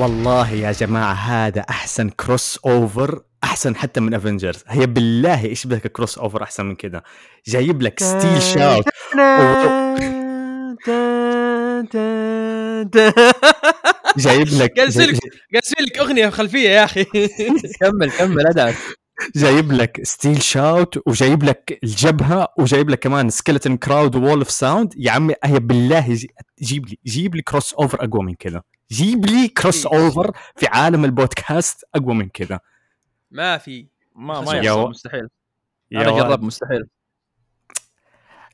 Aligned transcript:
والله 0.00 0.50
يا 0.50 0.72
جماعة 0.72 1.12
هذا 1.12 1.60
أحسن 1.60 2.08
crossover 2.10 3.22
أحسن 3.44 3.76
حتى 3.76 4.00
من 4.00 4.14
Avengers 4.14 4.64
هي 4.68 4.86
بالله 4.86 5.44
إيش 5.44 5.66
بدك 5.66 5.86
crossover 5.86 6.42
أحسن 6.42 6.66
من 6.66 6.74
كذا 6.74 7.02
جايب 7.46 7.82
لك 7.82 8.00
ستيل 8.02 8.42
شاوت 8.42 8.84
جايب 14.18 14.48
لك 14.48 14.78
يصير 15.52 15.80
لك 15.86 15.98
أغنية 15.98 16.28
خلفية 16.30 16.68
يا 16.70 16.84
أخي. 16.84 17.04
كمل 17.80 18.10
كمل 18.10 18.46
ادعك 18.46 18.76
جايب 19.36 19.72
لك 19.72 20.00
ستيل 20.04 20.42
شاوت 20.42 21.08
وجايب 21.08 21.42
لك 21.42 21.78
الجبهة 21.84 22.48
وجايب 22.58 22.90
لك 22.90 22.98
كمان 22.98 23.30
Skeleton 23.30 23.72
Crowd 23.72 24.16
Wall 24.16 24.38
of 24.38 24.50
Sound 24.50 24.94
يا 24.96 25.10
عمي 25.10 25.34
هي 25.44 25.58
بالله 25.60 26.14
جي- 26.14 26.30
جيب 26.62 26.88
لي 26.88 26.98
جيب 27.06 27.34
لي 27.34 27.42
crossover 27.42 28.04
أقوى 28.04 28.24
من 28.24 28.34
كذا 28.34 28.62
جيب 28.92 29.26
لي 29.26 29.48
crossover 29.48 30.32
في 30.56 30.66
عالم 30.66 31.04
البودكاست 31.04 31.84
أقوى 31.94 32.14
من 32.14 32.28
كذا. 32.28 32.60
ما 33.30 33.58
في. 33.58 33.86
ما 34.16 34.40
ما 34.40 34.52
يحصل 34.54 34.78
و- 34.80 34.88
مستحيل. 34.88 35.28
يا 35.90 36.00
أنا. 36.00 36.10
جرب 36.10 36.42
مستحيل. 36.42 36.82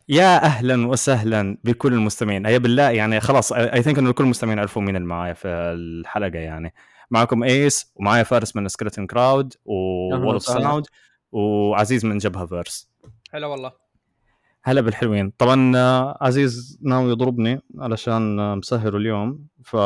يا 0.08 0.44
أهلا 0.44 0.86
وسهلا 0.88 1.58
بكل 1.64 1.92
المستمعين. 1.92 2.46
هي 2.46 2.58
بالله 2.58 2.90
يعني 2.90 3.20
خلاص 3.20 3.52
I 3.52 3.82
think 3.82 3.98
إنه 3.98 4.12
كل 4.12 4.24
المستمعين 4.24 4.58
عرفوا 4.58 4.82
مين 4.82 4.96
اللي 4.96 5.08
معايا 5.08 5.32
في 5.34 5.48
الحلقة 5.48 6.38
يعني. 6.38 6.74
معكم 7.10 7.42
ايس 7.42 7.92
ومعايا 7.96 8.22
فارس 8.22 8.56
من 8.56 8.68
Skeleton 8.68 9.06
Crowd 9.06 9.54
أهلاً 9.54 10.24
Wall 10.24 10.32
of 10.34 10.42
وسهلاً. 10.42 10.60
Sound 10.62 10.86
وعزيز 11.32 12.04
من 12.04 12.18
جبهة 12.18 12.46
فيرس 12.46 12.88
هلا 13.32 13.46
والله. 13.46 13.85
هلا 14.68 14.80
بالحلوين. 14.80 15.32
طبعا 15.38 15.76
آه، 15.76 16.18
عزيز 16.20 16.78
ناوي 16.82 17.10
يضربني 17.10 17.60
علشان 17.78 18.40
آه، 18.40 18.54
مسهر 18.54 18.96
اليوم 18.96 19.46
ف 19.64 19.76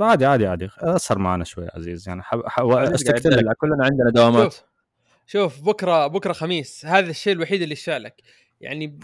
عادي 0.00 0.26
عادي 0.26 0.46
عادي. 0.46 0.68
أسهر 0.78 1.18
معنا 1.18 1.44
شوي 1.44 1.68
عزيز. 1.74 2.08
يعني 2.08 2.22
حب... 2.22 2.42
حب... 2.46 2.70
أستكتب 2.70 3.30
لك. 3.30 3.56
كلنا 3.56 3.84
عندنا 3.84 4.10
دوامات. 4.10 4.52
شوف 4.52 4.62
شوف 5.26 5.60
بكرة 5.62 6.06
بكرة 6.06 6.32
خميس. 6.32 6.86
هذا 6.86 7.10
الشيء 7.10 7.32
الوحيد 7.32 7.62
اللي 7.62 7.74
شالك. 7.74 8.14
يعني 8.60 8.98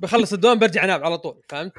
بخلص 0.00 0.32
الدوام 0.32 0.58
برجع 0.58 0.84
أنام 0.84 1.04
على 1.04 1.18
طول 1.18 1.42
فهمت؟ 1.48 1.72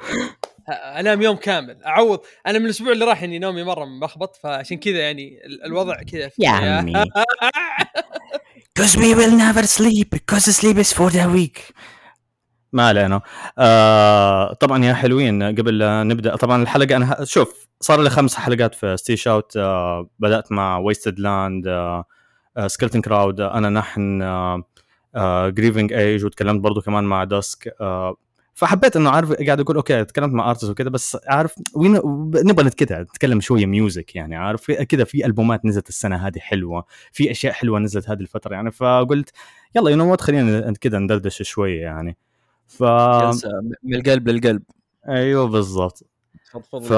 أنام 0.68 1.22
يوم 1.22 1.36
كامل. 1.36 1.84
أعوض. 1.84 2.20
أنا 2.46 2.58
من 2.58 2.64
الأسبوع 2.64 2.92
اللي 2.92 3.04
راح 3.04 3.22
إني 3.22 3.38
نومي 3.38 3.62
مرة 3.62 3.84
ملخبط 3.84 4.36
فعشان 4.36 4.76
كذا 4.76 4.98
يعني 4.98 5.46
ال- 5.46 5.64
الوضع 5.64 6.02
كذا 6.02 6.30
يا 6.38 6.50
عمي. 6.50 6.92
Because 8.72 8.96
we 8.96 9.10
will 9.14 9.34
never 9.46 9.64
sleep. 9.78 10.08
Because 10.10 10.44
sleep 10.60 10.78
is 10.84 10.90
for 10.98 11.10
the 11.10 11.24
weak. 11.36 11.58
ما 12.72 12.88
علينا. 12.88 13.20
آه 13.58 14.52
طبعا 14.52 14.84
يا 14.84 14.94
حلوين 14.94 15.42
قبل 15.42 15.78
لا 15.78 16.02
نبدأ 16.04 16.36
طبعا 16.36 16.62
الحلقة 16.62 16.96
أنا 16.96 17.24
شوف 17.24 17.68
صار 17.80 18.02
لي 18.02 18.10
خمس 18.10 18.34
حلقات 18.34 18.74
في 18.74 18.96
ستي 18.96 19.16
شاوت 19.16 19.56
آه 19.56 20.08
بدأت 20.18 20.52
مع 20.52 20.78
Wasted 20.78 21.18
Land 21.18 21.66
آه 21.66 22.04
آه 22.56 22.66
Skeleton 22.66 23.00
Crowd 23.00 23.40
آه 23.40 23.58
أنا 23.58 23.70
نحن 23.70 24.22
آه 24.22 24.62
آه 25.14 25.48
Grieving 25.48 25.92
Age 25.92 26.24
وتكلمت 26.24 26.60
برضو 26.60 26.80
كمان 26.80 27.04
مع 27.04 27.24
Dusk 27.24 27.74
آه 27.80 28.16
فحبيت 28.54 28.96
إنه 28.96 29.10
عارف 29.10 29.32
قاعد 29.32 29.60
أقول 29.60 29.76
أوكي 29.76 30.04
تكلمت 30.04 30.34
مع 30.34 30.50
artist 30.50 30.70
وكذا 30.70 30.88
بس 30.88 31.18
عارف 31.28 31.54
وين 31.74 31.92
نبغى 32.34 32.66
نتكلم 32.66 33.00
نتكلم 33.02 33.40
شوية 33.40 33.66
music 33.66 34.16
يعني 34.16 34.36
عارف 34.36 34.70
كذا 34.70 35.04
في 35.04 35.26
ألبومات 35.26 35.64
نزلت 35.64 35.88
السنة 35.88 36.26
هذه 36.26 36.38
حلوة 36.38 36.84
في 37.12 37.30
أشياء 37.30 37.52
حلوة 37.52 37.78
نزلت 37.78 38.10
هذه 38.10 38.20
الفترة 38.20 38.54
يعني 38.54 38.70
فقلت 38.70 39.30
يلا 39.76 39.90
you 39.90 39.96
know 39.96 40.16
خلينا 40.16 40.72
كذا 40.80 40.98
ندردش 40.98 41.42
شوية 41.42 41.80
يعني. 41.80 42.16
ف 42.70 42.82
من 43.82 43.94
القلب 43.94 44.28
للقلب. 44.28 44.62
أيوه 45.08 45.46
بالضبط. 45.48 46.02
ف. 46.88 46.92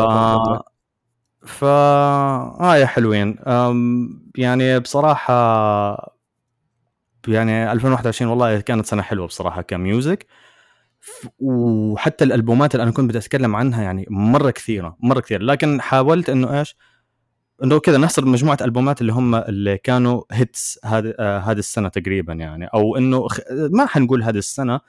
ف 1.46 1.64
آه 1.64 2.76
يا 2.76 2.86
حلوين. 2.86 3.38
أم... 3.38 4.22
يعني 4.36 4.78
بصراحة 4.80 5.32
يعني 7.28 7.72
2021 7.72 8.30
والله 8.30 8.60
كانت 8.60 8.86
سنة 8.86 9.02
حلوة 9.02 9.26
بصراحة 9.26 9.62
ك 9.62 9.71
music. 9.71 10.26
ف- 11.00 11.26
وحتى 11.38 12.24
الألبومات 12.24 12.74
اللي 12.74 12.82
أنا 12.82 12.90
كنت 12.92 13.08
بدي 13.08 13.18
اتكلم 13.18 13.56
عنها 13.56 13.82
يعني 13.82 14.06
مرة 14.10 14.50
كثيرة 14.50 14.96
مرة 15.00 15.20
كثير 15.20 15.42
لكن 15.42 15.80
حاولت 15.80 16.30
إنه 16.30 16.58
إيش 16.58 16.76
إنه 17.64 17.78
كذا 17.80 17.98
نحصر 17.98 18.24
مجموعة 18.24 18.58
ألبومات 18.60 19.00
اللي 19.00 19.12
هم 19.12 19.34
اللي 19.34 19.78
كانوا 19.78 20.22
هيتس 20.32 20.78
هذه 20.84 21.14
آه 21.18 21.38
هذه 21.38 21.58
السنة 21.58 21.88
تقريبا 21.88 22.32
يعني. 22.32 22.66
أو 22.66 22.96
إنه 22.96 23.28
خ... 23.28 23.40
ما 23.70 23.86
حنقول 23.86 24.22
هذه 24.22 24.38
السنة 24.38 24.80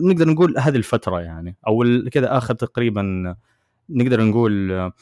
نقدر 0.00 0.28
نقول 0.28 0.58
هذه 0.58 0.76
الفترة 0.76 1.20
يعني 1.20 1.56
أو 1.66 1.84
كذا 2.12 2.36
آخر 2.38 2.54
تقريبا 2.54 3.34
نقدر 3.88 4.22
نقول 4.24 4.92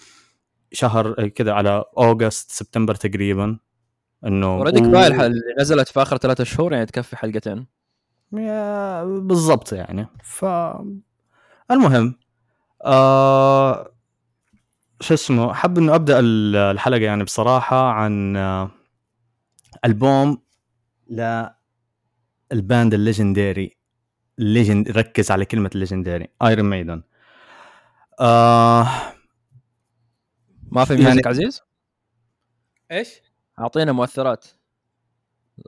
شهر 0.72 1.28
كذا 1.28 1.52
على 1.52 1.84
أوغست 1.98 2.50
سبتمبر 2.50 2.94
تقريبا 2.94 3.58
إنه 4.26 4.46
أوريدي 4.46 4.80
و- 4.80 4.90
كفايه 4.90 5.26
اللي 5.26 5.40
نزلت 5.60 5.88
في 5.88 6.02
آخر 6.02 6.16
ثلاثة 6.16 6.44
شهور 6.44 6.72
يعني 6.72 6.86
تكفي 6.86 7.16
حلقتين. 7.16 7.66
بالضبط 9.20 9.72
يعني. 9.72 10.06
ف 10.24 10.44
المهم 11.70 12.14
آه 12.84 13.92
شو 15.00 15.14
اسمه 15.14 15.52
حاب 15.52 15.78
إنه 15.78 15.94
أبدأ 15.94 16.18
ال- 16.18 16.56
الحلقة 16.56 17.00
يعني 17.00 17.24
بصراحة 17.24 17.90
عن 17.90 18.36
آه، 18.36 18.70
ألبوم 19.84 20.42
لل 22.52 22.66
band 22.66 22.94
ال 22.94 23.02
legendary. 23.02 23.76
legend 24.40 24.90
ركز 24.90 25.30
على 25.30 25.44
كلمه 25.44 25.70
legendary 25.74 26.28
Iron 26.42 26.70
Maiden 26.70 27.02
آه 28.20 28.88
ما 30.70 30.84
في 30.84 30.94
music 30.94 31.08
يعني... 31.08 31.22
عزيز؟ 31.26 31.62
إيش؟ 32.90 33.22
اعطينا 33.58 33.92
مؤثرات 33.92 34.44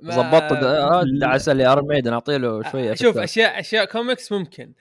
ما... 0.03 0.15
ظبطت 0.15 0.63
لا... 1.05 1.29
عسل 1.29 1.61
يا 1.61 1.71
Iron 1.71 1.89
Maiden 1.89 2.13
اعطي 2.13 2.39
له 2.39 2.71
شوية 2.71 2.95
شوف 2.95 3.19
اشياء 3.19 3.61
اشياء 3.61 3.85
كوميكس 3.85 4.33
ممكن 4.33 4.73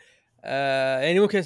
آه 0.44 1.00
يعني 1.00 1.20
ممكن 1.20 1.44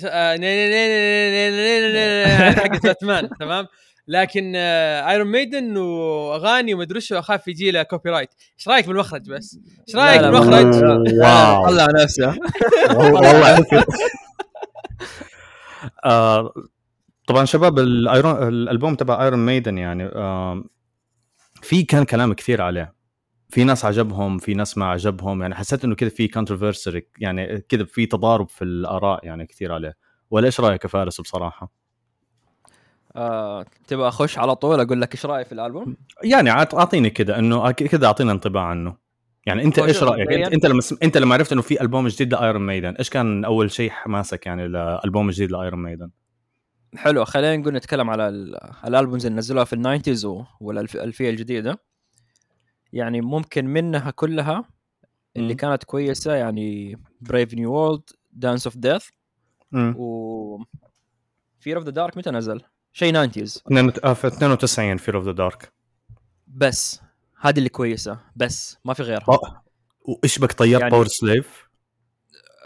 حق 2.55 2.81
باتمان 2.83 3.29
تمام 3.39 3.67
لكن 4.07 4.53
آه 4.55 5.09
Iron 5.09 5.27
Maiden 5.27 5.77
وأغاني 5.77 6.73
ومدري 6.73 6.95
إيش 6.95 7.13
أخاف 7.13 7.47
يجي 7.47 7.71
له 7.71 7.83
copyright 7.83 8.29
إيش 8.59 8.67
رأيك 8.67 8.87
بالمخرج 8.87 9.29
بس؟ 9.29 9.59
إيش 9.87 9.95
رأيك 9.95 10.21
لا، 10.21 10.31
لا، 10.31 10.39
بالمخرج؟ 10.39 10.83
wow 11.21 11.67
طلع 11.67 11.87
نفسه. 12.03 12.27
والله. 12.97 13.65
آه، 16.05 16.53
طبعا 17.27 17.45
شباب 17.45 17.79
ال 17.79 17.93
Iron 17.93 18.47
الألبوم 18.47 18.95
تبع 18.95 19.23
Iron 19.23 19.45
Maiden 19.45 19.77
يعني 19.77 20.05
آه، 20.05 20.63
في 21.61 21.83
كان 21.83 22.03
كلام 22.03 22.33
كثير 22.33 22.61
عليه. 22.61 22.95
في 23.49 23.63
ناس 23.63 23.85
عجبهم 23.85 24.37
في 24.37 24.53
ناس 24.53 24.77
ما 24.77 24.85
عجبهم. 24.85 25.41
يعني 25.41 25.55
حسيت 25.55 25.83
إنه 25.85 25.95
كذا 25.95 26.09
في 26.09 26.27
controversy 26.27 27.01
يعني 27.19 27.61
كذا 27.69 27.85
في 27.85 28.05
تضارب 28.05 28.49
في 28.49 28.63
الآراء 28.63 29.25
يعني 29.25 29.45
كثير 29.45 29.73
عليه. 29.73 29.93
ولا 30.31 30.45
إيش 30.45 30.59
رأيك 30.59 30.83
يا 30.83 30.89
فارس 30.89 31.21
بصراحة؟ 31.21 31.84
آه، 33.15 33.65
تبغى 33.87 34.07
أخش 34.07 34.37
على 34.37 34.55
طول 34.55 34.79
أقول 34.79 35.01
لك 35.01 35.13
إيش 35.13 35.25
رأيي 35.25 35.45
في 35.45 35.51
الألبوم؟ 35.51 35.97
يعني 36.23 36.49
عط- 36.49 36.75
أعطيني 36.75 37.09
كذا 37.09 37.39
إنه 37.39 37.71
كذا 37.71 38.07
أعطينا 38.07 38.31
انطباع 38.31 38.63
عنه 38.63 38.97
يعني 39.45 39.63
أنت 39.63 39.79
إيش 39.79 40.03
رأيك 40.03 40.31
انت, 40.31 40.53
أنت 40.53 40.65
لما. 40.65 40.81
أنت 41.03 41.17
لما 41.17 41.35
عرفت 41.35 41.51
إنه 41.51 41.61
في 41.61 41.81
ألبوم 41.81 42.07
جديد 42.07 42.33
ل 42.33 42.40
Iron 42.40 42.65
Maiden 42.65 42.95
إيش 42.95 43.09
كان 43.09 43.45
أول 43.45 43.71
شيء 43.71 43.89
حماسك 43.89 44.45
يعني 44.45 44.67
لألبوم 44.67 45.29
جديد 45.29 45.51
ل 45.51 45.58
Iron 45.58 45.83
Maiden 45.83 46.09
حلو 46.95 47.25
خلينا 47.25 47.57
نقول 47.57 47.73
نتكلم 47.73 48.09
على 48.09 48.29
ال- 48.29 48.55
ال 48.87 48.93
albums 48.93 49.25
اللي 49.25 49.37
نزلوها 49.37 49.65
في 49.65 49.73
ال 49.73 49.79
nineties 49.79 50.27
والالفيه 50.59 51.29
الجديدة 51.29 51.79
يعني 52.93 53.21
ممكن 53.21 53.65
منها 53.65 54.11
كلها 54.11 54.63
اللي 55.37 55.53
مم. 55.53 55.57
كانت 55.59 55.83
كويسة 55.83 56.33
يعني 56.33 56.97
Brave 57.21 57.53
New 57.53 57.73
World 57.73 58.09
Dance 58.31 58.67
of 58.67 58.77
Death 58.77 59.05
و 59.95 60.57
Fear 61.59 61.77
of 61.77 61.85
the 61.85 61.91
Dark 61.91 62.17
متى 62.17 62.31
نزل؟ 62.31 62.61
شيء 62.95 63.13
90s 63.27 63.61
في 64.13 64.27
92 64.27 64.97
Fear 64.97 65.15
of 65.15 65.23
the 65.25 65.31
Dark 65.31 65.71
بس. 66.47 67.01
هذه 67.41 67.57
اللي 67.57 67.69
كويسة. 67.69 68.19
بس. 68.35 68.77
ما 68.85 68.93
في 68.93 69.03
غيرها. 69.03 69.25
وإيش 70.01 70.39
بك 70.39 70.51
طيرت 70.53 70.81
يعني- 70.81 70.91
Powerslave؟ 70.91 71.69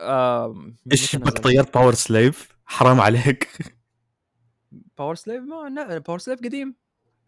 آه 0.01 0.55
إيش 0.91 1.15
بك 1.15 1.37
طيرت 1.39 1.73
Powerslave؟ 1.73 2.49
حرام 2.65 3.01
عليك. 3.01 3.49
Powerslave 4.97 5.43
ما 5.43 5.97
Powerslave 6.07 6.39
قديم. 6.39 6.75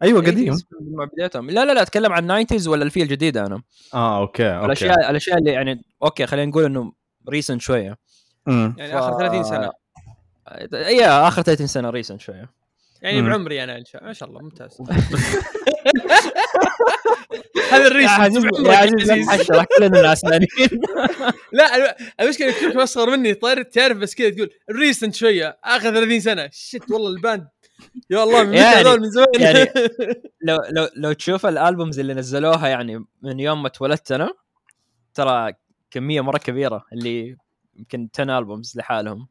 أيوه 0.02 0.20
قديم. 0.20 0.54
80s 0.56 0.64
مع 0.80 1.04
بدايتهم. 1.04 1.50
لا 1.50 1.64
لا 1.64 1.72
لا 1.74 1.82
أتكلم 1.82 2.12
عن 2.12 2.46
90s 2.46 2.66
ولا 2.66 2.82
الفيه 2.84 3.02
الجديدة 3.02 3.46
أنا. 3.46 3.62
آه 3.94 4.18
أوكي 4.20 4.54
أوكي. 4.54 4.64
الاشياء 4.66 5.10
الأشياء 5.10 5.38
اللي 5.38 5.50
يعني 5.52 5.84
أوكي 6.02 6.26
خلينا 6.26 6.50
نقول 6.50 6.64
إنه 6.64 6.92
recent 7.28 7.60
شوية. 7.60 7.98
امم 8.48 8.74
يعني 8.78 8.98
آخر 8.98 9.18
30 9.18 9.44
سنة. 9.44 9.72
اي 10.74 11.04
آخر 11.06 11.42
30 11.42 11.66
سنة 11.66 11.90
recent 11.90 12.20
شوية. 12.20 12.61
يعني 13.02 13.22
مم. 13.22 13.28
بعمري 13.28 13.64
أنا 13.64 13.78
إن 13.78 13.84
شاء 13.84 14.04
ما 14.04 14.12
شاء 14.12 14.28
الله 14.28 14.40
ممتاز. 14.42 14.78
هذا 17.72 17.86
الريس. 17.86 18.04
يا 18.04 18.10
عزيز 18.10 18.44
يا 18.44 18.72
عزيز 18.76 19.10
لا 19.12 19.26
تحشر 19.36 19.58
احكي 19.60 19.74
لنا 19.80 20.00
العسلانين 20.00 20.48
لا 21.52 21.96
المشكلة 22.20 22.60
كلكم 22.60 22.78
اصغر 22.80 23.10
مني 23.10 23.34
طير 23.34 23.62
تعرف 23.62 23.96
بس 23.98 24.14
كذا 24.14 24.30
تقول 24.30 24.50
recent 24.70 25.14
شوية 25.14 25.58
آخر 25.64 25.90
30 25.94 26.20
سنة. 26.20 26.48
shit 26.52 26.90
والله 26.90 27.08
ال 27.10 27.16
band. 27.16 27.48
يا 28.10 28.22
الله 28.22 28.42
من 28.44 28.54
يعني- 28.54 28.76
هذول؟ 28.80 29.00
من 29.00 29.10
زمان. 29.10 29.26
يعني 29.38 29.70
لو 30.48 30.58
لو 30.70 30.88
لو 30.96 31.12
تشوف 31.12 31.46
ال 31.46 31.53
albums 31.53 31.98
اللي 31.98 32.14
نزلوها 32.14 32.68
يعني 32.68 33.04
من 33.22 33.40
يوم 33.40 33.62
ما 33.62 33.68
اتولدت 33.68 34.12
أنا 34.12 34.32
ترى 35.14 35.52
كمية 35.90 36.20
مرة 36.20 36.38
كبيرة 36.38 36.84
اللي 36.92 37.36
يمكن 37.76 38.08
10 38.14 38.38
albums 38.38 38.72
لحالهم. 38.76 39.26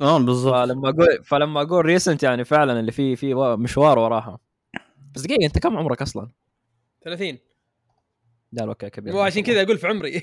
آه 0.00 0.18
بالضبط 0.18 0.54
فلما 0.54 0.88
أقول 0.88 1.24
فلما 1.24 1.62
أقول 1.62 1.86
recent 1.86 2.22
يعني 2.22 2.44
فعلا 2.44 2.80
اللي 2.80 2.92
في 2.92 3.16
في 3.16 3.34
مشوار 3.34 3.98
وراها 3.98 4.38
بس 5.14 5.22
دقيقة 5.22 5.46
أنت 5.46 5.58
كم 5.58 5.76
عمرك 5.76 6.02
أصلا؟ 6.02 6.30
30 7.02 7.38
لا 8.52 8.64
أوكي 8.64 8.90
كبير 8.90 9.14
مو 9.14 9.20
عشان 9.20 9.42
كذا 9.42 9.62
أقول 9.62 9.78
في 9.78 9.86
عمري 9.86 10.22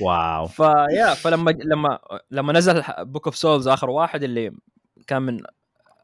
wow 0.00 0.46
فيا 0.46 1.14
فلما 1.14 1.50
لما 1.50 1.98
لما 2.30 2.52
نزل 2.52 2.82
Book 2.98 3.26
of 3.26 3.36
Souls 3.36 3.68
آخر 3.68 3.90
واحد 3.90 4.22
اللي 4.22 4.52
كان 5.06 5.22
من 5.22 5.40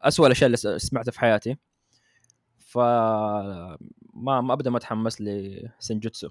أسوأ 0.03 0.27
الأشياء 0.27 0.47
اللي 0.47 0.79
سمعتها 0.79 1.13
في 1.13 1.21
حياتي 1.21 1.57
ف 2.59 2.79
ما 2.79 4.41
ما 4.41 4.53
ابدا 4.53 4.71
ما 4.71 4.77
أتحمس 4.77 5.21
ل 5.21 5.33
Senjutsu 5.33 6.29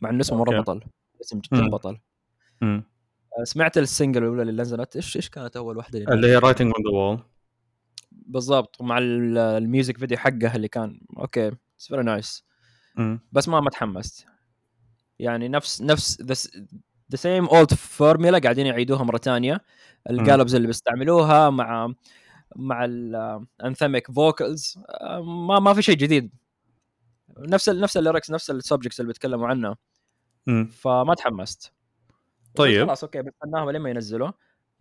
مع 0.00 0.10
إنه 0.10 0.20
اسمه 0.20 0.38
مره. 0.38 0.60
بطل 0.60 0.80
اسم 1.20 1.38
جدا 1.38 1.62
مم. 1.62 1.70
بطل. 1.70 1.98
سمعت 3.44 3.78
ال 3.78 3.84
single 3.84 4.22
الأولى 4.22 4.42
اللي 4.42 4.62
نزلت. 4.62 4.96
إيش 4.96 5.16
إيش 5.16 5.28
كانت 5.28 5.56
أول 5.56 5.76
واحدة 5.76 5.98
اللي 5.98 6.14
اللي 6.14 6.26
هي 6.28 6.36
Writing 6.36 6.72
on 6.76 6.84
the 6.84 6.98
Wall 6.98 7.20
بالضبط 8.12 8.82
ال- 8.82 9.38
ال 9.38 9.48
music 9.48 9.98
video 9.98 10.18
حقه 10.18 10.56
اللي 10.56 10.68
كان 10.68 11.00
أوكي 11.16 11.48
it's 11.48 11.88
very 11.88 12.02
nice 12.02 12.44
بس 13.32 13.48
ما 13.48 13.60
ما 13.60 13.70
تحمست 13.70 14.26
يعني 15.18 15.48
نفس 15.48 15.82
نفس 15.82 16.22
the 17.10 17.16
same 17.16 17.46
old 17.46 17.74
formula 17.74 18.38
قاعدين 18.38 18.66
يعيدوها 18.66 19.04
مرة 19.04 19.18
ثانية 19.18 19.60
ال 20.10 20.16
gallops 20.16 20.54
اللي 20.54 20.66
بيستعملوها 20.66 21.50
مع 21.50 21.94
مع 22.56 22.84
ال 22.84 22.98
anthemic 22.98 24.10
vocals 24.12 24.78
ما 25.22 25.58
ما 25.58 25.74
في 25.74 25.82
شيء 25.82 25.96
جديد. 25.96 26.30
نفس 27.38 27.68
ال 27.68 27.80
نفس 27.80 27.96
ال 27.96 28.01
lyrics 28.01 28.30
نفس 28.30 28.50
ال 28.50 28.56
subjects 28.56 29.00
اللي 29.00 29.06
بيتكلموا 29.06 29.48
عنها 29.48 29.76
فما 30.64 31.14
تحمست. 31.14 31.72
طيب. 32.54 32.86
خلاص 32.86 33.04
أوكي 33.04 33.22
بستناهم 33.22 33.70
لما 33.70 33.90
ينزلوا. 33.90 34.30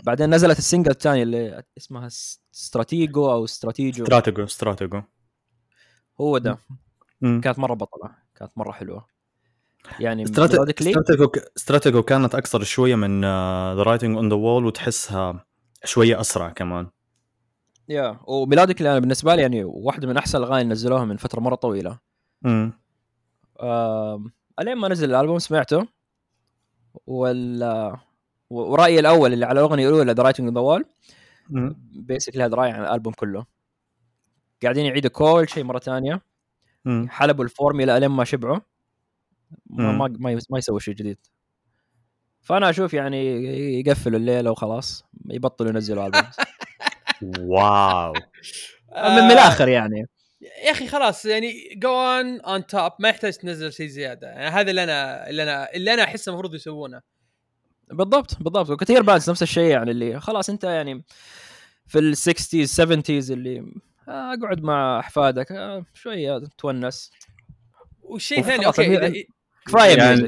بعدين 0.03 0.35
نزلت 0.35 0.57
ال 0.57 0.62
single 0.62 0.91
الثاني 0.91 1.23
اللي 1.23 1.63
اسمها 1.77 2.07
Stratego 2.53 3.31
أو 3.31 3.43
Stratego 3.43 4.03
Stratego 4.03 4.43
Stratego 4.43 5.01
هو 6.21 6.37
ده. 6.37 6.57
مم. 7.21 7.41
كانت 7.43 7.59
مرة 7.59 7.73
بطلة. 7.73 8.11
كانت 8.35 8.51
مرة 8.57 8.71
حلوة. 8.71 9.05
يعني 9.99 10.23
استراتيجو 10.23 11.31
استراتيجو 11.57 12.03
كانت 12.03 12.35
أكثر 12.35 12.63
شوية 12.63 12.95
من 12.95 13.21
The 13.75 13.83
Writing 13.83 14.17
on 14.17 14.29
the 14.29 14.35
Wall 14.35 14.65
وتحسها 14.65 15.45
شوية 15.83 16.19
أسرع 16.21 16.49
كمان. 16.49 16.87
yeah 17.89 18.19
و 18.23 18.29
melodically 18.29 18.91
أنا 18.91 18.99
بالنسبة 18.99 19.35
لي 19.35 19.41
يعني 19.41 19.63
واحدة 19.63 20.07
من 20.07 20.17
أحسن 20.17 20.37
الأغاني 20.37 20.61
اللي 20.61 20.71
نزلوها 20.71 21.05
من 21.05 21.17
فترة 21.17 21.39
مرة 21.39 21.55
طويلة. 21.55 21.99
امم 22.45 22.73
آم، 23.61 24.31
ألين 24.59 24.77
ما 24.77 24.87
نزل 24.87 25.09
الألبوم 25.09 25.39
سمعته. 25.39 25.87
وال 27.07 27.97
ورأيي 28.49 28.99
الأول 28.99 29.33
اللي 29.33 29.45
على 29.45 29.59
الأغنية 29.59 29.89
الأولى 29.89 30.11
The 30.11 30.23
Writing 30.23 30.53
the 30.53 30.59
Wall 30.61 30.85
basically 31.91 32.43
هذا 32.45 32.55
رأيي 32.55 32.71
عن 32.71 32.81
الألبوم 32.81 33.13
كله. 33.13 33.45
قاعدين 34.63 34.85
يعيدوا 34.85 35.09
كل 35.11 35.45
شيء 35.49 35.63
مرة 35.63 35.79
ثانية. 35.79 36.21
حلبوا 37.09 37.43
الفورميلا 37.43 37.97
إلين 37.97 38.09
ما 38.09 38.23
شبعوا. 38.23 38.59
ما. 39.69 39.91
ما 39.91 40.07
ما, 40.19 40.31
يس- 40.31 40.51
ما 40.51 40.57
يسوي 40.57 40.79
شيء 40.79 40.93
جديد. 40.93 41.17
فأنا 42.41 42.69
أشوف 42.69 42.93
يعني 42.93 43.25
يقفلوا 43.79 44.19
الليلة 44.19 44.51
وخلاص. 44.51 45.05
يبطلوا 45.29 45.69
ينزلوا 45.71 46.05
البوم 46.05 46.21
wow. 47.51 48.13
من, 48.97 49.23
من 49.25 49.31
الآخر 49.31 49.67
يعني. 49.67 50.05
يا 50.41 50.71
أخي 50.71 50.87
خلاص 50.87 51.25
يعني 51.25 51.69
go 51.75 51.89
on 51.89 52.65
top 52.65 52.91
ما 52.99 53.09
يحتاج 53.09 53.33
تنزل 53.33 53.73
شيء 53.73 53.87
زيادة. 53.87 54.27
يعني 54.27 54.45
هذا 54.49 54.69
اللي 54.69 54.83
أنا 54.83 55.29
اللي 55.29 55.43
أنا 55.43 55.73
اللي 55.73 55.93
أنا 55.93 56.03
احس 56.03 56.27
المفروض 56.29 56.55
يسوونه. 56.55 57.01
بالضبط 57.91 58.43
بالضبط. 58.43 58.69
وكثير 58.69 59.01
bands 59.01 59.29
نفس 59.29 59.43
الشيء 59.43 59.63
يعني 59.63 59.91
اللي 59.91 60.19
خلاص 60.19 60.49
أنت 60.49 60.63
يعني 60.63 61.03
في 61.87 61.99
ال 61.99 62.17
60s 62.17 62.75
70s 62.77 63.31
اللي 63.31 63.59
آه، 64.07 64.33
أقعد 64.33 64.63
مع 64.63 64.99
أحفادك 64.99 65.51
آه، 65.51 65.85
شوية 65.93 66.41
تونس. 66.57 67.11
وخلاص 68.01 68.23
ثاني 68.29 68.65
أوكي 68.65 68.97
إذا- 68.99 69.25
كفاية 69.67 69.97
يعني- 69.97 70.27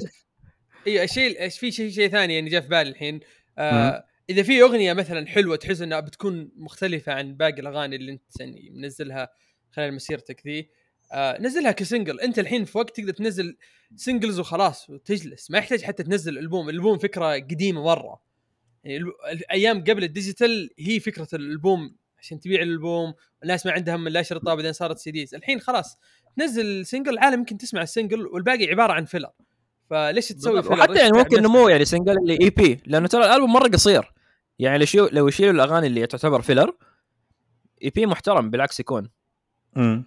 أيوه 0.88 1.04
الشيء 1.04 1.50
في 1.50 1.72
شيء 1.72 1.90
شيء 1.92 2.10
ثاني 2.10 2.36
يعني 2.36 2.50
جاء 2.50 2.62
في 2.62 2.68
بالي 2.68 2.90
الحين؟ 2.90 3.20
آه 3.58 4.06
إذا 4.30 4.44
في 4.44 4.62
أغنية 4.62 4.94
مثلا 4.94 5.28
حلوة 5.28 5.56
تحس 5.56 5.82
إنها 5.82 6.00
بتكون 6.00 6.52
مختلفة 6.56 7.14
عن 7.14 7.36
باقي 7.38 7.62
الأغاني 7.62 7.96
اللي 7.96 8.12
أنت 8.12 8.40
يعني 8.40 8.70
منزلها 8.74 9.30
خلال 9.72 9.94
مسيرتك 9.94 10.48
ذي. 10.48 10.70
آه 11.14 11.42
نزلها 11.42 11.72
ك 11.72 11.78
single. 11.78 12.20
أنت 12.20 12.40
الحين 12.40 12.66
في 12.66 12.78
وقت 12.78 12.98
تقدر 12.98 13.14
تنزل 13.14 13.58
singles 13.96 14.40
وخلاص 14.40 14.90
وتجلس. 14.90 15.52
ما 15.52 15.58
يحتاج 15.58 15.82
حتى 15.82 16.04
تنزل 16.04 16.38
ألبوم. 16.38 16.70
الألبوم 16.70 16.98
فكرة 16.98 17.34
قديمة 17.34 17.84
مرة. 17.84 18.22
يعني 18.84 18.98
ال- 18.98 19.14
الأيام 19.32 19.84
قبل 19.84 20.04
ال 20.04 20.12
digital 20.12 20.70
هي 20.80 21.00
فكرة 21.00 21.28
الألبوم. 21.34 21.96
عشان 22.20 22.40
تبيع 22.40 22.62
الألبوم 22.62 23.14
الناس 23.44 23.66
ما 23.66 23.72
عندها 23.72 23.96
هم 23.96 24.08
لا 24.08 24.22
شرطة 24.22 24.56
بعدين 24.56 24.74
صارت 24.74 24.98
CDs 24.98 25.36
الحين 25.36 25.60
خلاص 25.60 25.98
تنزل 26.38 26.86
single 26.86 27.14
العالم 27.14 27.40
يمكن 27.40 27.58
تسمع 27.58 27.82
ال 27.82 27.88
single 27.88 28.28
والباقي 28.28 28.66
عبارة 28.66 28.94
عن 28.94 29.06
filler 29.06 29.30
فليش 29.90 30.28
تسوي 30.28 30.64
filler 30.64 30.92
ليش 30.92 31.00
يعني 31.02 31.18
ممكن؟ 31.18 31.44
نمو 31.44 31.70
يعني 31.70 31.86
سنجل 31.86 32.18
اللي 32.18 32.38
EP 32.42 32.80
لأنه 32.86 33.08
ترى 33.08 33.26
الألبوم 33.26 33.54
مرة 33.54 33.68
قصير. 33.68 34.14
يعني 34.60 34.86
لو 34.96 35.28
يشيلوا 35.28 35.52
الأغاني 35.52 35.88
اللي 35.88 36.08
تعتبر 36.08 36.42
filler 36.42 36.78
EP 37.84 38.06
محترم 38.06 38.50
بالعكس 38.50 38.80
يكون. 38.80 39.10
امم 39.78 40.06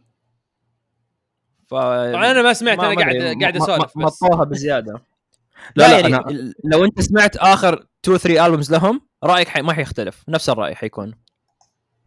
ف 1.66 1.74
طبعا 1.74 2.30
أنا 2.30 2.42
ما 2.42 2.52
سمعت 2.52 2.78
أنا 2.78 2.94
قاعد 2.94 3.36
قاعد 3.40 3.56
أسولف 3.56 3.98
بس. 3.98 4.22
مطوها 4.22 4.44
بزيادة. 4.44 4.92
لا 5.76 5.88
لا, 5.88 5.88
لا 5.88 6.08
يعني 6.08 6.16
أنا 6.16 6.52
لو 6.64 6.84
أنت 6.84 7.00
سمعت 7.00 7.36
آخر 7.36 7.86
2 8.04 8.18
3 8.18 8.46
albums 8.46 8.72
لهم 8.72 9.00
رأيك 9.24 9.48
حي... 9.48 9.62
ما 9.62 9.72
حيختلف 9.72 10.24
نفس 10.28 10.48
الرأي 10.48 10.74
حيكون. 10.74 11.14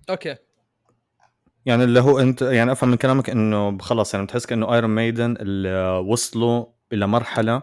أوكي. 0.10 0.36
يعني 1.66 1.84
اللي 1.84 2.00
هو 2.00 2.20
أنت 2.20 2.42
يعني 2.42 2.72
أفهم 2.72 2.90
من 2.90 2.98
كلامك 2.98 3.30
إنه 3.30 3.78
خلاص 3.78 4.14
يعني 4.14 4.26
بتحس 4.26 4.46
كأنه 4.46 4.74
Iron 4.74 4.96
Maiden 4.96 5.36
اللي 5.40 6.04
وصلوا 6.06 6.66
إلى 6.94 7.08
مرحلة 7.08 7.62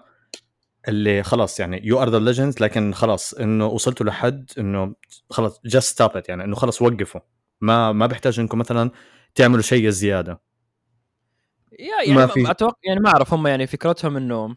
اللي 0.88 1.22
خلاص 1.22 1.60
يعني 1.60 1.80
you 1.86 2.02
are 2.02 2.08
the 2.10 2.18
legends 2.18 2.60
لكن 2.60 2.94
خلاص 2.94 3.34
إنه 3.34 3.66
وصلتوا 3.66 4.06
لحد 4.06 4.50
إنه 4.58 4.94
خلاص 5.30 5.60
just 5.64 5.92
stop 5.94 6.10
يعني 6.28 6.44
إنه 6.44 6.54
خلاص 6.56 6.82
وقفوا. 6.82 7.20
ما 7.60 7.92
ما 7.92 8.06
بيحتاج 8.06 8.40
إنكم 8.40 8.58
مثلا 8.58 8.90
تعملوا 9.34 9.62
شيء 9.62 9.88
زيادة. 9.88 10.40
yeah 11.78 11.86
يعني 12.06 12.14
ما 12.18 12.26
في- 12.26 12.50
أتوقع 12.50 12.78
يعني 12.84 13.00
ما 13.00 13.08
أعرف 13.08 13.34
هم 13.34 13.46
يعني 13.46 13.66
فكرتهم 13.66 14.16
انه 14.16 14.56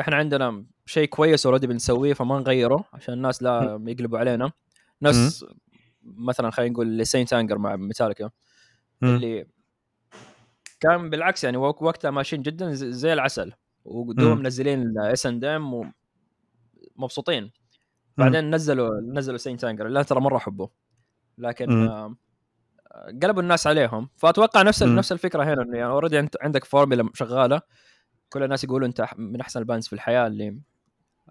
إحنا 0.00 0.16
عندنا 0.16 0.64
شيء 0.86 1.08
كويس 1.08 1.46
already 1.46 1.66
بنسويه 1.66 2.12
فما 2.14 2.38
نغيره 2.38 2.84
عشان 2.92 3.14
الناس 3.14 3.42
لا 3.42 3.80
يقلبوا 3.86 4.18
علينا. 4.18 4.52
نفس 5.02 5.44
مثلا 6.04 6.50
خلينا 6.50 6.72
نقول 6.72 7.06
St. 7.06 7.32
Anger 7.32 7.58
مع 7.58 7.76
ميتاليكا. 7.76 8.30
اللي 9.02 9.46
كان 10.80 11.10
بالعكس 11.10 11.44
يعني 11.44 11.56
وق- 11.56 11.82
وقتها 11.82 12.10
ماشيين 12.10 12.42
جدا 12.42 12.72
زي 12.72 13.12
العسل 13.12 13.52
ودوم. 13.84 14.38
منزلين 14.38 14.98
S&M 14.98 15.92
ومبسوطين 16.96 17.50
بعدين 18.18 18.54
نزلوا 18.54 19.00
نزلوا 19.00 19.38
St. 19.38 19.64
Anger 19.64 19.86
اللي 19.86 19.96
أنا 19.96 20.04
ترى 20.04 20.20
مرة 20.20 20.36
أحبه 20.36 20.68
لكن 21.38 21.70
مم. 21.70 22.16
قلبوا 23.22 23.42
الناس 23.42 23.66
عليهم. 23.66 24.08
فأتوقع 24.16 24.62
نفس 24.62 24.82
مم. 24.82 24.96
نفس 24.96 25.12
الفكرة 25.12 25.44
هنا 25.44 25.62
إنه 25.62 25.78
يعني 25.78 25.90
already 25.92 26.20
انت 26.20 26.36
عندك 26.42 26.64
فورمولا 26.64 27.10
شغالة. 27.14 27.60
كل 28.28 28.42
الناس 28.42 28.64
يقولوا 28.64 28.88
أنت 28.88 29.08
من 29.16 29.40
أحسن 29.40 29.60
ال 29.60 29.64
bands 29.64 29.86
في 29.86 29.92
الحياة 29.92 30.26
اللي 30.26 30.60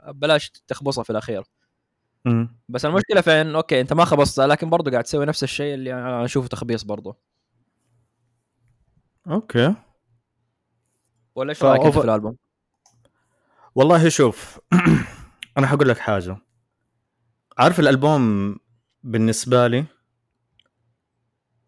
بلاش 0.07 0.49
تخبصها 0.49 1.03
في 1.03 1.09
الأخير. 1.09 1.43
مم. 2.25 2.57
بس 2.69 2.85
المشكلة 2.85 3.21
في 3.21 3.41
ان 3.41 3.55
أوكي 3.55 3.81
أنت 3.81 3.93
ما 3.93 4.05
خبصتها 4.05 4.47
لكن 4.47 4.69
برضو 4.69 4.91
قاعد 4.91 5.03
تسوي 5.03 5.25
نفس 5.25 5.43
الشيء 5.43 5.73
اللي 5.73 5.93
أنا 5.93 6.25
أشوفه 6.25 6.47
تخبيص 6.47 6.83
برضو. 6.83 7.17
أوكي. 9.27 9.75
ولا 11.35 11.49
إيش 11.49 11.63
رأيك 11.63 11.89
في 11.89 11.99
الألبوم؟ 11.99 12.37
والله 13.75 14.09
شوف 14.09 14.59
أنا 15.57 15.67
حقول 15.67 15.89
لك 15.89 15.97
حاجة. 15.97 16.37
عارف 17.57 17.79
الألبوم 17.79 18.55
بالنسبة 19.03 19.67
لي؟ 19.67 19.85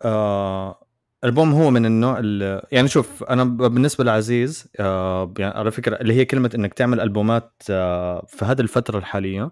آه 0.01 0.83
الالبوم 1.23 1.51
هو 1.51 1.69
من 1.71 1.85
النوع 1.85 2.17
ال- 2.19 2.61
يعني 2.71 2.87
شوف 2.87 3.23
أنا 3.23 3.43
بالنسبة 3.43 4.03
لعزيز 4.03 4.67
آه 4.79 5.33
يعني 5.39 5.53
على 5.57 5.71
فكرة 5.71 5.95
اللي 5.95 6.13
هي 6.13 6.25
كلمة 6.25 6.51
إنك 6.55 6.73
تعمل 6.73 6.99
ألبومات 6.99 7.53
آه 7.69 8.25
في 8.27 8.45
هذه 8.45 8.61
الفترة 8.61 8.97
الحالية 8.97 9.51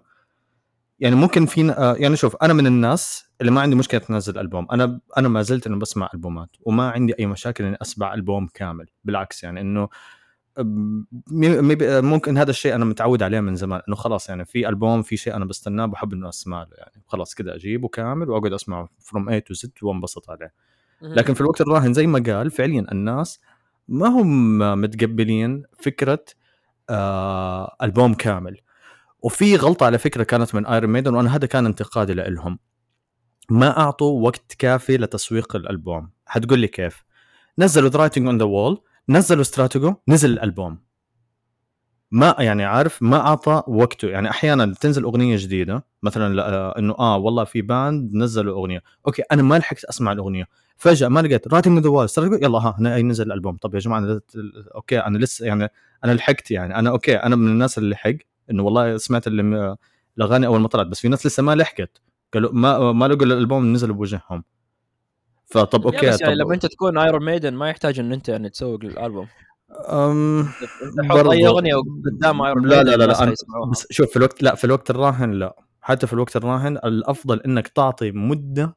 يعني 0.98 1.16
ممكن 1.16 1.46
في 1.46 1.70
آه 1.70 1.94
يعني 1.94 2.16
شوف 2.16 2.36
أنا 2.36 2.52
من 2.52 2.66
الناس 2.66 3.24
اللي 3.40 3.52
ما 3.52 3.60
عندي 3.60 3.76
مشكلة 3.76 4.00
تنزل 4.00 4.38
ألبوم. 4.38 4.66
أنا 4.72 5.00
أنا 5.18 5.28
ما 5.28 5.42
زلت 5.42 5.66
إنه 5.66 5.78
بسمع 5.78 6.10
ألبومات 6.14 6.48
وما 6.60 6.90
عندي 6.90 7.14
أي 7.20 7.26
مشاكل 7.26 7.64
إني 7.64 7.76
أسمع 7.82 8.14
ألبوم 8.14 8.48
كامل 8.54 8.86
بالعكس 9.04 9.42
يعني 9.44 9.60
إنه 9.60 9.88
ممكن 10.58 12.38
هذا 12.38 12.50
الشيء 12.50 12.74
أنا 12.74 12.84
متعود 12.84 13.22
عليه 13.22 13.40
من 13.40 13.56
زمان 13.56 13.80
إنه 13.88 13.96
خلاص 13.96 14.28
يعني 14.28 14.44
في 14.44 14.68
ألبوم 14.68 15.02
في 15.02 15.16
شيء 15.16 15.36
أنا 15.36 15.44
بستناه 15.44 15.86
بحب 15.86 16.12
إنه 16.12 16.28
أسمع 16.28 16.62
له 16.62 16.76
يعني. 16.76 17.02
خلاص 17.06 17.34
كذا 17.34 17.54
اجيبه 17.54 17.88
كامل 17.88 18.30
وأقعد 18.30 18.52
أسمعه 18.52 18.88
from 18.98 19.28
A 19.28 19.40
to 19.40 19.54
Z 19.54 19.72
وانبسط 19.82 20.30
عليه. 20.30 20.52
لكن 21.02 21.34
في 21.34 21.40
الوقت 21.40 21.60
الراهن 21.60 21.92
زي 21.92 22.06
ما 22.06 22.22
قال 22.26 22.50
فعليا 22.50 22.86
الناس 22.92 23.40
ما 23.88 24.08
هم 24.08 24.58
متقبلين 24.80 25.62
فكرة 25.80 26.24
آه 26.90 27.76
ألبوم 27.82 28.14
كامل. 28.14 28.60
وفي 29.22 29.56
غلطة 29.56 29.86
على 29.86 29.98
فكرة 29.98 30.22
كانت 30.22 30.54
من 30.54 30.66
Iron 30.66 30.90
Maiden 30.90 31.14
وأنا 31.14 31.36
هذا 31.36 31.46
كان 31.46 31.66
انتقادي 31.66 32.14
لهم 32.14 32.58
ما 33.50 33.78
أعطوا 33.78 34.24
وقت 34.24 34.54
كافي 34.58 34.96
لتسويق 34.96 35.56
الألبوم. 35.56 36.10
حتقول 36.26 36.58
لي 36.58 36.68
كيف؟ 36.68 37.04
نزلوا 37.58 37.88
The 37.88 37.98
Writing 37.98 38.26
on 38.26 38.38
the 38.38 38.44
Wall 38.44 38.82
نزلوا 39.08 39.40
Stratego 39.42 39.94
نزل 40.08 40.30
الألبوم. 40.30 40.78
ما 42.10 42.34
يعني 42.38 42.64
عارف 42.64 43.02
ما 43.02 43.16
أعطى 43.16 43.62
وقته. 43.68 44.08
يعني 44.08 44.30
أحيانا 44.30 44.74
تنزل 44.80 45.02
أغنية 45.04 45.36
جديدة 45.36 45.84
مثلا 46.02 46.42
آه، 46.42 46.78
إنه 46.78 46.94
آه 46.98 47.16
والله 47.16 47.44
في 47.44 47.62
band 47.62 48.14
نزلوا 48.14 48.54
أغنية. 48.60 48.82
أوكي 49.06 49.22
أنا 49.32 49.42
ما 49.42 49.58
لحقت 49.58 49.84
أسمع 49.84 50.12
الأغنية. 50.12 50.46
فجأة 50.76 51.08
ما 51.08 51.20
لقيت 51.20 51.48
Writing 51.48 51.78
the 51.78 51.88
Wall 51.90 52.08
يلا 52.42 52.58
ها 52.58 52.76
نزل 53.02 53.26
الألبوم. 53.26 53.56
طب 53.56 53.74
يا 53.74 53.78
جماعة 53.80 53.98
أنا 53.98 54.20
أوكي 54.74 54.98
أنا 54.98 55.18
لسه 55.18 55.46
يعني 55.46 55.68
أنا 56.04 56.12
لحقت 56.12 56.50
يعني. 56.50 56.78
أنا 56.78 56.90
أوكي 56.90 57.16
أنا 57.16 57.36
من 57.36 57.48
الناس 57.48 57.78
اللي 57.78 57.90
لحق 57.90 58.14
إنه 58.50 58.62
والله 58.62 58.96
سمعت 58.96 59.24
الأغاني 60.18 60.46
أول 60.46 60.60
ما 60.60 60.68
طلعت 60.68 60.86
بس 60.86 61.00
في 61.00 61.08
ناس 61.08 61.26
لسه 61.26 61.42
ما 61.42 61.54
لحقت. 61.54 62.02
قالوا 62.34 62.52
ما 62.52 62.92
ما 62.92 63.08
لقوا 63.08 63.26
الألبوم 63.26 63.72
نزل 63.72 63.92
بوجههم. 63.92 64.44
فطب 65.46 65.84
أوكي 65.86 66.06
بس 66.10 66.20
يعني 66.20 66.34
طب 66.34 66.40
لما 66.40 66.54
أنت 66.54 66.66
تكون 66.66 66.98
Iron 66.98 67.24
Maiden 67.24 67.54
ما 67.54 67.70
يحتاج 67.70 67.98
إن 68.00 68.12
أنت 68.12 68.28
يعني 68.28 68.50
تسوق 68.50 68.84
للألبوم. 68.84 69.26
أم 69.88 70.48
تحط 71.02 71.26
أي 71.26 71.46
أغنية 71.46 71.74
قدام 72.04 72.42
Iron 72.42 72.66
لا 72.68 72.82
لا 72.82 72.96
لا, 72.96 73.04
لا 73.04 73.34
بس 73.70 73.86
شوف 73.90 74.10
في 74.10 74.16
الوقت 74.16 74.42
لا 74.42 74.54
في 74.54 74.64
الوقت 74.64 74.90
الراهن 74.90 75.30
لا. 75.30 75.56
حتى 75.80 76.06
في 76.06 76.12
الوقت 76.12 76.36
الراهن 76.36 76.76
الأفضل 76.76 77.40
إنك 77.40 77.68
تعطي 77.68 78.10
مدة 78.10 78.76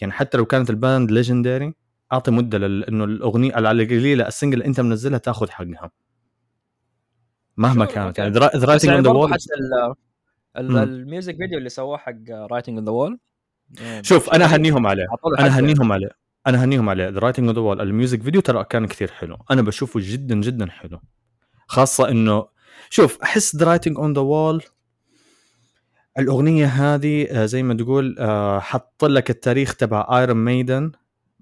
يعني 0.00 0.12
حتى 0.12 0.38
لو 0.38 0.44
كانت 0.44 0.70
ال 0.70 0.78
band 0.78 1.10
legendary 1.10 1.74
أعطي 2.12 2.30
مدة 2.30 2.58
لأنه 2.58 3.04
الأغنية 3.04 3.54
على 3.54 3.70
القليلة 3.70 4.28
ال 4.28 4.32
single 4.32 4.54
اللي 4.54 4.66
أنت 4.66 4.80
منزلها 4.80 5.18
تأخذ 5.18 5.50
حقها. 5.50 5.90
مهما 7.56 7.84
كانت. 7.84 8.18
يعني 8.18 8.38
Writing 8.38 8.90
on 8.90 9.02
the 9.02 9.10
Wall 9.10 9.32
حتى 9.32 9.40
ال 10.56 10.69
music 10.69 11.36
فيديو 11.36 11.58
اللي 11.58 11.68
سووه 11.68 11.96
حق 11.96 12.14
Writing 12.30 12.76
on 12.76 12.84
the 12.84 12.92
Wall 12.92 13.18
شوف 14.02 14.30
أنا 14.30 14.44
أهنيهم 14.44 14.86
عليه. 14.86 15.06
أنا 15.38 15.46
أهنيهم 15.56 15.92
عليه. 15.92 16.08
أنا 16.46 16.62
أهنيهم 16.62 16.88
عليه. 16.88 17.08
The 17.08 17.18
Writing 17.18 17.46
on 17.46 17.54
the 17.54 17.60
Wall 17.60 17.80
ال 17.80 17.87
music 17.87 18.22
video 18.22 18.40
ترى 18.40 18.64
كان 18.64 18.86
كثير 18.86 19.10
حلو. 19.10 19.38
أنا 19.50 19.62
بشوفه 19.62 20.00
جدا 20.02 20.40
جدا 20.40 20.70
حلو. 20.70 21.00
خاصة 21.66 22.08
إنه 22.08 22.46
شوف 22.90 23.22
أحس 23.22 23.56
The 23.56 23.66
Writing 23.66 23.98
on 23.98 24.12
the 24.12 24.20
Wall 24.20 24.62
الأغنية 26.18 26.66
هذه 26.66 27.26
آه، 27.30 27.46
زي 27.46 27.62
ما 27.62 27.74
تقول 27.74 28.16
آه، 28.18 28.58
حط 28.58 29.04
لك 29.04 29.30
التاريخ 29.30 29.76
تبع 29.76 30.18
Iron 30.18 30.36
Maiden 30.36 30.92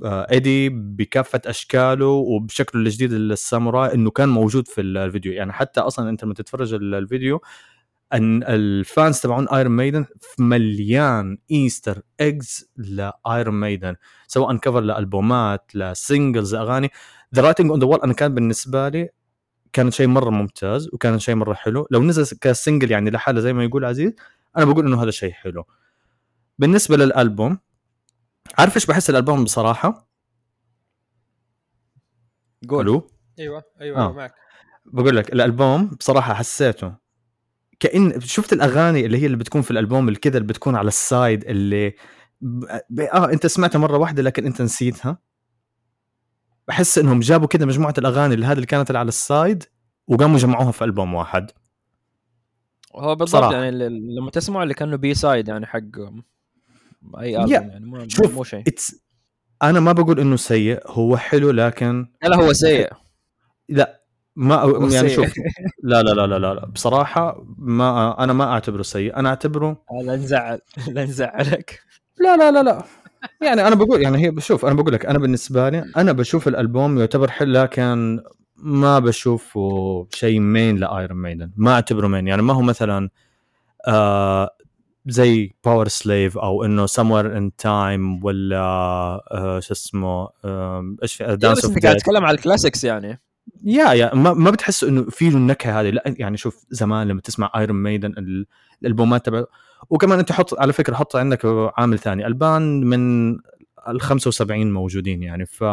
Eddie 0.05 0.69
بكافة 0.69 1.41
أشكاله 1.47 2.07
وبشكله 2.07 2.83
الجديد 2.83 3.13
الساموراي 3.13 3.95
إنه 3.95 4.11
كان 4.11 4.29
موجود 4.29 4.69
في 4.69 4.81
الفيديو. 4.81 5.33
يعني 5.33 5.53
حتى 5.53 5.81
أصلا 5.81 6.11
أنت 6.11 6.25
لما 6.25 6.35
تتفرج 6.35 6.75
الفيديو 6.75 7.41
أن 8.13 8.43
ال 8.43 8.58
fans 8.58 9.21
تبعون 9.21 9.49
Iron 9.49 9.77
Maiden 9.77 10.07
مليان 10.39 11.39
Easter 11.51 12.03
eggs 12.21 12.71
ل 12.77 12.94
Iron 12.94 13.61
Maiden 13.61 13.97
سواء 14.27 14.57
cover 14.57 14.81
لألبومات 14.81 15.77
ل 15.77 15.87
singles 15.87 16.55
اغاني 16.55 16.91
The 17.35 17.43
Writing 17.43 17.71
on 17.71 17.81
the 17.81 17.87
Wall 17.87 18.01
أنا 18.01 18.13
كان 18.13 18.35
بالنسبة 18.35 18.89
لي 18.89 19.09
كان 19.73 19.91
شيء 19.91 20.07
مرة 20.07 20.31
ممتاز 20.31 20.89
وكان 20.93 21.19
شيء 21.19 21.35
مرة 21.35 21.55
حلو. 21.55 21.87
لو 21.91 22.03
نزل 22.03 22.39
ك 22.39 22.46
single 22.46 22.91
يعني 22.91 23.11
لحالة 23.11 23.41
زي 23.41 23.53
ما 23.53 23.65
يقول 23.65 23.85
عزيز 23.85 24.13
أنا 24.57 24.65
بقول 24.65 24.87
إنه 24.87 25.03
هذا 25.03 25.11
شيء 25.11 25.33
حلو. 25.33 25.65
بالنسبة 26.59 26.97
للألبوم 26.97 27.59
عارف 28.59 28.77
إيش 28.77 28.87
بحس 28.87 29.11
الألبوم 29.11 29.45
بصراحة؟ 29.45 30.09
قول. 32.69 32.89
أيوه 32.89 33.05
أيوه, 33.39 33.65
أيوة 33.81 33.99
آه. 33.99 34.13
معك. 34.13 34.35
بقول 34.85 35.17
لك 35.17 35.33
الألبوم 35.33 35.87
بصراحة 35.87 36.35
حسيته 36.35 36.95
كان 37.81 38.21
شفت 38.21 38.53
الأغاني 38.53 39.07
اللي 39.07 39.19
هي 39.19 39.27
اللي 39.27 39.37
بتكون 39.37 39.63
في 39.63 39.71
الألبوم 39.71 40.09
اللي 40.09 40.19
كذا 40.19 40.37
اللي 40.37 40.49
بتكون 40.49 40.77
على 40.77 40.89
ال 40.89 41.00
side 41.00 41.45
اللي 41.45 41.95
ب... 42.41 43.01
آه 43.01 43.33
أنت 43.33 43.47
سمعتها 43.47 43.79
مرة 43.79 43.99
واحدة 43.99 44.23
لكن 44.23 44.47
أنت 44.47 44.63
نسيتها. 44.63 45.19
بحس 46.69 46.99
إنهم 46.99 47.21
جابوا 47.21 47.47
كذا 47.47 47.67
مجموعة 47.67 47.95
الأغاني 47.99 48.35
اللي 48.35 48.47
هذه 48.47 48.53
اللي 48.53 48.67
كانت 48.67 48.91
اللي 48.91 48.99
على 48.99 49.09
ال 49.09 49.20
side 49.20 49.65
وقاموا 50.07 50.39
جمعوها 50.39 50.71
في 50.71 50.85
ألبوم 50.85 51.15
واحد. 51.15 51.51
هو 52.97 53.15
بالضبط 53.15 53.43
صراحة. 53.43 53.55
يعني 53.55 53.89
لما 53.89 54.31
تسمع 54.31 54.63
اللي 54.63 54.75
كانه 54.75 54.97
B-side 54.97 55.49
يعني 55.49 55.67
حق 55.67 55.81
أي 57.19 57.37
ألبوم 57.37 57.53
يعني 57.53 57.87
مو 57.87 58.09
شوف 58.09 58.35
مو 58.35 58.45
شيء. 58.45 58.65
أنا 59.63 59.81
ما 59.81 59.93
بقول 59.93 60.21
إنه 60.21 60.37
سيء 60.37 60.81
هو 60.87 61.17
حلو 61.17 61.51
لكن 61.51 62.07
لا 62.23 62.37
هو 62.37 62.53
سيء. 62.53 62.93
لا 63.69 64.00
ما 64.37 64.89
يعني 64.93 65.09
شوف 65.09 65.33
لا 65.83 66.03
لا 66.03 66.11
لا 66.11 66.27
لا 66.27 66.55
لا 66.55 66.67
بصراحة 66.67 67.45
ما 67.59 68.25
أنا 68.25 68.33
ما 68.33 68.45
أعتبره 68.45 68.83
سيء. 68.83 69.17
أنا 69.17 69.29
أعتبره 69.29 69.83
لا 70.03 70.17
نزعل 70.17 70.61
لا 70.89 71.05
نزعلك. 71.05 71.81
لا 72.21 72.37
لا 72.37 72.51
لا 72.51 72.63
لا. 72.63 72.85
يعني 73.43 73.67
أنا 73.67 73.75
بقول 73.75 74.03
يعني 74.03 74.19
هي 74.27 74.31
بشوف 74.31 74.67
أنا 74.67 74.75
بقول 74.75 74.93
لك 74.93 75.07
أنا 75.07 75.19
بالنسبة 75.19 75.69
لي 75.69 75.85
أنا 75.97 76.13
بشوف 76.13 76.49
الألبوم 76.49 76.99
يعتبر 76.99 77.31
حلو 77.31 77.53
لكن 77.53 78.21
ما 78.57 78.99
بشوفه 78.99 80.07
شيء 80.11 80.41
مين 80.41 80.77
لايرون 80.77 81.23
ميدن 81.23 81.51
ما 81.57 81.73
أعتبره 81.73 82.07
مين 82.07 82.29
يعني 82.29 82.43
ما 82.43 82.55
هو 82.55 82.61
مثلا 82.61 83.11
آه 83.87 84.51
زي 85.07 85.55
Powerslave 85.65 86.39
أو 86.39 86.65
إنه 86.65 86.87
Somewhere 86.87 87.37
in 87.37 87.57
Time 87.57 88.25
ولا 88.25 88.59
آه 89.33 89.61
شو 89.61 89.73
اسمه 89.73 90.29
إيش 91.03 91.15
في 91.15 91.37
Dance 91.37 91.65
of 91.65 91.79
قاعد 91.79 91.97
تتكلم 91.97 92.25
على 92.25 92.35
ال 92.35 92.40
classics 92.40 92.85
يعني. 92.85 93.21
yeah 93.65 93.93
yeah 93.93 94.15
ما, 94.15 94.33
ما 94.33 94.51
بتحس 94.51 94.85
إنه 94.85 95.03
في 95.03 95.29
النكهة 95.29 95.81
هذه 95.81 95.91
لا 95.91 96.03
يعني 96.07 96.37
شوف 96.37 96.65
زمان 96.71 97.09
لما 97.09 97.21
تسمع 97.21 97.51
Iron 97.57 97.83
Maiden 97.83 98.15
الألبومات 98.83 99.27
تبع 99.27 99.45
وكمان 99.91 100.19
أنت 100.19 100.33
حط 100.33 100.61
على 100.61 100.73
فكرة 100.73 100.95
حط 100.95 101.17
عندك 101.17 101.71
عامل 101.79 101.99
ثاني 101.99 102.27
ال 102.27 102.38
band 102.38 102.85
من 102.85 103.33
ال 103.89 104.01
75 104.01 104.73
موجودين 104.73 105.23
يعني 105.23 105.47
ف 105.47 105.65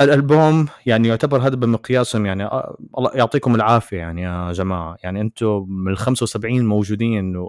الألبوم 0.00 0.68
يعني 0.86 1.08
يعتبر 1.08 1.38
هذا 1.38 1.56
بمقياسهم 1.56 2.26
يعني 2.26 2.44
آه، 2.44 2.76
الله 2.98 3.10
يعطيكم 3.14 3.54
العافية 3.54 3.96
يعني 3.96 4.22
يا 4.22 4.52
جماعة 4.52 4.96
يعني 5.02 5.20
أنتم 5.20 5.66
من 5.68 5.92
ال 5.92 5.98
75 5.98 6.66
موجودين 6.66 7.46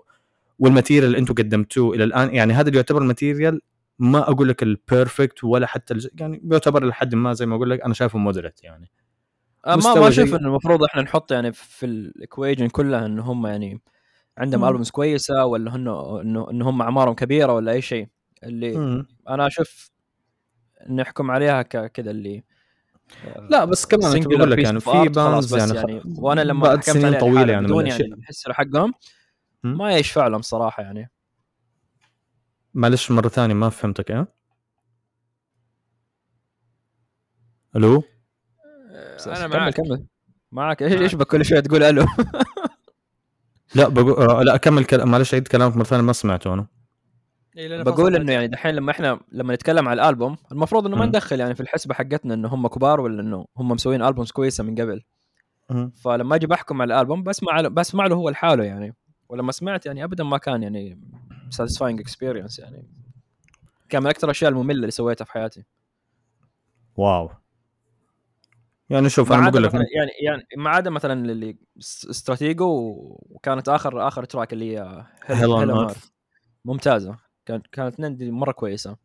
وال 0.60 0.69
material 0.69 1.06
اللي 1.06 1.18
أنتم 1.18 1.34
قدمتوه 1.34 1.96
إلى 1.96 2.04
الآن 2.04 2.36
يعني 2.36 2.54
هذا 2.54 2.68
اللي 2.68 2.78
يعتبر 2.78 3.02
ال 3.02 3.08
material 3.08 3.62
ما 4.00 4.20
أقول 4.30 4.50
لك 4.50 4.64
ال 4.64 4.74
perfect 4.74 5.44
ولا 5.44 5.68
حتى. 5.68 5.96
يعني 6.20 6.42
بيعتبر 6.44 6.86
لحد 6.86 7.16
ما 7.16 7.34
زي 7.34 7.46
ما 7.46 7.56
أقول 7.56 7.70
لك 7.70 7.82
أنا 7.82 7.94
شايفه 7.94 8.20
moderate 8.20 8.64
يعني 8.64 8.92
ما 9.68 9.76
ما 9.76 10.08
أشوف 10.08 10.36
إنه 10.36 10.48
المفروض 10.48 10.84
إحنا 10.84 11.02
نحط 11.02 11.32
يعني 11.32 11.52
في 11.52 11.86
ال 11.86 11.95
equation 11.95 12.68
كلها 12.68 13.06
إنه 13.06 13.24
هم 13.24 13.48
يعني 13.48 13.82
عندهم 14.38 14.66
albums 14.66 14.90
كويسة 14.90 15.46
ولا 15.46 15.76
انه 15.76 16.22
إنه 16.22 16.70
هم 16.70 16.82
أعمارهم 16.82 17.14
كبيرة 17.14 17.54
ولا 17.54 17.72
أي 17.72 17.82
شيء. 17.82 18.08
اللي 18.44 18.78
مم. 18.78 19.08
أنا 19.30 19.48
أشوف 19.48 19.92
نحكم 20.90 21.32
عليها 21.32 21.62
كذا 21.62 22.12
اللي 22.12 22.44
لا 23.50 23.66
بس 23.66 23.86
كمان 23.86 24.22
بقول 24.24 24.52
لك 24.52 24.58
يعني 24.58 24.80
في 24.80 25.10
bands 25.10 25.56
يعني, 25.56 25.76
يعني 25.76 26.02
وأنا 26.18 26.42
لما 26.42 26.70
حكمت 26.70 27.06
عليها 27.06 27.20
طويلة 27.20 27.54
يعني 27.54 27.66
بدون 27.66 27.88
يعني 27.88 28.04
الحس 28.04 28.50
حقهم 28.50 28.94
ما 29.64 29.98
يشفع 29.98 30.28
لهم 30.28 30.42
صراحة 30.42 30.84
يعني. 30.84 31.12
معلش 32.74 33.12
مرة 33.12 33.28
ثانية 33.28 33.54
ما 33.54 33.70
فهمتك 33.70 34.12
إيه 34.12 34.28
ألو؟ 37.76 38.04
أنا 39.28 39.48
معك 39.48 39.74
كمل 39.74 39.88
كمل. 39.88 40.06
معك. 40.52 40.84
إيش 40.84 40.94
إيش 40.94 41.16
كل 41.16 41.46
شوية 41.46 41.60
تقول 41.60 41.84
ألو. 41.84 42.06
لا 43.76 43.88
بقول 43.88 44.30
آه، 44.30 44.44
لا 44.44 44.56
اكمل 44.56 44.86
كلام 44.86 45.12
معلش 45.12 45.34
عيد 45.34 45.48
كلامك 45.48 45.76
مرة 45.76 45.84
ثانية 45.84 46.04
ما 46.04 46.14
سمعته 46.14 46.54
أنا. 46.54 46.68
إيه 47.58 47.84
بقول 47.84 48.16
إنه 48.16 48.32
يعني 48.32 48.48
دحين 48.48 48.76
لما 48.76 48.92
إحنا 48.92 49.20
لما 49.32 49.54
نتكلم 49.54 49.88
على 49.88 50.02
الألبوم 50.02 50.38
المفروض 50.52 50.86
إنه 50.86 50.96
ما 50.98 51.06
ندخل 51.06 51.40
يعني 51.40 51.56
في 51.56 51.62
الحسبة 51.62 51.94
حقتنا 51.94 52.34
إنه 52.34 52.48
هم 52.48 52.68
كبار 52.68 53.02
ولا 53.02 53.22
إنه 53.22 53.46
هم 53.58 53.68
مسوين 53.68 54.04
ألبومز 54.04 54.32
كويسة 54.32 54.64
من 54.64 54.76
قبل. 54.76 55.04
فلما 55.96 56.36
أجي 56.36 56.48
بحكم 56.48 56.82
على 56.82 56.94
الألبوم 56.94 57.24
بسمع 57.24 57.62
بسمع 57.62 58.06
له 58.06 58.16
هو 58.16 58.30
لحاله 58.30 58.64
يعني. 58.64 58.96
ولما 59.30 59.52
سمعت 59.52 59.86
يعني 59.86 60.04
ابدا 60.04 60.24
ما 60.24 60.38
كان 60.38 60.64
يعني 60.64 61.02
satisfying 61.50 62.00
experience 62.00 62.60
يعني. 62.60 62.88
كان 63.90 64.04
من 64.04 64.10
أكثر 64.10 64.28
الأشياء 64.28 64.52
المملة 64.52 64.80
اللي 64.80 64.92
سويتها 64.92 65.26
في 65.26 65.32
حياتي. 65.32 65.64
واو. 66.96 67.30
يعني 68.90 69.10
شوف 69.10 69.32
أنا 69.32 69.50
بقول 69.50 69.64
لك 69.64 69.74
يعني 69.74 70.12
يعني 70.26 70.44
ما 70.58 70.70
عدا 70.70 70.90
مثلا 70.90 71.32
اللي 71.32 71.58
Stratego 72.10 72.68
وكانت 73.30 73.70
آخر 73.70 74.08
آخر 74.08 74.24
track 74.24 74.54
اللي 74.54 74.78
هي 74.78 75.06
Hell 75.26 75.88
ممتازة. 76.66 77.18
كانت 77.46 77.68
كانت 77.72 77.94
اثنين 77.94 78.32
مرة 78.32 78.52
كويسة. 78.52 78.98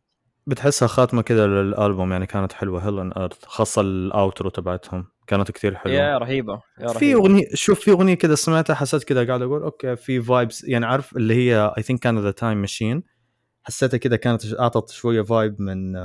بتحسها 0.47 0.87
خاتمة 0.87 1.21
كذا 1.21 1.47
للألبوم 1.47 2.11
يعني 2.11 2.25
كانت 2.25 2.53
حلوة 2.53 2.87
Hell 2.87 2.99
on 2.99 3.11
Earth 3.11 3.45
خاصة 3.45 3.81
ال 3.81 3.92
outro 3.92 4.49
تبعتهم. 4.49 5.05
كانت 5.27 5.51
كثير 5.51 5.75
حلوة. 5.75 5.95
yeah 5.95 6.17
رهيبة 6.17 6.61
yeah 6.79 6.87
في 6.87 7.13
رهيبة. 7.13 7.19
أغنية 7.19 7.45
شوف 7.53 7.79
في 7.79 7.91
أغنية 7.91 8.13
كذا 8.13 8.35
سمعتها 8.35 8.73
حسيت 8.73 9.03
كذا 9.03 9.27
قاعد 9.27 9.41
أقول 9.41 9.61
okay 9.61 9.95
في 9.95 10.21
vibes 10.21 10.63
يعني 10.63 10.85
عارف 10.85 11.17
اللي 11.17 11.33
هي 11.35 11.73
I 11.77 11.83
think 11.83 11.99
كان 11.99 12.19
The 12.19 12.31
Time 12.31 12.57
Machine 12.57 13.03
حسيتها 13.63 13.97
كذا 13.97 14.15
كانت 14.15 14.59
أعطت 14.59 14.89
شوية 14.89 15.21
vibe 15.21 15.61
من 15.61 15.95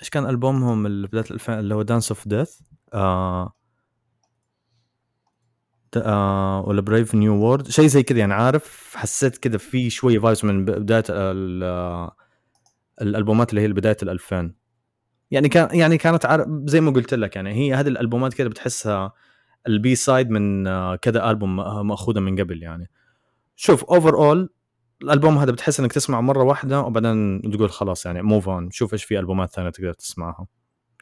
إيش 0.00 0.10
كان 0.10 0.26
ألبومهم 0.26 0.86
اللي 0.86 1.06
بدايه 1.06 1.24
2000 1.30 1.58
اللي 1.58 1.74
هو 1.74 1.82
Dance 1.82 2.10
of 2.10 2.28
Death 2.28 2.60
آه 2.94 3.52
ولا 6.66 6.80
Brave 6.80 7.14
New 7.14 7.34
World 7.34 7.68
شيء 7.68 7.86
زي 7.86 8.02
كذا 8.02 8.18
يعني 8.18 8.34
عارف 8.34 8.92
حسيت 8.96 9.38
كذا 9.38 9.58
في 9.58 9.90
شوية 9.90 10.18
vibes 10.18 10.44
من 10.44 10.64
بداية 10.64 11.04
آه، 11.10 12.16
الألبومات 13.02 13.50
اللي 13.50 13.60
هي 13.60 13.68
بداية 13.68 13.96
ال 14.02 14.08
2000 14.08 14.54
يعني 15.30 15.48
كان 15.48 15.78
يعني 15.78 15.98
كانت 15.98 16.26
عارف 16.26 16.46
زي 16.64 16.80
ما 16.80 16.90
قلت 16.90 17.14
لك 17.14 17.36
يعني 17.36 17.52
هي 17.54 17.74
هذه 17.74 17.88
الألبومات 17.88 18.34
كذا 18.34 18.48
بتحسها 18.48 19.12
ال 19.68 19.94
B-side 19.94 20.30
من 20.30 20.66
آه، 20.66 20.96
كذا 20.96 21.30
ألبوم 21.30 21.56
مأخوذة 21.86 22.20
من 22.20 22.40
قبل 22.40 22.62
يعني. 22.62 22.90
شوف 23.56 23.84
overall 23.84 24.50
الألبوم 25.02 25.38
هذا 25.38 25.52
بتحس 25.52 25.80
إنك 25.80 25.92
تسمعه 25.92 26.20
مرة 26.20 26.42
واحدة 26.42 26.80
وبعدين 26.80 27.42
تقول 27.52 27.70
خلاص 27.70 28.06
يعني 28.06 28.22
move 28.22 28.48
on 28.48 28.70
شوف 28.70 28.92
إيش 28.92 29.04
في 29.04 29.18
ألبومات 29.18 29.50
ثانية 29.50 29.70
تقدر 29.70 29.92
تسمعها. 29.92 30.46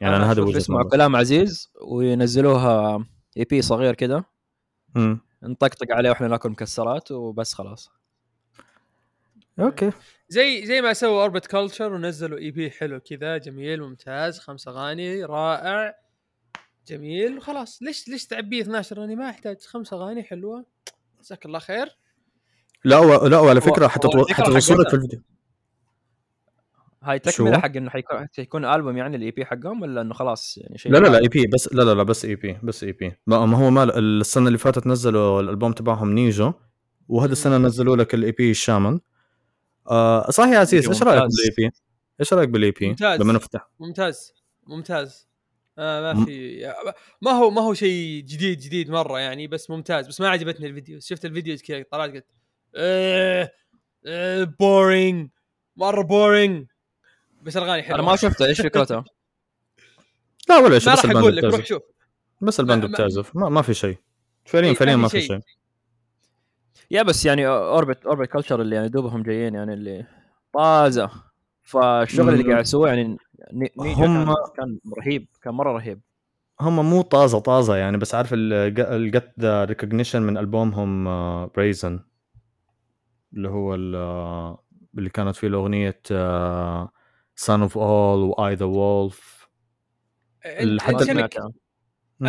يعني 0.01 0.15
أنا 0.15 0.31
هذا 0.31 0.35
شوف 0.35 0.47
وجهة 0.47 0.65
نظري. 0.69 0.89
كلام 0.89 1.15
عزيز 1.15 1.71
وينزلوها 1.81 3.05
EP 3.37 3.61
صغير 3.61 3.95
كده. 3.95 4.25
نطقطق 5.43 5.91
عليه 5.91 6.09
وإحنا 6.09 6.27
ناكل 6.27 6.49
مكسرات 6.49 7.11
وبس 7.11 7.53
خلاص. 7.53 7.91
okay. 9.59 9.91
زي 10.29 10.65
زي 10.65 10.81
ما 10.81 10.93
سووا 10.93 11.21
Orbit 11.21 11.45
Culture 11.45 11.93
ونزلوا 11.93 12.37
EP 12.37 12.71
حلو 12.71 12.99
كذا 12.99 13.37
جميل 13.37 13.81
ممتاز 13.81 14.39
خمس 14.39 14.67
أغاني 14.67 15.23
رائع 15.23 15.95
جميل 16.87 17.37
وخلاص 17.37 17.83
ليش 17.83 18.07
ليش 18.07 18.25
تعبيه 18.25 18.61
12 18.61 18.97
اغنيه 19.01 19.15
ما 19.15 19.29
يحتاج. 19.29 19.61
خمس 19.61 19.93
أغاني 19.93 20.23
حلوة. 20.23 20.65
جزاك 21.21 21.45
الله 21.45 21.59
خير. 21.59 21.97
لا 22.85 22.97
و... 22.99 23.27
لا 23.27 23.39
وعلى 23.39 23.61
فكره 23.61 23.85
هو- 23.85 23.89
حتى 23.89 24.07
هو 24.07 24.11
الفكرة 24.21 24.43
حتى 24.43 24.51
لك 24.51 24.63
حقتها. 24.63 24.89
في 24.89 24.95
الفيديو 24.95 25.21
هاي؟ 27.03 27.19
تكملة 27.19 27.59
حق 27.59 27.75
إنه 27.77 27.89
حيكون 27.89 28.27
حيكون 28.35 28.65
البوم 28.65 28.97
يعني 28.97 29.15
ال 29.17 29.31
EP 29.31 29.45
حقهم 29.45 29.81
ولا 29.81 30.01
إنه 30.01 30.13
خلاص 30.13 30.57
يعني 30.57 30.77
شيء 30.77 30.91
لا 30.91 30.97
لا 30.97 31.07
لا 31.07 31.17
EP 31.23 31.47
بس 31.47 31.73
لا 31.73 31.81
لا 31.83 31.93
لا 31.93 32.03
بس 32.03 32.25
EP 32.25 32.57
بس 32.63 32.83
EP 32.83 33.11
ما 33.27 33.37
هو 33.57 33.69
ما 33.69 33.83
السنة 33.99 34.47
اللي 34.47 34.57
فاتت 34.57 34.87
نزلوا 34.87 35.41
الألبوم 35.41 35.73
تبعهم 35.73 36.11
Nija 36.13 36.53
وهذا 37.07 37.31
السنة 37.31 37.57
نزلوا 37.57 37.95
لك 37.95 38.13
ال 38.13 38.31
EP 38.31 38.51
ال 38.51 38.58
Shaman 38.58 38.99
آه 39.89 40.29
صح 40.31 40.47
يا 40.47 40.59
عزيز 40.59 40.87
إيش 40.87 41.03
رأيك. 41.03 41.21
بال 41.21 41.49
EP؟ 41.57 41.71
إيش 42.19 42.33
رأيك 42.33 42.49
بال 42.49 42.71
EP؟ 42.71 42.87
ممتاز. 42.89 43.19
بما 43.19 43.33
نفتح 43.33 43.69
ممتاز 43.79 44.33
ممتاز 44.67 45.29
آه 45.77 46.13
ما 46.13 46.25
في 46.25 46.61
ما 47.21 47.31
هو 47.31 47.49
ما 47.49 47.61
هو 47.61 47.73
شيء 47.73 48.23
جديد 48.23 48.59
جديد 48.59 48.89
مرة 48.89 49.19
يعني 49.19 49.47
بس 49.47 49.69
ممتاز 49.69 50.07
بس 50.07 50.21
ما 50.21 50.29
عجبتني 50.29 50.67
الفيديو 50.67 50.99
شفت 50.99 51.25
الفيديو 51.25 51.57
كذا 51.57 51.83
طلعت 51.91 52.09
قلت 52.11 52.25
boring 54.59 55.29
مرة 55.77 56.01
boring 56.01 56.67
بس 57.41 57.57
الاغاني 57.57 57.83
حلوة 57.83 57.99
أنا 57.99 58.07
ما 58.07 58.15
شفته. 58.15 58.45
إيش 58.45 58.61
فكرته؟ 58.61 59.03
لا 60.49 60.57
ولا 60.57 60.79
شيء 60.79 60.93
بس 60.93 60.97
راح 60.97 61.05
ال 61.05 61.07
band 61.07 61.17
أقول 61.23 61.35
لك 61.35 61.43
روح 61.43 61.53
بتعزف. 61.53 61.67
شوف. 61.69 61.81
بس 62.41 62.59
ال 62.59 62.64
band 62.64 62.85
ما- 62.85 62.91
بتعزف. 62.91 63.35
ما, 63.35 63.49
ما 63.49 63.61
في 63.61 63.73
شيء. 63.73 63.97
فعليا 64.45 64.65
إيه، 64.67 64.73
ما 64.73 64.79
فعليا 64.79 64.95
في 64.95 65.01
ما 65.01 65.07
في 65.07 65.21
شيء. 65.21 65.39
yeah 66.91 67.03
بس 67.03 67.25
يعني 67.25 67.47
Orbit 67.47 68.05
Orbit 68.05 68.29
Culture 68.29 68.61
اللي 68.61 68.75
يعني 68.75 68.89
دوبهم 68.89 69.23
جايين 69.23 69.55
يعني 69.55 69.73
اللي 69.73 70.05
طازة. 70.53 71.09
فالشغل 71.63 72.29
اللي. 72.29 72.51
قاعد 72.51 72.63
يسووه 72.63 72.87
يعني 72.87 73.17
هم- 73.77 73.95
كان, 73.95 74.35
كان 74.57 74.79
رهيب. 74.97 75.27
كان 75.41 75.53
مرة 75.53 75.71
رهيب. 75.71 76.01
هم 76.61 76.89
مو 76.89 77.01
طازه 77.01 77.39
طازة 77.39 77.75
يعني 77.75 77.97
بس 77.97 78.15
عارف 78.15 78.29
ال 78.33 78.58
get 78.58 79.31
the 79.39 79.63
recognition 79.65 80.21
من 80.21 80.37
ألبومهم 80.37 81.03
Rasen 81.47 81.99
اللي 83.33 83.49
هو 83.49 83.75
ال- 83.75 84.57
اللي 84.97 85.09
كانت 85.09 85.35
فيه 85.35 85.47
الأغنية 85.47 85.99
Sun 87.35 87.61
of 87.61 87.77
All 87.77 88.33
و 88.37 88.53
I, 88.55 88.59
the 88.59 88.65
Wolf 88.65 89.49
حتى. 90.81 90.95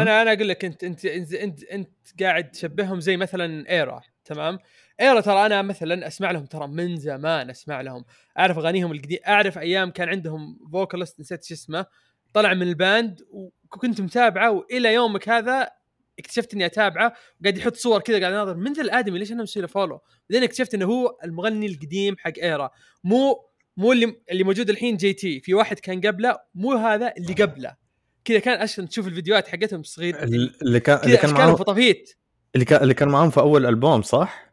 أنا 0.03 0.23
أنا 0.23 0.33
أقول 0.33 0.49
لك 0.49 0.65
إنت 0.65 0.85
إنت 0.85 1.05
إنت 1.05 1.35
إنت, 1.35 1.65
إنت 1.65 1.91
قاعد 2.23 2.51
تشبههم 2.51 3.01
زي 3.01 3.17
مثلا 3.17 3.71
Erra 3.71 4.01
تمام؟ 4.25 4.59
Erra 5.01 5.21
ترى 5.21 5.47
أنا 5.47 5.63
مثلا 5.63 6.07
أسمع 6.07 6.31
لهم 6.31 6.47
ترى 6.47 6.67
من 6.67 6.97
زمان 6.97 7.51
أسمع 7.51 7.81
لهم. 7.81 8.05
أعرف 8.39 8.59
أغانيهم 8.59 8.93
القديم 8.93 9.19
أعرف 9.29 9.59
أيام 9.59 9.91
كان 9.91 10.09
عندهم 10.09 10.59
vocalist 10.73 11.21
نسيت 11.21 11.45
شو 11.45 11.55
اسمه 11.55 11.87
طلع 12.35 12.55
من 12.55 12.63
ال 12.63 12.75
band 12.75 13.21
وكنت 13.65 14.01
متابعه 14.01 14.51
والى 14.51 14.95
يومك 14.95 15.29
هذا 15.29 15.71
اكتشفت 16.21 16.55
إني 16.55 16.67
أتابعه 16.67 17.15
وقاعد 17.41 17.59
يحط 17.59 17.77
صور 17.77 18.01
كذا 18.01 18.21
قاعد 18.21 18.33
أناظر 18.33 18.57
من 18.57 18.73
ذا 18.73 18.83
الآدمي 18.83 19.19
ليش 19.19 19.33
أنا 19.33 19.43
مسوي 19.43 19.61
له 19.61 19.69
follow 19.69 20.01
بعدين 20.31 20.43
اكتشفت 20.43 20.75
إنه 20.75 20.87
هو 20.87 21.19
المغني 21.25 21.67
القديم 21.67 22.17
حق 22.19 22.33
Erra 22.43 22.71
مو 23.05 23.37
مو 23.77 23.93
اللي 23.93 24.17
اللي 24.31 24.45
موجود 24.45 24.71
الحين 24.71 24.97
JT 24.97 25.41
في 25.41 25.55
واحد 25.55 25.79
كان 25.79 26.01
قبله 26.01 26.37
مو 26.55 26.73
هذا 26.73 27.13
اللي 27.19 27.33
قبله. 27.35 27.77
كذا 28.25 28.39
كان 28.39 28.63
أصلا 28.63 28.87
تشوف 28.87 29.07
الفيديوهات 29.07 29.49
حقتهم 29.49 29.83
صغير 29.83 30.23
اللي 30.23 30.81
كان 30.81 31.01
اللي 31.05 31.17
كان 31.17 31.35
معاهم 31.35 31.57
فطافيت 31.57 32.15
اللي 32.55 32.65
كان 32.65 32.83
اللي 32.83 32.95
كان 32.95 33.09
معاهم 33.09 33.31
في 33.31 33.41
أول 33.41 33.67
ألبوم 33.67 34.03
صح؟ 34.03 34.51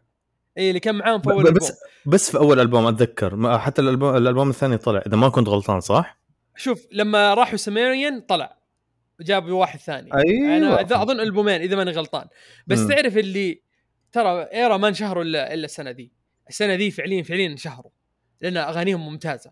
اي 0.58 0.69
اللي 0.69 0.80
كان 0.80 0.95
معاهم 0.95 1.21
في 1.21 1.32
أول 1.32 1.43
بس 1.43 1.69
ألبوم. 1.69 1.77
بس 2.06 2.32
في 2.32 2.38
أول 2.38 2.60
ألبوم 2.60 2.86
أتذكر. 2.86 3.60
حتى 3.60 3.82
الألبوم 3.82 4.15
الألبوم 4.15 4.49
الثاني 4.49 4.77
طلع 4.77 5.03
إذا 5.08 5.17
ما 5.17 5.30
كنت 5.30 5.47
غلطان 5.47 5.80
صح؟ 5.82 6.19
شوف 6.56 6.88
لما 6.91 7.34
راحوا 7.34 7.58
Sumerian 7.58 8.21
طلع. 8.21 8.58
جابوا 9.21 9.60
واحد 9.60 9.80
ثاني. 9.80 10.10
أيوه. 10.13 10.58
أنا 10.58 10.82
أظن 10.82 11.19
ألبومين 11.19 11.62
إذا 11.62 11.75
ماني 11.75 11.91
غلطان. 11.91 12.27
بس 12.67 12.80
مم. 12.80 12.88
تعرف 12.88 13.17
اللي 13.17 13.62
ترى 14.12 14.43
Erra 14.43 14.77
ما 14.77 14.88
انشهروا 14.88 15.23
إلا 15.23 15.53
إلا 15.53 15.65
السنة 15.65 15.89
ذي. 15.89 16.12
السنة 16.49 16.73
ذي 16.73 16.91
فعليا 16.91 17.23
فعليا 17.23 17.47
انشهروا. 17.47 17.91
لأن 18.41 18.58
أغانيهم 18.58 19.06
ممتازة. 19.06 19.51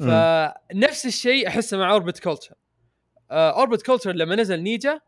مم. 0.00 0.08
فنفس 0.08 1.06
الشيء 1.06 1.48
أحسه 1.48 1.78
مع 1.78 1.92
Orbit 1.92 2.18
Culture 2.18 2.54
Orbit 3.30 3.82
Culture 3.82 4.12
لما 4.12 4.36
نزل 4.36 4.60
Nija. 4.60 5.00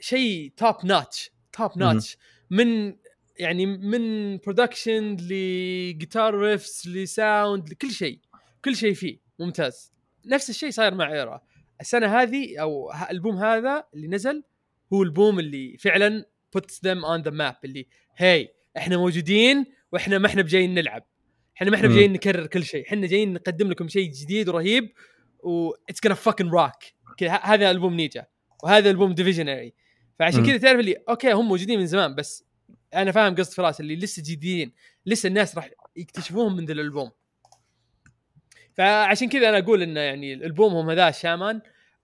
شيء 0.00 0.52
top 0.56 0.74
notch 0.84 1.30
top 1.52 1.78
notch 1.78 2.16
من 2.50 2.96
يعني 3.38 3.66
من 3.66 4.36
production 4.36 5.16
ل 5.20 5.36
guitar 5.36 6.34
riffs 6.34 6.86
ل 6.86 7.00
sound 7.00 7.68
لكل 7.68 7.90
شيء. 7.90 8.20
كل 8.64 8.76
شيء 8.76 8.94
فيه 8.94 9.18
ممتاز. 9.38 9.92
نفس 10.26 10.50
الشيء 10.50 10.70
صاير 10.70 10.94
مع 10.94 11.12
Erra. 11.12 11.40
السنة 11.80 12.06
هذه 12.22 12.60
أو 12.60 12.92
ألبوم 13.10 13.36
هذا 13.36 13.84
اللي 13.94 14.08
نزل 14.08 14.44
هو 14.92 15.02
ألبوم 15.02 15.38
اللي 15.38 15.76
فعلا 15.76 16.26
puts 16.58 16.74
them 16.74 17.04
on 17.04 17.22
the 17.28 17.32
map 17.32 17.56
اللي 17.64 17.86
هي 18.16 18.48
إحنا 18.76 18.96
موجودين 18.96 19.64
وإحنا 19.92 20.18
ما 20.18 20.26
إحنا 20.26 20.42
بجايين 20.42 20.74
نلعب. 20.74 21.06
إحنا 21.56 21.70
ما 21.70 21.76
إحنا. 21.76 21.88
بجايين 21.88 22.12
نكرر 22.12 22.46
كل 22.46 22.64
شيء. 22.64 22.86
إحنا 22.86 23.06
جايين 23.06 23.32
نقدم 23.32 23.70
لكم 23.70 23.88
شيء 23.88 24.10
جديد 24.10 24.48
ورهيب 24.48 24.92
و 25.42 25.72
it's 25.88 26.00
gonna 26.06 26.16
fucking 26.16 26.50
rock. 26.50 26.92
هذا 27.42 27.70
ألبوم 27.70 27.94
Nija 27.94 28.26
وهذا 28.64 28.90
ألبوم 28.90 29.14
Divisionary 29.14 29.74
فعشان. 30.18 30.46
كذا 30.46 30.56
تعرف 30.56 30.80
اللي 30.80 30.96
okay 31.08 31.32
هم 31.32 31.48
موجودين 31.48 31.78
من 31.78 31.86
زمان 31.86 32.14
بس 32.14 32.44
أنا 32.94 33.12
فاهم 33.12 33.34
قصد 33.34 33.52
فراس 33.52 33.80
اللي 33.80 33.96
لسه 33.96 34.22
جديدين 34.22 34.72
لسه 35.06 35.26
الناس 35.26 35.56
راح 35.56 35.70
يكتشفوهم 35.96 36.56
من 36.56 36.64
ذا 36.64 36.72
الألبوم. 36.72 37.10
فعشان 38.74 39.28
كذا 39.28 39.48
أنا 39.48 39.58
أقول 39.58 39.82
إنه 39.82 40.00
يعني 40.00 40.34
ألبومهم 40.34 40.90
هذا 40.90 41.10
Shaman 41.10 41.60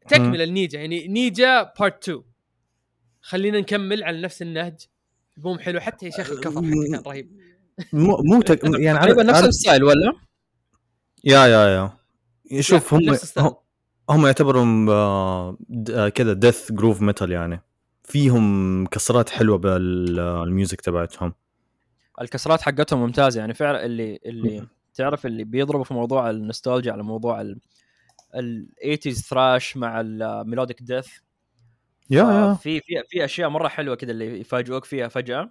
تكملة 0.09 0.45
ال 0.45 0.51
Nija 0.51 0.79
يعني 0.79 1.09
Nija 1.09 1.63
part 1.81 2.09
2 2.09 2.23
خلينا 3.23 3.61
نكمل 3.61 4.05
على 4.05 4.21
نفس 4.21 4.43
النهج. 4.43 4.75
ألبوم 5.39 5.59
حلو 5.59 5.81
حتى 5.81 6.07
يا 6.07 6.11
شيخ 6.11 6.31
ال 6.31 6.36
cover 6.36 6.63
حقه 6.63 6.71
كان 6.93 7.03
رهيب. 7.07 7.31
مو 7.93 8.17
مو 8.17 8.43
تك... 8.43 8.65
يعني 8.65 8.89
عارف 8.89 9.05
تقريبا 9.05 9.23
نفس 9.23 9.35
عارف- 9.37 9.49
ال 9.49 9.55
style 9.55 9.85
ولا؟ 9.85 10.13
yeah 11.25 11.47
yeah 11.47 11.67
yeah. 11.69 12.61
شوف 12.61 12.95
هم. 12.95 13.17
هم- 14.11 14.27
يعتبروا 14.27 14.87
آه، 14.91 15.59
آه، 15.91 16.09
كذا 16.09 16.33
death 16.33 16.73
groove 16.73 17.03
metal 17.03 17.33
يعني. 17.33 17.63
فيهم 18.05 18.87
كسرات 18.87 19.31
حلوة 19.31 19.59
بال 19.59 19.93
music 19.93 20.81
تبعتهم. 20.81 21.33
الكسرات 22.21 22.61
حقتهم 22.63 23.01
ممتازة 23.01 23.41
يعني 23.41 23.55
فعلا 23.55 23.85
اللي 23.85 24.21
اللي 24.27 24.67
تعرف 24.95 25.27
اللي 25.27 25.45
بيضربوا 25.45 25.85
في 25.85 25.95
موضوع 25.95 26.31
النوستالجيا 26.31 26.93
على 26.93 27.03
موضوع 27.03 27.41
ال 27.41 27.61
ال 28.35 28.69
80s 28.85 29.11
thrash 29.11 29.77
مع 29.77 30.01
ال 30.01 30.11
melodic 30.11 30.83
death 30.83 31.07
yeah 32.11 32.23
yeah. 32.23 32.55
في 32.55 32.81
في 32.81 33.03
في 33.09 33.25
أشياء 33.25 33.49
مرة 33.49 33.69
حلوة 33.69 33.95
كذا 33.95 34.11
اللي 34.11 34.41
يفاجئوك 34.41 34.85
فيها 34.85 35.09
فجأة. 35.09 35.51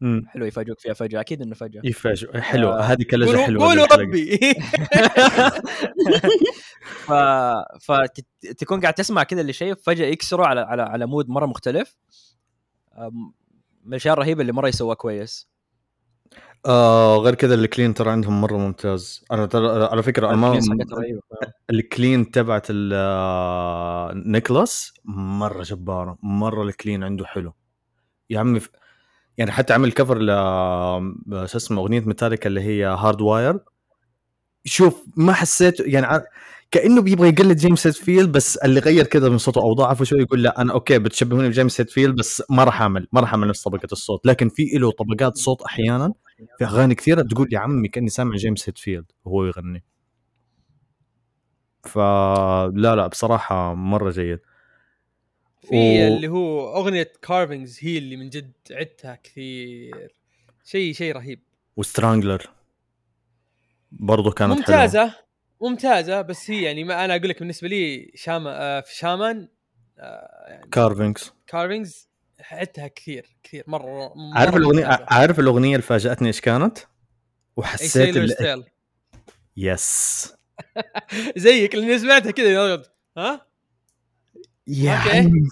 مم. 0.00 0.24
حلو 0.28 0.46
يفاجئوك 0.46 0.80
فيها 0.80 0.92
فجأة 0.92 1.20
أكيد 1.20 1.42
إنه 1.42 1.54
فجأة. 1.54 1.80
يفاجئ 1.84 2.40
حلو 2.40 2.68
آه، 2.72 2.80
هذه 2.80 3.02
كلجه 3.02 3.36
حلوة 3.36 3.66
قولوا. 3.66 3.86
ربي. 3.96 4.38
ف 7.06 7.12
فتكون 7.80 8.80
قاعد 8.80 8.94
تسمع 8.94 9.22
كذا 9.22 9.40
اللي 9.40 9.52
شيء 9.52 9.74
فجأة 9.74 10.06
يكسروا 10.06 10.46
على 10.46 10.60
على 10.60 10.82
على 10.82 11.06
مود 11.06 11.28
مرة 11.28 11.46
مختلف. 11.46 11.96
من 13.84 13.88
الأشياء 13.88 14.14
الرهيبة 14.14 14.40
اللي 14.40 14.52
مرة 14.52 14.68
يسووها 14.68 14.94
كويس. 14.94 15.51
آه 16.66 17.18
غير 17.18 17.34
كذا 17.34 17.54
ال 17.54 17.61
clean 17.61 17.94
ترى 17.94 18.10
عندهم 18.10 18.40
مرة 18.40 18.56
ممتاز. 18.56 19.24
أنا 19.32 19.46
ترى 19.46 19.84
على 19.84 20.02
فكرة 20.02 20.28
أنا 20.28 20.36
ما 20.36 20.60
ال 21.70 21.80
clean 21.80 22.30
تبعت 22.30 22.66
آه، 22.92 24.12
نيكلاس 24.14 24.94
مرة 25.04 25.62
جبارة 25.62 26.18
مرة 26.22 26.62
ال 26.62 26.69
clean 26.69 27.04
عنده 27.04 27.26
حلو. 27.26 27.54
يا 28.30 28.40
عمي 28.40 28.60
يعني 29.38 29.52
حتى 29.52 29.72
عمل 29.72 29.92
cover 29.92 30.18
ل 30.18 30.26
شو 31.48 31.58
اسمه 31.58 31.80
أغنية 31.82 32.00
ميتاليكا 32.00 32.48
اللي 32.48 32.60
هي 32.60 32.84
Hardwired 32.84 33.58
شوف 34.64 35.04
ما 35.16 35.32
حسيت 35.32 35.80
يعني 35.80 36.24
كأنه 36.72 37.02
بيبغى 37.02 37.28
يقلد 37.28 37.56
جيمس 37.56 37.86
هيدفيلد 37.86 38.32
بس 38.32 38.56
اللي 38.56 38.80
غير 38.80 39.06
كذا 39.06 39.28
من 39.28 39.38
صوته 39.38 39.60
أو 39.60 39.72
ضعفه 39.72 40.04
شوي 40.04 40.20
يقول 40.20 40.42
لا 40.42 40.60
أنا 40.60 40.72
أوكي 40.72 40.98
بتشبهوني 40.98 41.48
بجيمس 41.48 41.80
هيدفيلد 41.80 42.16
بس 42.16 42.42
ما 42.50 42.64
راح 42.64 42.80
أعمل 42.80 43.08
ما 43.12 43.20
راح 43.20 43.30
أعمل 43.30 43.48
نفس 43.48 43.62
طبقة 43.62 43.88
الصوت. 43.92 44.26
لكن 44.26 44.48
في 44.48 44.62
له 44.74 44.90
طبقات 44.90 45.36
صوت 45.36 45.62
أحيانا 45.62 46.12
في 46.58 46.64
أغاني 46.64 46.94
كثيرة 46.94 47.22
تقول 47.22 47.48
يا 47.52 47.58
عمي 47.58 47.88
كأني 47.88 48.08
سامع 48.08 48.36
جيمس 48.36 48.68
هيدفيلد 48.68 49.04
وهو 49.24 49.44
يغني. 49.44 49.84
فلا 51.84 52.96
لا 52.96 53.06
بصراحة 53.06 53.74
مرة 53.74 54.10
جيد. 54.10 54.38
في 55.60 56.04
و... 56.04 56.06
اللي 56.06 56.28
هو 56.28 56.76
أغنية 56.76 57.12
كارفنجز 57.22 57.78
هي 57.80 57.98
اللي 57.98 58.16
من 58.16 58.28
جد 58.28 58.52
عدتها 58.70 59.14
كثير. 59.14 60.14
شيء 60.64 60.92
شيء 60.92 61.14
رهيب. 61.14 61.42
وسترانجلر 61.76 62.50
برضو 63.92 64.30
كانت 64.30 64.52
ممتازة. 64.52 65.00
حلوة. 65.00 65.21
ممتازة 65.62 66.22
بس 66.22 66.50
هي 66.50 66.62
يعني 66.62 66.84
ما 66.84 67.04
أنا 67.04 67.16
أقول 67.16 67.28
لك 67.28 67.38
بالنسبة 67.38 67.68
لي 67.68 68.12
شاما 68.14 68.50
آه 68.62 68.80
في 68.80 68.96
شامان 68.96 69.48
آه 69.98 70.44
يعني 70.48 70.70
كارفينجز 70.70 71.32
كارفينجز 71.46 72.08
عدتها 72.50 72.88
كثير 72.88 73.36
كثير 73.42 73.64
مرة, 73.66 74.12
مرة 74.14 74.38
عارف 74.38 74.56
الأغنية 74.56 75.06
عارف 75.08 75.40
الأغنية 75.40 75.76
اللي 75.76 75.82
فاجأتني 75.82 76.28
إيش 76.28 76.40
كانت؟ 76.40 76.78
وحسيت 77.56 78.16
اللي... 78.16 78.64
يس 79.56 80.32
زيك 81.36 81.74
لأني 81.74 81.98
سمعتها 81.98 82.30
كذا 82.30 82.82
ها؟ 83.16 83.46
يا 84.66 84.92
عمي 84.92 85.48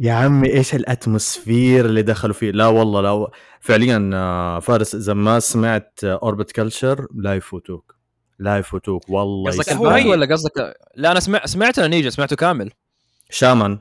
يا 0.00 0.12
عمي 0.12 0.52
إيش 0.52 0.74
الأتموسفير 0.74 1.86
اللي 1.86 2.02
دخلوا 2.02 2.34
فيه؟ 2.34 2.50
لا 2.50 2.66
والله 2.66 3.00
لا 3.00 3.30
فعليا 3.60 4.10
آه، 4.14 4.60
فارس 4.60 4.94
إذا 4.94 5.14
ما 5.14 5.40
سمعت 5.40 6.04
اوربت 6.04 6.52
كلتشر 6.52 7.06
لا 7.14 7.34
يفوتوك. 7.34 7.99
لا 8.40 8.58
يفوتوك 8.58 9.10
والله 9.10 9.50
قصدك 9.50 9.72
الباي 9.72 10.08
ولا 10.08 10.26
قصدك 10.26 10.74
لا 10.96 11.12
أنا 11.12 11.20
سمع 11.20 11.46
سمعت 11.46 11.80
نيجا 11.80 12.10
سمعته 12.10 12.36
كامل. 12.36 12.70
شامان. 13.30 13.80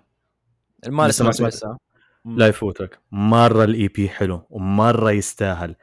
المال 0.88 1.14
سمعته 1.14 1.78
لا 2.26 2.48
يفوتك. 2.48 3.00
مرة 3.12 3.64
الاي 3.64 3.88
بي 3.88 4.10
حلو 4.10 4.46
ومرة 4.50 5.12
يستاهل. 5.12 5.76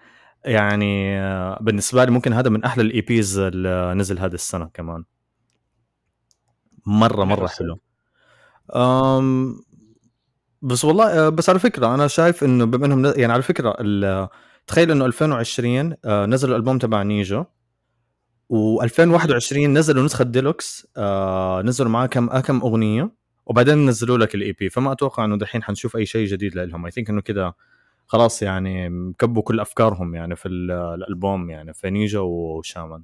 يعني 0.45 1.21
آه، 1.21 1.59
بالنسبة 1.61 2.05
لي 2.05 2.11
ممكن 2.11 2.33
هذا 2.33 2.51
من 2.51 2.65
أحلى 2.65 2.83
ال 2.83 3.01
EPs 3.01 3.39
اللي 3.39 3.95
نزل 3.95 4.19
هذه 4.19 4.35
السنة 4.35 4.71
كمان. 4.75 5.05
مرة 6.87 7.25
مرة 7.25 7.47
حلو. 7.47 7.81
أم 8.77 9.57
بس 10.63 10.85
والله 10.85 11.27
آه، 11.27 11.29
بس 11.29 11.51
على 11.51 11.59
فكرة 11.59 11.95
أنا 11.95 12.07
شايف 12.07 12.45
إنه 12.45 12.65
بما 12.65 12.87
إنهم 12.87 13.05
يعني 13.17 13.33
على 13.33 13.43
فكرة 13.43 13.77
تخيل 14.67 14.91
إنه 14.91 15.07
2020 15.07 15.95
آه، 16.05 16.27
نزلوا 16.27 16.55
الألبوم 16.57 16.79
تبع 16.79 17.03
نيجو. 17.03 17.45
و2021 18.53 19.57
نزلوا 19.57 20.05
نسخة 20.05 20.25
ديلوكس 20.25 20.87
آه 20.97 21.63
نزلوا 21.63 21.91
معاه 21.91 22.07
كم 22.07 22.41
كم 22.41 22.61
أغنية 22.61 23.11
وبعدين 23.47 23.87
نزلوا 23.87 24.19
لك 24.19 24.35
ال 24.35 24.53
EP 24.53 24.71
فما 24.71 24.93
أتوقع 24.93 25.25
إنه 25.25 25.39
دحين 25.39 25.63
حنشوف 25.63 25.97
أي 25.97 26.07
شيء 26.07 26.27
جديد 26.27 26.55
لهم 26.55 26.85
I 26.85 26.91
think 26.91 27.11
إنه 27.11 27.21
كذا 27.21 27.55
خلاص 28.07 28.43
يعني 28.43 28.89
كبوا 29.19 29.43
كل 29.43 29.61
أفكارهم 29.61 30.15
يعني 30.15 30.37
في 30.37 30.49
الألبوم 30.49 31.51
يعني 31.51 31.75
في 31.75 31.91
نيجا 31.91 32.21
وشامان. 32.21 33.03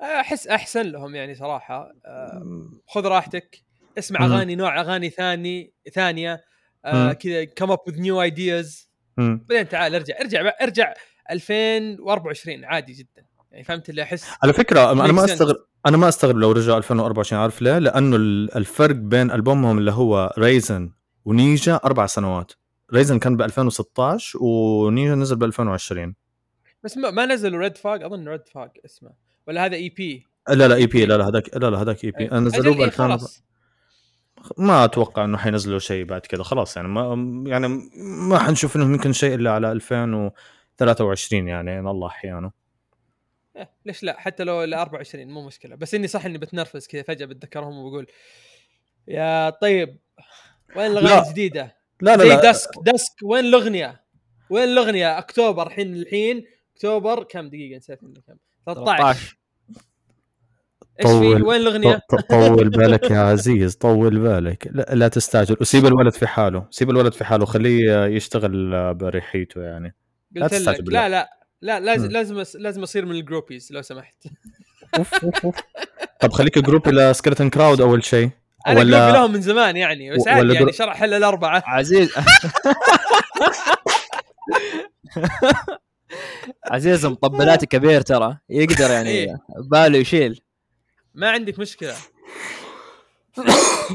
أحس 0.00 0.46
أحسن 0.46 0.86
لهم 0.86 1.14
يعني 1.14 1.34
صراحة. 1.34 1.92
آه 2.06 2.70
خذ 2.88 3.06
راحتك 3.06 3.62
اسمع 3.98 4.26
أغاني 4.26 4.54
نوع 4.54 4.80
أغاني 4.80 5.10
ثاني 5.10 5.72
ثانية. 5.94 6.44
آه 6.84 7.12
كذا 7.12 7.44
come 7.44 7.70
up 7.70 7.78
with 7.86 8.00
new 8.00 8.22
ideas 8.22 8.90
بعدين 9.16 9.68
تعال 9.68 9.94
ارجع 9.94 10.20
ارجع 10.20 10.52
ارجع 10.62 10.94
2024 11.30 12.64
عادي 12.64 12.92
جدا. 12.92 13.17
يعني 13.50 13.64
فهمت 13.64 13.90
اللي 13.90 14.02
أحس 14.02 14.26
على 14.42 14.52
فكرة 14.52 14.92
أنا 14.92 15.12
ما 15.12 15.24
أستغرب 15.24 15.56
أنا 15.86 15.96
ما 15.96 16.08
أستغرب 16.08 16.36
لو 16.36 16.52
رجع 16.52 16.76
2024 16.76 17.42
عارف 17.42 17.62
ليه؟ 17.62 17.78
لأنه 17.78 18.16
الفرق 18.56 18.94
بين 18.94 19.30
ألبومهم 19.30 19.78
اللي 19.78 19.92
هو 19.92 20.34
Rasen 20.38 20.92
ونيجا 21.24 21.80
أربع 21.84 22.06
سنوات. 22.06 22.52
Rasen 22.94 23.18
كان 23.18 23.36
ب 23.36 23.42
2016 23.42 24.38
ونيجا 24.42 25.14
نزل 25.14 25.36
ب 25.36 25.44
2020 25.44 26.14
بس 26.84 26.96
ما 26.96 27.26
نزلوا 27.26 27.60
Redfog 27.60 28.02
أظن 28.02 28.28
Redfog 28.28 28.70
اسمه. 28.84 29.10
ولا 29.48 29.64
هذا 29.64 29.76
اي 29.76 29.88
بي 29.88 30.26
لا 30.48 30.68
لا 30.68 30.74
اي 30.74 30.86
بي 30.86 31.06
لا 31.06 31.16
لا 31.16 31.28
هذاك 31.28 31.56
لا 31.56 31.70
لا 31.70 31.82
هذاك 31.82 32.04
EP 32.04 32.28
نزلوه 32.32 32.76
ب 32.76 32.80
2000 32.80 33.18
ما 34.58 34.84
أتوقع 34.84 35.24
إنه 35.24 35.38
حينزلوا 35.38 35.78
شيء 35.78 36.04
بعد 36.04 36.20
كذا 36.20 36.42
خلاص 36.42 36.76
يعني 36.76 36.88
ما 36.88 37.32
يعني 37.46 37.90
ما 38.28 38.38
حنشوف 38.38 38.76
إنه 38.76 38.84
يمكن 38.84 39.12
شيء 39.12 39.34
إلا 39.34 39.52
على 39.52 39.72
2023 39.72 41.48
يعني 41.48 41.78
الله 41.78 42.06
احيانه 42.06 42.50
إيه 43.58 43.70
ليش 43.86 44.02
لا؟ 44.02 44.20
حتى 44.20 44.44
لو 44.44 44.64
ال 44.64 44.74
24 44.74 45.26
مو 45.28 45.46
مشكلة. 45.46 45.76
بس 45.76 45.94
إني 45.94 46.06
صح 46.06 46.24
إني 46.24 46.38
بتنرفز 46.38 46.86
كذا 46.86 47.02
فجأة 47.02 47.26
بتذكرهم 47.26 47.78
وبقول 47.78 48.06
يا 49.08 49.50
طيب 49.50 49.98
وين 50.76 50.90
الأغاني 50.90 51.28
الجديدة؟ 51.28 51.76
لا 52.00 52.16
لا 52.16 52.24
لا. 52.24 52.50
دسك 52.50 52.70
دسك 52.82 53.12
وين 53.22 53.44
الأغنية؟ 53.44 54.04
وين 54.50 54.64
الأغنية؟ 54.64 55.18
أكتوبر 55.18 55.66
الحين 55.66 55.94
الحين 55.94 56.44
أكتوبر 56.74 57.22
كم 57.22 57.48
دقيقة؟ 57.48 57.76
نسيت 57.76 58.00
كم. 58.00 58.36
13 58.66 59.36
إيش 61.00 61.08
في 61.10 61.42
وين 61.42 61.60
الأغنية؟ 61.60 62.00
طول 62.30 62.68
بالك 62.68 63.10
يا 63.10 63.18
عزيز 63.18 63.76
طول 63.76 64.18
بالك. 64.18 64.68
لا, 64.70 64.94
لا 64.94 65.08
تستعجل. 65.08 65.56
وسيب 65.60 65.86
الولد 65.86 66.12
في 66.12 66.26
حاله 66.26 66.66
سيب 66.70 66.90
الولد 66.90 67.12
في 67.12 67.24
حاله 67.24 67.46
خليه 67.46 68.04
يشتغل 68.04 68.94
بريحيته 68.94 69.62
يعني. 69.62 69.94
لا 70.32 70.48
تستعجل 70.48 70.92
لا 70.92 71.08
لا. 71.08 71.37
لا 71.62 71.80
لازم 71.80 72.08
لازم 72.10 72.44
لازم 72.54 72.82
أصير 72.82 73.06
من 73.06 73.12
الجروبيز 73.12 73.72
لو 73.72 73.82
سمحت. 73.82 74.24
أوف 74.98 75.24
أوف 75.24 75.44
أوف. 75.44 75.56
طب 76.20 76.32
خليك 76.32 76.58
جروبي 76.58 76.90
لسكرتن 76.90 77.50
كراود 77.50 77.80
أول 77.80 78.04
شيء. 78.04 78.30
أنا 78.66 78.80
ولا 78.80 78.98
جروبي 78.98 79.18
لهم 79.18 79.32
من 79.32 79.40
زمان 79.40 79.76
يعني 79.76 80.10
بس 80.10 80.28
عادي 80.28 80.54
يعني 80.54 80.72
شرح 80.72 81.02
إلا 81.02 81.16
الأربعة. 81.16 81.62
عزيز. 81.66 82.10
عزيز 86.70 87.06
مطبلاتي 87.06 87.66
كبير 87.66 88.00
ترى. 88.00 88.38
يقدر 88.48 88.90
يعني 88.90 89.10
إيه. 89.10 89.38
باله 89.70 89.98
يشيل. 89.98 90.40
ما 91.14 91.30
عندك 91.30 91.58
مشكلة. 91.58 91.94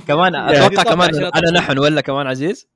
كمان 0.08 0.36
أتوقع 0.36 0.84
كمان 0.84 1.15
أنا 1.15 1.52
نحن 1.52 1.80
ولا 1.80 2.02
كمان 2.02 2.28
عزيز؟ 2.28 2.67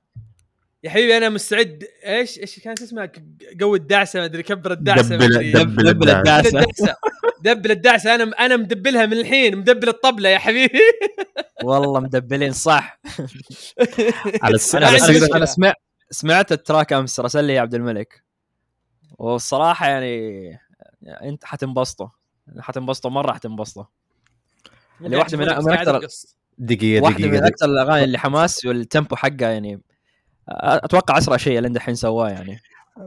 يا 0.84 0.90
حبيبي 0.90 1.18
أنا 1.18 1.30
مستعد. 1.30 1.84
إيش 2.06 2.40
إيش 2.40 2.60
كانت 2.60 2.82
اسمها؟ 2.82 3.12
قوي 3.62 3.78
الدعسة 3.78 4.20
ما 4.20 4.26
أدري 4.26 4.44
كبر 4.44 4.72
الدعسة 4.72 5.16
double, 5.16 5.52
double, 5.52 5.84
double 5.84 6.10
الدعسة. 6.10 6.66
double 7.42 7.72
الدعسة. 7.72 8.16
أنا 8.16 8.24
أنا 8.24 8.58
مدبلها 8.58 9.06
من 9.06 9.14
الحين 9.14 9.58
مدبل 9.58 9.90
الطبلة 9.90 10.30
يا 10.30 10.38
حبيبي. 10.38 10.80
والله 11.64 12.00
مدبلين 12.00 12.52
صح. 12.52 13.00
على 14.42 14.56
السنة 14.56 14.90
أنا 15.36 15.46
سمعت 15.46 15.76
سمعت 16.12 16.52
ال 16.52 16.59
track 16.59 16.94
أمس 16.94 17.20
رسل 17.20 17.44
لي 17.44 17.60
عبد 17.60 17.76
الملك. 17.76 18.24
والصراحة 19.18 19.88
يعني 19.88 20.60
أنت 21.24 21.46
حتنبسطوا 21.46 22.08
حتنبسطوا 22.60 23.12
مرة 23.12 23.34
حتنبسطوا 23.34 23.84
اللي 25.02 25.18
واحدة 25.18 25.38
من, 25.38 25.46
من 25.46 25.72
أكثر 25.72 26.08
دقيقة 26.58 27.04
واحدة 27.04 27.28
من 27.28 27.44
أكثر 27.44 27.66
الأغاني 27.66 28.04
اللي 28.04 28.18
حماس 28.18 28.66
وال 28.66 28.80
tempo 28.80 29.16
حقها 29.16 29.52
يعني 29.52 29.82
أتوقع 30.50 31.18
أسرع 31.18 31.38
شيء 31.38 31.58
اللي 31.58 31.68
الحين 31.70 31.96
سواه 31.96 32.30
يعني. 32.30 32.60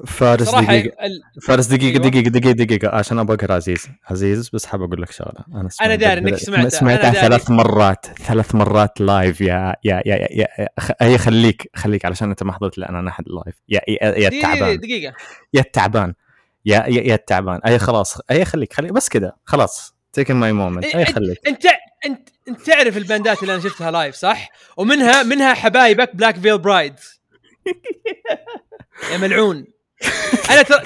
فارس 0.06 0.54
دقيقة 0.54 1.06
ال... 1.06 1.22
فارس 1.42 1.66
دقيقة 1.66 2.02
أيوة. 2.02 2.08
دقيقة 2.08 2.28
دقيقة 2.30 2.52
دقيقة. 2.52 2.88
عشان 2.96 3.18
أبغى 3.18 3.36
أقرأ 3.36 3.54
عزيز. 3.54 3.88
عزيز 4.10 4.50
بس 4.52 4.66
حاب 4.66 4.82
أقول 4.82 5.02
لك 5.02 5.10
شغلة. 5.12 5.44
أنا 5.54 5.68
أنا 5.82 5.94
داري 5.94 6.20
إنك 6.20 6.34
سمعتها 6.34 6.68
سمعتها 6.68 7.10
ثلاث 7.10 7.50
مرات. 7.50 8.06
ثلاث 8.18 8.54
مرات 8.54 9.00
live 9.00 9.40
يا 9.40 9.74
يا 9.84 10.02
يا, 10.06 10.16
يا, 10.16 10.28
يا 10.58 10.68
هي 11.00 11.18
خليك 11.18 11.70
خليك 11.74 12.04
علشان 12.04 12.30
أنت 12.30 12.42
ما 12.42 12.52
حضرت 12.52 12.78
لأن 12.78 12.94
أنا 12.94 13.10
أحد 13.10 13.24
live 13.26 13.56
يا 13.68 13.80
يا, 13.88 14.18
يا 14.18 14.28
التعبان. 14.28 14.78
دقيقة. 14.78 15.14
يا 15.54 15.60
التعبان. 15.60 16.14
يا 16.64 16.84
يا, 16.86 17.02
يا 17.02 17.14
التعبان. 17.14 17.60
أي 17.66 17.78
خلاص. 17.78 18.18
أي 18.30 18.44
خليك 18.44 18.72
خليك. 18.72 18.92
بس 18.92 19.08
كذا. 19.08 19.32
خلاص. 19.44 19.94
taking 20.12 20.34
my 20.36 20.52
moment 20.52 20.84
أي 20.84 21.04
خليك. 21.04 21.38
انت 21.48 21.64
انت 22.06 22.28
أنت 22.48 22.60
تعرف 22.60 22.96
ال 22.96 23.04
band 23.04 23.34
ات 23.34 23.42
اللي 23.42 23.54
أنا 23.54 23.62
شفتها 23.62 23.90
live 23.90 24.14
صح؟ 24.14 24.50
ومنها 24.76 25.22
منها 25.22 25.54
حبايبك 25.54 26.16
Black 26.16 26.36
Veil 26.36 26.58
Brides 26.58 27.19
يا 29.12 29.16
ملعون. 29.18 29.66
أنا 30.50 30.62
ترى 30.62 30.82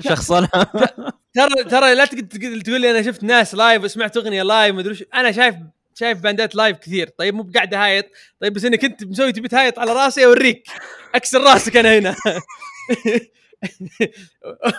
شخصنا 0.08 0.48
ترى 1.34 1.64
ترى 1.64 1.94
لا 1.94 2.04
تقول 2.04 2.80
لي 2.80 2.90
أنا 2.90 3.02
شفت 3.02 3.22
ناس 3.22 3.54
live 3.54 3.84
وسمعت 3.84 4.16
أغنية 4.16 4.42
live 4.42 4.74
ما 4.74 4.80
أدري 4.80 5.06
أنا 5.14 5.32
شايف 5.32 5.54
شايف 5.94 6.18
band 6.18 6.47
ات 6.47 6.54
live 6.54 6.76
كثير. 6.76 7.08
طيب 7.18 7.34
مو 7.34 7.42
بقاعد 7.42 7.74
أهايط. 7.74 8.04
طيب 8.40 8.52
بس 8.52 8.64
إنك 8.64 8.84
أنت 8.84 9.04
مسوي 9.04 9.32
تبي 9.32 9.48
تهايط 9.48 9.78
على 9.78 9.92
راسي 9.92 10.24
أوريك. 10.24 10.68
أكسر 11.14 11.40
راسك 11.40 11.76
أنا 11.76 11.98
هنا. 11.98 12.16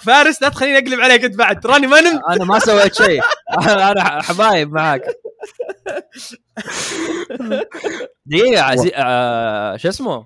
فارس 0.05 0.41
لا 0.41 0.49
تخليني 0.49 0.77
أقلب 0.77 0.99
عليك 0.99 1.23
أنت 1.23 1.35
بعد. 1.35 1.59
تراني 1.59 1.87
ما 1.87 2.01
نمت. 2.01 2.21
أنا 2.29 2.45
ما 2.45 2.59
سويت 2.59 2.95
شيء. 2.95 3.21
أنا 3.67 4.21
حبايب 4.21 4.71
معاك. 4.71 5.01
دقيقة 8.25 8.61
عزي... 8.61 8.91
آه... 8.95 9.77
شو 9.77 9.89
اسمه؟ 9.89 10.25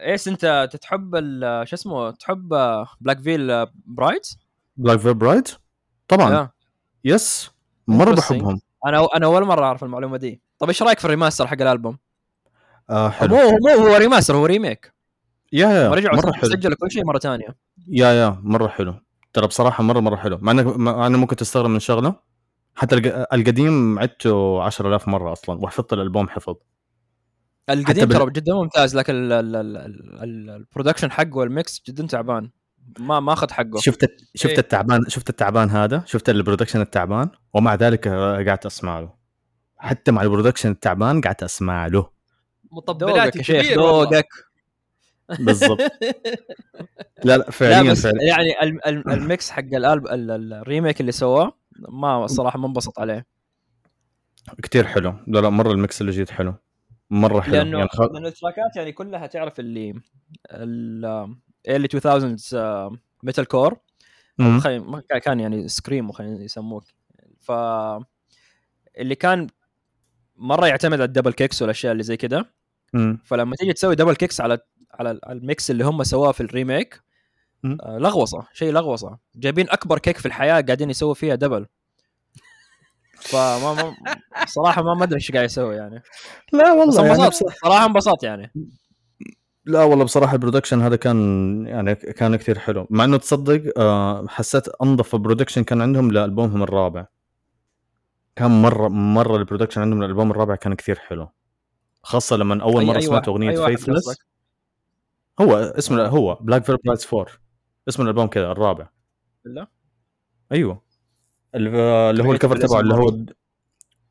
إيش 0.00 0.28
أنت 0.28 0.68
تحب 0.80 1.14
ال... 1.14 1.68
شو 1.68 1.76
اسمه 1.76 2.10
تحب 2.10 2.48
بلاك 3.00 3.20
فيل 3.20 3.66
برايت؟ 3.86 4.28
بلاك 4.76 4.98
فيل 4.98 5.14
برايت؟ 5.14 5.50
طبعا. 6.08 6.46
Yeah. 6.46 6.48
Yes 7.04 7.50
مرة. 7.88 8.14
بحبهم. 8.14 8.60
أنا 8.86 9.08
أنا 9.16 9.26
أول 9.26 9.44
مرة 9.44 9.64
أعرف 9.64 9.84
المعلومة 9.84 10.16
دي. 10.16 10.42
طيب 10.58 10.68
إيش 10.68 10.82
رأيك 10.82 10.98
في 10.98 11.04
ال 11.04 11.09
remaster 11.09 11.46
حق 11.46 11.60
الألبوم؟ 11.60 11.98
آه 12.90 13.04
مو 13.04 13.10
حلو. 13.10 13.36
مو 13.36 13.86
هو 13.86 13.96
remaster 13.96 14.36
هو 14.36 14.46
remake 14.46 14.92
yeah 15.52 15.68
yeah 15.68 15.88
رجعوا 15.90 16.16
مرة 16.16 16.32
حلو. 16.32 16.50
سجلوا 16.50 16.76
كل 16.80 16.90
شيء 16.90 17.04
مرة 17.04 17.18
ثانية. 17.18 17.56
yeah 17.88 18.12
yeah 18.12 18.40
مرة 18.42 18.68
حلو. 18.68 18.94
ترى 19.32 19.46
بصراحة 19.46 19.82
مرة 19.84 20.00
مرة 20.00 20.16
حلو. 20.16 20.38
مع 20.40 20.52
إنك 20.52 20.66
مع 20.76 21.06
انه 21.06 21.18
ممكن 21.18 21.36
تستغرب 21.36 21.70
من 21.70 21.80
شغلة. 21.80 22.14
حتى 22.74 22.94
الق- 22.94 23.34
القديم 23.34 23.98
عدته 23.98 24.62
10000 24.62 25.08
مرة 25.08 25.32
أصلا 25.32 25.60
وحفظت 25.60 25.92
الألبوم 25.92 26.28
حفظ. 26.28 26.54
القديم 27.70 28.04
بال- 28.04 28.16
ترى 28.18 28.30
جدا 28.30 28.54
ممتاز 28.54 28.96
لكن 28.96 29.14
ال- 29.14 29.32
ال- 29.32 29.56
ال- 29.56 29.76
ال- 29.76 30.22
ال- 30.22 30.50
ال 30.50 30.56
production 30.56 31.10
حقه 31.10 31.36
وال 31.36 31.54
mix 31.54 31.82
جدا 31.88 32.06
تعبان. 32.06 32.50
ما 32.98 33.20
ما 33.20 33.32
أخذ 33.32 33.50
حقه. 33.50 33.80
شفت 33.80 34.06
شفت 34.34 34.50
إيه. 34.52 34.58
التعبان 34.58 35.00
شفت 35.08 35.30
التعبان 35.30 35.70
هذا؟ 35.70 36.02
شفت 36.06 36.28
ال 36.28 36.33
production 36.33 36.80
التعبان؟ 36.80 37.30
ومع 37.54 37.74
ذلك 37.74 38.08
قعدت 38.48 38.66
أسمع 38.66 39.00
له. 39.00 39.14
حتى 39.78 40.12
مع 40.12 40.22
ال 40.22 40.26
production 40.26 40.70
التعبان 40.70 41.20
قعدت 41.20 41.42
أسمع 41.42 41.86
له. 41.86 42.10
مطبلاتي 42.72 43.38
يا 43.38 43.42
شيخ. 43.42 43.72
ذوقك 43.78 44.28
بالضبط. 45.38 45.78
لا 47.24 47.36
لا 47.36 47.36
لا 47.38 47.50
فعليا 47.50 47.90
بس 47.92 48.02
فعليا. 48.02 48.22
يعني 48.28 48.62
ال- 48.62 48.86
ال- 48.86 49.10
الميكس 49.10 49.50
حق 49.50 49.58
الالب 49.74 50.06
ال- 50.06 50.30
ال- 50.30 50.52
الريميك 50.52 51.00
اللي 51.00 51.12
سواه 51.12 51.58
ما 51.88 52.24
الصراحه 52.24 52.58
ما 52.58 52.66
انبسط 52.66 53.00
عليه. 53.00 53.26
كثير 54.62 54.86
حلو. 54.86 55.14
لا 55.26 55.38
لا 55.40 55.48
مرة 55.48 55.72
الميكس 55.72 56.00
اللي 56.00 56.12
جيت 56.12 56.30
حلو. 56.30 56.54
مرة 57.10 57.40
حلو. 57.40 57.52
لأنه 57.54 57.78
يعني 57.78 57.88
خ... 57.88 58.00
لأنه 58.00 58.28
التراكات 58.28 58.76
يعني 58.76 58.92
كلها 58.92 59.26
تعرف 59.26 59.60
اللي 59.60 59.94
ال 60.50 61.04
اللي 61.68 61.88
2000 61.94 62.90
ميتال 63.22 63.44
كور 63.44 63.76
كان- 65.18 65.40
يعني 65.40 65.68
سكريم 65.68 66.12
خلينا 66.12 66.44
يسموك 66.44 66.84
ف 67.40 67.52
اللي 68.98 69.14
كان 69.14 69.46
مرة 70.36 70.66
يعتمد 70.66 70.92
على 70.92 71.04
ال 71.04 71.08
double 71.08 71.32
kicks 71.32 71.62
والأشياء 71.62 71.92
اللي 71.92 72.02
زي 72.02 72.16
كده. 72.16 72.52
مم. 72.92 73.18
فلما 73.24 73.56
تيجي 73.56 73.72
تسوي 73.72 73.94
double 73.94 74.14
kicks 74.16 74.40
على 74.40 74.58
على 74.94 75.20
ال 75.28 75.38
mix 75.38 75.70
اللي 75.70 75.84
هم 75.84 76.02
سواه 76.02 76.32
في 76.32 76.40
ال 76.40 76.48
remake. 76.48 77.00
آه، 77.64 77.98
لغوصة 77.98 78.46
شيء 78.52 78.72
لغوصة. 78.72 79.18
جايبين 79.36 79.70
أكبر 79.70 79.98
kick 79.98 80.18
في 80.18 80.26
الحياة 80.26 80.60
قاعدين 80.60 80.90
يسووا 80.90 81.14
فيها 81.14 81.34
double 81.34 81.66
فما 83.20 83.74
ما 83.74 83.94
صراحة 84.46 84.82
ما 84.82 84.94
ما 84.94 85.04
أدري 85.04 85.16
إيش 85.16 85.32
قاعد 85.32 85.44
يسوي 85.44 85.76
يعني. 85.76 86.02
لا 86.52 86.74
بس 86.86 86.96
والله 86.96 87.06
يعني 87.06 87.22
انبسطت 87.24 87.44
بص... 87.44 87.52
صراحة 87.64 87.86
انبسطت 87.86 88.22
يعني. 88.22 88.52
لا 89.64 89.84
والله 89.84 90.04
بصراحة 90.04 90.32
ال 90.32 90.36
production 90.36 90.80
هذا 90.80 90.96
كان 90.96 91.66
يعني 91.66 91.94
كان 91.94 92.36
كثير 92.36 92.58
حلو. 92.58 92.86
مع 92.90 93.04
إنه 93.04 93.16
تصدق 93.16 93.72
آه 93.78 94.26
حسيت 94.28 94.68
أنظف 94.82 95.16
production 95.16 95.64
كان 95.64 95.82
عندهم 95.82 96.10
لألبومهم 96.10 96.62
الرابع. 96.62 97.06
كان 98.36 98.62
مره 98.62 98.88
مرة 98.88 99.36
ال 99.36 99.40
production 99.40 99.80
عندهم 99.80 100.02
للالبوم 100.02 100.30
الرابع 100.30 100.54
كان 100.54 100.74
كثير 100.74 100.98
حلو. 100.98 101.28
خاصة 102.02 102.36
لما 102.36 102.62
أول 102.62 102.84
مرة 102.86 102.96
أي 102.96 103.00
سمعت 103.00 103.12
واحد- 103.14 103.28
اغنيه 103.28 103.50
أي 103.50 103.58
واحد 103.58 103.76
Faithless؟ 103.76 104.18
هو 105.40 105.56
اسمه 105.56 106.06
هو 106.06 106.34
Black 106.34 106.64
Veil 106.64 106.76
Brides 106.84 107.14
4 107.14 107.26
اسم 107.88 108.02
الألبوم 108.02 108.26
كذا 108.26 108.52
الرابع. 108.52 108.88
لا. 109.44 109.66
أيوه. 110.52 110.82
اللي 111.54 112.22
هو 112.22 112.32
ال 112.32 112.36
cover 112.36 112.56
تبعه 112.56 112.80
اللي 112.80 112.94
هو. 112.94 113.16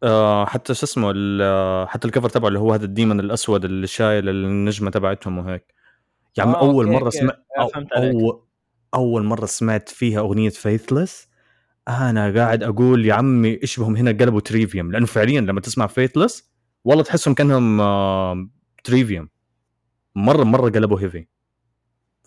آه 0.03 0.45
حتى 0.45 0.73
شو 0.73 0.85
اسمه 0.85 1.11
ال- 1.15 1.87
حتى 1.89 2.07
ال 2.07 2.11
cover 2.11 2.29
تبعه 2.29 2.47
اللي 2.47 2.59
هو 2.59 2.73
هذا 2.73 2.85
ال 2.85 2.91
demon 2.91 3.19
الأسود 3.19 3.65
اللي 3.65 3.87
شايل 3.87 4.29
النجمة 4.29 4.91
تبعتهم 4.91 5.37
وهيك 5.37 5.73
يا 6.37 6.43
عم 6.43 6.49
آه، 6.49 6.59
أول 6.59 6.85
okay، 6.85 6.97
مرة 6.97 7.05
okay. 7.05 7.17
سمعت 7.17 7.45
آه، 7.59 7.67
فهمت 7.67 7.93
عليك. 7.93 8.13
اول 8.15 8.41
أول 8.93 9.23
مرة 9.23 9.45
سمعت 9.45 9.89
فيها 9.89 10.19
أغنية 10.19 10.49
Faithless 10.49 11.27
أنا 11.87 12.33
قاعد 12.33 12.63
أقول 12.63 13.05
يا 13.05 13.13
عمي 13.13 13.59
إيش 13.61 13.79
بهم 13.79 13.95
هنا 13.95 14.11
قلبوا 14.11 14.39
Trivium 14.39 14.91
لأنه 14.91 15.05
فعليا 15.05 15.41
لما 15.41 15.61
تسمع 15.61 15.87
Faithless 15.87 16.49
والله 16.83 17.03
تحسهم 17.03 17.33
كأنهم 17.33 17.81
آه 17.81 18.49
Trivium 18.83 19.29
مرة 20.15 20.43
مرة 20.43 20.69
قلبوا 20.69 20.99
heavy 20.99 21.25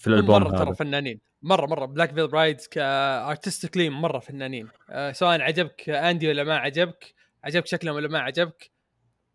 في 0.02 0.08
الألبوم 0.08 0.42
مرة 0.42 0.64
ترى 0.64 0.74
فنانين. 0.74 1.20
مرة 1.42 1.66
مرة. 1.66 1.86
Black 1.86 2.14
Veil 2.14 2.28
Brides 2.28 2.66
ك 2.66 2.76
artistically 2.76 3.90
مرة 3.90 4.18
فنانين. 4.18 4.68
آه 4.90 5.12
سواء 5.12 5.40
عجبك 5.40 5.88
أندي 5.88 6.28
ولا 6.28 6.44
ما 6.44 6.56
عجبك 6.56 7.14
عجبك 7.44 7.66
شكلهم 7.66 7.96
ولا 7.96 8.08
ما 8.08 8.18
عجبك 8.18 8.70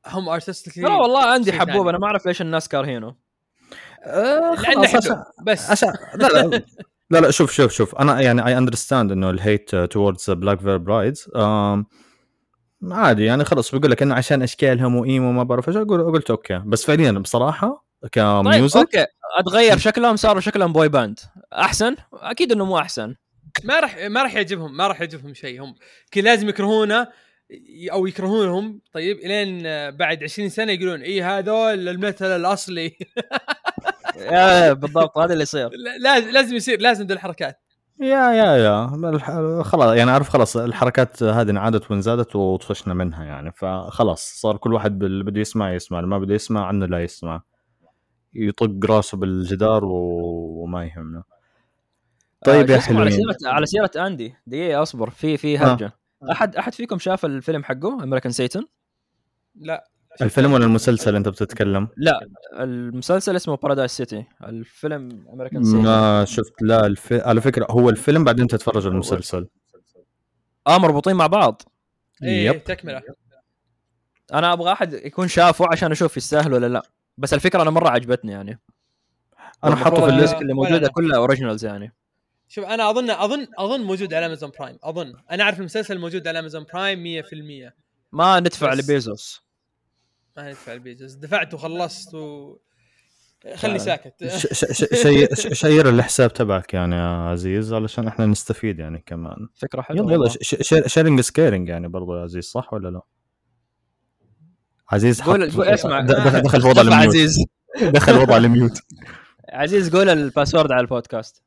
هم 0.08 0.30
artistically 0.30 0.84
لا 0.84 0.94
والله 0.94 1.44
شيء 1.44 1.54
حبوب. 1.54 1.88
أنا 1.88 1.98
ما 1.98 2.08
أعرف 2.08 2.26
ليش 2.26 2.42
الناس 2.42 2.68
كارهينه. 2.68 3.16
آه 4.04 4.56
خلاص 4.56 5.08
بس. 5.44 5.72
عشان 5.72 5.94
لا 6.16 6.28
لا 6.28 6.42
لا. 7.12 7.18
لا 7.20 7.32
شوف 7.32 7.52
شوف 7.52 7.72
شوف. 7.72 7.96
أنا 7.96 8.22
يعني 8.22 8.46
I 8.46 8.58
understand 8.58 9.12
إنه 9.12 9.30
ال 9.30 9.39
hate 9.39 9.76
towards 9.76 10.30
Black 10.30 10.60
Veil 10.60 10.78
Brides 10.78 11.30
عادي 12.92 13.26
يعني 13.26 13.46
خلص 13.46 13.76
بقول 13.76 13.92
لك 13.92 14.02
إنه 14.02 14.16
عشان 14.16 14.42
أشكالهم 14.42 14.96
و 14.96 15.05
emo 15.05 15.32
ما 15.32 15.44
بعرف 15.44 15.68
إيش 15.68 15.78
أقول 15.78 16.12
قلت 16.12 16.30
okay. 16.32 16.58
بس 16.66 16.86
فعليا 16.86 17.12
بصراحة 17.12 17.88
طيب 18.02 18.10
ك 18.12 18.23
music 18.23 18.78
okay. 18.78 19.06
أتغير 19.40 19.78
شكلهم 19.78 20.16
صاروا 20.16 20.42
شكلهم 20.42 20.74
boy 20.74 20.90
band 20.90 21.20
أحسن؟ 21.54 21.96
أكيد 22.14 22.52
إنه 22.52 22.66
مو 22.66 22.78
أحسن. 22.80 23.16
ما 23.64 23.80
راح 23.80 23.98
ما 23.98 24.24
راح 24.24 24.36
يعجبهم 24.36 24.78
ما 24.78 24.88
راح 24.88 25.00
يعجبهم 25.00 25.34
شيء. 25.34 25.64
هم 25.64 25.76
كي 26.12 26.22
لازم 26.22 26.50
يكرهونه 26.50 27.08
أو 27.92 28.08
يكرهونهم. 28.08 28.82
طيب 28.94 29.18
إلين 29.18 29.66
آه، 29.66 29.90
بعد 29.90 30.24
20 30.24 30.50
سنة 30.50 30.72
يقولون 30.72 31.02
اي 31.02 31.22
هذول 31.22 31.90
ال 31.90 31.96
metal 31.96 32.26
الأصلي. 32.26 32.98
بالضبط 34.82 35.18
هذا 35.18 35.34
اللي 35.34 35.44
يصير. 35.44 35.70
لازم 36.00 36.30
لازم 36.30 36.56
يصير 36.56 36.82
لازم 36.82 37.06
ذي 37.06 37.14
الحركات. 37.14 37.62
يا 38.00 38.32
يا 38.32 38.58
يا. 38.58 39.64
خلاص 39.64 39.98
يعني 39.98 40.12
عارف 40.12 40.30
خلاص 40.30 40.58
الحركات 40.58 41.24
هذه 41.24 41.50
انعادت 41.50 41.92
وانزادت 41.92 42.36
وطفشنا 42.36 42.94
منها 42.94 43.26
يعني. 43.26 43.52
فخلاص 43.52 44.40
صار 44.42 44.58
كل 44.58 44.74
واحد 44.74 45.04
اللي 45.04 45.24
بده 45.24 45.42
يسمع 45.42 45.74
يسمع 45.74 46.00
اللي 46.00 46.10
ما 46.10 46.20
بده 46.20 46.36
يسمع 46.36 46.66
عنه 46.66 46.86
لا 46.86 47.04
يسمع. 47.04 47.42
يطق 48.38 48.92
راسه 48.92 49.18
بالجدار 49.18 49.86
و- 49.86 50.64
وما 50.64 50.86
يهمنا. 50.86 51.24
طيب 52.46 52.70
آه، 52.70 52.74
يا 52.74 52.78
اسمه، 52.78 53.00
على 53.00 53.10
حلوين 53.12 53.34
سيرة 53.34 53.52
على 53.52 53.66
سيرة 53.66 53.92
أندي 54.08 54.36
دقيقة 54.48 54.82
أصبر 54.82 55.10
في 55.10 55.38
في 55.38 55.58
هرجة. 55.58 55.92
أحد 56.32 56.56
أحد 56.56 56.74
فيكم 56.74 57.00
شاف 57.00 57.26
الفيلم 57.26 57.64
حقه 57.64 58.04
امريكان 58.04 58.32
سيتن 58.32 58.66
لا. 59.56 59.90
الفيلم 60.22 60.54
ولا 60.54 60.66
المسلسل 60.66 61.16
أنت 61.16 61.30
بتتكلم؟ 61.30 61.88
لا 61.98 62.28
المسلسل 62.54 63.36
اسمه 63.36 63.56
Paradise 63.56 63.92
City 63.92 64.26
الفيلم 64.44 65.26
American 65.34 65.64
Satan 65.64 65.78
ما 65.78 66.26
شفت 66.26 66.62
لا 66.62 66.86
الف... 66.86 67.14
على 67.14 67.42
فكرة 67.42 67.68
هو 67.70 67.90
الفيلم 67.90 68.24
بعدين 68.24 68.48
تتفرج 68.48 68.86
على 68.86 68.94
المسلسل. 68.94 69.48
آه 70.68 70.78
مربوطين 70.78 71.16
مع 71.16 71.28
بعض. 71.28 71.62
إيه 72.24 72.46
yep. 72.46 72.64
تكملة. 72.64 73.02
أنا 74.34 74.54
أبغى 74.54 74.72
أحد 74.72 74.94
يكون 74.94 75.28
شافه 75.28 75.66
عشان 75.72 75.92
أشوف 75.92 76.18
يستاهل 76.18 76.54
ولا 76.54 76.68
لا. 76.68 76.82
بس 77.18 77.34
الفكرة 77.34 77.62
أنا 77.62 77.70
مرة 77.70 77.90
عجبتني 77.90 78.32
يعني 78.32 78.60
أنا 79.64 79.76
حاطه 79.76 80.02
في 80.06 80.10
ال 80.10 80.15
list 80.15 80.36
اللي 80.42 80.54
موجودة 80.54 80.78
أنا. 80.78 80.88
كلها 80.88 81.18
originals 81.18 81.66
يعني 81.66 81.94
شوف 82.48 82.66
أنا 82.66 82.90
أظن 82.90 83.10
أظن 83.10 83.48
أظن 83.58 83.82
موجود 83.82 84.14
على 84.14 84.26
Amazon 84.26 84.52
Prime 84.60 84.78
أظن 84.84 85.14
أنا 85.32 85.44
أعرف 85.44 85.60
المسلسل 85.60 86.00
موجود 86.00 86.28
على 86.28 86.40
Amazon 86.40 86.66
Prime 86.74 87.24
100% 87.70 87.72
ما 88.12 88.40
ندفع 88.40 88.74
بس- 88.74 88.84
لبيزوس 88.84 89.42
ما 90.38 90.50
ندفع 90.50 90.74
لبيزوس 90.74 91.14
دفعت 91.14 91.54
وخلصت 91.54 92.14
و 92.16 92.58
خلي. 93.56 93.80
ساكت 93.80 94.28
ش... 94.28 94.48
ش... 94.48 94.66
ش... 94.66 94.86
شي... 95.02 95.36
ش- 95.36 95.60
share 95.60 95.90
الحساب 95.90 96.34
تبعك 96.34 96.74
يعني 96.74 96.96
يا 96.96 97.02
عزيز 97.02 97.74
علشان 97.74 98.08
إحنا 98.08 98.26
نستفيد 98.26 98.80
يعني 98.80 99.04
كمان 99.06 99.48
فكرة 99.56 99.82
حلوة 99.82 100.14
يلا 100.14 100.26
يلا. 100.26 100.88
sharing 100.88 101.22
is 101.22 101.34
caring 101.34 101.70
يعني 101.70 101.88
برضو 101.88 102.16
يا 102.18 102.22
عزيز 102.24 102.44
صح 102.44 102.74
ولا 102.74 102.90
لا؟ 102.90 103.02
عزيز 104.92 105.22
قول 105.22 105.52
حط- 105.52 105.60
اسمع. 105.60 106.02
دخل 106.02 106.42
دخل 106.42 106.62
في 106.62 106.68
وضع 106.68 106.82
ال 106.88 106.91
mute. 106.91 107.08
عزيز. 107.08 107.38
دخل 107.82 108.18
وضع 108.18 108.38
الميوت. 108.44 108.80
عزيز 109.54 109.96
قول 109.96 110.10
ال 110.10 110.17
password 110.17 110.72
على 110.72 110.82
البودكاست. 110.82 111.42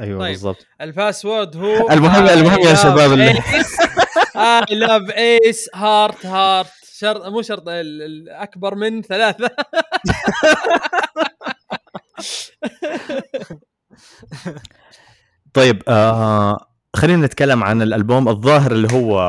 أيوه 0.00 0.18
طيب. 0.20 0.28
بالضبط. 0.30 0.66
الباسورد 0.80 1.56
هو 1.56 1.88
المهم- 1.92 2.28
المهم 2.28 2.58
يا 2.60 2.74
شباب 2.74 3.12
اللي- 3.12 3.42
اي 4.36 4.74
لاف 4.76 5.10
ايس 5.10 5.68
هارت 5.74 6.26
هارت 6.26 6.68
شرط 6.92 7.26
مو 7.26 7.42
شرط 7.42 7.68
ال- 7.68 8.02
ال- 8.02 8.28
أكبر 8.28 8.74
من 8.74 9.02
ثلاثة. 9.02 9.50
طيب 15.54 15.82
آه 15.88 16.66
خلينا 16.96 17.26
نتكلم 17.26 17.64
عن 17.64 17.82
الألبوم 17.82 18.28
الظاهر 18.28 18.72
اللي 18.72 18.88
هو 18.92 19.20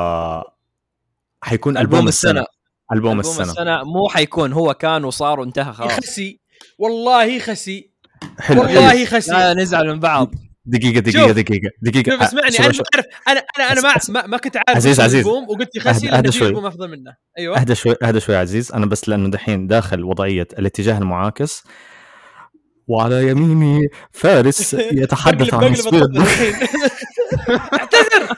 حيكون 1.43 1.77
ألبوم, 1.77 1.95
ألبوم 1.95 2.07
السنة. 2.07 2.31
السنة. 2.31 2.45
ألبوم 2.93 3.19
ألبوم 3.19 3.19
السنة, 3.19 3.51
السنة 3.51 3.83
مو 3.83 4.09
حيكون 4.09 4.53
هو 4.53 4.73
كان 4.73 5.05
وصار 5.05 5.39
وانتهى 5.39 5.73
خلاص. 5.73 5.91
خسي. 5.91 6.39
والله 6.79 7.39
خسي. 7.39 7.91
حلو 8.39 8.63
حلو. 8.63 8.79
والله 8.79 9.05
خسي. 9.05 9.31
لا 9.31 9.53
نزعل 9.53 9.87
من 9.87 9.99
بعض. 9.99 10.31
دقيقة 10.65 10.99
دقيقة 10.99 11.31
دقيقة 11.31 11.69
دقيقة. 11.81 12.11
شوف 12.11 12.21
اسمعني 12.23 12.47
أنا 12.59 12.67
ما 12.67 12.73
أعرف 12.95 13.05
أنا 13.27 13.41
أنا 13.59 13.71
أنا 13.71 13.81
ما 13.81 13.93
ما, 14.09 14.27
ما 14.27 14.37
كنت 14.37 14.57
عارف 14.57 14.69
عزيز- 14.77 14.99
عزيز. 14.99 15.25
ألبوم 15.27 15.43
وقلت 15.49 15.75
لأن 15.85 16.13
أهدى 16.13 16.31
في 16.31 16.37
شوي. 16.37 16.47
البوم 16.47 16.65
أفضل 16.65 16.87
منه. 16.91 17.15
أيوه. 17.39 17.57
أهدى 17.57 17.75
شوي 17.75 17.95
أهدى 18.03 18.19
شوي 18.19 18.35
عزيز. 18.35 18.71
أنا 18.71 18.85
بس 18.85 19.09
لأنه 19.09 19.29
دحين 19.29 19.67
داخل 19.67 20.03
وضعية 20.03 20.47
الاتجاه 20.59 20.97
المعاكس. 20.97 21.63
وعلى 22.87 23.27
يميني 23.27 23.87
فارس 24.11 24.73
يتحدث 25.01 25.53
عن 25.53 25.63
الحين. 25.63 26.13
اعتذر. 27.73 28.35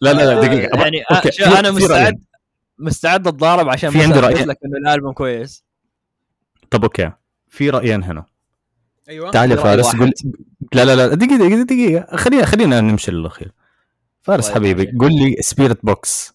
لا 0.00 0.12
لا 0.12 0.34
لا 0.34 0.40
دقيقة 0.40 0.80
يعني 0.82 1.02
okay، 1.02 1.44
okay. 1.44 1.58
أنا 1.58 1.70
مستعد 1.70 1.90
رأيين. 1.90 2.20
مستعد 2.78 3.26
أتضارب 3.28 3.68
عشان 3.68 3.90
في 3.90 4.02
عندي 4.02 4.20
رأيين. 4.20 4.48
لك 4.48 4.58
إنه 4.64 4.78
الألبوم 4.78 5.12
كويس 5.12 5.64
طب 6.70 6.82
okay 6.82 7.12
في 7.48 7.70
رأيين 7.70 8.04
هنا 8.04 8.24
أيوه 9.08 9.30
تعال 9.30 9.50
يا 9.50 9.56
رأي 9.56 9.64
فارس. 9.64 9.96
قول 9.96 10.12
لا 10.72 10.84
لا 10.84 10.96
لا 10.96 11.14
دقيقة 11.14 11.36
دقيقة 11.36 11.62
دقيقة 11.62 12.16
خلينا 12.16 12.44
خلينا 12.44 12.80
نمشي 12.80 13.10
للأخير 13.10 13.52
فارس 14.22 14.46
طيب، 14.46 14.54
حبيبي 14.54 14.82
okay. 14.82 14.96
قول 14.98 15.12
لي 15.14 15.36
Spiritbox 15.40 16.34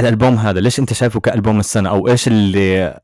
الألبوم 0.00 0.34
هذا 0.34 0.60
ليش 0.60 0.78
أنت 0.78 0.92
شايفه 0.92 1.20
كألبوم 1.20 1.60
السنة 1.60 1.88
أو 1.88 2.08
إيش 2.08 2.28
اللي 2.28 3.00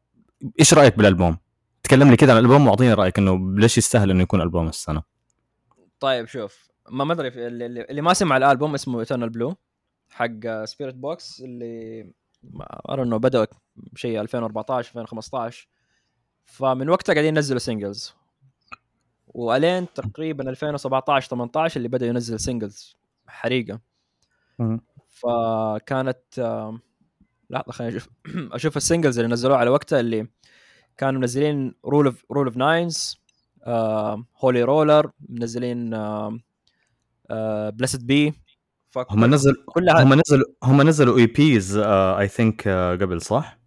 إيش 0.61 0.75
رأيك 0.75 0.97
بالألبوم؟ 0.97 1.37
تكلم 1.83 2.11
لي 2.11 2.17
كده 2.17 2.33
عن 2.33 2.39
الألبوم 2.39 2.67
وأعطيني 2.67 2.95
رأيك 2.95 3.19
إنه 3.19 3.55
ليش 3.61 3.79
يستاهل 3.79 4.11
إنه 4.11 4.23
يكون 4.23 4.41
ألبوم 4.41 4.69
السنة؟ 4.69 5.03
طيب 6.01 6.27
شوف 6.27 6.69
ما 6.91 7.05
ما 7.05 7.13
أدري 7.13 7.29
اللي 7.29 7.67
اللي 7.67 8.03
ما 8.03 8.15
سمع 8.15 8.37
الألبوم 8.37 8.75
اسمه 8.75 9.01
Eternal 9.01 9.31
Blue 9.31 9.57
حق 10.11 10.65
Spiritbox 10.65 11.41
اللي 11.41 12.03
ما 12.43 13.03
انه 13.03 13.17
بدأ 13.17 13.47
شيء 13.95 14.21
2014 14.21 14.89
2015 14.89 15.69
فمن 16.45 16.89
وقتها 16.89 17.13
قاعدين 17.13 17.37
ينزلوا 17.37 17.61
singles 17.61 18.13
وألين 19.29 19.87
تقريبا 19.95 20.51
2017 20.51 21.31
18 21.31 21.77
اللي 21.77 21.89
بدأ 21.89 22.07
ينزل 22.07 22.39
singles 22.39 22.97
حريقة. 23.27 23.81
فكانت 25.09 26.19
لحظة 27.51 27.73
خليني 27.73 27.97
أشوف. 27.97 28.09
أشوف 28.57 28.79
ال 28.79 28.84
singles 28.84 29.17
اللي 29.19 29.27
نزلوها 29.27 29.59
على 29.59 29.71
وقتها 29.71 30.01
اللي 30.01 30.29
كانوا 30.97 31.21
منزلين 31.21 31.75
Rule 31.85 32.07
of 32.07 32.25
Rule 32.31 32.47
of 32.47 32.57
Nines 32.57 33.19
Holy 34.37 34.63
Roller 34.63 35.11
منزلين 35.29 35.91
Blessed 37.71 38.07
Be 38.07 38.35
هم 38.97 39.25
نزل 39.25 39.55
كلها 39.67 40.03
هم 40.03 40.15
نزلوا 40.15 40.47
هم 40.63 40.83
نزلوا 40.83 41.19
EPs 41.19 41.77
I 41.77 42.29
think 42.29 42.69
قبل 42.69 43.23
صح؟ 43.23 43.59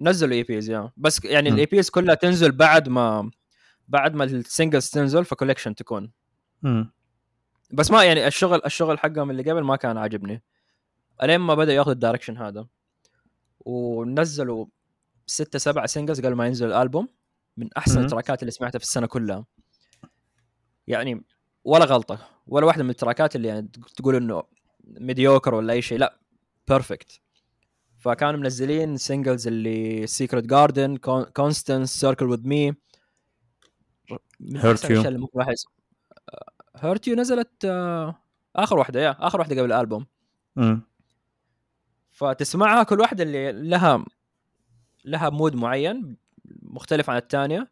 نزلوا 0.00 0.34
EPs 0.34 0.70
yeah 0.70 0.90
بس 0.96 1.24
يعني. 1.24 1.48
ال 1.48 1.66
EPs 1.66 1.90
كلها 1.90 2.14
تنزل 2.14 2.52
بعد 2.52 2.88
ما 2.88 3.30
بعد 3.88 4.14
ما 4.14 4.24
ال 4.24 4.32
singles 4.32 4.90
تنزل 4.90 5.24
ف 5.24 5.28
collection 5.28 5.74
تكون 5.74 6.12
مم. 6.62 6.92
بس 7.72 7.90
ما 7.90 8.04
يعني 8.04 8.26
الشغل 8.26 8.60
الشغل 8.66 8.98
حقهم 8.98 9.30
اللي 9.30 9.50
قبل 9.50 9.62
ما 9.62 9.76
كان 9.76 9.98
عاجبني 9.98 10.42
الين 11.22 11.40
ما 11.40 11.54
بدأ 11.54 11.72
ياخذ 11.72 11.90
ال 11.90 11.95
direction 11.95 12.36
هذا 12.36 12.66
ونزلوا 13.60 14.66
ستة 15.26 15.58
سبعة 15.58 15.86
singles 15.86 16.18
قبل 16.18 16.34
ما 16.34 16.46
ينزل 16.46 16.66
الألبوم 16.66 17.08
من 17.56 17.68
أحسن. 17.76 18.00
ال 18.00 18.06
tracks 18.06 18.42
اللي 18.42 18.50
سمعتها 18.50 18.78
في 18.78 18.84
السنة 18.84 19.06
كلها 19.06 19.46
يعني 20.86 21.24
ولا 21.64 21.84
غلطة 21.84 22.18
ولا 22.46 22.66
واحدة 22.66 22.84
من 22.84 22.90
ال 22.90 22.97
tracks 22.97 23.36
اللي 23.36 23.48
يعني 23.48 23.68
تقول 23.96 24.16
إنه 24.16 24.42
mediocre 24.84 25.54
ولا 25.54 25.72
أي 25.72 25.82
شيء 25.82 25.98
لا 25.98 26.18
perfect 26.68 27.20
فكانوا 27.98 28.40
منزلين 28.40 28.96
singles 28.98 29.46
اللي 29.46 30.06
Secret 30.06 30.46
Garden 30.46 30.96
Constance 31.36 32.00
Circle 32.00 32.24
With 32.28 32.48
Me 32.48 32.72
Hurt 34.42 34.78
You. 34.90 35.02
Hurt 36.76 37.08
You 37.08 37.16
نزلت 37.16 37.64
آه، 37.64 38.14
آخر 38.56 38.78
واحدة 38.78 39.00
يا 39.00 39.16
آخر 39.26 39.38
واحدة 39.38 39.60
قبل 39.60 39.72
الألبوم. 39.72 40.06
فتسمعها 42.10 42.82
كل 42.82 43.00
واحدة 43.00 43.22
اللي 43.22 43.52
لها 43.52 44.04
لها 45.04 45.30
مود 45.30 45.54
معين 45.54 46.16
مختلف 46.62 47.10
عن 47.10 47.16
الثانية 47.16 47.70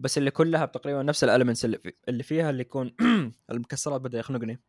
بس 0.00 0.18
اللي 0.18 0.30
كلها 0.30 0.66
تقريبا 0.66 1.02
نفس 1.02 1.24
الالمنتس 1.24 1.64
اللي, 1.64 1.78
في 1.78 1.92
اللي 2.08 2.22
فيها 2.22 2.50
اللي 2.50 2.60
يكون 2.60 2.94
المكسرات 3.50 4.00
بدأ 4.00 4.18
يخنقني. 4.18 4.60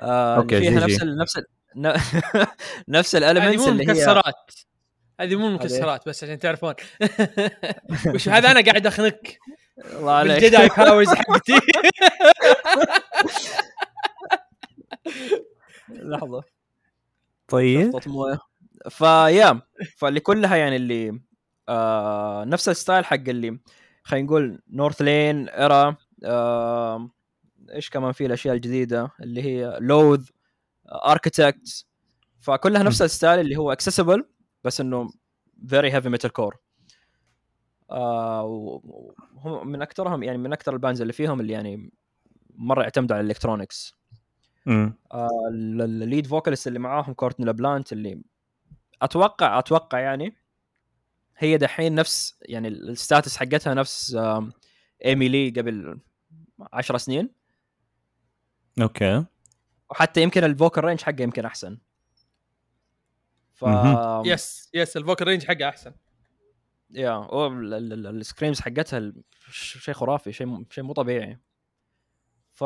آه 0.00 0.40
اللي 0.40 0.60
فيها 0.60 0.70
جي. 0.70 0.76
نفس 0.76 1.02
نفس 1.02 1.36
ال 1.38 1.46
نفس 2.88 3.16
هذه 3.16 3.30
الالمنتس 3.30 3.62
مو 3.62 3.68
اللي 3.68 3.82
هي 3.82 3.92
مكسرات. 3.92 4.50
هذه 5.20 5.36
مو 5.36 5.50
مكسرات 5.50 6.08
بس 6.08 6.24
عشان 6.24 6.38
تعرفون. 6.38 6.74
وش 8.14 8.28
هذا 8.28 8.50
أنا 8.50 8.60
قاعد 8.60 8.86
أخنق؟ 8.86 9.20
الله 9.84 10.12
عليك. 10.12 10.42
بالجداي 10.42 10.68
باورز 10.68 11.08
حقتي. 11.14 11.60
لحظة. 15.88 16.42
طيب. 17.48 17.92
فيا 18.90 19.60
فاللي 19.96 20.20
كلها 20.20 20.56
يعني 20.56 20.76
اللي 20.76 21.20
آه 21.68 22.44
نفس 22.44 22.68
ال 22.68 22.74
style 22.74 23.04
حق 23.04 23.14
اللي 23.28 23.60
خلينا 24.02 24.26
نقول 24.26 24.62
Northlane 24.70 25.48
era 25.48 25.96
آه 26.24 27.10
إيش 27.74 27.90
كمان 27.90 28.12
في 28.12 28.26
الأشياء 28.26 28.54
الجديدة؟ 28.54 29.10
اللي 29.20 29.42
هي 29.42 29.78
لوذ 29.80 30.28
اركتكت 30.88 31.86
فكلها 32.40 32.82
نفس 32.82 33.02
ال 33.02 33.08
style 33.08 33.40
اللي 33.40 33.56
هو 33.56 33.72
accessible 33.72 34.24
بس 34.64 34.80
إنه 34.80 35.10
very 35.68 35.92
heavy 35.92 36.08
metalcore 36.08 36.56
وهم 37.88 39.68
من 39.68 39.82
اكثرهم 39.82 40.22
يعني 40.22 40.38
من 40.38 40.52
أكثر 40.52 40.74
ال 40.74 40.78
bands 40.78 41.00
اللي 41.00 41.12
فيهم 41.12 41.40
اللي 41.40 41.52
يعني 41.52 41.90
مرة 42.54 42.82
يعتمدوا 42.82 43.16
على 43.16 43.24
ال 43.24 43.29
electronics. 43.29 43.94
آه، 45.12 45.28
ال 45.50 45.65
lead 45.65 46.26
vocalist 46.26 46.66
اللي 46.66 46.78
معاهم 46.78 47.12
Courtney 47.14 47.46
LaPlante 47.46 47.92
اللي 47.92 48.22
أتوقع 49.02 49.58
أتوقع 49.58 49.98
يعني 50.00 50.36
هي 51.42 51.56
دحين 51.58 51.94
نفس 51.94 52.38
يعني 52.42 52.68
ال- 52.68 52.90
status 52.90 53.36
حقتها 53.36 53.74
نفس 53.74 54.14
آم، 54.14 54.52
Amy 55.04 55.28
Lee 55.28 55.50
قبل 55.50 55.98
10 56.72 56.96
سنين. 56.98 57.30
Okay. 58.82 59.24
وحتى 59.90 60.22
يمكن 60.22 60.44
ال 60.44 60.51
vocal 60.51 60.84
range 60.84 61.00
حقه 61.00 61.22
يمكن 61.22 61.44
أحسن. 61.44 61.78
ف. 63.54 63.64
Yes 64.26 64.70
Yes 64.74 64.96
ال 64.96 65.01
vocal 65.01 65.26
range 65.26 65.44
حقه 65.44 65.68
أحسن. 65.68 65.92
Yeah 66.90 67.28
ال 68.10 68.16
screams 68.16 68.60
حقتها 68.60 69.12
شيء 69.50 69.94
خرافي 69.94 70.32
شيء 70.32 70.64
شيء 70.70 70.84
مو 70.84 70.92
طبيعي. 70.92 71.38
ف 72.52 72.62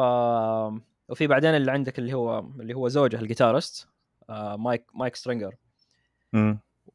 وفي 1.08 1.26
بعدين 1.26 1.50
اللي 1.50 1.72
عندك 1.72 1.98
اللي 1.98 2.14
هو 2.14 2.38
اللي 2.38 2.74
هو 2.74 2.88
زوجها 2.88 3.20
ال 3.20 3.27
guitarist 3.27 3.88
آه 4.30 4.56
Mike 4.56 4.84
Mike 4.94 5.16
Stringer. 5.16 5.54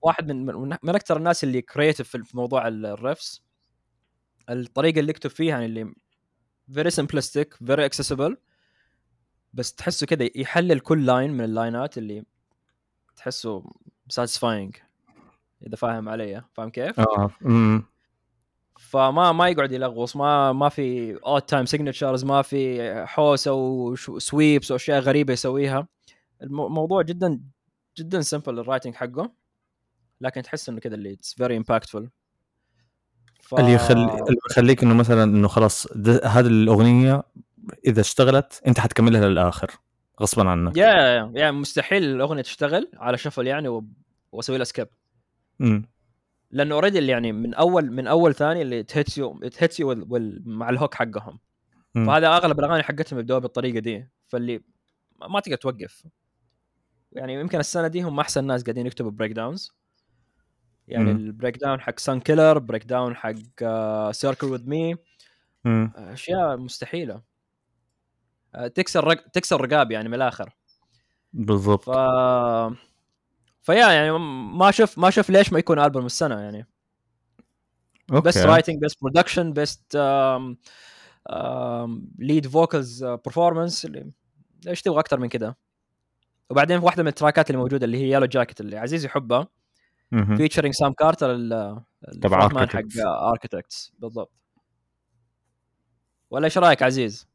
واحد 0.01 0.31
من 0.31 0.45
من, 0.45 0.77
من 0.83 0.95
أكثر 0.95 1.17
الناس 1.17 1.43
اللي 1.43 1.61
creative 1.61 2.09
في 2.17 2.37
موضوع 2.37 2.67
ال- 2.67 2.85
riffs 2.85 3.41
الطريقة 4.49 4.99
اللي 4.99 5.09
يكتب 5.09 5.29
فيها 5.29 5.49
يعني 5.49 5.65
اللي 5.65 5.93
very 6.73 6.89
simplistic 6.89 7.53
very 7.53 7.85
accessible 7.85 8.37
بس 9.53 9.73
تحسه 9.75 10.07
كذا 10.07 10.29
يحلل 10.35 10.79
كل 10.79 11.05
line 11.05 11.33
من 11.33 11.41
اللاينات 11.43 11.97
اللي 11.97 12.23
تحسه 13.15 13.63
satisfying 14.09 14.75
إذا 15.67 15.75
فاهم 15.75 16.09
علي 16.09 16.43
فاهم 16.53 16.69
كيف؟ 16.69 16.99
آه. 16.99 17.31
فما 18.79 19.31
ما 19.31 19.47
يقعد 19.49 19.71
يلغوص 19.71 20.15
ما 20.15 20.51
ما 20.53 20.69
في 20.69 21.15
odd 21.25 21.41
time 21.41 21.65
signatures 21.65 22.25
ما 22.25 22.41
في 22.41 22.93
حوسة 23.07 23.53
و 23.53 23.70
sweeps 23.70 24.71
وأشياء 24.71 24.99
غريبة 24.99 25.33
يسويها 25.33 25.87
المو- 26.43 26.67
الموضوع 26.67 27.01
جدا 27.01 27.41
جدا 27.97 28.21
simple 28.21 28.59
ال 28.59 28.64
writing 28.64 28.95
حقه 28.95 29.31
لكن 30.21 30.41
تحس 30.41 30.69
إنه 30.69 30.79
كذا 30.79 30.95
اللي 30.95 31.13
it's 31.13 31.33
very 31.33 31.57
impactful 31.57 32.07
ف... 33.41 33.59
اللي 33.59 33.73
يخلي 33.73 34.03
اللي 34.03 34.39
يخليك 34.51 34.83
إنه 34.83 34.93
مثلا 34.93 35.23
إنه 35.23 35.47
خلاص 35.47 35.87
هذه 36.07 36.47
الأغنية 36.47 37.23
إذا 37.85 38.01
اشتغلت 38.01 38.61
أنت 38.67 38.79
حتكملها 38.79 39.29
للآخر 39.29 39.71
غصبا 40.21 40.49
عنك. 40.49 40.77
yeah 40.77 40.87
yeah 40.87 41.31
yeah 41.35 41.51
مستحيل 41.51 42.03
الأغنية 42.03 42.41
تشتغل 42.41 42.91
على 42.93 43.17
shuffle 43.17 43.47
يعني 43.47 43.67
و... 43.67 43.85
وأسوي 44.31 44.57
لها 44.57 44.65
skip. 44.65 44.87
لأنه 46.51 46.75
already 46.75 47.07
يعني 47.07 47.31
من 47.31 47.53
اول 47.53 47.91
من 47.91 48.07
أول 48.07 48.35
ثاني 48.35 48.61
اللي 48.61 48.83
ت 48.83 48.90
hits 48.90 49.17
you 49.17 49.39
ت 49.39 49.47
hits 49.47 49.79
you 49.79 50.05
مع 50.45 50.69
ال 50.69 50.74
hook 50.74 50.93
حقهم. 50.95 51.39
مم. 51.95 52.05
فهذا 52.05 52.27
أغلب 52.27 52.59
الأغاني 52.59 52.83
حقتهم 52.83 53.19
يبدأوا 53.19 53.39
بالطريقة 53.39 53.79
دي. 53.79 54.09
فاللي 54.27 54.61
ما 55.29 55.39
تقدر 55.39 55.57
توقف. 55.57 56.03
يعني 57.11 57.33
يمكن 57.33 57.59
السنة 57.59 57.87
دي 57.87 58.01
هم 58.01 58.19
أحسن 58.19 58.43
ناس 58.43 58.63
قاعدين 58.63 58.85
يكتبوا 58.85 59.11
breakdowns 59.11 59.78
يعني. 60.89 61.11
ال 61.11 61.57
breakdown 61.57 61.81
حق 61.81 61.99
Sun 61.99 62.19
Killer 62.19 62.59
breakdown 62.59 63.15
حق 63.15 63.33
Circle 64.11 64.47
With 64.47 64.69
Me. 64.69 64.95
أشياء 65.95 66.57
مستحيلة. 66.57 67.21
آه، 68.55 68.67
تكسر 68.67 69.03
رق... 69.03 69.27
تكسر 69.27 69.61
رقاب 69.61 69.91
يعني 69.91 70.09
من 70.09 70.15
الآخر. 70.15 70.55
بالضبط. 71.33 71.89
ف 71.89 71.89
ف 73.61 73.67
yeah 73.67 73.91
يعني 73.91 74.11
ما 74.57 74.69
أشوف 74.69 74.97
ما 74.97 75.07
أشوف 75.07 75.29
ليش 75.29 75.53
ما 75.53 75.59
يكون 75.59 75.79
ألبوم 75.79 76.05
السنة 76.05 76.39
يعني. 76.39 76.67
best 78.11 78.37
okay. 78.37 78.51
writing 78.51 78.81
best 78.81 79.01
production 79.01 79.53
best 79.53 79.95
lead 82.19 82.47
vocals 82.47 83.05
performance 83.05 83.87
إيش 84.67 84.81
تبغى 84.81 84.99
أكثر 84.99 85.19
من 85.19 85.29
كده؟ 85.29 85.57
وبعدين 86.49 86.79
واحدة 86.79 87.03
من 87.03 87.09
ال 87.09 87.15
tracks 87.15 87.49
اللي 87.49 87.61
موجودة 87.61 87.85
اللي 87.85 87.97
هي 87.97 88.09
Yellowjacket 88.09 88.61
اللي 88.61 88.77
عزيز 88.77 89.05
يحبها. 89.05 89.47
featuring 90.37 90.73
Sam 90.73 90.93
Carter 90.93 91.35
تبع 92.21 92.39
حق 92.49 92.53
Architects. 92.57 93.05
اركتكتس 93.05 93.91
بالضبط 93.99 94.31
ولا 96.29 96.45
إيش 96.45 96.57
رأيك 96.57 96.83
عزيز؟ 96.83 97.27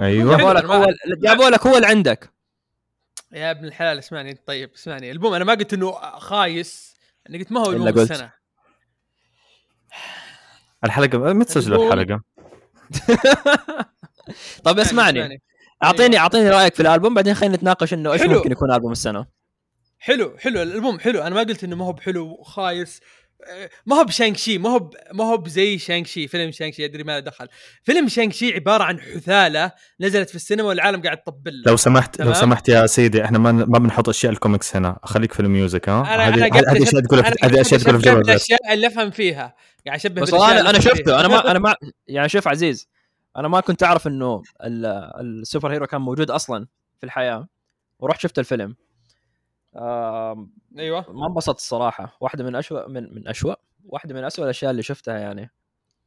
أيوه 0.00 0.36
جابوا 0.36 0.52
لك 0.52 0.64
أنا 0.64 0.68
ما- 0.78 0.84
هو 0.84 0.94
جابوا 1.22 1.48
لك 1.50 1.66
هو 1.66 1.76
اللي 1.76 1.86
عندك 1.86 2.30
يا 3.32 3.50
ابن 3.50 3.64
الحلال 3.64 3.98
اسمعني 3.98 4.34
طيب 4.34 4.70
اسمعني 4.74 5.10
البوم 5.10 5.34
أنا 5.34 5.44
ما 5.44 5.54
قلت 5.54 5.72
إنه 5.74 5.92
خايس 6.18 6.96
أنا 7.30 7.38
قلت 7.38 7.52
ما 7.52 7.60
هو 7.60 7.70
البوم 7.70 7.88
قلت. 7.88 8.10
السنة 8.10 8.32
الحلقة 10.84 11.18
متى 11.32 11.58
البوم- 11.58 11.92
الحلقة؟ 11.92 12.22
طب 14.64 14.78
اسمعني. 14.78 15.40
اعطيني 15.82 16.18
أعطيني 16.18 16.50
رأيك 16.50 16.74
في 16.74 16.80
الألبوم 16.80 17.14
بعدين 17.14 17.34
خلينا 17.34 17.56
نتناقش 17.56 17.94
إنه 17.94 18.12
إيش. 18.12 18.22
ممكن 18.22 18.52
يكون 18.52 18.72
ألبوم 18.72 18.92
السنة 18.92 19.26
حلو 20.04 20.36
حلو. 20.38 20.62
الالبوم 20.62 20.98
حلو. 21.00 21.22
أنا 21.22 21.34
ما 21.34 21.40
قلت 21.40 21.64
إنه 21.64 21.76
ما 21.76 21.84
هو 21.84 21.92
بحلو 21.92 22.42
خايس. 22.42 23.00
آه، 23.50 23.70
ما 23.86 23.96
هو 23.96 24.04
بشانك 24.04 24.36
شي 24.36 24.58
ما 24.58 24.68
هو. 24.70 24.90
ما 25.14 25.24
هو 25.24 25.36
بزي 25.36 25.78
شانك 25.78 26.06
شي. 26.06 26.28
فيلم 26.28 26.50
شانك 26.50 26.74
شي 26.74 26.84
أدري 26.84 27.04
ما 27.04 27.12
له 27.12 27.18
دخل. 27.18 27.48
فيلم 27.84 28.08
شانك 28.08 28.32
شي 28.32 28.54
عبارة 28.54 28.84
عن 28.84 29.00
حثالة 29.00 29.72
نزلت 30.00 30.28
في 30.30 30.34
السينما 30.36 30.68
والعالم 30.68 31.02
قاعد 31.02 31.16
تطبل. 31.22 31.62
لو 31.66 31.76
سمحت 31.76 32.20
لو. 32.20 32.32
سمحت 32.32 32.68
يا 32.68 32.86
سيدي 32.86 33.24
إحنا 33.24 33.38
ما 33.38 33.52
ما 33.52 33.78
بنحط 33.78 34.08
أشياء 34.08 34.32
الكوميكس 34.32 34.76
هنا. 34.76 34.98
خليك 35.02 35.32
في 35.32 35.40
الميوزك 35.40 35.88
ها؟ 35.88 36.14
أنا 36.14 36.28
هذه 36.28 36.82
أشياء 36.82 37.02
تقولها 37.02 37.30
في- 37.30 37.36
هذه 37.46 37.60
أشياء 37.60 37.80
تقولها 37.80 38.00
في 38.00 38.10
البث. 38.10 38.26
بالاشياء 38.26 38.74
اللي 38.74 38.86
أفهم 38.86 39.10
فيها. 39.10 39.54
قاعد 39.86 39.98
أشبه 39.98 40.22
بس 40.22 40.34
أنا 40.34 40.70
أنا 40.70 40.80
شفته. 40.80 41.20
أنا 41.20 41.28
ما 41.28 41.50
أنا 41.50 41.58
ما 41.58 41.74
يعني 42.06 42.28
شوف 42.28 42.48
عزيز 42.48 42.88
أنا 43.36 43.48
ما 43.48 43.60
كنت 43.60 43.82
أعرف 43.82 44.06
إنه 44.06 44.42
ال- 44.64 44.86
ال 45.20 45.72
superhero 45.72 45.86
كان 45.86 46.00
موجود 46.00 46.30
أصلا 46.30 46.66
في 47.00 47.06
الحياة 47.06 47.48
ورحت 47.98 48.20
شفت 48.20 48.38
الفيلم. 48.38 48.76
آم، 49.76 50.52
أيوه. 50.78 51.12
ما 51.12 51.26
انبسطت 51.26 51.58
الصراحة. 51.58 52.16
واحدة 52.20 52.44
من 52.44 52.54
أشوأ 52.56 52.88
من 52.88 53.14
من 53.14 53.28
أشوأ 53.28 53.54
واحدة 53.84 54.14
من 54.14 54.24
أسوأ 54.24 54.44
الأشياء 54.44 54.70
اللي 54.70 54.82
شفتها 54.82 55.18
يعني. 55.18 55.50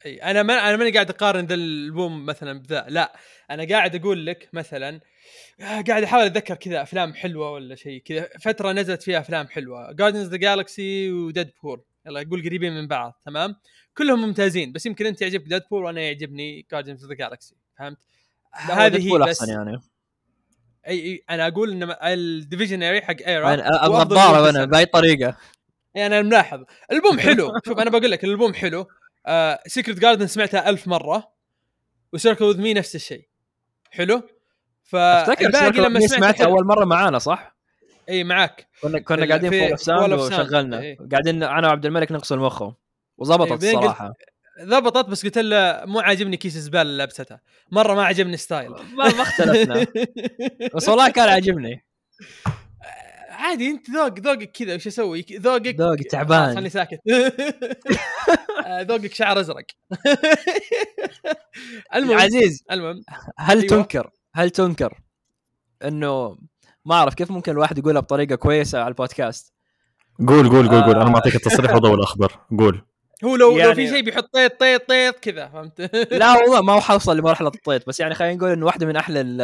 أي 0.06 0.18
أنا 0.18 0.44
ما 0.44 0.54
أنا 0.54 0.78
ماني 0.78 0.92
قاعد 0.92 1.10
أقارن 1.10 1.46
ذا 1.46 1.54
البوم 1.56 2.26
مثلا 2.26 2.60
بذا 2.60 2.86
لا. 2.90 3.16
أنا 3.52 3.68
قاعد 3.68 3.96
أقول 3.96 4.26
لك 4.26 4.50
مثلا 4.54 5.00
آه، 5.60 5.82
قاعد 5.82 6.04
أحاول 6.04 6.26
أتذكر 6.26 6.56
كذا 6.56 6.82
أفلام 6.82 7.14
حلوة 7.14 7.52
ولا 7.52 7.76
شيء 7.76 8.02
كذا. 8.02 8.30
فترة 8.42 8.72
نزلت 8.72 9.04
فيها 9.04 9.20
أفلام 9.20 9.48
حلوة. 9.48 9.92
Guardians 9.92 10.28
the 10.28 10.38
Galaxy 10.38 11.12
و 11.12 11.52
Deadpool 11.64 11.82
يلا 12.06 12.22
أقول 12.22 12.44
قريبين 12.46 12.74
من 12.74 12.88
بعض. 12.88 13.22
تمام؟ 13.26 13.56
كلهم 13.98 14.22
ممتازين. 14.22 14.72
بس 14.72 14.86
يمكن 14.86 15.06
أنت 15.06 15.22
يعجبك 15.22 15.48
Deadpool 15.48 15.84
وأنا 15.84 16.02
يعجبني 16.02 16.66
Guardians 16.72 17.06
the 17.06 17.14
Galaxy 17.14 17.56
فهمت؟ 17.78 17.98
هذه 18.52 19.14
هي 19.14 19.30
بس 19.30 19.48
يعني. 19.48 19.80
اي 20.88 21.00
اي 21.06 21.24
أنا 21.30 21.48
أقول 21.48 21.72
ان 21.72 21.96
الديفيجنري 22.04 23.02
حق 23.02 23.16
ايرا 23.28 23.50
هو 23.86 23.98
أفضل 23.98 24.18
النظاره 24.18 24.50
أنا. 24.50 24.66
بأي 24.66 24.86
طريقة. 24.86 25.38
يعني 25.96 26.20
أنا 26.20 26.28
ملاحظ. 26.28 26.64
البوم 26.92 27.20
حلو. 27.20 27.52
شوف 27.66 27.80
أنا 27.80 27.90
بقول 27.90 28.12
لك 28.12 28.24
البوم 28.24 28.54
حلو. 28.54 28.88
آه 29.26 29.60
سيكرت 29.68 30.00
جاردن 30.00 30.28
سمعتها 30.28 30.70
ألف 30.70 30.88
مرة. 30.88 31.32
وسيركل 32.14 32.46
وذ 32.46 32.62
مي 32.62 32.74
نفس 32.74 32.96
الشيء. 32.96 33.28
حلو؟ 33.92 34.16
أفتكر 34.94 35.52
فالباقي 35.52 35.72
لما 35.72 35.88
لما 35.88 36.00
سمعت 36.00 36.20
سمعتها 36.20 36.46
أول 36.46 36.66
مرة 36.66 36.86
معانا 36.86 37.20
صح؟ 37.20 37.56
اي 38.10 38.24
معاك. 38.24 38.68
كنا 38.82 39.00
كنا 39.00 39.28
قاعدين 39.28 39.52
فوق 39.52 39.80
Sound. 39.80 40.12
وشغلنا. 40.12 40.80
إيه. 40.82 40.98
قاعدين 41.12 41.44
أنا 41.44 41.68
وعبد 41.68 41.86
الملك 41.86 42.12
نغسل 42.12 42.40
مخه 42.40 42.76
وظبطت 43.18 43.64
إيه، 43.64 43.78
الصراحة. 43.78 44.14
ضبطت 44.64 45.10
بس 45.10 45.26
قلت 45.26 45.38
له 45.38 45.82
مو 45.86 46.00
عاجبني 46.00 46.38
كيس 46.38 46.56
الزباله 46.56 46.82
اللي 46.82 46.98
لابستها 46.98 47.42
مرة 47.72 47.94
ما 47.94 48.06
عجبني 48.06 48.38
style. 48.38 48.72
ما 48.72 48.86
ما 48.94 49.22
اختلفنا. 49.22 49.88
بس 50.76 50.90
والله 50.90 51.10
كان 51.10 51.30
عاجبني. 51.30 51.86
عادي 53.30 53.68
انت 53.68 53.90
ذوق 53.90 54.20
ذوقك 54.20 54.52
كذا 54.52 54.76
وش 54.76 54.88
أسوي؟ 54.88 55.26
ذوقك 55.32 55.78
خلاص 55.78 55.98
تعبان. 56.12 56.54
خليني 56.54 56.70
ساكت. 56.70 57.00
آه، 58.66 58.82
ذوقك 58.82 59.14
شعر 59.14 59.40
أزرق. 59.40 59.66
المهم 61.96 62.18
عزيز 62.18 62.64
المهم. 62.72 63.04
هل 63.38 63.58
أيوة. 63.58 63.70
تنكر 63.70 64.10
هل 64.36 64.50
تنكر 64.50 65.00
إنه 65.84 66.38
ما 66.86 66.96
أعرف 66.96 67.14
كيف 67.14 67.32
ممكن 67.32 67.52
الواحد 67.52 67.78
يقولها 67.78 68.02
بطريقة 68.02 68.36
كويسة 68.36 68.80
على 68.80 68.88
البودكاست؟ 68.88 69.54
قول 70.28 70.50
قول 70.50 70.70
قول 70.70 70.82
قول. 70.82 70.96
آه. 70.96 71.02
أنا 71.02 71.10
ما 71.10 71.16
أعطيك 71.16 71.36
التصريح 71.36 71.76
وضوء 71.76 71.96
الاخضر 71.96 72.40
قول. 72.60 72.86
هو 73.26 73.36
لو 73.36 73.52
لو 73.52 73.58
يعني- 73.58 73.76
في 73.76 73.88
شيء 73.88 74.02
بيحط 74.02 74.34
طيط 74.34 74.60
طيط 74.60 74.88
طيط 74.90 75.20
كذا 75.20 75.48
فهمت 75.48 75.82
لا 76.22 76.34
والله 76.34 76.62
ما 76.62 76.74
هو 76.74 76.82
حوصل 76.82 77.18
لمرحلة 77.18 77.48
الطيط 77.48 77.88
بس 77.88 78.00
يعني 78.00 78.16
خلينا 78.16 78.34
نقول 78.36 78.50
انه 78.52 78.66
واحدة 78.66 78.86
من 78.86 78.96
أحلى 78.96 79.22
ال 79.22 79.42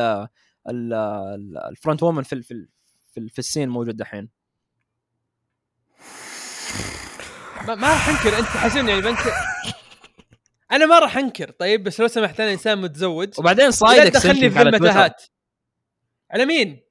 ال 0.70 0.94
ال- 0.94 1.58
الفرونت 1.70 2.04
وومن 2.04 2.24
في 2.24 2.42
في 2.42 2.68
في, 3.14 3.30
في 3.30 3.40
السين 3.40 3.70
موجود 3.70 3.98
دحين 3.98 4.30
ما, 7.68 7.76
ما 7.76 7.88
راح 7.90 8.10
أنكر 8.10 8.40
أنت 8.40 8.48
حاسبني 8.48 8.90
يعني 8.90 9.02
بنكر 9.02 9.32
أنا 10.72 10.86
ما 10.86 11.00
راح 11.00 11.18
أنكر 11.18 11.52
طيب 11.52 11.84
بس 11.84 12.00
لو 12.00 12.08
سمحت 12.08 12.40
أنا 12.40 12.52
إنسان 12.52 12.82
متزوج 12.82 13.30
وبعدين 13.40 13.72
صايدك 13.72 14.14
تدخلني 14.14 14.34
سنتك 14.50 14.54
في. 14.54 14.62
المتاهات 14.62 15.22
على 16.32 16.46
مين؟ 16.46 16.82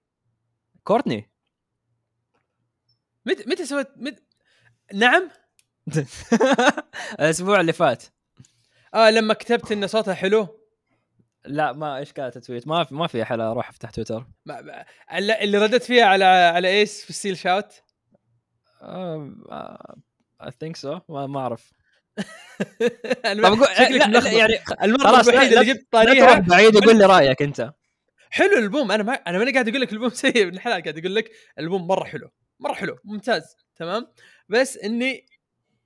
كورتني 0.85 1.31
متى 3.27 3.45
متى 3.47 3.67
سويت 3.67 3.89
مت... 3.97 4.23
نعم؟ 4.95 5.31
الأسبوع 7.21 7.61
اللي 7.61 7.73
فات. 7.73 8.05
آه 8.95 9.11
لما 9.11 9.35
كتبت 9.35 9.73
إن 9.73 9.87
صوتها 9.87 10.15
حلو. 10.15 10.61
لا 11.45 11.73
ما 11.73 11.97
إيش 11.99 12.13
كانت 12.13 12.37
التويت؟ 12.37 12.69
ما 12.69 12.85
في 12.85 12.95
ما 12.95 13.07
في 13.07 13.25
حلا 13.25 13.51
أروح 13.51 13.69
افتح 13.69 13.91
تويتر. 13.91 14.27
ما... 14.47 14.61
ما... 14.61 14.85
اللي 15.19 15.59
ردت 15.59 15.83
فيها 15.83 16.05
على 16.05 16.25
على 16.25 16.69
ايس 16.69 17.05
في 17.05 17.11
السيل 17.11 17.37
شاوت 17.39 17.83
اي 20.43 20.51
ثينك 20.61 20.77
سو 20.77 20.99
ما 21.09 21.27
ما 21.27 21.41
أعرف. 21.41 21.73
طب 23.43 23.65
شكلك 23.65 24.09
لا-. 24.09 24.29
يعني 24.29 24.59
المرة 24.83 25.21
الوحيدة 25.21 25.61
اللي 25.61 25.75
جبت 25.75 25.87
طاريها. 25.93 26.39
بعيد 26.39 26.77
وقول 26.77 26.99
لي 26.99 27.05
رأيك 27.17 27.43
أنت. 27.43 27.73
حلو 28.31 28.59
البوم 28.59 28.93
أنا 28.93 29.03
ما 29.03 29.13
أنا 29.13 29.39
ماني 29.39 29.53
قاعد 29.53 29.69
أقول 29.69 29.81
لك 29.81 29.93
البوم 29.93 30.09
سيء. 30.09 30.47
من 30.47 30.55
الحلال 30.55 30.83
قاعد 30.83 30.99
أقول 30.99 31.15
لك 31.15 31.31
البوم 31.59 31.87
مرة 31.87 32.05
حلو. 32.05 32.31
مرة 32.61 32.75
حلو. 32.75 32.97
ممتاز. 33.05 33.57
تمام؟ 33.77 34.07
بس 34.49 34.77
إني 34.77 35.27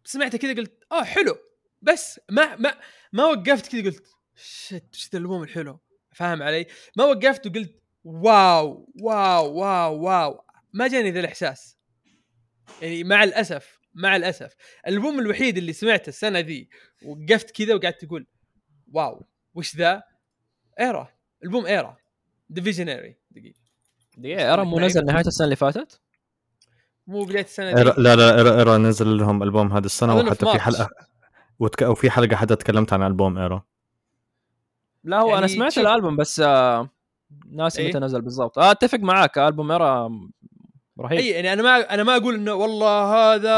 سمعته 0.04 0.38
كذا 0.38 0.54
قلت 0.54 0.84
آه 0.92 1.04
حلو. 1.04 1.36
بس 1.82 2.20
ما 2.30 2.56
ما 2.56 2.74
ما 3.12 3.24
وقفت 3.24 3.72
كذا 3.72 3.82
قلت 3.82 4.06
shit 4.36 4.72
إيش 4.94 5.08
ذا 5.12 5.18
الألبوم 5.18 5.42
الحلو. 5.42 5.80
فاهم 6.14 6.42
علي؟ 6.42 6.66
ما 6.96 7.04
وقفت 7.04 7.46
وقلت 7.46 7.82
wow 8.04 8.92
wow 9.00 9.54
wow 9.54 10.02
wow. 10.02 10.44
ما 10.72 10.88
جاني 10.88 11.10
ذا 11.10 11.20
الإحساس. 11.20 11.78
يعني 12.82 13.04
مع 13.04 13.24
الأسف 13.24 13.78
مع 13.94 14.16
الأسف. 14.16 14.54
الألبوم 14.86 15.18
الوحيد 15.18 15.56
اللي 15.56 15.72
سمعته 15.72 16.08
السنة 16.08 16.38
ذي 16.38 16.68
وقفت 17.02 17.50
كذا 17.50 17.74
وقعدت 17.74 18.04
تقول 18.04 18.26
wow 18.92 19.26
وش 19.54 19.76
ذا؟ 19.76 20.02
Erra 20.80 21.08
ألبوم 21.44 21.66
Erra 21.66 21.96
Divisionary 22.48 23.18
دقيقة. 23.30 23.60
دقيقة 24.16 24.52
Erra 24.52 24.64
مو 24.64 24.80
نزل 24.80 25.04
نهاية 25.04 25.26
السنة 25.26 25.44
اللي 25.44 25.56
فاتت؟ 25.56 26.00
مو 27.06 27.24
بداية 27.24 27.44
السنة 27.44 27.72
دي. 27.72 27.82
لا 27.82 28.16
لا 28.16 28.38
Erra, 28.38 28.58
Erra 28.58 28.78
نزل 28.78 29.16
لهم 29.16 29.42
ألبوم 29.42 29.72
هذه 29.72 29.84
السنة 29.84 30.22
في 30.22 30.26
وحتى 30.26 30.38
في 30.38 30.44
مارس. 30.44 30.60
حلقة 30.60 30.90
وتك... 31.58 31.82
وفي 31.82 32.10
حلقة 32.10 32.36
حتى 32.36 32.56
تكلمت 32.56 32.92
عن 32.92 33.02
ألبوم 33.02 33.38
Erra. 33.38 33.62
لا 35.04 35.20
هو 35.20 35.28
أنا 35.28 35.34
يعني 35.34 35.48
سمعت 35.48 35.72
شوف. 35.72 35.86
الألبوم 35.86 36.16
بس 36.16 36.40
آه 36.40 36.90
ناسي 37.46 37.82
إيه؟ 37.82 37.88
متى 37.88 37.98
نزل 37.98 38.20
بالضبط. 38.20 38.58
آه 38.58 38.70
أتفق 38.70 38.98
معاك 38.98 39.38
ألبوم 39.38 39.72
Erra 39.72 40.10
رهيب. 41.00 41.18
أي 41.18 41.28
يعني 41.28 41.52
أنا 41.52 41.62
ما 41.62 41.94
أنا 41.94 42.02
ما 42.02 42.16
أقول 42.16 42.34
إنه 42.34 42.54
والله 42.54 43.14
هذا 43.14 43.56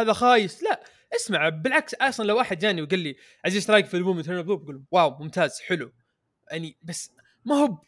هذا 0.00 0.12
خايس. 0.12 0.62
لا 0.62 0.80
اسمع 1.16 1.48
بالعكس 1.48 1.94
أصلا 1.94 2.26
لو 2.26 2.36
واحد 2.36 2.58
جاني 2.58 2.82
وقال 2.82 2.98
لي 2.98 3.16
عزيز 3.44 3.70
رأيك 3.70 3.86
في 3.86 3.96
ألبوم 3.96 4.16
Eternal 4.16 4.42
Blue 4.42 4.56
بقول 4.56 4.82
wow 4.90 5.18
ممتاز 5.18 5.60
حلو. 5.60 5.92
يعني 6.50 6.76
بس 6.82 7.12
ما 7.44 7.54
هو 7.54 7.78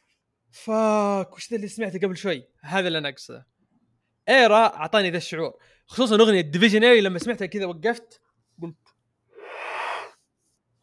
fuck 0.50 1.36
وش 1.36 1.50
ذا 1.50 1.56
اللي 1.56 1.68
سمعته 1.68 1.98
قبل 1.98 2.16
شوي؟ 2.16 2.48
هذا 2.60 2.88
اللي 2.88 2.98
أنا 2.98 3.08
أقصده. 3.08 3.46
Erra 4.28 4.66
أعطاني 4.76 5.10
ذا 5.10 5.16
الشعور. 5.16 5.52
خصوصا 5.86 6.16
أغنية 6.16 6.40
Divisionary 6.40 7.00
لما 7.00 7.18
سمعتها 7.18 7.46
كذا 7.46 7.66
وقفت 7.66 8.20
قلت 8.62 8.76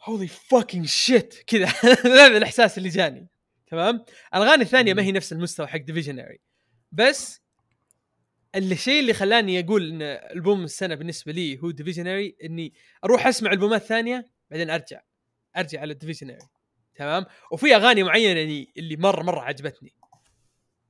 holy 0.03 0.28
fucking 0.28 0.86
shit 0.86 1.43
كذا. 1.48 1.66
هذا 2.06 2.38
الإحساس 2.38 2.78
اللي 2.78 2.89
جاني. 2.89 3.28
تمام؟ 3.68 4.06
الأغاني 4.36 4.64
الثانية 4.64 4.93
ما 4.93 5.04
هي 5.04 5.12
نفس 5.12 5.34
المستوى 5.34 5.68
حق 5.68 5.78
Divisionary 5.78 6.39
بس 6.91 7.41
الشيء 8.56 9.00
اللي 9.00 9.14
خلاني 9.14 9.60
أقول 9.60 9.89
إن 9.89 10.02
ألبوم 10.02 10.64
السنة 10.64 10.96
بالنسبة 10.96 11.32
لي 11.32 11.60
هو 11.60 11.72
Divisionary 11.72 12.36
إني 12.43 12.74
أروح 13.06 13.28
أسمع 13.28 13.52
ألبومات 13.52 13.84
ثانية 13.84 14.26
بعدين 14.52 14.70
أرجع. 14.70 15.02
أرجع 15.58 15.82
على 15.82 15.93
ال 15.93 15.98
Divisionary 15.98 16.47
تمام؟ 16.96 17.26
وفي 17.52 17.76
أغاني 17.76 18.04
معينة 18.04 18.66
اللي 18.78 18.96
مره 18.98 19.24
مرة 19.24 19.39
عجبتني. 19.41 19.93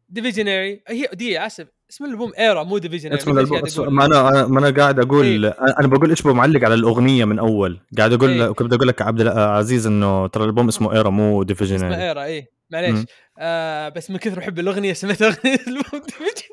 Divisionary 0.09 0.83
هي 0.87 1.09
دي 1.13 1.39
آسف. 1.39 1.67
اسم 1.89 2.05
الألبوم 2.05 2.31
Erra 2.39 2.63
مو 2.63 2.77
Division 2.77 3.13
اسم 3.13 3.31
الألبوم 3.31 3.95
ما 3.95 4.05
أنا 4.05 4.47
ما 4.47 4.59
أنا 4.59 4.69
قاعد 4.69 4.99
أقول 4.99 5.25
إيه؟ 5.25 5.55
أنا 5.79 5.87
بقول 5.87 6.09
إيش 6.09 6.25
معلق 6.25 6.63
على 6.63 6.73
الأغنية 6.73 7.25
من 7.25 7.39
أول. 7.39 7.79
قاعد 7.97 8.13
أقول 8.13 8.29
إيه؟ 8.29 8.47
كنت 8.51 8.73
أقول 8.73 8.87
لك 8.87 9.01
عبد 9.01 9.21
العزيز 9.21 9.87
إنه 9.87 10.27
ترى 10.27 10.43
الألبوم 10.43 10.67
اسمه 10.67 10.93
Erra 10.93 11.09
مو 11.09 11.43
Division 11.43 11.75
اسمه 11.75 12.03
Erra 12.03 12.23
اي 12.23 12.47
معليش. 12.69 13.05
آه 13.37 13.89
بس 13.89 14.11
من 14.11 14.17
كثر 14.17 14.41
حب 14.41 14.59
الأغنية 14.59 14.93
سمعت 14.93 15.21
أغنية 15.21 15.57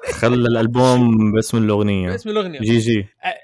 خلى 0.20 0.34
الألبوم 0.34 1.32
باسم 1.32 1.58
الأغنية. 1.58 2.10
باسم 2.10 2.30
الأغنية. 2.30 2.60
GG. 2.60 3.06
آه 3.24 3.34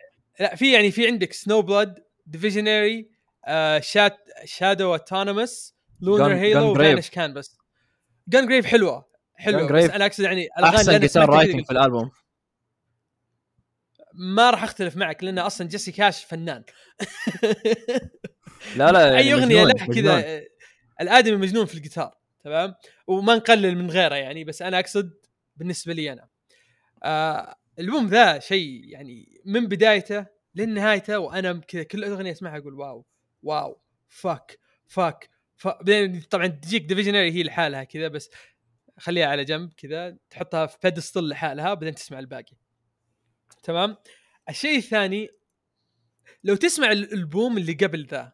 لا 0.40 0.54
في 0.54 0.72
يعني 0.72 0.90
في 0.90 1.06
عندك 1.06 1.32
Snowblood 1.32 1.98
Divisionary 2.26 3.08
آه 3.46 3.80
شات 3.80 4.16
Shadow 4.44 4.92
Autonomous 4.92 5.74
Lunar 6.00 6.34
Halo 6.34 6.70
و 6.70 7.10
Vanish 7.10 7.56
Canvas 8.28 8.46
Gungrave 8.46 8.66
حلوة. 8.66 9.08
حلوة 9.38 9.72
بس 9.72 9.90
أنا 9.90 10.06
أقصد 10.06 10.24
يعني 10.24 10.48
أحسن 10.64 11.00
guitar 11.00 11.28
writing 11.30 11.64
في 11.64 11.70
الألبوم. 11.70 12.10
ما 14.14 14.50
راح 14.50 14.62
أختلف 14.62 14.96
معك 14.96 15.24
لأن 15.24 15.38
أصلا 15.38 15.68
Jesse 15.68 15.92
Cash 15.92 16.24
فنان. 16.24 16.64
لا 18.76 18.92
لا 18.92 19.06
يعني 19.06 19.18
أي 19.18 19.34
أغنية 19.34 19.64
له 19.64 19.86
كذا 19.86 20.42
الآدمي 21.00 21.36
مجنون 21.36 21.66
في 21.66 21.74
الجيتار 21.74 22.18
تمام؟ 22.44 22.74
وما 23.06 23.36
نقلل 23.36 23.78
من 23.78 23.90
غيره 23.90 24.14
يعني 24.14 24.44
بس 24.44 24.62
أنا 24.62 24.78
أقصد 24.78 25.14
بالنسبة 25.56 25.92
لي 25.92 26.12
أنا. 26.12 26.28
آه 27.02 27.56
البوم 27.78 28.06
ذا 28.06 28.38
شيء 28.38 28.84
يعني 28.84 29.40
من 29.44 29.66
بدايته 29.66 30.26
لنهايته 30.54 31.18
وأنا 31.18 31.60
كذا 31.68 31.82
كل 31.82 32.04
أغنية 32.04 32.32
أسمعها 32.32 32.58
أقول 32.58 32.74
wow 32.74 33.06
wow 33.42 33.80
fuck 34.08 34.58
fuck 34.86 35.30
بعدين 35.64 36.20
طبعا 36.20 36.46
تجيك 36.46 36.84
Divisionary 36.84 37.32
هي 37.32 37.42
لحالها 37.42 37.84
كذا 37.84 38.08
بس 38.08 38.30
خليها 38.98 39.26
على 39.26 39.44
جنب 39.44 39.72
كذا 39.76 40.16
تحطها 40.30 40.66
في 40.66 40.76
pedestal 40.82 41.28
لحالها 41.28 41.74
بعدين 41.74 41.94
تسمع 41.94 42.18
الباقي. 42.18 42.56
تمام؟ 43.62 43.96
الشيء 44.48 44.78
الثاني 44.78 45.28
لو 46.44 46.54
تسمع 46.54 46.92
الالبوم 46.92 47.58
اللي 47.58 47.72
قبل 47.72 48.06
ذا 48.06 48.32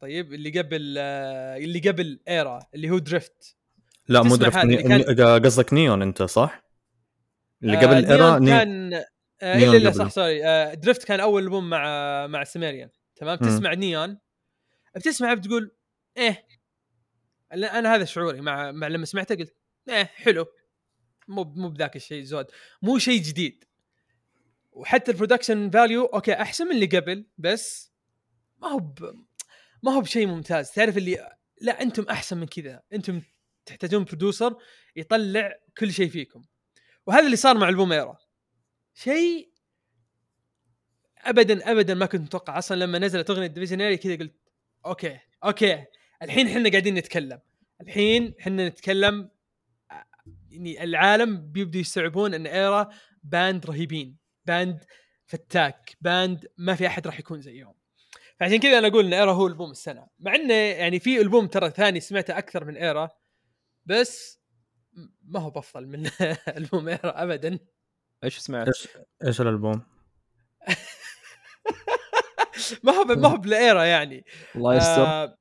طيب 0.00 0.32
اللي 0.32 0.60
قبل 0.60 0.94
آه، 0.98 1.56
اللي 1.56 1.78
قبل 1.78 2.20
Erra 2.28 2.60
اللي 2.74 2.90
هو 2.90 2.98
Drift 2.98 3.56
لا 4.08 4.22
مو 4.22 4.36
Drift 4.36 4.58
كان... 4.58 5.42
قصدك 5.44 5.72
نيون 5.72 6.02
أنت 6.02 6.22
صح؟ 6.22 6.64
اللي 7.62 7.76
قبل 7.76 8.04
آه 8.06 8.12
Erra 8.12 8.38
Neon 8.38 8.58
كان 8.58 8.94
آه 9.42 9.56
الا 9.56 9.78
لا 9.78 9.90
صح 9.90 10.08
sorry 10.08 10.44
آه 10.44 10.74
Drift 10.74 11.04
كان 11.04 11.20
أول 11.20 11.42
ألبوم 11.42 11.70
مع 11.70 12.26
مع 12.26 12.44
Sumerian 12.44 12.88
تمام؟ 13.16 13.38
تسمع 13.38 13.74
نيون 13.74 14.18
بتسمع 14.96 15.34
بتقول 15.34 15.76
إيه 16.16 16.46
أنا 17.52 17.94
هذا 17.94 18.04
شعوري 18.04 18.40
مع, 18.40 18.72
مع 18.72 18.88
لما 18.88 19.04
سمعته 19.04 19.34
قلت 19.34 19.55
إيه 19.88 20.04
حلو. 20.04 20.46
مو 21.28 21.44
مو 21.44 21.68
بذاك 21.68 21.96
الشيء 21.96 22.22
زود. 22.22 22.46
مو 22.82 22.98
شيء 22.98 23.22
جديد. 23.22 23.64
وحتى 24.72 25.10
ال 25.10 25.15
production 25.15 25.70
value 25.70 26.04
okay 26.04 26.32
أحسن 26.32 26.64
من 26.64 26.74
اللي 26.74 26.86
قبل 26.86 27.26
بس 27.38 27.92
ما 28.62 28.68
هو 28.68 28.78
ب... 28.78 29.24
ما 29.82 29.92
هو 29.92 30.00
بشيء 30.00 30.26
ممتاز. 30.26 30.70
تعرف 30.70 30.96
اللي 30.96 31.36
لا 31.60 31.82
أنتم 31.82 32.02
أحسن 32.02 32.38
من 32.38 32.46
كذا. 32.46 32.82
أنتم 32.92 33.22
تحتاجون 33.66 34.04
producer 34.04 34.56
يطلع 34.96 35.58
كل 35.78 35.92
شيء 35.92 36.08
فيكم. 36.08 36.44
وهذا 37.06 37.26
اللي 37.26 37.36
صار 37.36 37.58
مع 37.58 37.68
البوم 37.68 37.92
Erra 37.92 38.18
شيء 38.94 39.52
ابدا 41.18 41.70
ابدا 41.70 41.94
ما 41.94 42.06
كنت 42.06 42.20
متوقع. 42.20 42.58
أصلا 42.58 42.76
لما 42.84 42.98
نزلت 42.98 43.30
أغنية 43.30 43.46
Divisionary 43.46 43.96
كذا 43.96 44.16
قلت 44.16 44.34
okay 44.86 45.18
okay 45.44 45.84
الحين 46.22 46.46
إحنا 46.48 46.70
قاعدين 46.70 46.94
نتكلم. 46.94 47.40
الحين 47.80 48.34
إحنا 48.40 48.68
نتكلم 48.68 49.30
يعني 50.56 50.84
العالم 50.84 51.52
بيبدوا 51.52 51.80
يستوعبون 51.80 52.34
إن 52.34 52.46
Erra 52.46 52.88
band 53.22 53.66
رهيبين 53.66 54.16
band 54.46 54.84
فتاك 55.26 55.96
band 56.00 56.46
ما 56.58 56.74
في 56.74 56.86
أحد 56.86 57.06
راح 57.06 57.18
يكون 57.18 57.40
زيهم. 57.40 57.74
فعشان 58.40 58.56
كذا 58.56 58.78
أنا 58.78 58.88
أقول 58.88 59.06
إن 59.06 59.12
Erra 59.12 59.32
هو 59.32 59.46
ألبوم 59.46 59.70
السنة. 59.70 60.06
مع 60.18 60.34
انه 60.34 60.54
يعني 60.54 61.00
في 61.00 61.20
ألبوم 61.20 61.46
ترى 61.46 61.70
ثاني 61.70 62.00
سمعته 62.00 62.38
أكثر 62.38 62.64
من 62.64 62.76
Erra 62.76 63.10
بس 63.86 64.40
ما 65.22 65.40
هو 65.40 65.50
بأفضل 65.50 65.86
من 65.86 66.10
ألبوم 66.58 66.88
Erra 66.88 67.22
ابدا. 67.22 67.58
إيش 68.24 68.38
سمعت؟ 68.38 68.66
إيش 68.66 68.88
إيش 69.24 69.40
الألبوم؟ 69.40 69.82
ما 72.84 72.92
هو 72.92 73.04
ما 73.04 73.28
هو 73.28 73.36
بال 73.36 73.52
Erra 73.52 73.84
يعني. 73.84 74.24
الله 74.56 74.74
يستر. 74.74 75.06
آه 75.06 75.38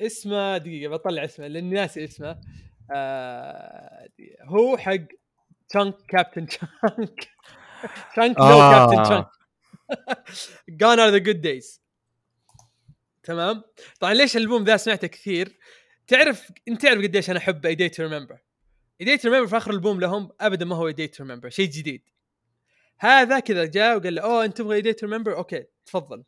اسمه 0.00 0.58
دقيقة 0.58 0.90
بطلع 0.90 1.24
اسمه 1.24 1.46
لأني 1.46 1.74
ناسي 1.74 2.04
اسمه. 2.04 2.40
آه 2.92 4.08
هو 4.42 4.76
حق 4.76 4.96
Chunk 5.68 5.94
Captain 6.08 6.46
Chunk 6.46 7.28
Chunk 8.12 8.38
No 8.38 8.58
Captain 8.58 9.02
Chunk 9.02 9.28
Gone 10.68 11.00
Are 11.00 11.08
the 11.08 11.18
Good 11.18 11.40
Days 11.40 11.82
تمام؟ 13.22 13.62
طبعا 14.00 14.14
ليش 14.14 14.36
الألبوم 14.36 14.64
ذا 14.64 14.76
سمعته 14.76 15.06
كثير؟ 15.06 15.58
تعرف 16.06 16.52
أنت 16.68 16.82
تعرف 16.82 17.02
قديش 17.02 17.30
أنا 17.30 17.38
أحب 17.38 17.66
A 17.66 17.74
Day 17.74 17.88
to 17.88 18.02
Remember 18.06 18.38
A 19.00 19.06
Day 19.06 19.16
to 19.16 19.28
Remember 19.28 19.46
في 19.46 19.56
آخر 19.56 19.70
البوم 19.70 20.00
لهم 20.00 20.30
ابدا 20.40 20.64
ما 20.64 20.76
هو 20.76 20.86
A 20.86 20.92
Day 20.92 21.06
to 21.06 21.24
Remember 21.24 21.48
شيء 21.48 21.70
جديد. 21.70 22.02
هذا 22.98 23.40
كذا 23.40 23.64
جاء 23.64 23.96
وقال 23.96 24.14
له 24.14 24.22
أوه 24.22 24.44
أنت 24.44 24.56
تبغى 24.56 24.76
A 24.76 24.80
Day 24.80 24.92
to 24.92 25.06
Remember 25.06 25.36
okay 25.36 25.64
تفضل. 25.86 26.24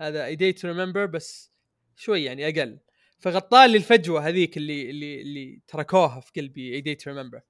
هذا 0.00 0.24
A 0.24 0.36
Day 0.36 0.52
to 0.52 0.68
Remember 0.68 1.06
بس 1.06 1.52
شوي 1.96 2.24
يعني 2.24 2.48
أقل. 2.48 2.78
فغطى 3.24 3.68
لي 3.68 3.76
الفجوه 3.76 4.28
هذيك 4.28 4.56
اللي 4.56 4.90
اللي 4.90 5.20
اللي 5.20 5.60
تركوها 5.66 6.20
في 6.20 6.32
قلبي 6.36 6.74
A 6.74 6.80
Day 6.80 6.94
to 6.94 7.10
Remember 7.10 7.40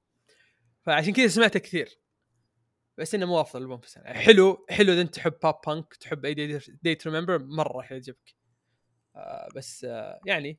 فعشان 0.82 1.12
كذا 1.12 1.26
سمعته 1.26 1.58
كثير. 1.58 1.98
بس 2.98 3.14
إنه 3.14 3.26
مو 3.26 3.40
أفضل 3.40 3.62
ألبوم 3.62 3.78
في 3.78 3.86
السنة. 3.86 4.04
حلو 4.04 4.66
حلو 4.70 4.92
إذا 4.92 5.00
أنت 5.00 5.14
تحب 5.14 5.32
pop 5.42 5.60
punk 5.66 5.94
تحب 5.94 6.24
A 6.24 6.34
Day 6.82 6.94
to 6.94 7.10
Remember 7.10 7.38
مرة 7.38 7.76
راح 7.76 7.92
يعجبك. 7.92 8.34
آه 9.16 9.48
بس 9.56 9.84
آه 9.84 10.20
يعني 10.26 10.58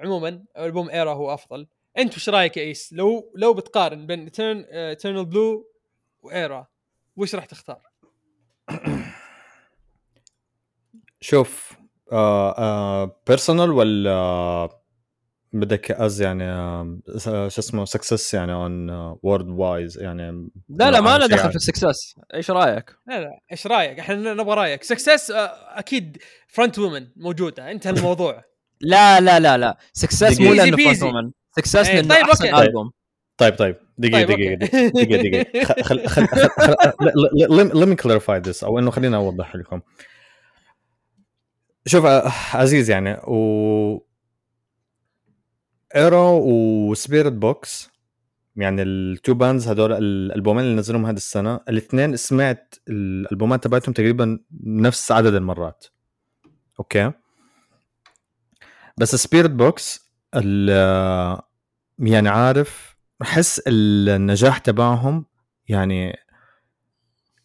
عموما 0.00 0.44
ألبوم 0.58 0.90
Erra 0.90 1.14
هو 1.14 1.34
أفضل. 1.34 1.68
أنت 1.98 2.16
وش 2.16 2.28
رأيك 2.28 2.56
يا 2.56 2.62
إيس؟ 2.62 2.92
لو 2.92 3.32
لو 3.36 3.54
بتقارن 3.54 4.06
بين 4.06 4.30
Eternal 4.32 5.26
Blue 5.26 5.72
و 6.22 6.31
ERRA 6.31 6.66
وش 7.16 7.34
راح 7.34 7.44
تختار؟ 7.44 7.82
شوف 11.20 11.79
personal 13.26 13.70
ولا 13.70 14.80
بدك 15.52 15.90
as 15.90 16.22
يعني 16.22 16.44
شو 17.24 17.46
اسمه 17.46 17.84
success 17.84 18.34
يعني 18.34 18.52
on 18.52 18.90
award 19.22 19.48
wise 19.48 19.98
يعني 19.98 20.50
لا 20.68 20.90
لا 20.90 21.00
ما 21.00 21.18
له 21.18 21.26
دخل 21.26 21.50
في 21.50 21.56
ال 21.56 21.63
success 21.63 22.14
إيش 22.34 22.50
رايك؟ 22.50 22.96
لا 23.06 23.20
لا 23.20 23.40
إيش 23.52 23.66
رايك؟ 23.66 23.98
إحنا 23.98 24.34
نبغى 24.34 24.54
رايك 24.54 24.82
success 24.82 25.30
أكيد 25.30 26.18
front 26.48 26.78
woman 26.78 27.06
موجوده 27.16 27.70
انت 27.70 27.86
الموضوع 27.86 28.44
لا 28.80 29.20
لا 29.20 29.40
لا 29.40 29.58
لا 29.58 29.78
success 29.92 30.40
مو 30.40 30.54
لأنه 30.54 30.76
front 30.76 31.02
woman 31.02 31.30
success 31.56 31.88
لأنه 31.88 32.14
طيب 32.14 32.24
احسن 32.24 32.54
البوم 32.54 32.90
طيب 33.38 33.54
طيب 33.54 33.76
دقيقة 33.98 34.26
طيب 34.26 34.58
دقيقة 34.58 34.88
دقيقة 34.88 35.22
دقيقة 35.22 35.82
خل 35.82 36.08
خل 36.08 36.26
خل 36.28 36.76
let 37.70 37.88
me 37.88 38.02
clarify 38.02 38.48
this 38.48 38.64
أو 38.64 38.78
انه 38.78 38.90
خلينا 38.90 39.16
اوضح 39.16 39.56
لكم 39.56 39.80
شوف 41.86 42.04
عزيز 42.54 42.90
يعني 42.90 43.12
و 43.12 44.06
ERRA 45.96 46.40
و 46.90 47.32
Spiritbox 47.32 47.90
يعني 48.56 48.82
ال 48.82 48.95
two 48.95 49.34
bands 49.34 49.68
هدول 49.68 49.92
الألبومين 49.92 50.64
اللي 50.64 50.76
نزلهم 50.76 51.06
هذه 51.06 51.16
السنة 51.16 51.60
الاثنين 51.68 52.16
سمعت 52.16 52.74
الألبومات 52.88 53.64
تبعتهم 53.64 53.92
تقريبا 53.92 54.38
نفس 54.64 55.12
عدد 55.12 55.34
المرات. 55.34 55.86
okay؟ 56.78 57.12
بس 58.98 59.14
Spiritbox 59.14 60.10
يعني 61.98 62.28
عارف 62.28 62.96
أحس 63.22 63.62
النجاح 63.66 64.58
تبعهم 64.58 65.26
يعني 65.68 66.16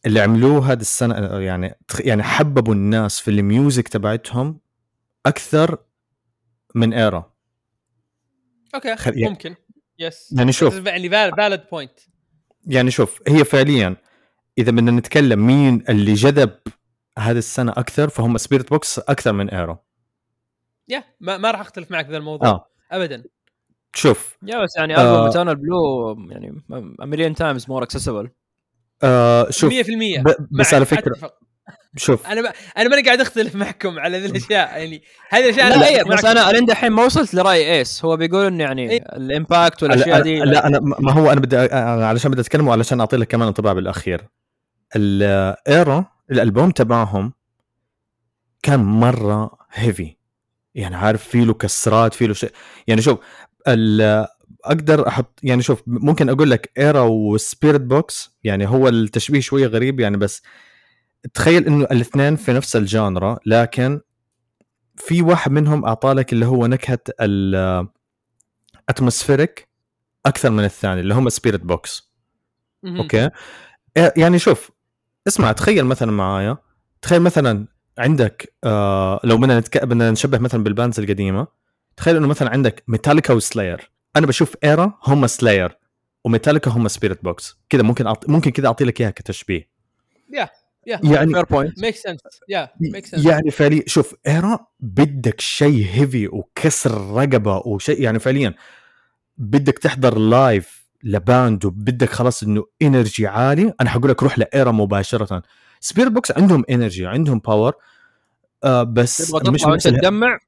اللي 0.06 0.20
عملوه 0.20 0.72
هذه 0.72 0.82
السنة 0.82 1.40
يعني 1.40 1.78
يعني 2.00 2.24
حببوا 2.24 2.74
الناس 2.74 3.20
في 3.20 3.32
ال 3.32 3.41
music 3.41 3.88
تبعتهم 3.88 4.60
أكثر 5.26 5.78
من 6.76 6.94
ERRA. 6.94 7.34
okay 8.76 8.96
خل... 8.96 9.18
يعني 9.18 9.30
ممكن. 9.30 9.56
yes 10.00 10.34
يعني 10.38 10.52
شوف. 10.52 10.86
يعني 10.86 11.10
valid 11.10 11.70
point 11.72 12.00
يعني 12.68 12.92
شوف 12.92 13.22
هي 13.28 13.44
فعليا 13.44 13.96
إذا 14.58 14.72
بدنا 14.72 14.92
نتكلم 14.92 15.48
مين 15.48 15.84
اللي 15.90 16.14
جذب 16.14 16.60
هذه 17.20 17.38
السنة 17.38 17.72
أكثر 17.72 18.10
فهم 18.10 18.38
Spiritbox 18.38 19.00
أكثر 19.00 19.34
من 19.34 19.50
ERRA 19.50 19.78
yeah 20.88 21.04
ما, 21.20 21.38
ما 21.38 21.52
راح 21.52 21.60
أختلف 21.60 21.92
معك 21.92 22.06
بهذا 22.06 22.18
الموضوع. 22.18 22.50
آه. 22.50 22.70
ابدا. 22.92 23.24
شوف. 23.94 24.38
yeah 24.44 24.64
بس 24.64 24.78
يعني 24.78 24.94
ألبوم 25.02 25.48
آه. 25.48 25.54
Blue 25.54 26.14
يعني 26.30 26.64
مليون 27.00 27.36
times 27.36 27.70
more 27.70 27.84
accessible 27.84 28.30
آه 29.04 29.50
شوف 29.50 29.74
100% 29.74 29.78
ب... 30.20 30.36
بس 30.52 30.74
على 30.74 30.86
فكرة 30.86 31.16
شوف. 31.98 32.28
أنا 32.28 32.42
ما 32.42 32.52
أنا 32.78 32.90
ماني 32.90 33.02
قاعد 33.02 33.22
أختلف 33.22 33.56
معكم 33.56 34.00
على 34.00 34.20
ذي 34.20 34.26
الأشياء 34.26 34.78
يعني 34.80 35.02
هذه 35.30 35.44
الأشياء 35.44 35.78
لا 35.80 35.88
إيه 35.88 36.02
أتفق 36.02 36.14
بس. 36.16 36.26
أنا 36.26 36.52
لين 36.52 36.66
دحين 36.66 36.92
ما 36.92 37.04
وصلت 37.06 37.34
لرأي 37.34 37.78
إيس. 37.78 38.06
هو 38.06 38.18
بيقول 38.18 38.46
إنه 38.46 38.64
يعني 38.64 38.90
إيه. 38.92 39.02
ال 39.02 39.13
impact 39.13 39.84
لا, 39.84 39.90
والأشياء 39.92 40.22
دي 40.22 40.40
لا 40.40 40.68
أنا 40.68 40.80
ما 40.80 41.12
هو 41.12 41.32
أنا 41.32 41.40
بدي 41.40 41.58
علشان 41.78 42.32
بدي 42.32 42.42
أتكلم 42.42 42.68
وعلشان 42.68 43.00
أعطي 43.00 43.18
لك 43.18 43.28
كمان 43.28 43.48
انطباع 43.48 43.74
بالأخير. 43.74 44.22
ال 44.96 45.18
ERRA 45.18 46.06
الألبوم 46.32 46.72
تبعهم 46.72 47.34
كان 48.64 48.80
مرة 48.80 49.58
heavy 49.74 50.16
يعني 50.76 50.96
عارف 50.96 51.24
في 51.28 51.46
له 51.46 51.54
كسرات 51.54 52.14
في 52.14 52.28
له 52.28 52.34
شيء. 52.34 52.52
يعني 52.88 53.02
شوف 53.02 53.20
ال- 53.68 54.28
أقدر 54.66 55.08
أحط 55.08 55.40
يعني 55.44 55.62
شوف 55.62 55.84
ممكن 55.88 56.30
أقول 56.30 56.52
لك 56.52 56.72
ERRA 56.78 57.02
و 57.02 57.82
Spiritbox 57.82 58.38
يعني 58.44 58.68
هو 58.68 58.88
التشبيه 58.88 59.40
شوية 59.40 59.68
غريب 59.68 60.00
يعني 60.00 60.18
بس 60.18 60.42
تخيل 61.34 61.68
إنه 61.68 61.84
الاثنين 61.84 62.36
في 62.36 62.54
نفس 62.54 62.76
ال 62.76 62.86
genre 62.86 63.40
لكن 63.46 64.02
في 64.96 65.22
واحد 65.22 65.52
منهم 65.52 65.86
اعطى 65.86 66.14
لك 66.14 66.34
اللي 66.34 66.46
هو 66.46 66.68
نكهة 66.68 67.00
ال 68.90 68.96
atmospheric 68.96 69.70
أكثر 70.26 70.50
من 70.50 70.64
الثاني 70.64 71.02
اللي 71.02 71.14
هم 71.14 71.30
Spiritbox. 71.30 72.12
okay؟ 72.86 73.30
إيه، 73.98 74.14
يعني 74.18 74.40
شوف 74.40 74.72
اسمع 75.28 75.52
تخيل 75.52 75.86
مثلا 75.86 76.12
معايا 76.12 76.58
تخيل 77.02 77.22
مثلا 77.22 77.68
عندك 77.98 78.54
آه 78.64 79.20
لو 79.24 79.38
بدنا 79.38 79.60
نتك... 79.60 79.86
بدنا 79.86 80.12
نشبه 80.12 80.38
مثلا 80.38 80.64
بال 80.64 80.74
bands 80.74 81.00
القديمة 81.00 81.48
تخيل 81.98 82.16
إنه 82.16 82.28
مثلا 82.28 82.50
عندك 82.50 82.84
Metallica 82.88 83.34
و 83.34 83.42
Slayer 83.42 83.92
أنا 84.16 84.28
بشوف 84.28 84.56
ERRA 84.64 85.00
هم 85.04 85.28
Slayer 85.28 85.78
و 86.24 86.28
Metallica 86.28 86.72
هم 86.72 86.88
Spiritbox 86.88 87.58
كذا 87.70 87.82
ممكن 87.82 88.08
أعط... 88.08 88.30
ممكن 88.30 88.52
كذا 88.52 88.68
أعطي 88.68 88.86
لك 88.86 89.02
إياها 89.02 89.12
كتشبيه. 89.12 89.70
يا 90.34 90.50
يا 90.88 91.00
يعني 91.04 91.34
fair 91.34 91.44
point 91.46 91.80
make 91.80 91.96
sense 91.96 92.20
yeah 92.50 92.70
make 92.80 93.06
sense 93.06 93.26
يعني 93.26 93.52
فعليا 93.52 93.84
شوف 93.88 94.16
ERRA 94.28 94.60
بدك 94.80 95.42
شيء 95.42 95.86
heavy 95.92 96.28
وكسر 96.28 97.12
رقبة 97.14 97.58
وشيء 97.58 98.02
يعني 98.02 98.20
فعليا 98.20 98.54
بدك 99.38 99.80
تحضر 99.80 100.18
live 100.18 100.86
ل 101.04 101.16
band 101.16 101.66
وبدك 101.66 102.10
خلاص 102.10 102.44
إنه 102.44 102.66
energy 102.82 103.28
عالي 103.28 103.74
أنا 103.82 103.90
حقول 103.90 104.10
لك 104.12 104.24
روح 104.24 104.40
ل 104.40 104.46
ERRA 104.46 104.72
مباشرة. 104.72 105.44
Spiritbox 105.80 106.32
عندهم 106.32 106.64
energy 106.70 107.06
عندهم 107.06 107.40
power 107.40 107.74
آه 108.64 108.84
بس 108.84 109.34
ال- 109.34 109.80
تدمع؟ 109.80 110.40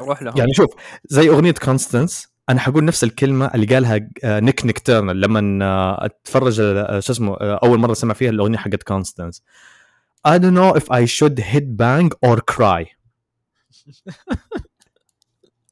روح 0.00 0.22
لهم. 0.22 0.36
يعني 0.38 0.54
شوف 0.54 0.74
زي 1.04 1.28
أغنية 1.28 1.52
Constance 1.52 2.31
أنا 2.48 2.60
حقول 2.60 2.84
نفس 2.84 3.04
الكلمة 3.04 3.46
اللي 3.54 3.66
قالها 3.66 4.08
آه، 4.24 4.40
Nik 4.40 4.66
Nocturnal 4.66 5.20
لما 5.20 5.64
آه، 5.64 6.04
أتفرج 6.04 6.60
آه، 6.60 7.00
شو 7.00 7.12
اسمه 7.12 7.36
أول 7.40 7.78
مرة 7.78 7.94
سمع 7.94 8.14
فيها 8.14 8.30
الأغنية 8.30 8.58
حقت 8.58 8.82
Constance 8.82 9.42
I 10.28 10.38
don't 10.38 10.54
know 10.54 10.72
if 10.80 10.84
I 10.90 11.04
should 11.04 11.38
headbang 11.40 12.10
or 12.26 12.36
cry. 12.54 12.84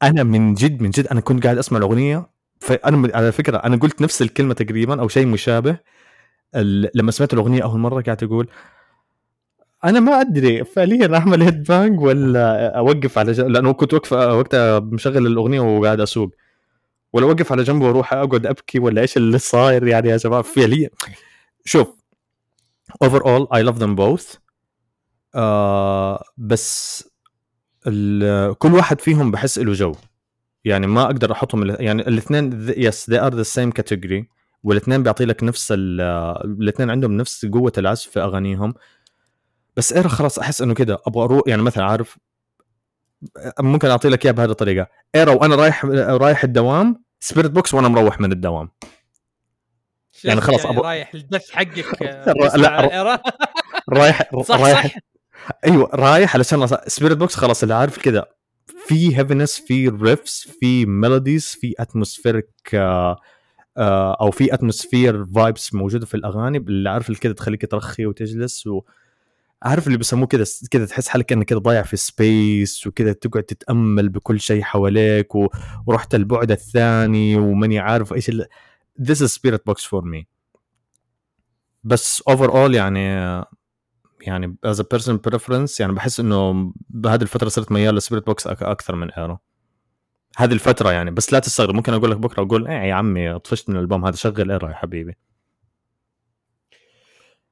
أنا 0.03 0.23
من 0.23 0.53
جد 0.53 0.81
من 0.81 0.89
جد 0.89 1.07
أنا 1.07 1.21
كنت 1.21 1.43
قاعد 1.43 1.57
أسمع 1.57 1.77
الأغنية 1.77 2.29
فانا 2.59 3.11
على 3.15 3.31
فكرة 3.31 3.57
أنا 3.57 3.75
قلت 3.77 4.01
نفس 4.01 4.21
الكلمة 4.21 4.53
تقريبا 4.53 5.01
أو 5.01 5.07
شيء 5.07 5.27
مشابه 5.27 5.77
لما 6.95 7.11
سمعت 7.11 7.33
الأغنية 7.33 7.63
أول 7.63 7.79
مرة 7.79 8.01
قاعد 8.01 8.23
أقول 8.23 8.47
أنا 9.83 9.99
ما 9.99 10.21
أدري 10.21 10.63
فعليا 10.63 11.17
أعمل 11.17 11.41
headbang 11.41 11.99
ولا 11.99 12.77
أوقف 12.77 13.17
على 13.17 13.31
جنب 13.31 13.47
لأنه 13.47 13.73
كنت 13.73 13.93
وقف 13.93 14.13
وقتها 14.13 14.79
مشغل 14.79 15.27
الأغنية 15.27 15.59
وقاعد 15.59 15.99
أسوق. 15.99 16.31
ولا 17.13 17.25
أوقف 17.25 17.51
على 17.51 17.63
جنب 17.63 17.81
وأروح 17.81 18.13
أقعد 18.13 18.45
أبكي 18.45 18.79
ولا 18.79 19.01
إيش 19.01 19.17
اللي 19.17 19.37
صاير 19.37 19.87
يعني 19.87 20.09
يا 20.09 20.17
شباب 20.17 20.43
فعليا. 20.43 20.89
شوف 21.65 21.87
overall 23.01 23.47
I 23.55 23.63
love 23.63 23.77
them 23.77 23.95
both 23.95 24.35
بس 26.37 27.03
كل 28.57 28.73
واحد 28.73 29.01
فيهم 29.01 29.31
بحس 29.31 29.59
له 29.59 29.73
جو. 29.73 29.95
يعني 30.65 30.87
ما 30.87 31.03
أقدر 31.03 31.31
أحطهم 31.31 31.69
يعني 31.69 32.01
الاثنين 32.01 32.73
yes 32.77 33.11
they 33.11 33.13
are 33.23 33.33
the 33.35 33.43
same 33.43 33.71
category 33.71 34.27
والاثنين 34.63 35.03
بيعطي 35.03 35.25
لك 35.25 35.43
نفس 35.43 35.71
ال- 35.71 36.01
الاثنين 36.61 36.89
عندهم 36.89 37.17
نفس 37.17 37.45
قوة 37.45 37.73
العزف 37.77 38.09
في 38.09 38.19
أغانيهم. 38.19 38.73
بس 39.77 39.93
ERRA 39.93 40.07
خلاص 40.07 40.39
أحس 40.39 40.61
إنه 40.61 40.73
كده. 40.73 41.01
أبغى 41.07 41.23
أروح 41.23 41.41
يعني 41.47 41.61
مثلا 41.61 41.85
عارف 41.85 42.17
ممكن 43.59 43.87
أعطي 43.89 44.09
لك 44.09 44.25
إياها 44.25 44.33
بهذه 44.35 44.49
الطريقة. 44.51 44.87
ERRA 45.15 45.31
وأنا 45.33 45.55
رايح 45.55 45.85
رايح 45.85 46.43
الدوام. 46.43 47.03
Spiritbox 47.19 47.73
وأنا 47.73 47.87
مروح 47.87 48.19
من 48.19 48.31
الدوام. 48.31 48.69
يعني 50.23 50.41
خلاص 50.41 50.67
أبو- 50.67 50.79
رايح 50.79 51.13
الدث 51.15 51.51
حقك 51.51 52.01
آه، 52.03 52.57
لا،. 52.57 53.21
رايح 53.89 54.21
صح 54.47 54.61
رايح 54.61 54.87
صح. 54.87 54.95
أيوه 55.65 55.89
رايح 55.93 56.35
علشان 56.35 56.67
Spiritbox 56.87 57.35
خلاص 57.35 57.61
اللي 57.61 57.73
عارف 57.75 57.97
كذا 57.97 58.25
في 58.87 59.17
heaviness 59.17 59.61
في 59.67 59.87
riffs 59.89 60.47
في 60.59 60.85
melodies 60.85 61.45
في 61.47 61.73
atmospheric 61.79 62.49
أو 63.77 64.31
في 64.31 64.53
atmosphere 64.53 65.25
vibes 65.25 65.73
موجودة 65.73 66.05
في 66.05 66.15
الأغاني. 66.15 66.57
اللي 66.57 66.89
عارف 66.89 67.19
كذا 67.19 67.33
تخليك 67.33 67.71
ترخي 67.71 68.05
وتجلس 68.05 68.67
و 68.67 68.81
عارف 69.63 69.87
اللي 69.87 69.97
بيسموه 69.97 70.27
كذا 70.27 70.45
كذا 70.71 70.85
تحس 70.85 71.07
حالك 71.07 71.25
كأنك 71.25 71.45
كذا 71.45 71.59
ضايع 71.59 71.81
في 71.81 71.97
space 71.97 72.87
وكذا 72.87 73.13
تقعد 73.13 73.43
تتأمل 73.43 74.09
بكل 74.09 74.39
شيء 74.39 74.61
حواليك. 74.63 75.35
ورحت 75.85 76.15
البعد 76.15 76.51
الثاني 76.51 77.35
وماني 77.35 77.79
عارف 77.79 78.13
إيش 78.13 78.29
ال... 78.29 78.45
This 79.01 79.17
is 79.17 79.33
Spiritbox 79.39 79.83
for 79.83 80.01
me 80.03 80.23
بس 81.83 82.23
overall 82.27 82.75
يعني 82.75 83.05
يعني 84.21 84.57
as 84.67 84.75
a 84.75 84.83
person 84.83 85.17
preference 85.29 85.79
يعني 85.79 85.93
بحس 85.93 86.19
إنه 86.19 86.73
بهذه 86.89 87.21
الفترة 87.21 87.49
صرت 87.49 87.71
ميال 87.71 87.95
ل 87.95 88.25
Spiritbox 88.25 88.47
أكثر 88.47 88.95
من 88.95 89.11
ERRA 89.11 89.37
هذه 90.37 90.53
الفترة 90.53 90.91
يعني 90.91 91.11
بس 91.11 91.33
لا 91.33 91.39
تستغرب 91.39 91.75
ممكن 91.75 91.93
أقول 91.93 92.11
لك 92.11 92.17
بكرة 92.17 92.43
أقول 92.43 92.67
إيه 92.67 92.89
يا 92.89 92.93
عمي 92.93 93.39
طفشت 93.39 93.69
من 93.69 93.75
الألبوم 93.75 94.05
هذا 94.05 94.15
شغل 94.15 94.51
ERRA 94.51 94.67
يا 94.67 94.73
حبيبي 94.73 95.17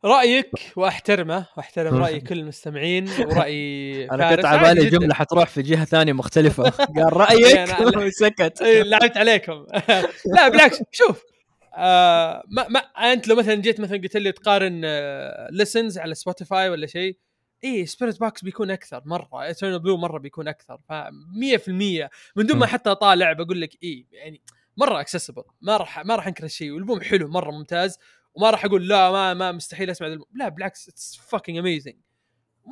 رأيك 0.06 0.52
وأحترمه 0.76 1.46
وأحترم. 1.58 1.96
رأي 2.04 2.20
كل 2.20 2.40
المستمعين 2.40 3.10
ورأي 3.10 4.06
أنا 4.12 4.36
كنت 4.36 4.46
على 4.46 4.74
بالي. 4.76 4.90
جملة 4.90 5.14
حتروح 5.14 5.50
في 5.50 5.62
جهة 5.62 5.86
ثانية 5.86 6.14
مختلفة 6.14 6.64
قال 6.98 7.14
رأيك 7.18 7.70
وسكت 8.08 8.62
لعبت 8.62 9.18
عليكم 9.18 9.66
لا 10.36 10.48
بالعكس 10.50 10.80
شوف 10.92 11.24
آه 11.78 12.44
ما 12.48 12.68
ما 12.68 12.80
أنت 12.80 13.28
لو 13.28 13.36
مثلا 13.36 13.56
جيت 13.56 13.80
مثلا 13.80 13.98
قلت 13.98 14.18
لي 14.18 14.32
تقارن 14.32 14.82
listens 15.52 15.98
على 15.98 16.16
Spotify 16.16 16.70
ولا 16.70 16.88
شيء 16.88 17.18
اي 17.64 17.86
Spiritbox 17.86 18.44
بيكون 18.44 18.72
أكثر 18.72 19.02
مرة 19.06 19.44
Eternal 19.44 19.80
Blue 19.80 19.98
مرة 19.98 20.20
بيكون 20.20 20.48
أكثر 20.48 20.78
ف 20.90 20.94
100% 20.94 21.70
من 22.36 22.46
دون 22.46 22.58
ما. 22.58 22.66
حتى 22.66 22.92
أطالع 22.92 23.34
بقول 23.34 23.62
لك 23.62 23.78
اي 23.84 24.06
يعني 24.12 24.42
مرة 24.78 25.00
accessible 25.02 25.44
ما 25.62 25.78
راح 25.78 26.06
ما 26.06 26.16
راح 26.16 26.28
أنكر 26.28 26.44
الشيء 26.44 26.72
والألبوم 26.72 27.02
حلو 27.02 27.28
مرة 27.28 27.52
ممتاز 27.52 28.00
وما 28.34 28.50
راح 28.50 28.66
أقول 28.66 28.88
لا 28.88 29.12
ما 29.12 29.34
ما 29.34 29.52
مستحيل 29.52 29.90
أسمع 29.90 30.08
الألبوم. 30.08 30.28
لا 30.36 30.50
بالعكس 30.50 30.90
it's 30.90 31.20
fucking 31.30 31.58
amazing 31.58 31.96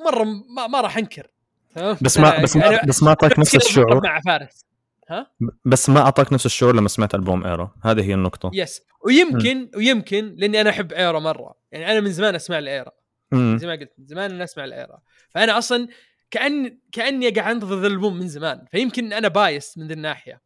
مرة 0.06 0.24
ما, 0.56 0.68
ما 0.68 0.82
راح 0.82 0.98
أنكر. 0.98 1.32
تمام؟ 1.76 1.98
بس 2.02 2.18
ما 2.20 2.42
بس 2.44 2.56
ما 2.56 2.78
أنا- 2.80 2.86
بس 2.88 3.04
ما 3.04 3.10
اعطاك 3.10 3.40
نفس 3.40 3.56
الشعور. 3.56 4.04
مع 4.04 4.20
فارس. 4.20 4.66
ها؟ 5.10 5.32
بس 5.66 5.90
ما 5.90 6.00
أعطاك 6.00 6.34
نفس 6.34 6.46
الشعور 6.46 6.76
لما 6.76 6.88
سمعت 6.88 7.16
ألبوم 7.16 7.46
ERRA 7.46 7.70
هذه 7.84 8.02
هي 8.04 8.14
النقطة. 8.14 8.52
yes 8.54 8.82
ويمكن 9.06 9.70
ويمكن 9.76 10.36
لأني 10.38 10.62
أنا 10.62 10.70
أحب 10.70 10.94
ERRA 10.94 11.20
مرة. 11.20 11.56
يعني 11.72 11.92
أنا 11.92 12.00
من 12.00 12.12
زمان 12.12 12.36
أسمع 12.36 12.58
ال 12.60 12.66
ERRA 12.66 12.92
مم. 13.32 13.58
زي 13.62 13.68
ما 13.68 13.74
قلت 13.74 13.92
من 13.98 14.06
زمان 14.06 14.32
أنا 14.32 14.44
أسمع 14.44 14.66
ال 14.66 14.73
ERRA 14.73 15.00
فأنا 15.30 15.58
أصلا 15.58 15.88
كأن 16.32 16.78
كأني 16.92 17.30
قاعد 17.30 17.56
أنتظر 17.56 17.80
ذا 17.82 17.88
الألبوم 17.88 18.18
من 18.20 18.28
زمان. 18.28 18.66
فيمكن 18.72 19.14
أنا 19.14 19.28
biased 19.28 19.78
من 19.78 19.88
ذي 19.88 19.94
الناحية. 19.94 20.42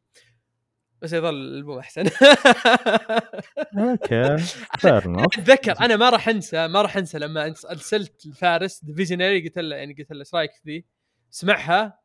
بس 1.02 1.14
يظل 1.14 1.30
الألبوم 1.36 1.78
أحسن 1.80 2.10
okay 3.78 4.36
أتذكر 5.40 5.80
أنا 5.80 5.96
ما 5.96 6.10
راح 6.10 6.30
أنسى 6.30 6.68
ما 6.68 6.82
راح 6.82 6.98
أنسى 6.98 7.20
لما 7.20 7.54
أرسلت 7.70 8.26
لفارس 8.28 8.84
ديفيجنري 8.84 9.42
قلت 9.48 9.60
له 9.60 9.76
يعني 9.76 9.94
قلت 9.94 10.12
له 10.12 10.20
إيش 10.20 10.34
رأيك 10.36 10.52
ذي؟ 10.66 10.86
سمعها 11.30 12.00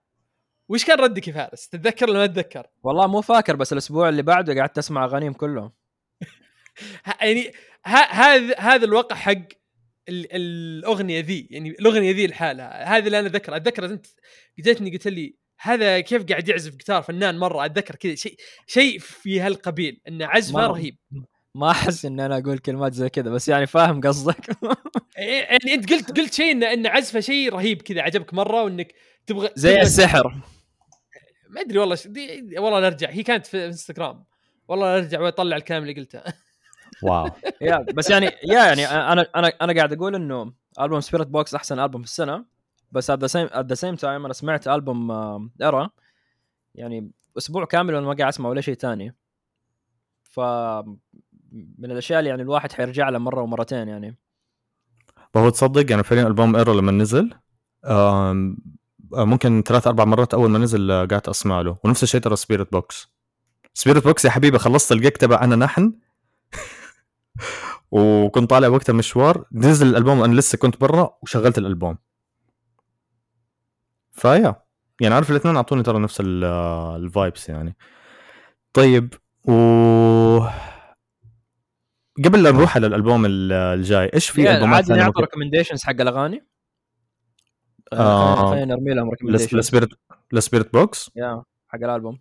وش 0.69 0.85
كان 0.85 0.99
ردك 0.99 1.29
يا 1.29 1.33
فارس؟ 1.33 1.69
تتذكر 1.69 2.11
ولا 2.11 2.19
ما 2.19 2.27
تتذكر؟ 2.27 2.67
والله 2.83 3.07
مو 3.07 3.21
فاكر 3.21 3.57
بس 3.57 3.73
الأسبوع 3.73 4.09
اللي 4.09 4.23
بعده 4.23 4.61
قعدت 4.61 4.79
أسمع 4.79 5.05
أغانيهم 5.05 5.33
كلهم 5.33 5.73
ه- 7.07 7.25
يعني 7.25 7.53
ه- 7.87 8.13
هذا 8.13 8.55
هذا 8.59 8.85
الواقع 8.85 9.17
حق 9.17 9.33
ال- 10.09 10.27
الأغنية 10.33 11.21
ذي 11.21 11.49
يعني 11.51 11.71
الأغنية 11.71 12.13
ذي 12.13 12.27
لحالها 12.27 12.85
هذا 12.97 13.07
اللي 13.07 13.19
أنا 13.19 13.27
اتذكر 13.27 13.57
اتذكر 13.57 13.85
انت 13.85 14.07
جيتني 14.59 14.91
قلت 14.91 15.09
لي 15.09 15.37
هذا 15.67 16.01
كيف 16.01 16.25
قاعد 16.25 16.49
يعزف 16.49 16.73
جيتار 16.77 17.03
فنان 17.03 17.39
مرة 17.39 17.65
أتذكر 17.65 17.95
كذا 17.97 18.15
شيء 18.15 18.37
شيء 18.67 18.99
في 18.99 19.41
هالقبيل 19.41 20.01
إنه 20.09 20.27
عزفه. 20.27 20.67
رهيب. 20.67 20.97
ما 21.55 21.71
أحس 21.71 22.05
إن 22.05 22.21
أنا 22.21 22.39
أقول 22.39 22.59
كلمات 22.59 22.93
زي 22.95 23.09
كذا 23.09 23.31
بس 23.31 23.49
يعني 23.49 23.67
فاهم 23.67 24.01
قصدك. 24.01 24.47
يعني 25.17 25.75
أنت 25.75 25.93
قلت 25.93 26.19
قلت 26.21 26.35
شيء 26.35 26.51
انه 26.53 26.73
انه 26.73 26.89
عزفه 26.89 27.21
شيء 27.21 27.53
رهيب 27.53 27.83
كذا 27.83 28.03
عجبك 28.03 28.35
مرة 28.35 28.63
وإنك 28.63 28.95
تبغى 29.27 29.51
زي 29.55 29.75
تبغى- 29.77 29.81
السحر. 29.81 30.35
ما 31.51 31.61
أدري 31.61 31.79
والله 31.79 31.95
ش- 31.95 32.07
دي 32.07 32.45
والله 32.59 32.81
نرجع 32.81 33.11
هي 33.11 33.23
كانت 33.23 33.47
في 33.47 33.67
إنستغرام. 33.67 34.25
والله 34.69 34.97
نرجع 35.01 35.21
وأطلع 35.21 35.57
الكلام 35.57 35.83
اللي 35.83 35.95
قلته. 35.95 36.21
wow. 37.03 37.31
yeah 37.61 37.77
بس 37.95 38.11
يعني 38.11 38.27
yeah 38.27 38.65
يعني 38.65 38.87
أنا 38.87 39.29
أنا 39.37 39.53
أنا 39.61 39.73
قاعد 39.73 39.93
أقول 39.93 40.15
إنه 40.15 40.53
ألبوم 40.81 41.01
Spiritbox 41.01 41.55
أحسن 41.55 41.79
ألبوم 41.81 42.03
في 42.03 42.09
السنة. 42.09 42.45
بس 42.93 43.11
at 43.11 43.25
the 43.67 43.75
same 43.75 43.95
time 43.95 44.25
أنا 44.25 44.33
سمعت 44.33 44.69
ألبوم 44.69 45.11
ERRA 45.63 45.91
يعني 46.75 47.11
أسبوع 47.39 47.65
كامل 47.65 47.95
وأنا 47.95 48.07
ما 48.07 48.15
قاعد 48.15 48.29
أسمع 48.29 48.49
ولا 48.49 48.61
شيء 48.61 48.75
ثاني 48.75 49.15
ف 50.23 50.41
من 51.79 51.91
الأشياء 51.91 52.19
اللي 52.19 52.31
يعني 52.31 52.43
الواحد 52.43 52.73
حيرجع 52.73 53.09
لها 53.09 53.19
مرة 53.19 53.43
ومرتين 53.43 53.89
يعني. 53.89 54.19
وهو 55.35 55.49
تصدق 55.49 55.91
يعني 55.91 56.03
فعليا 56.03 56.27
ألبوم 56.27 56.57
ERRA 56.57 56.73
لما 56.73 56.93
نزل 56.93 57.35
آه، 57.85 58.57
ممكن 59.13 59.63
ثلاث 59.67 59.87
أربع 59.87 60.05
مرات 60.05 60.35
أول 60.35 60.51
ما 60.51 60.59
نزل 60.59 60.91
آه، 60.91 61.05
قعدت 61.05 61.29
أسمع 61.29 61.61
له. 61.61 61.77
ونفس 61.85 62.03
الشيء 62.03 62.21
ترى 62.21 62.37
Spiritbox 62.37 63.09
Spiritbox 63.75 64.25
يا 64.25 64.31
حبيبي 64.31 64.59
خلصت 64.59 64.93
الجيك 64.93 65.17
تبع 65.17 65.45
أنا 65.45 65.57
نحن. 65.57 65.93
وكنت 67.91 68.51
طالع 68.51 68.69
وقتها 68.69 68.93
مشوار 68.93 69.45
نزل 69.53 69.87
الألبوم 69.87 70.23
أنا 70.23 70.35
لسه 70.35 70.59
كنت 70.59 70.81
برا 70.81 71.19
وشغلت 71.23 71.59
الألبوم. 71.59 71.99
ف 74.17 74.23
yeah. 74.23 74.55
يعني 75.01 75.15
عارف 75.15 75.31
الاثنين 75.31 75.57
أعطوني 75.57 75.83
ترى 75.83 75.99
نفس 75.99 76.23
ال 76.25 76.46
vibes 76.46 77.49
يعني. 77.49 77.77
طيب 78.73 79.15
و 79.49 79.53
قبل 82.25 82.43
لا 82.43 82.51
نروح 82.51 82.77
على 82.77 82.87
الألبوم 82.87 83.27
ال- 83.27 83.53
الجاي 83.53 84.11
إيش 84.15 84.29
في 84.29 84.51
ألبومات 84.51 84.75
عادي 84.75 84.87
ثانية 84.87 85.01
نعطي 85.01 85.09
ممكن؟ 85.11 85.21
recommendations 85.21 85.85
حق 85.85 86.01
الأغاني. 86.01 86.47
آه. 87.93 87.97
آه. 88.39 88.51
خلينا 88.51 88.75
نرمي 88.75 88.95
لهم 88.95 89.11
ريكومنديشنز 89.11 89.71
ل 90.33 90.73
Spiritbox 90.73 91.11
yeah 91.17 91.43
حق 91.69 91.79
الألبوم. 91.79 92.19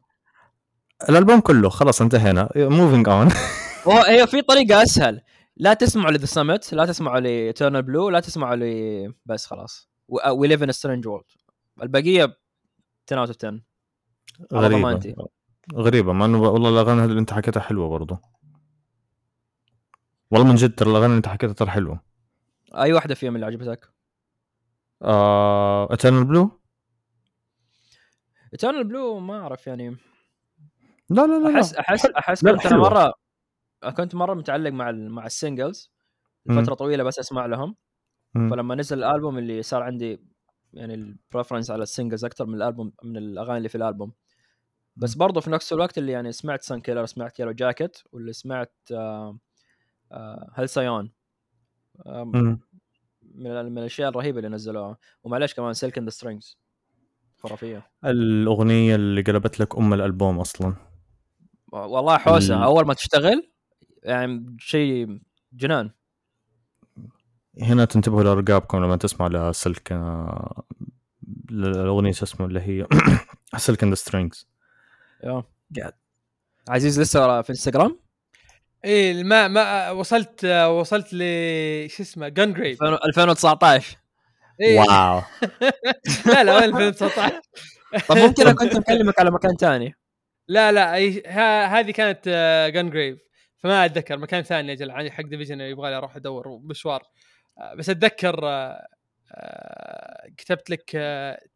الألبوم 1.10 1.40
كله 1.40 1.70
خلاص 1.70 2.02
انتهينا. 2.02 2.50
moving 2.56 3.10
on 3.10 3.28
هو 3.88 3.92
هي 3.92 4.28
في 4.28 4.42
طريقة 4.42 4.84
أسهل. 4.84 5.22
لا 5.58 5.74
تسمعوا 5.74 6.12
ل 6.12 6.15
The 6.15 6.26
Summit 6.26 6.74
لا 6.74 6.86
تسمعوا 6.86 7.20
ل 7.20 7.27
Eternal 7.27 7.82
Blue 7.82 8.10
لا 8.10 8.20
تسمعوا 8.20 8.56
ل 8.56 9.14
بس 9.26 9.46
خلاص. 9.46 9.90
We 10.08 10.48
Live 10.48 10.64
in 10.64 10.72
a 10.72 10.76
Strange 10.76 11.08
World 11.08 11.26
البقية 11.84 12.38
10 13.08 13.20
out 13.20 13.28
of 13.28 13.38
10 13.38 13.62
على 14.54 14.68
غريبة. 14.68 15.28
غريبة 15.74 16.14
مع 16.14 16.26
إنه 16.26 16.42
والله 16.42 16.70
الأغاني 16.70 17.02
هذه 17.02 17.06
اللي 17.10 17.20
أنت 17.20 17.34
حكيتها 17.34 17.62
حلوة 17.62 17.90
برضه 17.90 18.22
والله 20.32 20.48
من 20.48 20.56
جد 20.56 20.76
ترى 20.76 20.90
الأغاني 20.90 21.06
اللي 21.06 21.18
أنت 21.18 21.28
حكيتها 21.28 21.54
ترى 21.54 21.70
حلوة. 21.70 22.00
أي 22.76 22.94
واحدة 22.94 23.16
فيهم 23.16 23.36
اللي 23.36 23.46
عجبتك؟ 23.46 23.90
آه... 25.02 25.94
Eternal 25.94 26.26
Blue 26.26 26.62
Eternal 28.60 28.84
Blue 28.84 29.20
ما 29.20 29.40
أعرف 29.42 29.68
يعني. 29.68 29.90
لا 31.10 31.28
لا 31.28 31.40
لا 31.50 31.56
أحس 31.56 31.74
أحس 31.74 32.06
أحس 32.06 32.44
لا، 32.44 32.52
كنت 32.52 32.66
أنا. 32.66 32.78
مرة 32.78 33.14
كنت 33.98 34.16
مرة 34.16 34.34
متعلق 34.34 34.72
مع 34.72 34.90
ال- 34.90 35.12
مع 35.12 35.26
مم. 36.46 36.62
فتره 36.64 36.74
طويلة 36.76 37.04
بس 37.04 37.20
أسمع 37.20 37.46
لهم. 37.46 37.76
مم. 38.34 38.50
فلما 38.50 38.76
نزل 38.76 38.98
الألبوم 39.04 39.38
اللي 39.38 39.62
صار 39.64 39.84
عندي 39.84 40.35
يعني 40.76 40.94
ال 40.94 41.01
preference 41.01 41.72
على 41.72 41.86
ال 41.86 41.90
singles 41.90 42.24
أكثر 42.24 42.46
من 42.46 42.56
الألبوم 42.56 42.94
من 43.04 43.18
الأغاني 43.18 43.58
اللي 43.58 43.70
في 43.70 43.76
الألبوم. 43.76 44.12
بس 44.96 45.14
برضه 45.16 45.42
في 45.42 45.50
نفس 45.50 45.74
الوقت 45.74 45.98
اللي 45.98 46.12
يعني 46.12 46.32
سمعت 46.32 46.64
Sun 46.64 46.82
Killer 46.82 47.06
سمعت 47.06 47.40
Yellowjacket 47.40 47.98
واللي 48.12 48.34
سمعت 48.34 48.74
آه 48.92 49.38
آه 50.12 50.52
Halcyon 50.54 51.12
آه 52.06 52.24
مم. 52.24 52.60
من, 53.22 53.52
ال- 53.52 53.70
من 53.72 53.78
الأشياء 53.78 54.10
الرهيبة 54.10 54.38
اللي 54.38 54.50
نزلوها. 54.50 54.98
ومعلش 55.24 55.54
كمان 55.54 55.74
Silk 55.74 55.98
in 55.98 56.02
the 56.02 56.10
Strings 56.10 56.58
خرافية. 57.38 57.88
الأغنية 58.06 58.96
اللي 58.96 59.22
قلبت 59.22 59.60
لك 59.60 59.78
أم 59.78 59.94
الألبوم 59.94 60.40
أصلا. 60.40 60.76
والله 61.72 62.18
حوسه 62.18 62.58
ال- 62.58 62.64
أول 62.64 62.86
ما 62.86 62.94
تشتغل 62.94 63.52
يعني 64.04 64.56
شيء 64.60 65.20
جنان. 65.54 65.92
هنا 67.62 67.86
تنتبهوا 67.86 68.24
لارقابكم 68.24 68.78
لما 68.78 68.96
تسمعوا 68.96 69.52
ل 69.52 69.60
Silk 69.60 69.92
آه، 69.92 70.64
الاغنيه 71.52 72.12
شو 72.12 72.26
اسمه 72.26 72.46
اللي 72.46 72.60
هي 72.60 72.88
Silk 73.58 73.84
in 73.84 73.88
the 73.88 73.94
Strings 73.94 74.48
yeah. 75.24 75.44
قاعد. 75.80 75.94
عزيز 76.70 77.00
لسه 77.02 77.42
في 77.42 77.50
انستغرام 77.50 78.00
إيه 78.86 79.24
ما 79.24 79.48
ما 79.48 79.92
وصلت 79.92 80.46
وصلت 80.46 81.14
ل 81.14 81.20
شو 81.90 82.04
اسمه 82.04 82.28
Gungrave 82.28 82.84
2019 82.84 83.98
إيه. 84.62 84.80
wow. 84.80 85.22
لا 86.34 86.44
لا 86.44 86.56
وين 86.56 86.64
2019 86.64 87.42
طب 88.10 88.18
ممكن 88.18 88.42
أنا 88.44 88.54
كنت 88.54 88.76
مكلمك 88.76 89.20
على 89.20 89.32
مكان 89.32 89.56
ثاني. 89.56 89.96
لا 90.48 90.72
لا 90.72 90.96
هذه 91.80 91.92
كانت 91.92 92.30
Gungrave 92.74 93.20
فما 93.58 93.86
أتذكر 93.86 94.18
مكان 94.18 94.44
ثاني 94.44 94.72
أجل 94.72 94.92
عندي 94.92 95.12
حق 95.12 95.24
Divisionary 95.24 95.62
يبغى 95.62 95.90
لي 95.90 95.98
أروح 95.98 96.16
ادور 96.16 96.60
مشوار. 96.64 97.02
آه، 97.02 97.25
بس 97.78 97.90
أتذكر 97.90 98.40
آه، 98.44 98.88
آه، 99.32 100.28
كتبت 100.38 100.70
لك 100.70 100.92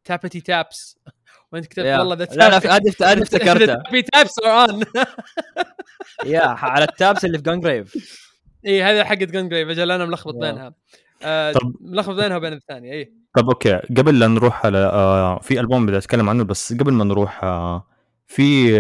tappy 0.06 0.42
taps. 0.42 0.98
وأنت 1.54 1.66
كتبت. 1.66 1.86
والله 1.86 2.16
لا 2.16 2.28
لا 2.34 2.58
هذه 2.58 2.76
هذه 3.02 3.22
افتكرتها. 3.24 3.84
tappy 3.86 4.02
taps 4.02 4.40
on 4.40 4.84
yeah 6.26 6.42
على 6.42 6.84
ال 6.86 6.94
taps 6.94 7.26
اللي 7.26 7.38
في 7.38 7.44
Gungrave 7.44 7.94
اي 8.66 8.84
هذه 8.84 9.04
حقت 9.04 9.18
Gungrave 9.24 9.70
أجل 9.70 9.92
أنا 9.92 10.06
ملخبط. 10.06 10.36
بينها. 10.36 10.74
آه، 11.24 11.52
طب- 11.52 11.76
ملخبط 11.82 12.16
بينها 12.16 12.38
وبين 12.38 12.54
الثانية. 12.54 12.92
اي 12.94 13.14
طب 13.36 13.50
okay 13.50 13.74
قبل 13.76 14.20
لا 14.20 14.28
نروح 14.28 14.66
على 14.66 14.78
آه 14.78 15.40
في 15.40 15.60
ألبوم 15.60 15.86
بدي 15.86 15.98
أتكلم 15.98 16.30
عنه 16.30 16.44
بس 16.44 16.74
قبل 16.74 16.94
ما 16.94 17.04
نروح 17.04 17.44
آه 17.44 17.88
في 18.28 18.80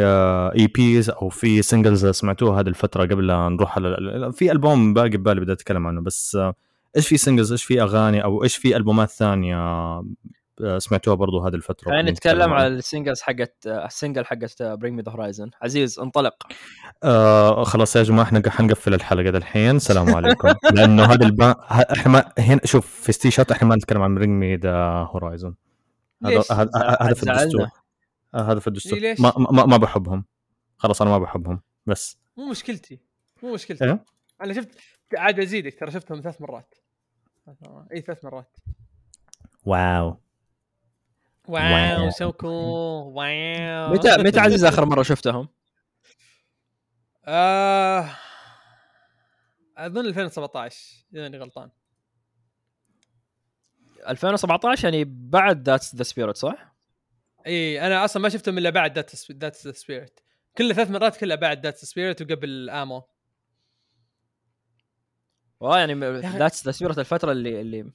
EPs 0.59 1.09
أو 1.09 1.29
في 1.29 1.61
سingles 1.63 2.11
سمعتوها 2.11 2.59
هذه 2.61 2.67
الفترة 2.67 3.03
قبل 3.03 3.27
لا 3.27 3.49
نروح 3.49 3.75
على 3.77 4.31
في 4.33 4.51
ألبوم 4.51 4.93
باقي 4.93 5.09
ببالي 5.09 5.41
بدي 5.41 5.51
أتكلم 5.51 5.87
عنه 5.87 6.01
بس 6.01 6.35
آه 6.35 6.53
إيش 6.97 7.07
في 7.07 7.17
سingles 7.17 7.51
إيش 7.51 7.63
في 7.63 7.81
أغاني؟ 7.81 8.23
أو 8.23 8.43
إيش 8.43 8.57
في 8.57 8.75
ألبومات 8.75 9.09
ثانية؟ 9.09 9.57
آه 9.57 10.05
سمعتوها 10.77 11.15
برضو 11.15 11.39
هذه 11.39 11.55
الفترة 11.55 11.89
بدنا 11.91 12.11
نتكلم. 12.11 12.53
على 12.53 12.81
ال 12.81 12.86
singles 12.86 13.21
حقت 13.21 13.67
ال 13.67 13.76
single 13.76 14.25
حقت 14.25 14.63
Bring 14.63 14.95
Me 14.95 15.01
The 15.01 15.11
Horizon 15.11 15.49
عزيز 15.61 15.99
انطلق. 15.99 16.33
آه 17.03 17.63
خلاص 17.63 17.95
يا 17.95 18.03
جماعة 18.03 18.23
إحنا 18.23 18.49
حنقفل 18.49 18.93
الحلقة 18.93 19.37
الحين 19.37 19.75
السلام 19.75 20.15
عليكم. 20.15 20.53
لأنه 20.75 21.03
هذا 21.03 21.25
الب... 21.25 21.41
إحنا 21.71 22.11
ما 22.11 22.31
هنا 22.39 22.61
شوف 22.65 22.87
في 22.87 23.11
ستي 23.11 23.31
شوت 23.31 23.51
إحنا 23.51 23.67
ما 23.67 23.75
نتكلم 23.75 24.01
عن 24.01 24.15
Bring 24.15 24.39
Me 24.39 24.55
The 24.55 24.75
Horizon 24.83 25.55
هذا 26.25 26.41
في. 27.13 27.23
الدستور. 27.23 27.67
هذا 28.35 28.59
في 28.59 28.67
الدستور. 28.67 28.99
إيه،؟ 28.99 29.15
ما, 29.19 29.33
ما 29.37 29.65
ما 29.65 29.77
بحبهم. 29.77 30.25
خلاص 30.77 31.01
أنا 31.01 31.11
ما 31.11 31.17
بحبهم. 31.17 31.61
بس. 31.85 32.17
مو 32.37 32.49
مشكلتي. 32.49 32.99
مو 33.43 33.53
مشكلتي. 33.53 33.85
إيه؟ 33.85 34.03
أنا 34.41 34.53
شفت 34.53 34.69
عاد 35.15 35.39
أزيدك 35.39 35.79
ترى 35.79 35.91
شفتهم 35.91 36.21
ثلاث 36.21 36.41
مرات. 36.41 36.75
إي 37.93 38.01
ثلاث 38.01 38.25
مرات. 38.25 38.57
wow. 39.65 40.17
wow. 41.47 42.09
so 42.09 42.31
cool 42.31 43.13
wow. 43.13 43.93
متى 43.93 44.17
متى 44.17 44.39
عزيز 44.39 44.65
آخر 44.65 44.85
مرة 44.85 45.03
شفتهم؟ 45.03 45.47
آه 47.25 48.09
أظن 49.77 50.05
2017 50.05 51.05
إذا 51.13 51.21
ماني 51.21 51.37
غلطان. 51.37 51.69
2017 54.07 54.83
يعني 54.83 55.03
بعد 55.07 55.69
That's 55.69 55.95
the 55.95 56.03
Spirit 56.03 56.37
صح؟ 56.37 56.75
إي 57.47 57.87
أنا 57.87 58.05
أصلا 58.05 58.23
ما 58.23 58.29
شفتهم 58.29 58.57
إلا 58.57 58.69
بعد 58.69 58.95
That's 58.95 59.31
That's 59.31 59.55
the 59.55 59.76
Spirit 59.76 60.19
كل 60.57 60.75
ثلاث 60.75 60.91
مرات 60.91 61.17
كلها 61.17 61.35
بعد 61.35 61.65
That's 61.65 61.77
the 61.77 61.92
Spirit 61.92 62.21
وقبل 62.21 62.69
amo 62.69 63.03
والله 65.59 65.79
يعني. 65.79 65.93
That's 66.37 66.65
the 66.65 66.71
Spirit 66.71 66.99
الفترة 66.99 67.31
اللي 67.31 67.61
اللي 67.61 67.91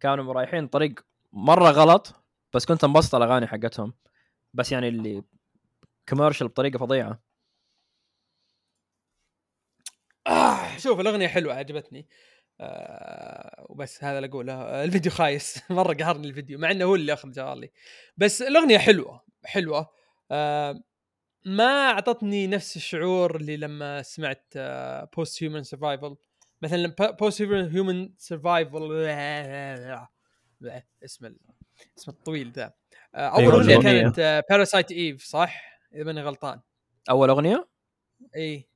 كانوا 0.00 0.32
رايحين 0.32 0.66
طريق 0.66 0.94
مرة 1.32 1.70
غلط 1.70 2.14
بس 2.54 2.66
كنت 2.66 2.84
انبسط 2.84 3.14
الأغاني 3.14 3.46
حقتهم. 3.46 3.94
بس 4.54 4.72
يعني 4.72 4.88
اللي 4.88 5.22
commercial 6.08 6.48
بطريقة 6.48 6.78
فظيعة. 6.78 7.22
آه 10.26 10.76
شوف 10.76 11.00
الأغنية 11.00 11.28
حلوة 11.28 11.54
عجبتني. 11.54 12.08
آه 12.60 13.66
وبس 13.68 14.04
هذا 14.04 14.18
اللي 14.18 14.28
أقوله. 14.28 14.52
آه، 14.54 14.84
الفيديو 14.84 15.12
خايس. 15.12 15.60
مرة 15.70 15.94
قهرني 15.94 16.28
الفيديو 16.28 16.58
مع 16.58 16.70
إنه 16.70 16.84
هو 16.84 16.94
اللي 16.94 17.12
اخذ 17.12 17.30
جوالي. 17.30 17.70
بس 18.16 18.42
الأغنية 18.42 18.78
حلوة 18.78 19.22
حلوة. 19.44 19.90
آه 20.30 20.82
ما 21.44 21.90
أعطتني 21.90 22.46
نفس 22.46 22.76
الشعور 22.76 23.36
اللي 23.36 23.56
لما 23.56 24.02
سمعت 24.02 24.52
Post 25.16 25.42
Human 25.42 25.62
Survival 25.62 26.16
مثلا 26.62 26.94
Post 27.20 27.42
Human 27.42 28.10
Survival 28.18 28.92
اسم 31.04 31.34
اسم 31.98 32.10
الطويل 32.10 32.52
ذا 32.52 32.72
آه 33.14 33.28
أول 33.28 33.42
أيوة، 33.42 33.54
أغنية. 33.54 33.82
كانت 33.82 34.44
Parasite 34.50 34.92
Eve 34.92 35.24
صح؟ 35.24 35.80
إذا 35.94 36.04
ماني 36.04 36.22
غلطان 36.22 36.60
أول 37.10 37.30
أغنية؟ 37.30 37.68
اي 38.36 38.68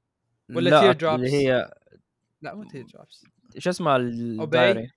ولا 0.50 0.70
لا، 0.70 0.92
Teardrops. 0.92 1.04
اللي 1.04 1.30
هي 1.32 1.74
لا 2.42 2.54
مو 2.54 2.64
Teardrops 2.64 3.24
إيش 3.56 3.68
اسمها 3.68 3.96
الـ 3.96 4.08
Diary؟ 4.08 4.80
إيش 4.80 4.92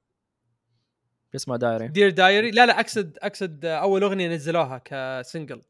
اسمها 1.36 1.58
Diary؟ 1.58 1.88
Dear 1.88 2.10
Diary 2.10 2.52
لا 2.52 2.66
لا 2.66 2.80
أقصد 2.80 3.18
أقصد 3.22 3.66
أول 3.66 4.04
أغنية 4.04 4.28
نزلوها 4.28 4.78
ك 4.86 4.97
single 4.97 5.62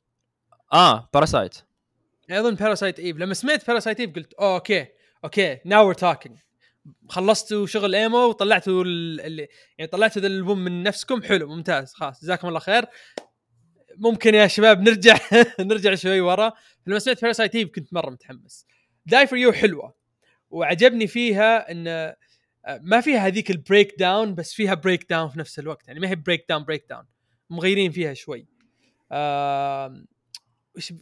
آه 0.73 1.09
باراسايت 1.13 1.55
أظن 2.31 2.55
Parasite 2.55 2.99
Eve 2.99 3.17
لما 3.17 3.33
سمعت 3.33 3.67
Parasite 3.67 3.99
Eve 3.99 4.15
قلت 4.15 4.33
okay 4.33 4.87
okay 5.23 5.59
now 5.65 5.85
we're 5.85 5.93
talking 5.93 6.39
خلصتوا 7.09 7.65
شغل 7.65 7.95
emo 7.95 8.17
وطلعتوا 8.17 8.83
اللي 8.83 9.47
يعني 9.77 9.91
طلعتوا 9.91 10.21
ذا 10.21 10.27
الالبوم 10.27 10.59
من 10.59 10.83
نفسكم 10.83 11.21
حلو 11.21 11.47
ممتاز 11.55 11.93
خلاص 11.93 12.21
جزاكم 12.21 12.47
الله 12.47 12.59
خير. 12.59 12.85
ممكن 13.97 14.35
يا 14.35 14.47
شباب 14.47 14.81
نرجع 14.81 15.17
نرجع 15.59 15.95
شوي 15.95 16.21
ورا. 16.21 16.53
لما 16.87 16.99
سمعت 16.99 17.21
Parasite 17.21 17.55
Eve 17.55 17.69
كنت 17.69 17.93
مرة 17.93 18.09
متحمس. 18.09 18.65
داي 19.05 19.27
فور 19.27 19.37
يو 19.37 19.51
حلوة. 19.53 19.95
وعجبني 20.49 21.07
فيها 21.07 21.71
إن 21.71 22.13
ما 22.81 23.01
فيها 23.01 23.27
هذيك 23.27 23.51
الـ 23.51 23.95
breakdown 23.99 24.35
بس 24.35 24.53
فيها 24.53 24.73
breakdown 24.73 25.29
في 25.29 25.39
نفس 25.39 25.59
الوقت 25.59 25.87
يعني 25.87 25.99
ما 25.99 26.09
هي 26.09 26.15
breakdown 26.15 26.63
breakdown 26.63 27.05
مغيرين 27.49 27.91
فيها 27.91 28.13
شوي. 28.13 28.47
آه 29.11 30.05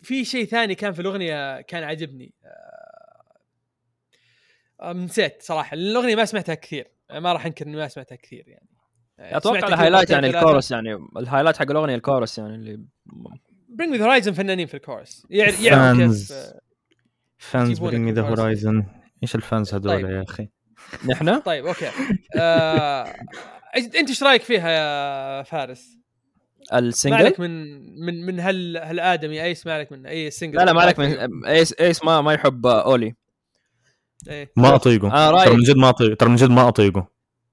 في 0.04 0.26
شيء 0.26 0.46
ثاني 0.46 0.76
كان 0.76 0.94
في 0.94 1.02
الأغنية 1.02 1.62
كان 1.62 1.84
عجبني 1.84 2.34
آه 2.44 2.83
نسيت 4.86 5.42
صراحة. 5.42 5.74
الأغنية 5.74 6.16
ما 6.16 6.26
سمعتها 6.26 6.56
كثير. 6.56 6.88
ما 7.14 7.34
راح 7.34 7.46
أنكر 7.46 7.68
إني 7.68 7.76
ما 7.76 7.88
سمعتها 7.88 8.16
كثير 8.16 8.44
يعني. 8.48 8.70
أتوقع 9.20 9.68
الهايلايت 9.68 10.10
يعني 10.10 10.28
الكورس 10.28 10.72
يعني 10.72 10.98
الهايلايت 11.18 11.58
حق 11.58 11.72
الأغنية 11.72 11.96
الكورس 11.96 12.38
يعني 12.38 12.56
اللي 12.56 12.86
برينج 13.70 13.92
مي 13.92 13.98
ذا 13.98 14.06
هورايزن 14.06 14.32
فنانين 14.32 14.68
في 14.68 14.74
الكورس. 14.74 15.28
يعرفوا 15.30 15.94
كيف 15.94 16.34
فانز 17.38 17.80
برينج 17.80 18.06
مي 18.06 18.12
ذا 18.12 18.22
هورايزن 18.22 18.86
إيش 19.24 19.36
الفانز 19.36 19.74
هذول 19.74 19.92
طيب. 19.92 20.10
يا 20.10 20.24
أخي؟ 20.30 20.50
نحن؟ 21.10 21.40
طيب 21.40 21.66
أوكي. 21.66 21.90
آه... 22.36 23.16
أنت 23.76 24.10
إيش 24.10 24.24
رأيك 24.24 24.42
فيها 24.42 24.70
يا 24.70 25.44
فارس؟ 25.44 25.98
السنجل 26.74 27.18
مالك 27.18 27.40
من 27.40 27.50
من 28.06 28.26
من 28.26 28.40
هال 28.40 28.78
هالآدمي. 28.78 29.44
ايس 29.44 29.68
مالك 29.68 29.92
من 29.92 30.06
أي 30.06 30.32
سنجل 30.32 30.58
لا 30.58 30.66
لا 30.66 30.74
مالك 30.74 31.00
من 31.00 31.46
ايس 31.46 31.74
ايس 31.74 32.04
ما 32.04 32.22
ما 32.22 32.34
يحب 32.34 32.66
أولي. 32.66 33.16
إيه. 34.30 34.52
ما 34.58 34.76
أطيقه. 34.76 35.12
آه 35.14 35.46
ترى 35.46 35.56
من 35.56 35.64
جد 35.64 35.78
ما 35.78 35.90
اطيقه 35.90 36.14
ترى 36.16 36.30
من 36.30 36.36
جد 36.36 36.50
ما 36.50 36.68
أطيقه. 36.68 37.08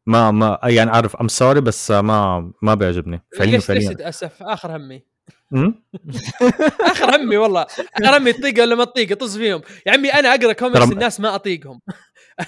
ما 0.07 0.31
ما 0.31 0.59
يعني 0.63 0.91
عارف 0.91 1.17
I'm 1.17 1.29
sorry 1.29 1.61
بس 1.61 1.91
ما 1.91 2.53
ما 2.63 2.75
بيعجبني. 2.75 3.23
فعليا 3.39 3.59
فعليا. 3.59 3.89
ليش 3.89 3.97
تتاسف 3.97 4.43
آخر 4.43 4.77
همي. 4.77 5.05
آخر 6.91 7.17
همي 7.17 7.37
والله. 7.37 7.63
آخر 7.63 8.17
همي 8.17 8.33
تطيقه 8.33 8.63
ولا 8.63 8.75
ما 8.75 8.85
تطيقه 8.85 9.15
طز 9.15 9.39
فيهم. 9.39 9.63
يا 9.87 9.93
عمي 9.93 10.09
أنا 10.09 10.35
أقرأ 10.35 10.53
كوميكس 10.53 10.93
الناس 10.93 11.21
ما 11.21 11.35
أطيقهم. 11.35 11.81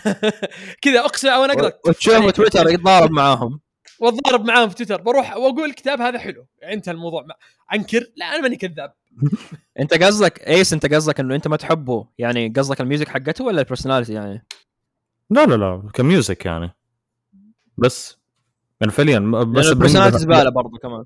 كذا 0.83 1.01
أقسم 1.01 1.29
أو 1.29 1.45
أنا 1.45 1.53
أقرأ. 1.53 1.73
وتشوف 1.87 2.31
تويتر 2.31 2.69
يتضارب 2.71 3.11
معاهم. 3.11 3.61
وأتضارب 4.01 4.45
معاهم 4.45 4.69
في 4.69 4.75
تويتر 4.75 5.01
بروح 5.01 5.37
وأقول 5.37 5.69
الكتاب 5.71 6.01
هذا 6.01 6.19
حلو. 6.19 6.47
انتهى 6.73 6.93
الموضوع. 6.93 7.27
أنكر؟ 7.75 8.07
لا 8.17 8.27
أنا 8.27 8.43
ماني 8.43 8.57
كذاب. 8.57 8.93
انت 9.81 10.03
قصدك 10.03 10.49
ايس 10.49 10.73
انت 10.73 10.95
قصدك 10.95 11.21
انه 11.21 11.35
انت 11.35 11.49
ما 11.49 11.57
تحبه؟ 11.57 12.09
يعني 12.19 12.49
قصدك 12.49 12.81
الـ 12.81 12.85
music 12.85 13.09
حقته 13.09 13.45
ولا 13.45 13.61
الـ 13.61 13.65
personality 13.65 14.13
يعني؟ 14.13 14.47
لا 15.31 15.47
لا 15.47 15.55
لا 15.55 15.91
ك 15.95 16.03
music 16.03 16.47
يعني. 16.47 16.75
بس 17.79 18.19
يعني 18.81 18.93
فعليا 18.93 19.19
بس 19.45 19.67
الـ 19.67 19.71
personality 19.71 20.19
زبالة 20.19 20.51
برضه 20.51 20.79
كمان. 20.79 21.05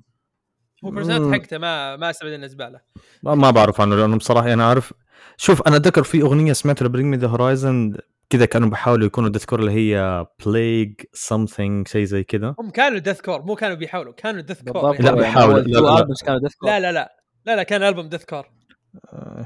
هو 0.85 0.89
الـ 0.89 0.93
personality 0.93 1.41
حقته 1.41 1.57
ما 1.57 1.95
ما 1.95 2.09
استبعد 2.09 2.33
انه 2.33 2.47
زبالة. 2.47 2.79
ما 3.23 3.51
بعرف 3.51 3.81
عنه 3.81 3.95
لأنه 3.95 4.17
بصراحة 4.17 4.53
أنا 4.53 4.69
عارف 4.69 4.93
شوف 5.37 5.67
أنا 5.67 5.75
أتذكر 5.75 6.03
في 6.03 6.21
أغنية 6.21 6.53
سمعتها 6.53 6.85
ل 6.85 6.88
Bring 6.88 7.05
Me 7.05 7.17
The 7.17 7.27
Horizon 7.27 7.97
كذا 8.29 8.45
كانوا 8.45 8.69
بيحاولوا 8.69 9.07
يكونوا 9.07 9.29
deathcore 9.29 9.59
اللي 9.59 9.71
هي 9.71 10.25
plague 10.45 11.01
something 11.13 11.87
شيء 11.87 12.05
زي 12.05 12.23
كذا. 12.23 12.55
هم 12.59 12.69
كانوا 12.69 12.99
deathcore 12.99 13.41
مو 13.41 13.55
كانوا 13.55 13.75
بيحاولوا 13.75 14.13
كانوا 14.13 14.41
deathcore 14.41 15.01
لا 15.01 15.11
بيحاولوا 15.11 15.59
لا 15.59 15.79
لا, 15.79 16.07
لا 16.25 16.49
لا 16.63 16.79
لا 16.79 16.91
لا. 16.91 17.16
كان 17.55 17.83
album 17.83 18.09
deathcore 18.09 18.45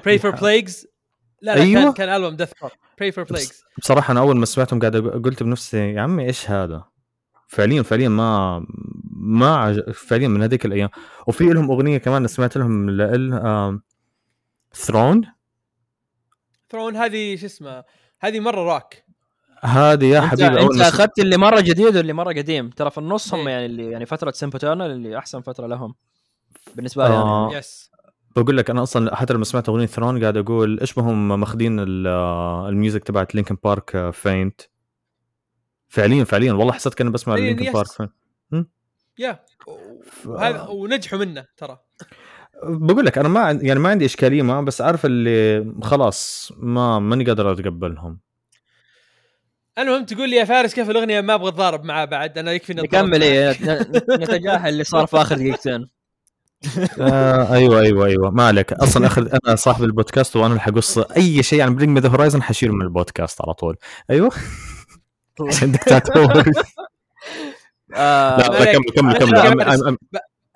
Pray 0.05 0.19
for 0.19 0.32
Plagues 0.32 0.88
لا 1.41 1.56
لا 1.56 1.62
أيوة؟ 1.62 1.84
كان 1.84 1.93
كان 1.93 2.10
album 2.09 2.36
deathcore 2.36 2.72
Pray 2.97 3.11
for 3.11 3.24
Plagues 3.24 3.63
بصراحة 3.78 4.12
أنا 4.12 4.20
أول 4.20 4.38
ما 4.38 4.45
سمعتهم 4.45 4.80
قاعد 4.80 4.97
قلت 4.97 5.43
بنفسي 5.43 5.78
يا 5.78 6.02
عمي 6.02 6.26
إيش 6.26 6.49
هذا؟ 6.49 6.84
فعليا 7.47 7.84
فعليا 7.84 8.10
ما 8.10 8.66
ما 9.14 9.58
عج... 9.58 9.91
فعليا 9.91 10.28
من 10.28 10.41
هذيك 10.41 10.66
الأيام. 10.66 10.89
وفي 11.28 11.43
لهم 11.43 11.72
أغنية 11.72 11.97
كمان 11.97 12.28
سمعت 12.28 12.58
لهم 12.58 12.89
ل 12.89 13.36
الـ 13.36 13.82
Throne 14.74 15.22
Throne 16.69 16.95
هذه 16.95 17.36
شو 17.36 17.45
اسمه 17.45 17.84
هذه 18.20 18.39
مرة 18.39 18.74
راك. 18.74 19.06
هذه 19.62 20.06
يا 20.06 20.22
حبيبي 20.22 20.62
أنت 20.62 20.82
أخذت 20.82 21.20
اللي 21.20 21.38
مرة 21.38 21.62
جديد 21.62 21.97
واللي 21.97 22.14
مرة 22.14 22.34
قديم. 22.34 22.70
ترى 22.70 22.91
في 22.91 22.97
النص 22.97 23.34
هم 23.34 23.47
إيه. 23.47 23.54
يعني 23.54 23.66
اللي 23.66 23.91
يعني 23.91 24.06
فترة 24.06 24.32
Sempiternal 24.32 24.91
اللي 24.91 25.18
أحسن 25.18 25.41
فترة 25.41 25.68
لهم. 25.68 25.95
بالنسبة 26.76 27.08
لي 27.08 27.14
آه. 27.14 27.45
يعني 27.45 27.60
yes 27.59 27.90
بقول 28.36 28.57
لك 28.57 28.69
أنا 28.69 28.84
أصلا 28.84 29.15
حتى 29.15 29.34
لما 29.34 29.45
سمعت 29.45 29.69
أغنية 29.69 29.86
Throne 29.86 30.22
قاعد 30.21 30.38
أقول 30.38 30.79
إيش 30.79 30.93
بهم 30.93 31.39
ماخذين 31.39 31.77
الـ 31.80 32.00
music 32.00 33.03
تبعت 33.03 33.36
Linkin 33.36 33.57
Park 33.63 34.11
فينت 34.13 34.61
فعليا 35.88 36.23
فعليا 36.23 36.53
والله 36.53 36.73
حسيت 36.73 36.93
كاني 36.93 37.09
بسمع 37.09 37.36
Linkin 37.36 37.72
Park. 37.72 37.88
فينت 37.88 38.11
يا 39.19 39.39
وهذا 40.25 40.61
ونجحوا 40.61 41.19
منه 41.19 41.45
ترى. 41.57 41.79
بقول 42.63 43.05
لك 43.05 43.17
أنا 43.17 43.29
ما 43.29 43.51
يعني 43.61 43.79
ما 43.79 43.89
عندي 43.89 44.05
إشكالية 44.05 44.41
معه 44.41 44.61
بس 44.61 44.82
عارف 44.82 45.05
اللي 45.05 45.73
خلاص 45.84 46.51
ما 46.57 46.99
ماني 46.99 47.23
قادر 47.23 47.51
أتقبلهم. 47.51 48.19
المهم 49.77 50.05
تقول 50.05 50.29
لي 50.29 50.36
يا 50.36 50.45
فارس 50.45 50.73
كيف 50.73 50.89
الأغنية 50.89 51.21
ما 51.21 51.34
أبغى 51.34 51.47
اتضارب 51.47 51.84
معاه 51.84 52.05
بعد 52.05 52.38
أنا 52.38 52.51
يكفي 52.51 52.73
نكمل 52.73 53.23
إيه 53.23 53.51
نتجاهل 54.09 54.69
اللي 54.69 54.84
صار 54.84 55.07
في 55.07 55.17
آخر 55.17 55.36
دقيقتين. 55.36 55.89
آه 56.99 57.53
أيوه 57.53 57.82
أيوه 57.82 58.05
أيوه. 58.05 58.32
ما 58.32 58.47
عليك. 58.47 58.74
أصلا 58.74 59.07
اخر 59.07 59.30
أنا 59.47 59.55
صاحب 59.55 59.84
البودكاست 59.84 60.36
وأنا 60.36 60.47
اللي 60.47 60.59
حقص 60.59 60.97
أي 60.97 61.43
شيء 61.43 61.62
عن 61.62 61.76
Bring 61.76 61.99
The 61.99 62.09
Horizon 62.09 62.43
حشيل 62.43 62.72
من 62.72 62.82
البودكاست 62.82 63.41
على 63.41 63.53
طول. 63.53 63.78
أيوه. 64.09 64.32
عشان 65.47 65.72
دكتاتور 65.72 66.34
لا 67.89 68.74
كمل 68.95 69.18
كمل 69.18 69.39
كمل 69.39 69.97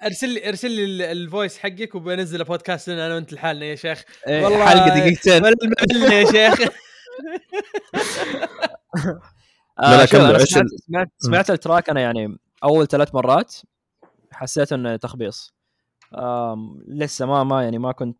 ارسل 0.03 0.29
لي 0.29 0.49
أرسل 0.49 0.71
لي 0.71 1.11
الـ 1.11 1.19
voice 1.19 1.57
حقك 1.57 1.95
وبنزل 1.95 2.43
بودكاست 2.43 2.89
لنا 2.89 3.05
أنا 3.05 3.15
وأنت 3.15 3.33
لحالنا 3.33 3.65
يا 3.65 3.75
شيخ. 3.75 4.03
إيه، 4.27 4.43
والله 4.43 4.65
حلقة 4.65 4.99
دقيقتين. 4.99 5.43
ولا 5.43 5.55
يا 6.13 6.25
شيخ. 6.25 6.59
لا 9.79 9.97
لا 9.97 10.03
آه، 10.03 10.05
كمل 10.05 10.47
سمعت, 10.47 10.65
سمعت, 10.87 11.09
سمعت 11.17 11.49
الـ 11.49 11.56
track 11.56 11.89
أنا 11.89 12.01
يعني 12.01 12.37
أول 12.63 12.87
ثلاث 12.87 13.15
مرات 13.15 13.55
حسيت 14.31 14.73
إنه 14.73 14.95
تخبيص. 14.95 15.53
لسه 16.87 17.25
ما 17.25 17.43
ما 17.43 17.63
يعني 17.63 17.77
ما 17.77 17.91
كنت 17.91 18.17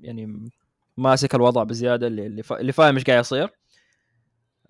يعني 0.00 0.50
ماسك 0.96 1.34
الوضع 1.34 1.62
بزيادة 1.62 2.06
اللي 2.06 2.26
اللي 2.50 2.72
فاهم 2.72 2.94
إيش 2.94 3.04
قاعد 3.04 3.20
يصير. 3.20 3.50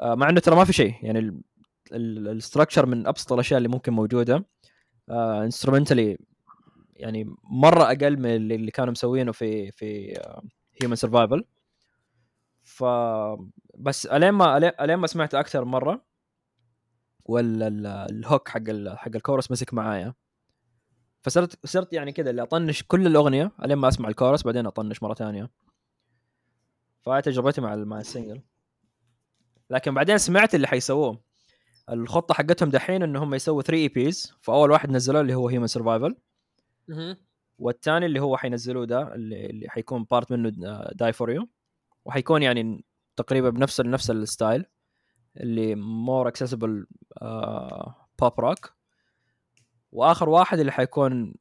آه، 0.01 0.15
مع 0.15 0.29
إنه 0.29 0.41
ترى 0.41 0.57
ما 0.57 0.65
في 0.65 0.73
شيء. 0.73 0.95
يعني 1.03 1.43
الـ 1.93 2.02
structure 2.02 2.87
من 2.87 3.07
أبسط 3.07 3.33
الأشياء 3.33 3.59
اللي 3.59 3.69
ممكن 3.69 3.93
موجودة. 3.93 4.45
instrumentally 5.11 6.13
آه، 6.13 6.17
يعني 6.97 7.35
مرة 7.45 7.85
أقل 7.85 8.17
من 8.19 8.27
اللي 8.53 8.71
كانوا 8.71 8.93
مسوينه 8.93 9.33
في 9.33 9.71
في 9.71 10.19
Human 10.83 10.97
Survival 10.97 11.45
ف 12.65 12.85
بس 13.79 14.07
ألين 14.07 14.31
ما 14.31 14.57
الين 14.57 14.97
ما 14.97 15.07
سمعت 15.07 15.35
أكثر 15.35 15.65
مرة 15.65 16.05
ولا 17.25 17.69
الـ 18.11 18.19
hook 18.19 18.49
حق 18.49 18.63
حق 18.97 19.11
الكورس 19.17 19.51
مسك 19.51 19.75
معايا. 19.75 20.15
فصرت 21.25 21.67
صرت 21.67 21.93
يعني 21.93 22.13
كذا 22.13 22.31
اللي 22.31 22.43
أطنش 22.43 22.83
كل 22.89 23.07
الأغنية 23.07 23.53
الين 23.65 23.79
ما 23.79 23.89
أسمع 23.89 24.09
الكورس 24.09 24.43
بعدين 24.43 24.67
أطنش 24.67 25.03
مرة 25.03 25.15
ثانية. 25.15 25.51
فهاي 27.03 27.23
تجربتي 27.23 27.61
مع 27.61 27.77
مع 27.77 28.01
الـ 28.01 28.07
single 28.07 28.41
لكن 29.71 29.95
بعدين 29.95 30.19
سمعت 30.19 30.55
اللي 30.55 30.67
حيسووه. 30.67 31.21
الخطة 31.91 32.35
حقتهم 32.35 32.71
دحين 32.71 33.03
انهم 33.03 33.35
يسووا 33.35 33.63
3 33.63 33.83
EPs 33.83 34.35
فأول 34.41 34.71
واحد 34.71 34.91
نزلوه 34.91 35.21
اللي 35.21 35.35
هو 35.35 35.49
Human 35.49 35.67
Survival 35.67 36.17
والثاني 37.59 38.07
اللي 38.07 38.21
هو 38.21 38.37
حينزلوه 38.37 38.87
ده 38.87 39.15
اللي, 39.15 39.47
اللي 39.47 39.69
حيكون 39.69 40.05
part 40.11 40.33
منه 40.33 40.51
داي 40.93 41.13
فور 41.13 41.31
يو 41.31 41.49
وحيكون 42.05 42.43
يعني 42.43 42.85
تقريبا 43.17 43.51
بنفس 43.51 43.81
نفس 43.81 44.11
ال 44.11 44.20
style 44.20 44.65
اللي 45.37 45.75
more 45.75 46.29
accessible 46.29 46.87
pop 48.21 48.41
rock 48.41 48.75
وآخر 49.95 50.29
واحد 50.29 50.59
اللي 50.59 50.73
حيكون 50.73 51.35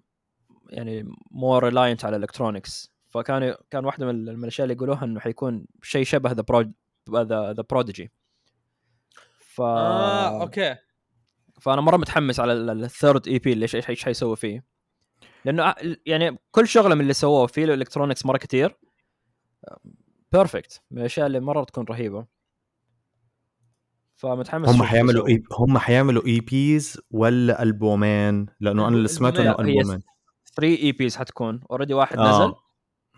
يعني 0.70 1.16
more 1.32 1.64
reliant 1.64 2.06
على 2.06 2.16
الـ 2.16 2.22
electronics 2.22 2.94
فكان 3.06 3.56
كان 3.72 3.86
واحدة 3.86 4.06
من 4.06 4.30
الأشياء 4.30 4.66
اللي 4.66 4.76
يقولوها 4.76 5.04
إنه 5.04 5.20
حيكون 5.20 5.66
شيء 5.82 6.04
شبه 6.04 6.32
The 6.32 6.42
Pro 6.42 6.72
The 7.12 7.54
The 7.54 7.64
Prodigy 7.70 8.12
ف 9.40 9.62
آه 9.62 10.42
okay. 10.42 10.76
فأنا 11.62 11.82
مرة 11.82 11.98
متحمس 11.98 12.40
على 12.40 12.54
الـ 12.54 13.28
third 13.28 13.40
EP 13.40 13.54
اللي 13.54 13.64
إيش 13.64 13.90
إيش 13.90 14.06
حيسوي 14.06 14.36
فيه. 14.36 14.64
لأنه 15.46 15.76
يعني 16.06 16.38
كل 16.52 16.68
شغلة 16.68 16.96
من 16.96 17.02
اللي 17.02 17.14
سووه 17.14 17.48
فيه 17.48 17.64
الـ 17.64 17.69
electronics 17.69 18.26
مرة 18.26 18.38
كثير 18.38 18.78
perfect 20.32 20.82
من 20.92 21.00
الأشياء 21.00 21.28
اللي 21.28 21.40
مرة 21.40 21.64
تكون 21.64 21.86
رهيبة. 21.90 22.26
فمتحمس 24.24 24.70
هم 24.70 24.84
حيعملوا 24.84 25.28
إي... 25.28 25.44
هم 25.52 25.78
حيعملوا 25.78 26.26
EPs 26.26 27.02
ولا 27.12 27.64
albumين 27.64 28.46
لأنه 28.60 28.88
أنا 28.88 28.98
اللي 28.98 29.08
سمعته 29.08 29.42
انه 29.42 29.52
albumين 29.52 30.02
3 30.56 30.84
EPs 30.84 31.16
حتكون. 31.18 31.62
already 31.72 31.94
واحد 31.94 32.18
آه. 32.18 32.30
نزل. 32.30 32.54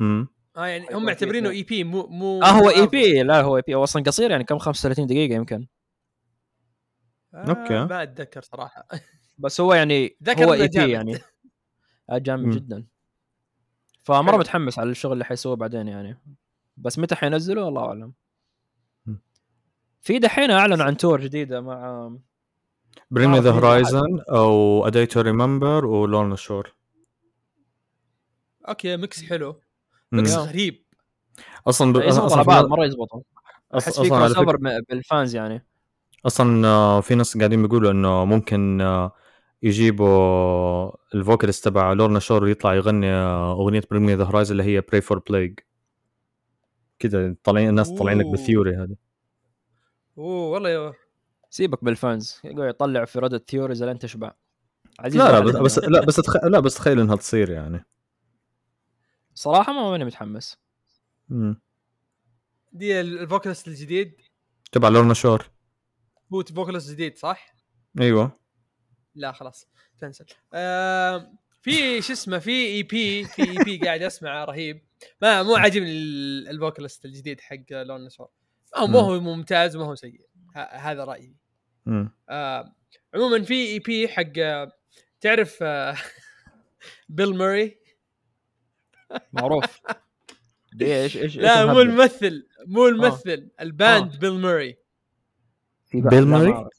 امم 0.01 0.27
آه 0.57 0.65
يعني 0.65 0.87
هم 0.93 1.05
معتبرينه 1.05 1.49
EP 1.49 1.83
مو 1.83 2.07
مو 2.07 2.41
آه 2.41 2.45
هو 2.45 2.69
EP 2.69 3.23
لا 3.23 3.41
هو 3.41 3.57
EP 3.57 3.75
هو 3.75 3.83
أصلا 3.83 4.03
قصير 4.03 4.31
يعني 4.31 4.43
كم؟ 4.43 4.57
35 4.57 5.07
دقيقة 5.07 5.35
يمكن. 5.35 5.67
آه 7.33 7.85
ما 7.85 8.03
أتذكر 8.03 8.41
صراحة. 8.41 8.87
بس 9.37 9.61
هو 9.61 9.73
يعني 9.73 10.17
ذكر 10.23 10.45
هو 10.45 10.53
EP 10.53 10.91
يعني. 10.91 11.17
آه، 12.09 12.17
جامد 12.17 12.45
مم. 12.45 12.51
جدا. 12.51 12.85
فمرة. 14.03 14.37
متحمس 14.37 14.79
على 14.79 14.89
الشغل 14.89 15.13
اللي 15.13 15.25
حيسووه 15.25 15.55
بعدين 15.55 15.87
يعني. 15.87 16.19
بس 16.77 16.99
متى 16.99 17.15
حينزلوا؟ 17.15 17.69
الله 17.69 17.85
أعلم. 17.85 18.13
في 20.05 20.19
دحين 20.19 20.51
اعلنوا 20.51 20.85
عن 20.85 20.97
tour 20.97 21.21
جديدة 21.21 21.61
مع 21.61 21.73
آه، 21.73 23.39
The 23.39 23.51
Horizon 23.51 24.19
أو 24.29 24.87
A 24.87 24.92
Day 24.92 25.05
To 25.05 25.21
Remember 25.21 25.85
و 25.85 25.93
Lorna 25.93 26.35
Shore 26.35 26.73
okay 28.67 28.97
mix 28.97 29.23
حلو. 29.23 29.61
mix 30.11 30.35
مم. 30.35 30.39
غريب. 30.39 30.85
أصلا 31.67 31.93
ب... 31.93 31.95
يزبطوا 31.95 32.25
أصلا 32.25 32.37
على 32.37 32.47
بعض. 32.47 32.65
مرة 32.65 32.85
يزبطوا 32.85 33.21
أحس 33.73 33.87
أصلا 33.87 34.03
في 34.03 34.09
crossover 34.09 34.57
بال 34.89 35.04
fans 35.04 35.35
يعني. 35.35 35.65
أصلا 36.25 36.67
آه، 36.67 37.01
في 37.01 37.15
ناس 37.15 37.37
قاعدين 37.37 37.61
بيقولوا 37.61 37.91
إنه 37.91 38.25
ممكن 38.25 38.81
آه، 38.81 39.11
يجيبوا 39.63 40.91
ال 41.15 41.21
vocalist 41.21 41.65
تبع 41.65 41.93
Lorna 41.93 42.19
Shore 42.19 42.47
يطلع 42.47 42.73
يغني 42.75 43.07
آه، 43.09 43.51
أغنية 43.51 43.81
Bring 43.91 44.05
Me 44.05 44.15
The 44.15 44.23
Horizon 44.23 44.51
اللي 44.51 44.63
هي 44.63 44.81
Pray 44.81 45.01
For 45.01 45.19
Plagues 45.19 45.59
كذا 46.99 47.35
طالعين 47.43 47.69
الناس 47.69 47.89
طالعين 47.89 48.19
لك. 48.19 48.25
بال 48.25 48.38
theory 48.38 48.75
هذه. 48.75 48.95
أوه 50.17 50.49
والله 50.51 50.69
يا 50.69 50.93
سيبك 51.49 51.83
بال 51.83 52.02
fans 52.02 52.39
يقعد 52.43 52.69
يطلع 52.69 53.05
في 53.05 53.19
ردة 53.19 53.43
theories 53.47 53.83
لين 53.83 53.99
تشبع 53.99 54.33
عزيز 54.99 55.21
لا 55.21 55.31
لا 55.31 55.39
بس. 55.39 55.55
بس 55.55 55.79
لا 55.79 56.05
بس 56.05 56.15
تخ... 56.15 56.35
لا 56.45 56.59
بس 56.59 56.75
تخيل 56.75 56.99
إنها 56.99 57.15
تصير 57.15 57.49
يعني. 57.49 57.85
صراحة 59.33 59.73
ما 59.73 59.91
ماني 59.91 60.05
متحمس. 60.05 60.57
مم. 61.29 61.61
دي 62.73 62.99
ال 63.01 63.08
vocalist 63.08 63.67
الجديد. 63.67 64.21
تبع 64.71 64.89
Lorna 64.89 65.13
Shore. 65.13 65.49
هو 66.33 66.43
vocalist 66.43 66.91
جديد 66.91 67.17
صح؟ 67.17 67.55
أيوه. 67.99 68.39
لا 69.15 69.31
خلاص 69.31 69.67
cancel 70.01 70.25
آه 70.53 71.31
في 71.61 72.01
شو 72.01 72.13
اسمه 72.13 72.39
في 72.39 72.65
EP 72.65 73.23
في 73.23 73.41
EP 73.49 73.77
قاعد 73.77 74.01
أسمعه 74.01 74.45
رهيب. 74.45 74.85
ما 75.21 75.43
مو 75.43 75.55
عاجبني 75.55 75.91
ال- 75.91 76.47
ال 76.47 76.53
vocalist 76.53 77.05
الجديد 77.05 77.41
حق 77.41 77.55
Lorna 77.71 78.09
Shore 78.77 78.87
ما. 78.89 78.99
هو 78.99 79.19
ممتاز 79.19 79.75
وما 79.75 79.85
هو 79.85 79.95
سيء. 79.95 80.21
ه- 80.55 80.59
هذا 80.75 81.03
رأيي. 81.03 81.35
آه 82.29 82.75
عموما 83.13 83.43
في 83.43 83.53
EP 83.53 84.07
حق 84.07 84.23
آه، 84.37 84.71
تعرف 85.21 85.57
آه 85.61 85.97
Bilmuri 87.09 87.79
معروف. 89.33 89.79
دي 90.73 90.95
إيش 91.03 91.17
إيش 91.17 91.37
لا 91.37 91.65
مو؟ 91.65 91.81
الممثل 91.81 92.47
مو 92.67 92.87
الممثل 92.87 93.49
ال 93.61 94.19
band 94.19 94.41
Bilmuri 94.41 94.77
في 95.85 96.01
بيل 96.01 96.27
ما 96.27 96.37
موري؟ 96.37 96.69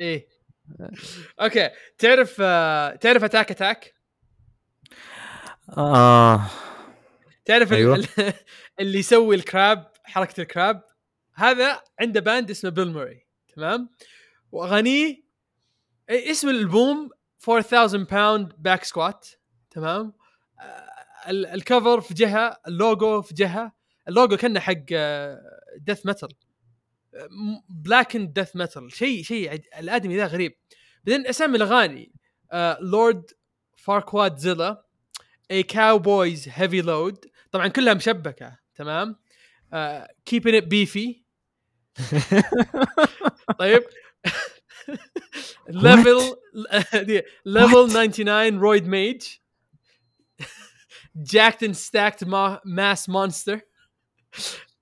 إيه. 0.00 0.28
okay. 1.42 1.70
تعرف 1.98 2.36
آه 2.40 2.94
تعرف 2.94 3.24
Attack 3.24 3.50
Attack 3.50 3.94
آه. 5.78 6.46
تعرف. 7.44 7.72
أيوة. 7.72 8.04
اللي 8.80 8.98
يسوي 8.98 9.36
ال 9.36 9.47
crab 9.47 9.92
حركة 10.04 10.40
ال 10.40 10.49
crab 10.49 10.84
هذا 11.38 11.82
عنده 12.00 12.20
band 12.20 12.50
اسمه 12.50 12.70
Bilmuri 12.70 13.26
تمام؟ 13.56 13.90
وأغانيه 14.52 15.22
إيه، 16.10 16.30
اسم 16.30 16.48
الألبوم 16.48 17.10
4000 17.48 18.10
pound 18.12 18.52
back 18.58 18.84
squat 18.84 19.28
تمام؟ 19.70 20.12
آه، 20.60 21.30
ال- 21.30 21.46
ال 21.46 21.55
cover 21.55 22.00
في 22.00 22.14
جهة 22.14 22.56
اللوجو 22.68 23.22
في 23.22 23.34
جهة 23.34 23.72
اللوجو 24.08 24.36
كأنه 24.36 24.60
حق 24.60 24.74
death 25.78 26.06
metal 26.06 26.28
black 27.68 28.16
and 28.16 28.32
death 28.32 28.56
metal 28.56 28.92
شيء 28.92 29.22
شيء 29.22 29.52
الآدمي 29.78 30.16
ذا 30.16 30.26
غريب. 30.26 30.54
بعدين 31.04 31.26
أسامي 31.26 31.56
الأغاني 31.56 32.12
Lord 32.80 33.30
Farquaadzilla 33.76 34.84
a 35.50 35.62
cowboy's 35.62 36.48
heavy 36.52 36.80
load 36.82 37.24
طبعا 37.50 37.68
كلها 37.68 37.94
مشبكة 37.94 38.58
تمام؟ 38.74 39.16
keepin' 40.26 40.54
it 40.54 40.64
beefy 40.64 41.22
طيب. 43.58 43.82
level 45.68 46.36
level 47.46 47.88
99 47.88 48.58
roid 48.58 48.86
mage 48.86 49.22
jacked 51.16 51.62
and 51.62 51.74
stacked 51.74 52.24
mass 52.64 53.08
monster 53.08 53.60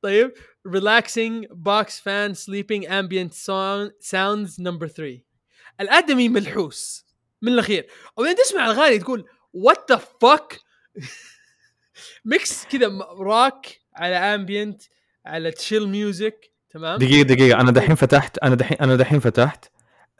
طيب. 0.02 0.32
Relaxing 0.68 1.46
box 1.52 2.00
fan 2.00 2.34
sleeping 2.34 2.86
ambient 2.88 3.32
song 3.34 3.90
sounds 4.00 4.58
number 4.58 4.88
3 4.88 5.22
الأدمي 5.80 6.28
ملحوس. 6.28 7.06
من 7.42 7.52
الأخير. 7.52 7.86
وبعدين 8.16 8.36
تسمع 8.36 8.66
الاغاني 8.66 8.98
تقول 8.98 9.28
what 9.52 9.92
the 9.92 9.96
fuck 9.96 10.60
mix 12.24 12.64
كذا 12.66 12.86
روك 13.10 13.66
على 13.94 14.16
ambient 14.16 14.82
على 15.26 15.50
chill 15.50 15.88
music 15.88 16.55
تمام 16.76 16.98
دقيقة 16.98 17.22
دقيقة 17.22 17.60
أنا 17.60 17.70
دحين 17.70 17.94
فتحت 17.94 18.38
أنا 18.38 18.54
دحين 18.54 18.78
أنا 18.78 18.96
دحين 18.96 19.20
فتحت 19.20 19.64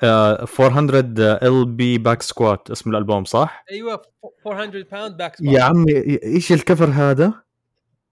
آه 0.03 0.47
400 0.61 1.01
LB 1.43 1.99
back 1.99 2.23
squat 2.23 2.71
اسم 2.71 2.91
الألبوم 2.91 3.25
صح؟ 3.25 3.65
أيوه 3.71 4.03
400 4.47 4.85
pound 4.93 5.17
back 5.17 5.37
يا 5.41 5.63
عمي 5.63 5.93
إيش 6.23 6.53
ال 6.53 6.59
cover 6.59 6.91
هذا؟ 6.91 7.33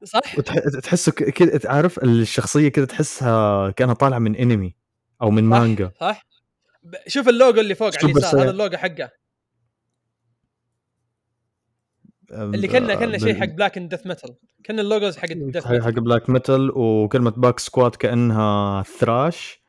صح 0.05 0.41
تحسه 0.83 1.13
ك- 1.13 1.31
كده 1.31 1.61
عارف 1.71 1.99
الشخصية 1.99 2.69
كده 2.69 2.87
تحسها 2.87 3.71
كأنها 3.71 3.95
طالعة 3.95 4.19
من 4.19 4.37
انمي 4.37 4.75
أو 5.23 5.31
من 5.31 5.51
صح. 5.51 5.59
مانجا 5.61 5.91
صح 6.01 6.27
ب- 6.83 6.95
شوف 7.09 7.29
اللوجو 7.29 7.61
اللي 7.61 7.75
فوق 7.75 7.91
على 8.03 8.13
اليسار 8.13 8.43
هذا. 8.43 8.51
اللوجو 8.51 8.77
حقه 8.77 9.05
أم، 9.05 9.11
اللي 12.33 12.69
كنا 12.69 12.93
آه، 12.93 12.97
كنا 12.97 13.19
شيء 13.19 13.33
بال- 13.33 13.41
حق 13.41 13.47
black 13.47 13.77
and 13.79 13.95
death 13.95 14.07
metal 14.07 14.35
كنا 14.67 14.83
ال 14.83 14.89
logos 14.89 15.17
حق 15.17 15.31
ال 15.31 15.37
death 15.37 15.67
metal 15.67 15.83
حق 15.83 15.91
black 15.91 16.31
metal 16.31 16.71
وكلمة 16.79 17.31
back 17.31 17.59
squat 17.59 17.97
كأنها 17.97 18.83
thrash 18.83 19.61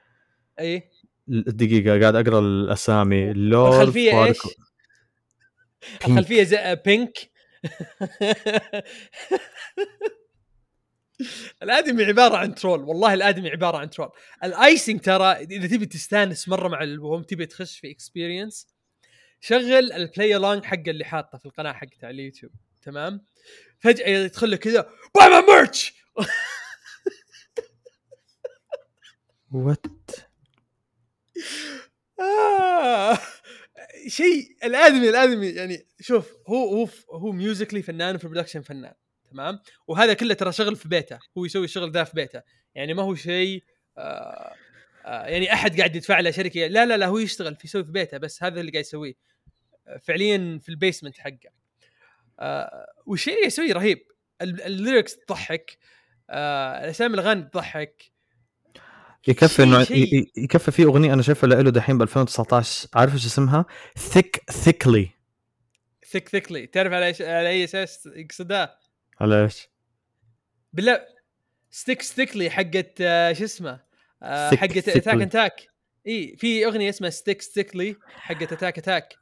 أي. 0.59 0.83
دقيقة 1.27 1.99
قاعد 2.01 2.15
أقرأ 2.15 2.39
الأسامي. 2.39 3.33
لورد 3.33 3.73
الخلفية 3.73 4.25
إيش؟ 4.25 4.37
Farqua- 4.37 4.55
الخلفية 6.07 6.43
زي 6.43 6.81
pink 6.85 7.17
الأدمي 11.63 12.03
عبارة 12.03 12.37
عن 12.37 12.55
troll 12.55 12.79
والله 12.83 13.13
الأدمي 13.13 13.49
عبارة 13.49 13.77
عن 13.77 13.89
troll 13.89 14.09
الايسنج 14.43 14.99
ترى 15.01 15.25
إذا 15.31 15.67
تبي 15.67 15.85
تستانس 15.85 16.49
مرة 16.49 16.67
مع 16.67 16.83
الالبوم 16.83 17.23
تبي 17.23 17.45
تخش 17.45 17.79
في 17.79 17.91
experience 17.91 18.74
شغل 19.47 19.91
ال 19.93 20.03
play 20.03 20.39
along 20.39 20.63
حق 20.63 20.87
اللي 20.87 21.05
حاطه 21.05 21.37
في 21.37 21.45
القناة 21.45 21.73
حقته 21.73 22.05
على 22.05 22.15
اليوتيوب. 22.15 22.51
تمام؟ 22.81 23.25
فجأة 23.79 24.07
يدخل 24.07 24.51
لك 24.51 24.59
كذا 24.59 24.89
buy 25.15 25.29
my 25.29 25.41
merch 25.41 25.93
what. 29.51 29.85
شيء 34.07 34.57
الادمي 34.63 35.09
الادمي 35.09 35.47
يعني 35.47 35.87
شوف 35.99 36.33
هو 36.47 36.69
هو 36.69 36.89
هو 37.11 37.31
musically 37.31 37.81
فنان 37.81 38.15
وفي 38.15 38.23
ال 38.23 38.27
production 38.27 38.61
فنان. 38.61 38.93
تمام؟ 39.31 39.59
وهذا 39.87 40.13
كله 40.13 40.33
ترى 40.33 40.51
شغل 40.51 40.75
في 40.75 40.89
بيته. 40.89 41.19
هو 41.37 41.45
يسوي 41.45 41.65
الشغل 41.65 41.91
ذا 41.91 42.03
في 42.03 42.15
بيته. 42.15 42.41
يعني 42.75 42.93
ما 42.93 43.03
هو 43.03 43.15
شيء 43.15 43.63
آه 43.97 44.55
آه 45.05 45.25
يعني 45.25 45.53
أحد 45.53 45.77
قاعد 45.77 45.95
يدفع 45.95 46.19
له 46.19 46.31
شركة. 46.31 46.67
لا 46.67 46.85
لا 46.85 46.97
لا 46.97 47.05
هو 47.05 47.17
يشتغل 47.17 47.55
في 47.55 47.67
يسوي 47.67 47.83
في 47.83 47.91
بيته 47.91 48.17
بس 48.17 48.43
هذا 48.43 48.59
اللي 48.59 48.71
قاعد 48.71 48.83
يسويه. 48.85 49.34
فعليا 50.03 50.59
في 50.63 50.69
ال 50.69 50.75
basement 50.75 51.17
حقه. 51.17 51.49
آه 52.39 52.85
والشيء 53.05 53.33
اللي 53.35 53.45
يسويه 53.47 53.73
رهيب 53.73 53.99
ال- 54.41 54.61
ال 54.61 54.69
lyrics 54.69 55.17
تضحك 55.17 55.77
آه 56.29 56.83
الأسامي 56.83 57.13
الاغاني 57.13 57.41
تضحك. 57.41 58.11
يكفي 59.27 59.63
إنه 59.63 59.87
يكفي 60.37 60.71
في 60.71 60.83
أغنية 60.83 61.13
أنا 61.13 61.21
شايفها 61.21 61.49
له 61.49 61.69
دحين 61.71 61.97
ب 61.97 62.01
2019 62.01 62.87
عارف 62.95 63.13
إيش 63.13 63.25
اسمها؟ 63.25 63.65
thicc 63.97 64.43
thiccly 64.51 65.09
thicc 66.11 66.29
thiccly 66.29 66.67
تعرف 66.67 66.93
على 66.93 67.05
إيش 67.07 67.21
على 67.21 67.49
أي 67.49 67.63
أساس 67.63 68.09
يقصدها؟ 68.15 68.79
على 69.21 69.43
إيش؟ 69.43 69.67
بالله 70.73 71.01
Stick 71.71 72.01
Stickly 72.01 72.49
حقت 72.49 72.93
آه، 73.01 73.33
شو 73.33 73.43
اسمه؟ 73.43 73.79
آه، 74.23 74.49
حقت. 74.55 74.77
Attack 74.89 75.21
Attack 75.21 75.67
اي 76.07 76.35
في 76.37 76.65
أغنية 76.65 76.89
اسمها 76.89 77.09
Stick 77.09 77.41
Stickly 77.41 77.95
حقت 78.15 78.53
Attack 78.53 78.77
Attack 78.77 79.13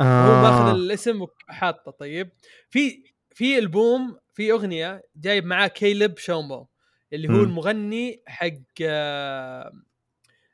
هو 0.00 0.06
آه. 0.06 0.42
ماخذ 0.42 0.74
الاسم 0.78 1.22
وحاطه 1.22 1.90
طيب؟ 1.90 2.30
في 2.70 3.04
في 3.34 3.58
ألبوم 3.58 4.18
في 4.34 4.52
أغنية 4.52 5.02
جايب 5.16 5.44
معاه 5.46 5.66
Caleb 5.68 6.18
Shomo 6.18 6.66
اللي 7.12 7.28
هو 7.28 7.32
مم. 7.32 7.42
المغني 7.42 8.22
حق 8.26 8.50
آه 8.82 9.72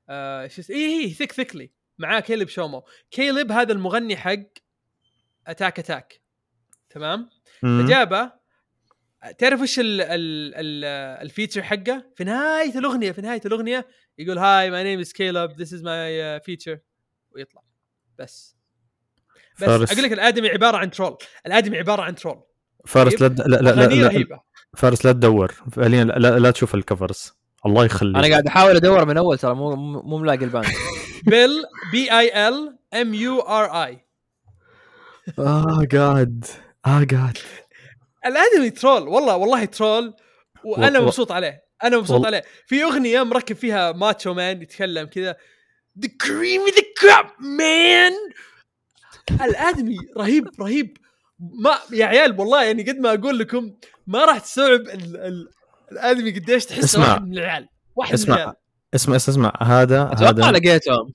آه 0.09 0.47
شو 0.47 0.61
اسمه 0.61 0.77
اي 0.77 1.01
اي 1.01 1.11
thicc 1.11 1.33
thiccly 1.33 1.73
معاه 1.99 2.21
Caleb 2.21 2.49
Shomo 2.49 2.85
Caleb 3.11 3.53
هذا 3.53 3.73
المغني 3.73 4.17
حق 4.17 4.39
Attack 5.47 5.79
Attack 5.79 6.21
تمام. 6.91 7.29
فجابه. 7.63 8.33
تعرف 9.39 9.61
وش 9.61 9.79
ال 9.79 10.01
ال 10.01 10.55
ال 10.55 10.85
ال 11.23 11.28
feature 11.28 11.63
حقه؟ 11.63 12.13
في 12.17 12.25
نهاية 12.25 12.79
الأغنية 12.79 13.13
في 13.13 13.21
نهاية 13.21 13.41
الأغنية 13.47 13.87
يقول 14.19 14.39
hi 14.39 14.71
my 14.71 14.85
name 14.85 15.01
is 15.01 15.13
Caleb 15.13 15.51
this 15.53 15.75
is 15.75 15.83
my 15.83 16.41
feature 16.41 16.79
ويطلع. 17.31 17.63
بس. 18.19 18.56
بس 19.59 19.65
فارس. 19.65 19.93
أقول 19.93 20.05
لك 20.05 20.13
الآدمي 20.13 20.49
عبارة 20.49 20.77
عن 20.77 20.91
troll 20.91 21.17
الآدمي 21.47 21.79
عبارة 21.79 22.03
عن 22.03 22.15
troll 22.15 22.43
فارس 22.87 23.23
لا 23.23 23.29
لا 23.29 23.45
لا, 23.45 23.71
لا, 23.71 23.87
لا, 23.87 24.41
فارس 24.77 25.07
لا 25.07 25.13
تدور. 25.13 25.55
فعليا 25.73 26.05
لا, 26.05 26.19
لا, 26.19 26.39
لا 26.39 26.51
تشوف 26.51 26.75
ال 26.75 26.83
covers 26.83 27.33
الله 27.67 27.85
يخليك. 27.85 28.17
أنا 28.17 28.29
قاعد 28.29 28.47
أحاول 28.47 28.77
أدور 28.77 29.05
من 29.05 29.17
أول 29.17 29.39
ترى 29.39 29.55
مو 29.55 29.77
مو 30.03 30.19
ملاقي 30.19 30.45
ال 30.45 30.49
band 30.49 30.67
Bil 31.31 31.51
B 31.93 32.13
I 32.19 32.49
L 32.49 32.79
M 32.95 33.15
U 33.15 33.41
R 33.41 33.85
I. 33.85 34.07
آه 35.39 35.87
جاد 35.91 36.45
آه 36.87 37.03
جاد 37.03 37.39
الآدمي 38.27 38.71
troll 38.71 39.09
والله 39.09 39.37
والله 39.37 39.65
troll 39.65 40.15
وأنا 40.65 41.01
مبسوط 41.01 41.33
عليه. 41.33 41.65
أنا 41.85 41.99
مبسوط 41.99 42.27
عليه. 42.27 42.43
في 42.67 42.85
أغنية 42.85 43.23
مركب 43.23 43.57
فيها 43.57 43.93
Macho 43.93 44.35
Man 44.35 44.63
يتكلم 44.63 45.07
كذا. 45.07 45.37
The 45.99 46.09
cream 46.09 46.69
of 46.69 46.75
the 46.75 46.85
crop 47.01 47.29
man! 47.41 48.13
الادمي 49.31 49.97
رهيب 50.17 50.49
رهيب. 50.61 50.97
ما 51.39 51.71
يا 51.93 52.07
عيال 52.07 52.41
والله 52.41 52.65
يعني 52.65 52.83
قد 52.83 52.97
ما 52.97 53.15
أقول 53.15 53.39
لكم 53.39 53.73
ما 54.07 54.25
راح 54.25 54.39
تستوعب 54.39 54.81
ال... 54.81 55.17
ال... 55.17 55.49
الادمي 55.93 56.31
قديش 56.31 56.67
تحس 56.67 56.85
اسمع. 56.85 57.09
واحد 57.09 57.23
من 57.23 57.39
العيال. 57.39 57.69
واحد 57.97 58.13
اسمع. 58.13 58.35
من 58.35 58.41
العيال. 58.41 58.57
اسمع 58.95 59.17
اسمع, 59.17 59.35
اسمع. 59.35 59.63
هذا 59.63 60.13
أتوقع 60.13 60.31
هذا. 60.49 60.51
لقيتهم. 60.51 61.13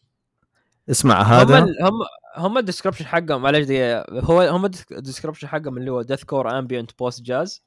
اسمع 0.90 1.22
هم 1.22 1.34
هذا. 1.34 1.60
ال- 1.60 1.84
هم 1.84 1.94
هم 2.36 2.58
ال 2.58 2.62
description 2.62 3.06
حقهم 3.06 3.42
معلش 3.42 3.66
دقيقة. 3.66 4.06
هو 4.10 4.42
هم 4.42 4.66
ال 4.92 4.96
description 4.96 5.48
حقهم 5.48 5.78
اللي 5.78 5.92
هو 5.92 6.02
deathcore 6.02 6.60
ambient 6.60 6.92
post 7.00 7.22
jazz 7.22 7.64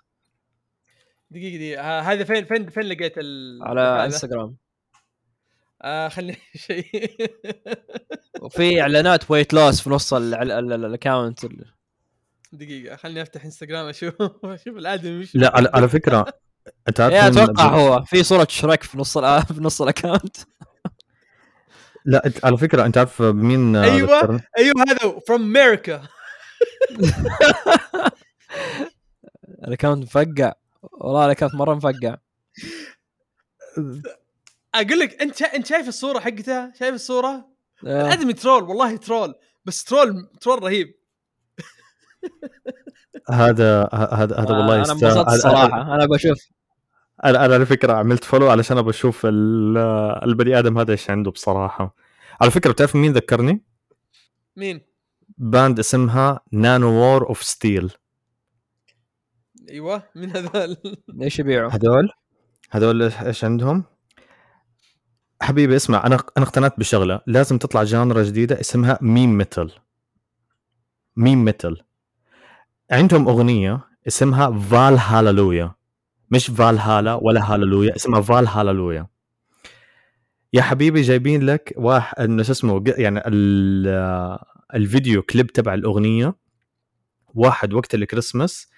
دقيقة. 1.31 1.57
دقيقه 1.57 2.01
هذا 2.01 2.25
فين 2.25 2.45
فين 2.45 2.71
فين 2.71 2.83
لقيت 2.83 3.13
ال 3.19 3.59
على 3.63 3.81
هذا؟ 3.81 4.05
انستغرام 4.05 4.57
آه 5.85 6.09
خليني 6.09 6.39
شيء. 6.57 7.11
وفي 8.41 8.81
إعلانات 8.81 9.31
weight 9.31 9.55
loss 9.55 9.81
في 9.81 9.91
نص 9.91 10.15
ال 10.15 10.31
account 10.31 11.47
دقيقة 12.53 12.97
خليني 12.97 13.23
أفتح 13.23 13.45
انستغرام 13.45 13.87
أشوف 13.87 14.15
أشوف 14.45 14.77
الأدمي 14.77 15.21
وش 15.23 15.35
لا 15.37 15.57
على, 15.57 15.71
على 15.75 15.89
فكرة 15.89 16.27
أنت 16.89 17.01
عارف 17.01 17.15
أتوقع 17.15 17.69
هو. 17.69 18.03
في 18.05 18.23
صورة 18.23 18.47
شريك 18.51 18.83
في 18.83 18.99
نص 18.99 19.19
الآ- 19.19 19.47
في 19.55 19.61
نص 19.61 19.83
ال 19.83 19.89
account 19.89 20.37
لا 22.05 22.33
على 22.45 22.57
فكرة 22.57 22.87
أنت 22.87 22.99
عارف 22.99 23.23
مين 23.23 23.77
أيوة. 23.77 24.19
ذكرني؟ 24.19 24.41
أيوه 24.59 24.75
هذا 24.89 25.21
from 25.29 25.43
أمريكا 25.57 26.03
ال 29.69 29.73
account 29.73 30.03
مفقع 30.03 30.53
والله 30.83 31.25
ال 31.27 31.30
account 31.30 31.55
مرة 31.55 31.75
مفقع. 31.75 32.17
أقول 34.75 34.99
لك 34.99 35.23
أنت 35.23 35.43
أنت 35.43 35.67
شايف 35.67 35.89
الصورة 35.89 36.21
حقتها 36.21 36.73
شايف 36.79 36.95
الصورة؟ 36.95 37.49
آه. 37.87 38.07
الادمي 38.07 38.33
troll 38.33 38.63
والله 38.63 38.97
troll 38.97 39.35
بس 39.65 39.85
troll 39.85 40.31
troll 40.41 40.63
رهيب. 40.63 40.95
هذا 43.31 43.83
ه- 43.93 44.15
هذا 44.15 44.37
هذا 44.41 44.51
والله 44.57 44.75
أنا 44.75 44.83
يستاهل. 44.83 45.05
انبسطت 45.05 45.27
أنا- 45.29 45.33
الصراحه 45.33 45.95
أنا 45.95 46.07
بشوف. 46.07 46.39
أنا 47.25 47.45
أنا 47.45 47.55
على 47.55 47.67
فكرة 47.67 47.93
عملت 47.93 48.25
follow 48.25 48.51
علشان 48.51 48.79
ابى 48.79 48.91
أشوف 48.91 49.27
ال- 49.27 49.79
البني 50.29 50.59
آدم 50.59 50.79
هذا 50.79 50.93
إيش 50.93 51.11
عنده 51.11 51.31
بصراحة. 51.31 51.95
على 52.41 52.51
فكرة 52.51 52.73
بتعرف 52.73 52.97
مين 52.97 53.13
ذكرني؟ 53.13 53.63
مين؟ 54.57 54.81
band 55.39 55.79
اسمها 55.79 56.41
Nanowar 56.53 57.29
of 57.29 57.43
Steel 57.43 57.93
أيوه 59.71 60.03
مين 60.15 60.37
هذول؟ 60.37 60.77
إيش 61.23 61.39
يبيعوا؟ 61.39 61.71
هذول؟ 61.71 62.09
هذول 62.71 63.11
إيش- 63.11 63.23
إيش 63.23 63.45
عندهم؟ 63.45 63.85
حبيبي 65.43 65.77
اسمع 65.77 66.07
أنا 66.07 66.19
أنا 66.37 66.45
اقتنعت 66.45 66.79
بشغلة 66.79 67.21
لازم 67.27 67.59
تطلع 67.59 67.83
genre 67.85 68.23
جديدة 68.23 68.61
اسمها 68.61 68.99
meme 69.03 69.39
metal 69.39 69.73
meme 71.17 71.45
metal 71.45 71.83
عندهم 72.91 73.29
أغنية 73.29 73.81
اسمها 74.09 74.59
Valhalleluja. 74.59 75.73
مش 76.31 76.47
فال 76.47 76.79
هالا 76.79 77.15
ولا 77.15 77.55
هاللويا 77.55 77.97
اسمها 77.97 78.21
Valhalleluja. 78.21 79.07
يا 80.53 80.63
حبيبي 80.63 81.03
جايبين 81.03 81.47
لك 81.47 81.75
واحد 81.77 82.19
إنه 82.19 82.43
شو 82.43 82.53
اسمه 82.53 82.85
يعني 82.87 83.21
ال- 83.27 84.39
ال 84.75 84.83
video 84.83 85.23
clip 85.23 85.47
تبع 85.47 85.75
الأغنية. 85.75 86.35
واحد 87.35 87.75
وقت 87.75 87.95
الكريسماس 87.95 88.69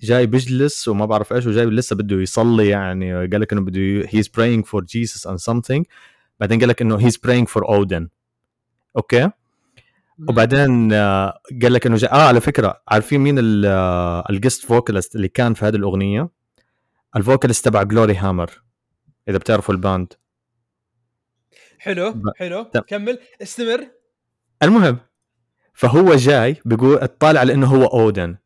جاي 0.00 0.26
بيجلس 0.26 0.88
وما 0.88 1.06
بعرف 1.06 1.32
إيش 1.32 1.46
وجاي 1.46 1.66
لسه 1.66 1.96
بده 1.96 2.16
يصلي 2.16 2.68
يعني 2.68 3.12
قال 3.12 3.40
لك 3.40 3.52
إنه 3.52 3.60
بده 3.60 4.08
he's 4.08 4.28
praying 4.28 4.64
for 4.64 4.84
Jesus 4.84 5.26
and 5.26 5.38
something. 5.38 5.82
بعدين 6.40 6.58
قال 6.60 6.68
لك 6.68 6.82
إنه 6.82 6.96
he's 6.96 7.16
praying 7.16 7.48
for 7.48 7.68
Odin 7.68 8.08
okay؟ 8.96 9.30
وبعدين 10.28 10.92
آه، 10.92 11.40
قال 11.62 11.72
لك 11.72 11.86
إنه 11.86 11.96
جا... 11.96 12.12
آه 12.12 12.28
على 12.28 12.40
فكرة 12.40 12.82
عارفين 12.88 13.20
مين 13.20 13.36
ال 13.38 13.59
guest 13.59 14.64
vocalist 14.64 15.16
اللي 15.16 15.28
كان 15.28 15.54
في 15.54 15.64
هذه 15.64 15.76
الأغنية؟ 15.76 16.28
ال 17.16 17.21
vocalist 17.21 17.64
تبع 17.64 17.82
Gloryhammer 17.82 18.62
إذا 19.28 19.38
بتعرفوا 19.38 19.74
ال 19.74 19.82
band 19.82 20.12
حلو 21.78 22.22
حلو 22.36 22.62
تم. 22.62 22.80
كمل 22.80 23.18
استمر. 23.42 23.88
المهم 24.62 24.98
فهو 25.74 26.14
جاي 26.14 26.56
بيقول 26.64 26.98
اطلع 26.98 27.40
على 27.40 27.52
انه 27.54 27.66
هو 27.66 27.84
اودن 27.84 28.36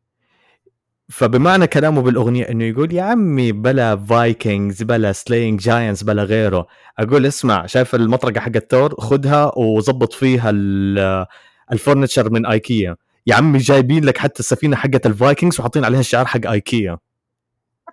فبمعنى 1.09 1.67
كلامه 1.67 2.01
بالأغنية 2.01 2.43
إنه 2.43 2.63
يقول 2.63 2.93
يا 2.93 3.03
عمي 3.03 3.51
بلا 3.51 3.95
Vikings 3.95 4.83
بلا 4.83 5.11
slaying 5.11 5.59
giants 5.59 6.03
بلا 6.03 6.23
غيره. 6.23 6.67
أقول 6.99 7.25
اسمع 7.25 7.65
شايف 7.65 7.95
المطرقة 7.95 8.39
حقت 8.39 8.71
ثور 8.71 8.95
خدها 8.99 9.57
وظبط 9.59 10.13
فيها 10.13 10.49
ال- 10.49 11.25
ال 11.71 11.77
furniture 11.77 12.29
من 12.29 12.45
ايكيا 12.45 12.95
يا 13.27 13.35
عمي 13.35 13.57
جايبين 13.59 14.03
لك 14.05 14.17
حتى 14.17 14.39
السفينة 14.39 14.75
حقت 14.75 15.05
ال 15.05 15.12
Vikings 15.12 15.59
وحاطين 15.59 15.85
عليها 15.85 15.99
الشعار 15.99 16.25
حق 16.25 16.47
ايكيا 16.51 16.97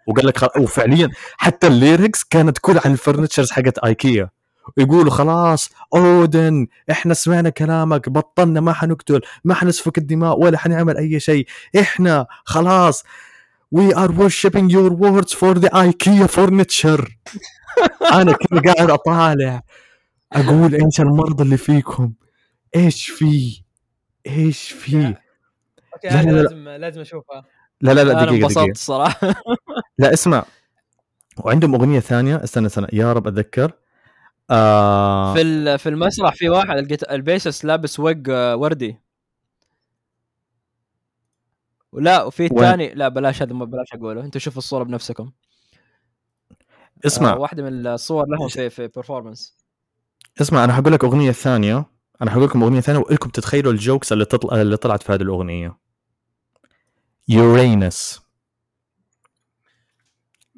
وقال 0.06 0.26
لك 0.26 0.38
خل... 0.38 0.48
وفعليا 0.58 1.08
حتى 1.36 1.66
ال 1.66 1.74
lyrics 1.74 2.24
كانت 2.24 2.58
كل 2.58 2.78
عن 2.84 2.92
ال 2.92 2.97
furnitures 2.97 3.50
حقت 3.50 3.78
ايكيا 3.78 4.30
ويقولوا 4.76 5.10
خلاص 5.10 5.70
أودن 5.94 6.66
إحنا 6.90 7.14
سمعنا 7.14 7.48
كلامك 7.50 8.08
بطلنا 8.08 8.60
ما 8.60 8.72
حنقتل 8.72 9.20
ما 9.44 9.54
حنسفك 9.54 9.98
الدماء 9.98 10.38
ولا 10.40 10.58
حنعمل 10.58 10.96
أي 10.96 11.20
شيء. 11.20 11.46
إحنا 11.80 12.26
خلاص 12.44 13.02
we 13.76 13.94
are 13.94 14.08
worshipping 14.10 14.68
your 14.70 14.90
words 14.90 15.32
for 15.32 15.54
the 15.58 15.68
IKEA 15.74 16.26
furniture. 16.36 17.04
أنا 18.20 18.32
كذا 18.32 18.72
قاعد 18.74 18.90
أطالع 18.90 19.62
أقول 20.32 20.74
إيش 20.74 21.00
المرض 21.00 21.40
اللي 21.40 21.56
فيكم؟ 21.56 22.12
إيش 22.76 23.08
في؟ 23.10 23.62
إيش 24.26 24.70
في؟ 24.72 25.14
okay 25.94 26.08
لا، 26.08 26.22
لا، 26.22 26.30
لا. 26.30 26.42
لازم 26.42 26.68
لازم 26.68 27.00
اشوفها 27.00 27.44
لا 27.80 27.94
لا 27.94 28.04
لا 28.04 28.12
أنا 28.12 28.24
دقيقة 28.24 28.34
انبسطت 28.34 28.58
دقيقة. 28.58 28.70
الصراحه 28.72 29.34
لا 29.98 30.12
اسمع. 30.12 30.44
وعندهم 31.36 31.74
أغنية 31.74 32.00
ثانية 32.00 32.44
استنى 32.44 32.66
استنى. 32.66 32.86
يا 32.92 33.12
رب 33.12 33.26
أتذكر. 33.26 33.72
آه. 34.50 35.34
في 35.34 35.78
في 35.78 35.88
المسرح 35.88 36.34
في 36.34 36.48
واحد 36.48 36.76
ال 36.78 36.83
guit- 36.83 37.10
ال 37.10 37.17
bassist 37.17 37.64
لابس 37.64 38.00
وج 38.00 38.30
آه، 38.30 38.56
وردي. 38.56 38.96
ولا 41.92 42.22
وفي؟ 42.22 42.44
الثاني 42.46 42.94
لا 42.94 43.08
بلاش 43.08 43.42
هذا 43.42 43.52
بلاش 43.52 43.86
أقوله. 43.94 44.20
أنتم 44.24 44.38
شوفوا 44.40 44.58
الصورة 44.58 44.84
بنفسكم. 44.84 45.30
اسمع. 47.06 47.32
آه 47.32 47.38
واحدة 47.38 47.62
من 47.62 47.86
الصور 47.86 48.26
لهم 48.28 48.48
في 48.48 48.70
في 48.70 48.88
performance 48.88 49.56
اسمع 50.40 50.64
أنا 50.64 50.72
حقول 50.72 50.92
لك 50.92 51.04
أغنية 51.04 51.30
ثانية. 51.32 51.84
أنا 52.22 52.30
حقول 52.30 52.44
لكم 52.44 52.62
أغنية 52.62 52.80
ثانية 52.80 52.98
وإلكم 52.98 53.30
تتخيلوا 53.30 53.72
ال 53.72 53.79
jokes 53.79 54.12
اللي 54.12 54.24
تطلع 54.24 54.60
اللي 54.60 54.76
طلعت 54.76 55.02
في 55.02 55.12
هذه 55.12 55.22
الأغنية. 55.22 55.78
يورينس 57.28 58.20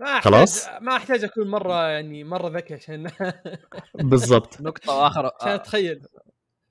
ما 0.03 0.09
احتاج 0.09 0.23
خلاص؟ 0.33 0.69
ما 0.81 0.97
أحتاج 0.97 1.25
أكون 1.25 1.49
مرة 1.49 1.89
يعني 1.89 2.25
مرة 2.25 2.49
ذكي 2.49 2.75
عشان 2.75 3.11
بالضبط. 3.95 4.61
نقطة 4.61 4.93
واخر 4.95 5.31
عشان 5.41 5.49
آه. 5.51 5.55
أتخيل. 5.55 6.07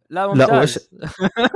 لا 0.10 0.28
لا، 0.28 0.28
ممتاز. 0.28 0.90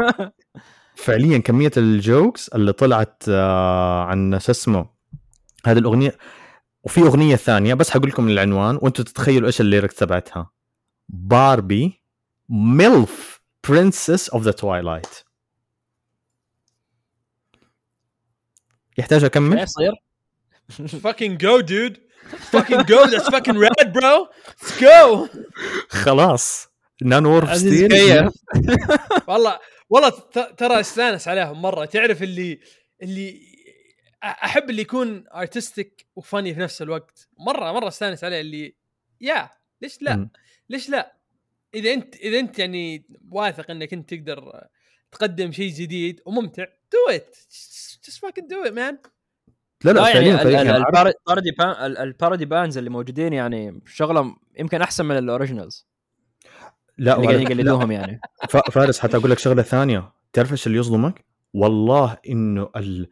فعليا 0.96 1.38
كمية 1.38 1.72
ال 1.78 1.90
jokes 1.90 2.50
اللي 2.50 2.74
طلعت 2.74 3.24
آه، 3.30 4.04
عن 4.04 4.40
شو 4.40 4.52
اسمه 4.52 4.90
هذه 5.66 5.78
الأغنية. 5.78 6.18
وفي 6.84 7.02
أغنية 7.02 7.36
ثانية 7.36 7.74
بس 7.74 7.90
حقول 7.90 8.10
لكم 8.10 8.28
العنوان 8.28 8.80
وأنتم 8.82 9.04
تتخيلوا 9.04 9.48
إيش 9.48 9.62
ال 9.62 9.66
lyrics 9.66 9.96
تبعتها. 9.96 10.50
Barbie 11.10 12.02
MILF 12.50 13.42
Princess 13.70 14.30
of 14.30 14.44
the 14.44 14.52
Twilight 14.52 15.08
يحتاج 18.98 19.24
أكمل؟ 19.24 19.60
إيش 19.60 19.70
يصير؟ 19.70 20.05
Fucking 20.72 21.38
go 21.38 21.62
dude. 21.62 21.98
Fucking 22.54 22.84
go. 22.92 23.00
That's 23.12 23.30
fucking 23.30 23.58
rad 23.66 23.94
bro. 23.94 24.28
Let's 24.62 24.80
go. 24.82 25.30
خلاص. 25.90 26.68
Nanowar 27.02 27.32
of 27.34 27.58
Steel. 27.58 28.30
والله 29.28 29.60
والله 29.90 30.10
ت- 30.10 30.56
ترى 30.58 30.80
استانس 30.80 31.28
عليهم 31.28 31.62
مرة. 31.62 31.86
تعرف 31.86 32.24
اللي 32.24 32.60
اللي 33.04 33.42
أحب 34.24 34.70
اللي 34.70 34.82
يكون 34.82 35.24
artistic 35.36 36.06
و 36.16 36.22
funny 36.22 36.54
في 36.54 36.60
نفس 36.60 36.82
الوقت. 36.82 37.28
مرة 37.40 37.72
مرة 37.72 37.88
استانس 37.88 38.24
عليه 38.24 38.42
اللي 38.42 38.76
يا 39.22 39.50
ليش 39.82 40.02
لا. 40.02 40.30
ليش 40.70 40.90
لا؟ 40.90 41.16
إذا 41.76 41.94
أنت 41.94 42.16
إذا 42.16 42.40
أنت 42.40 42.60
يعني 42.60 43.06
واثق 43.32 43.72
إنك 43.72 43.94
أنت 43.94 44.14
تقدر 44.14 44.68
تقدم 45.12 45.52
شيء 45.52 45.74
جديد 45.74 46.22
وممتع 46.26 46.66
do 46.92 47.16
it 47.16 47.36
just 48.06 48.14
fucking 48.18 48.44
do 48.48 48.68
it 48.70 48.74
man. 48.74 49.10
لا 49.84 49.92
لا 49.92 50.00
لا 50.00 50.10
يعني 50.10 50.38
فعليا 50.38 50.64
يعني 50.64 50.78
ال 50.78 50.88
parody 50.88 51.52
ban- 51.52 51.98
ال 51.98 52.05
parody 52.05 52.46
bands 52.46 52.78
اللي 52.78 52.90
موجودين 52.90 53.34
يعني 53.34 53.82
شغلهم 53.86 54.38
يمكن 54.60 54.82
أحسن 54.82 55.06
من 55.06 55.18
ال 55.18 55.25
originals 55.25 55.88
لا 56.98 57.16
اللي 57.18 57.44
يقلدوهم 57.44 57.92
يعني. 57.92 58.20
فارس 58.72 59.00
حتى 59.00 59.18
أقول 59.18 59.32
لك 59.32 59.40
شغلة 59.40 59.62
ثانية. 59.62 60.12
تعرف 60.34 60.52
إيش 60.52 60.68
اللي 60.68 60.78
يصدمك؟ 60.78 61.26
والله 61.54 62.18
إنه 62.30 62.70
ال- 62.76 63.10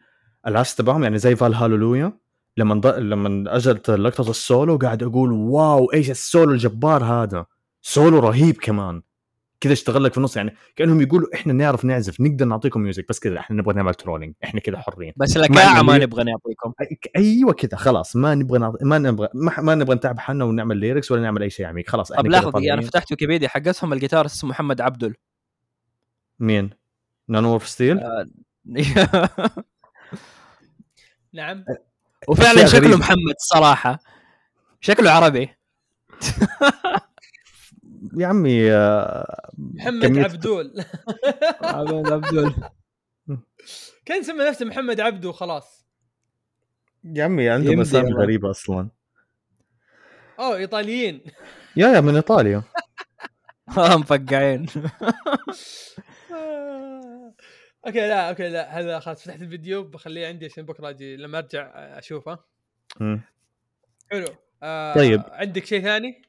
العزف 0.48 0.74
تبعهم 0.74 1.04
يعني 1.04 1.18
زي 1.18 1.36
Valhalleluja 1.36 2.14
لما 2.58 2.76
ض... 2.76 2.88
لما 2.88 3.56
اجت 3.56 3.90
لقطة 3.90 4.30
السولو 4.30 4.78
قاعد 4.78 5.04
أقول 5.04 5.32
wow 5.32 5.92
إيش 5.94 6.10
السولو 6.12 6.52
الجبار 6.52 7.04
هذا؟ 7.04 7.46
سولو 7.82 8.20
رهيب 8.20 8.56
كمان. 8.58 9.02
كذا 9.64 9.74
اشتغل 9.74 10.04
لك 10.04 10.12
في 10.12 10.18
النص 10.18 10.38
يعني 10.38 10.56
كأنهم 10.76 11.02
يقولوا 11.02 11.28
إحنا 11.36 11.54
نعرف 11.54 11.86
نعزف 11.86 12.22
نقدر 12.22 12.46
نعطيكم 12.46 12.80
music 12.82 13.06
بس 13.10 13.20
كذا 13.20 13.40
إحنا 13.40 13.58
نبغى 13.58 13.76
نعمل 13.76 13.94
trolling 13.94 14.34
إحنا 14.44 14.60
كذا 14.60 14.78
حرين 14.78 15.14
بس 15.16 15.38
لكاعه 15.38 15.82
ما 15.82 15.94
اللي- 15.96 16.06
نبغى 16.06 16.24
نعطيكم 16.24 16.74
أيوه 17.16 17.54
كذا 17.54 17.78
خلاص 17.78 18.16
ما 18.16 18.36
نبغى 18.36 18.60
نعط... 18.60 18.84
ما 18.84 18.98
نبغى 18.98 19.28
ما, 19.34 19.62
ما 19.62 19.76
نبغى 19.76 19.96
نتعب 19.96 20.20
حالنا 20.20 20.46
ونعمل 20.46 20.78
lyrics 20.78 21.12
ولا 21.12 21.22
نعمل 21.22 21.42
أي 21.44 21.50
شيء 21.50 21.66
عميق 21.66 21.90
خلاص 21.90 22.12
طب 22.12 22.28
لحظة 22.28 22.74
أنا. 22.74 22.82
فتحت 22.82 23.12
ويكيبيديا 23.12 23.48
حقتهم 23.48 23.94
الجيتار 23.94 24.26
اسمه 24.26 24.50
محمد 24.50 24.82
عبدل 24.82 25.16
مين؟ 26.40 26.70
Nanowar 27.28 27.50
of 27.50 27.68
Steel؟ 27.68 28.00
نعم 31.34 31.66
وفعلا 32.28 32.66
شكله. 32.66 32.98
محمد 32.98 33.36
صراحة 33.38 34.00
شكله 34.82 35.12
عربي 35.12 35.50
يا 38.18 38.28
عمي 38.28 38.72
آه، 38.72 39.43
محمد 39.58 40.18
عبدول 40.18 40.74
محمد 41.64 42.12
عبدل 42.12 42.54
كان 44.06 44.24
سمى 44.24 44.46
نفسه 44.46 44.66
محمد 44.66 45.00
عبدو 45.00 45.32
خلاص 45.32 45.88
يا 47.04 47.24
عمي 47.24 47.50
عندهم 47.50 47.80
اسامي. 47.82 48.14
غريبه 48.14 48.50
أصلا 48.52 48.90
أوه 50.40 50.56
إيطاليين 50.58 51.22
يا 51.76 51.88
يا 51.88 52.02
من 52.02 52.16
إيطاليا 52.16 52.64
آه، 53.78 53.98
مفقعين 53.98 54.66
okay 57.88 58.08
لا 58.08 58.30
okay 58.30 58.50
لا 58.50 58.80
هذا 58.80 59.00
خلاص 59.00 59.24
فتحت 59.24 59.42
الفيديو 59.42 59.84
بخليه 59.84 60.28
عندي 60.28 60.46
عشان 60.46 60.66
بكرة 60.66 60.90
أجي 60.90 61.16
لما 61.18 61.38
أرجع 61.38 61.72
أشوفه. 61.76 62.40
حلو 64.12 64.28
آه 64.64 64.94
طيب. 64.96 65.22
عندك 65.28 65.66
شيء 65.66 65.82
ثاني؟ 65.82 66.22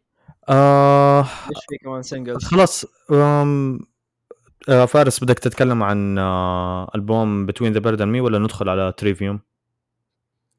آه 0.49 1.21
إيش 1.21 1.59
في 1.69 1.77
كمان 1.83 2.03
singles 2.03 2.45
خلاص 2.45 2.85
آه 3.11 3.79
فارس 4.89 5.25
بدك 5.25 5.39
تتكلم 5.39 5.83
عن 5.83 6.19
آه 6.19 6.91
ألبوم 6.95 7.47
Between 7.47 7.73
the 7.73 7.78
Buried 7.78 8.03
and 8.03 8.13
Me 8.13 8.20
ولا 8.21 8.39
ندخل 8.39 8.69
على 8.69 8.93
تريفيوم 8.97 9.41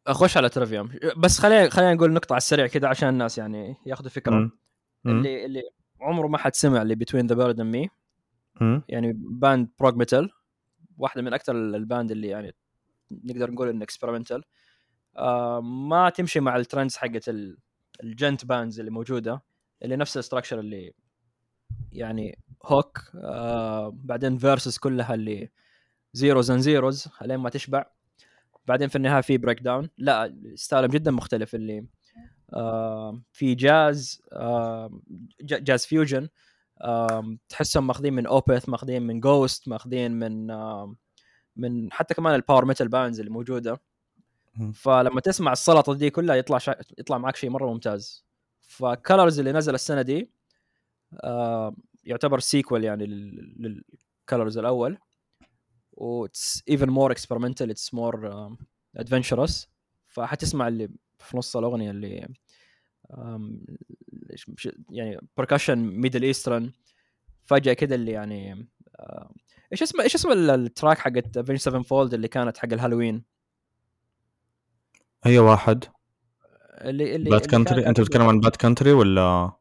اخش 0.08 0.38
على 0.38 0.50
تريفيوم 0.50 0.90
بس 1.18 1.40
خلينا 1.40 1.70
خلينا 1.70 1.94
نقول 1.94 2.14
نقطة 2.14 2.34
على 2.34 2.38
السريع 2.38 2.68
كذا 2.68 2.88
عشان 2.88 3.10
الناس 3.10 3.38
يعني 3.38 3.76
ياخذوا 3.86 4.10
فكرة. 4.10 4.36
مم. 4.36 4.52
اللي 5.06 5.46
اللي 5.46 5.62
عمره 6.02 6.28
ما 6.28 6.38
حد 6.38 6.56
سمع 6.56 6.82
اللي 6.82 6.96
Between 6.96 7.28
the 7.28 7.36
Buried 7.36 7.62
and 7.62 7.76
Me. 7.76 7.90
يعني 8.90 9.14
band 9.16 9.70
prog 9.80 9.96
metal 9.96 10.30
واحدة 10.98 11.22
من 11.22 11.34
أكثر 11.34 11.56
ال 11.56 11.65
bands 11.65 12.12
اللي 12.12 12.28
يعني 12.28 12.56
نقدر 13.12 13.52
نقول 13.52 13.70
إنه 13.70 13.84
experimental 13.84 14.44
آه 15.18 15.62
ما 15.62 16.10
تمشي 16.10 16.40
مع 16.40 16.56
ال 16.56 16.61
trends 16.61 16.96
حقت 16.98 17.30
ال- 17.30 17.58
ال 18.04 18.11
djent 18.11 18.46
bands 18.46 18.80
اللي 18.80 18.92
موجودة. 18.92 19.42
اللي 19.86 19.96
نفس 19.96 20.16
ال 20.18 20.22
structure 20.22 20.60
اللي 20.60 20.94
يعني 21.92 22.40
hook 22.66 23.12
آه 23.16 23.90
بعدين 23.96 24.38
verses 24.38 24.78
كلها 24.78 25.14
اللي 25.14 25.50
zeros 26.14 26.52
and 26.52 26.62
zeros 26.62 27.08
لين 27.22 27.38
ما 27.38 27.50
تشبع. 27.50 27.86
بعدين 28.68 28.88
في 28.88 28.96
النهاية 28.96 29.22
في 29.22 29.38
breakdown 29.38 29.90
لا 29.98 30.36
style 30.56 30.81
هم 30.81 30.92
جدا 30.92 31.12
مختلف 31.12 31.56
اللي 31.56 31.86
آه 32.54 33.22
في 33.32 33.56
جاز 33.56 34.22
آه 34.34 35.00
jazz 35.42 35.86
fusion 35.86 36.30
آم، 36.86 37.40
تحسهم 37.50 37.88
ماخذين 37.88 38.14
من 38.14 38.26
Opeth 38.28 38.70
ماخذين 38.70 39.02
من 39.02 39.20
Ghost 39.20 39.68
ماخذين 39.68 40.12
من 40.12 40.52
آم، 40.52 40.98
من 41.56 41.92
حتى 41.94 42.14
كمان 42.14 42.36
ال 42.36 42.41
power 42.41 42.66
metal 42.66 42.88
bands 42.88 43.20
اللي 43.20 43.32
موجودة. 43.32 43.82
فلما 44.74 45.22
تسمع 45.22 45.52
السلطة 45.52 45.94
دي 45.94 46.10
كلها 46.10 46.36
يطلع 46.36 46.58
شا... 46.58 46.76
يطلع 46.98 47.18
معك 47.18 47.36
شيء 47.36 47.50
مرة 47.50 47.74
ممتاز. 47.74 48.25
ف 48.68 48.78
Colors 48.78 49.40
اللي 49.40 49.52
نزل 49.52 49.76
السنة 49.76 50.02
دي 50.02 50.30
آم، 51.24 51.76
يعتبر 52.04 52.40
sequel 52.40 52.84
يعني 52.84 53.06
لل 53.06 53.44
Colors 53.44 54.58
الأول. 54.58 54.98
و 55.94 56.28
even 56.72 56.88
more 56.90 57.12
experimental 57.16 57.68
it's 57.70 57.90
more 57.94 58.18
um, 58.32 58.56
adventurous. 59.00 59.68
فحتسمع 60.08 60.68
اللي 60.68 60.90
في 61.20 61.38
نص 61.38 61.58
الأغنية 61.58 61.92
اللي 61.92 62.28
um, 63.12 63.42
يعني 64.90 65.18
percussion 65.42 65.70
Middle 65.70 66.24
Eastern 66.24 66.72
فجأة 67.46 67.74
كده 67.74 67.96
اللي 67.96 68.12
يعني 68.12 68.68
آه، 69.00 69.34
إيش 69.72 69.82
اسمه 69.84 70.04
إيش 70.04 70.16
اسم 70.16 70.32
ال- 70.32 70.50
ال 70.50 70.58
track 70.58 70.98
حقت 70.98 71.38
Avenged 71.38 71.58
Sevenfold 71.58 72.14
اللي 72.14 72.28
كانت 72.28 72.58
حق 72.58 72.74
الهالوين؟ 72.74 73.24
اي 75.26 75.40
واحد. 75.40 75.84
اللي 76.82 77.16
اللي 77.16 77.30
Bat 77.30 77.46
Country 77.46 77.76
كانت 77.76 77.88
أنت 77.88 78.02
بتتكلم 78.02 78.28
عن 78.28 78.40
Bat 78.40 78.56
Country 78.56 78.92
ولا؟ 78.92 79.52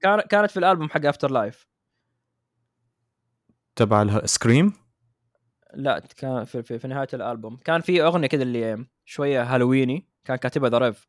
كان- 0.00 0.20
كانت 0.20 0.50
في 0.50 0.56
الألبوم 0.56 0.88
حق 0.90 1.06
Afterlife 1.06 1.66
تبع 3.76 4.26
Scream 4.26 4.72
لا 5.74 5.98
كان 6.16 6.44
في, 6.44 6.62
في, 6.62 6.78
في 6.78 6.88
نهاية 6.88 7.08
الألبوم. 7.14 7.56
كان 7.56 7.80
في 7.80 8.02
أغنية 8.02 8.26
كده 8.26 8.42
اللي 8.42 8.86
شوية 9.04 9.42
هالويني 9.54 10.08
كان 10.24 10.36
كاتبها 10.36 10.70
The 10.70 10.78
Rev 10.78 11.06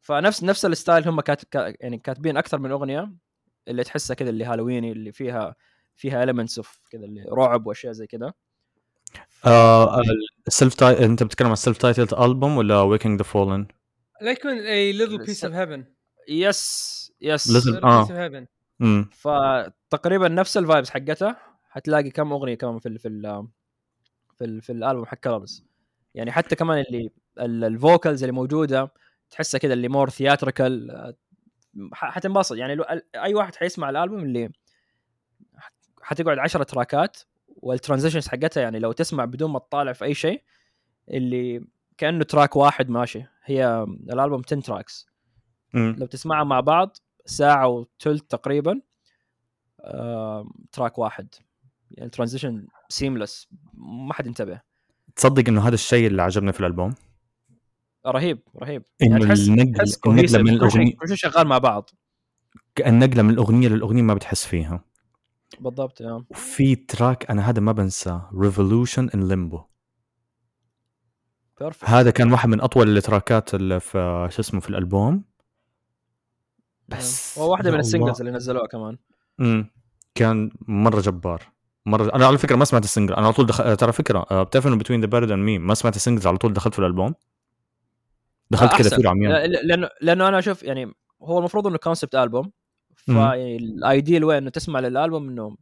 فنفس 0.00 0.44
نفس 0.44 0.64
ال 0.64 0.71
style 0.71 1.08
هم 1.08 1.20
كات 1.20 1.44
كا- 1.44 1.74
يعني 1.80 1.98
كاتبين 1.98 2.36
أكثر 2.36 2.58
من 2.58 2.70
أغنية 2.70 3.12
اللي 3.68 3.84
تحسها 3.84 4.14
كده 4.14 4.30
اللي 4.30 4.44
هالويني 4.44 4.92
اللي 4.92 5.12
فيها 5.12 5.54
فيها 5.96 6.26
elements 6.26 6.56
of 6.58 6.80
كذا 6.90 7.04
اللي 7.04 7.24
رعب 7.32 7.66
وأشياء 7.66 7.92
زي 7.92 8.06
كذا 8.06 8.32
آه 9.46 10.00
ال 10.46 10.74
self-ti... 10.74 11.04
أنت 11.04 11.22
بتتكلم 11.22 11.46
عن 11.46 11.52
ال 11.52 11.78
self-titled 11.78 12.14
album 12.14 12.56
ولا 12.56 12.80
Waking 12.80 13.18
the 13.18 13.24
Fallen 13.24 13.66
لا 14.20 14.30
يكون 14.30 14.52
a 14.58 14.94
little 14.98 15.26
piece 15.26 15.48
of 15.48 15.52
heaven. 15.52 15.80
يس 16.28 17.12
يس 17.20 17.66
آه. 17.66 18.04
piece 18.04 18.08
of 18.08 18.10
heaven. 18.12 18.46
امم 18.80 19.10
فتقريبا 19.12 20.28
نفس 20.28 20.56
ال 20.56 20.62
vibes 20.62 20.90
حقتها 20.90 21.36
حتلاقي 21.70 22.10
كم 22.10 22.32
أغنية 22.32 22.54
كمان 22.54 22.78
في 22.78 22.88
ال 22.88 22.98
في 22.98 23.08
ال 23.08 23.46
في, 24.38 24.44
ال 24.44 24.62
في 24.62 24.72
الألبوم 24.72 25.06
حق 25.06 25.16
Colors 25.18 25.64
يعني 26.14 26.32
حتى 26.32 26.56
كمان 26.56 26.84
اللي 26.88 27.10
ال- 27.40 27.64
ال 27.64 27.72
vocals 27.72 28.22
اللي 28.22 28.32
موجودة 28.32 28.92
تحسها 29.30 29.58
كده 29.58 29.74
اللي 29.74 29.88
more 29.88 30.10
theatrical 30.10 31.14
حتنبسط. 31.92 32.56
يعني 32.56 32.74
لو 32.74 32.84
ال- 32.90 33.16
أي 33.16 33.34
واحد 33.34 33.56
حيسمع 33.56 33.90
الألبوم 33.90 34.18
اللي 34.20 34.50
حتقعد 36.02 36.38
10 36.38 36.62
track 36.62 37.07
ات 37.07 37.16
وال 37.48 37.60
transitions 37.60 38.28
حقتها 38.28 38.60
يعني 38.62 38.78
لو 38.78 38.92
تسمع 38.92 39.24
بدون 39.24 39.50
ما 39.50 39.58
تطالع 39.58 39.92
في 39.92 40.04
أي 40.04 40.14
شيء 40.14 40.42
اللي 41.10 41.64
كأنه 41.98 42.24
track 42.24 42.56
واحد 42.56 42.90
ماشي. 42.90 43.24
هي 43.44 43.86
الألبوم 44.12 44.42
10 44.46 44.60
tracks 44.60 45.06
لو 45.74 46.06
تسمعها 46.06 46.44
مع 46.44 46.60
بعض 46.60 46.96
ساعة 47.26 47.68
وثلث 47.68 48.22
تقريبا 48.22 48.80
آم، 49.84 50.50
track 50.72 50.98
واحد. 50.98 51.28
يعني 51.90 52.10
transition 52.10 52.66
seamless 52.88 53.48
ما 53.74 54.14
حد 54.14 54.26
انتبه 54.26 54.60
تصدق 55.16 55.48
إنه 55.48 55.68
هذا 55.68 55.74
الشيء 55.74 56.06
اللي 56.06 56.22
عجبني 56.22 56.52
في 56.52 56.60
الألبوم؟ 56.60 56.94
رهيب 58.06 58.38
رهيب. 58.62 58.82
إنه 59.02 59.18
تحس 59.18 59.48
النقل 59.48 59.72
تحس 59.72 60.00
النقلة 60.06 60.42
من 60.42 60.48
الاغنيه 60.48 60.96
كل 60.96 61.08
شيء 61.08 61.16
شغال 61.16 61.46
مع 61.46 61.58
بعض. 61.58 61.90
النقلة 62.86 63.22
من 63.22 63.30
الأغنية 63.30 63.68
للأغنية 63.68 64.02
ما 64.02 64.14
بتحس 64.14 64.44
فيها. 64.46 64.84
بالضبط 65.60 66.00
يا 66.00 66.24
وفي 66.30 66.76
track 66.76 67.30
أنا 67.30 67.50
هذا 67.50 67.60
ما 67.60 67.72
بنساه 67.72 68.30
Revolution 68.40 69.08
in 69.14 69.28
Limbo 69.28 69.60
perfect 71.60 71.90
هذا 71.90 72.10
كان 72.10 72.32
واحد 72.32 72.48
من 72.48 72.60
أطول 72.60 72.96
ال 72.96 73.04
track 73.04 73.46
ات 73.46 73.54
اللي 73.54 73.80
في 73.80 74.28
شو 74.30 74.40
اسمه 74.40 74.60
في 74.60 74.70
الألبوم. 74.70 75.24
بس 76.88 77.38
هو 77.38 77.50
واحدة 77.50 77.70
من. 77.70 77.78
ال 77.78 77.83
singles 77.83 78.20
اللي 78.20 78.32
نزلوها 78.32 78.66
كمان. 78.66 78.98
امم 79.40 79.70
كان 80.14 80.50
مرة 80.68 81.00
جبار. 81.00 81.42
مرة 81.86 82.14
أنا 82.14 82.26
على 82.26 82.38
فكرة 82.38 82.56
ما 82.56 82.64
سمعت 82.64 82.84
ال 82.84 82.88
single. 82.88 83.14
أنا 83.14 83.26
على 83.26 83.34
طول 83.34 83.46
دخل... 83.46 83.76
ترى 83.76 83.92
فكرة 83.92 84.26
آه، 84.30 84.42
بتعرف 84.42 84.66
إنه 84.66 84.76
Between 84.76 85.00
the 85.00 85.06
Buried 85.06 85.30
and 85.30 85.44
Me 85.44 85.58
ما 85.58 85.74
سمعت 85.74 85.96
ال 85.96 86.00
singles 86.00 86.26
على 86.26 86.38
طول 86.38 86.52
دخلت 86.52 86.74
في 86.74 86.78
الألبوم؟ 86.78 87.14
دخلت 88.50 88.74
كذا. 88.74 88.96
فيه 88.96 89.08
عميان 89.08 89.32
لا- 89.32 89.46
لا- 89.46 89.62
لأنه 89.62 89.88
لأنه 90.00 90.28
أنا 90.28 90.38
أشوف 90.38 90.62
يعني 90.62 90.92
هو 91.22 91.38
المفروض 91.38 91.66
إنه 91.66 91.76
concept 91.78 92.14
album 92.14 92.52
فال 92.94 93.31
ideal 93.31 94.24
وين؟ 94.24 94.36
إنه 94.36 94.50
تسمع 94.50 94.80
للألبوم 94.80 95.28
إنه 95.28 95.56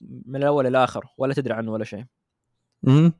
من 0.00 0.36
الأول 0.36 0.64
للاخر 0.64 1.04
ولا 1.18 1.34
تدري 1.34 1.54
عنه 1.54 1.72
ولا 1.72 1.84
شيء. 1.84 2.04
امم 2.88 3.12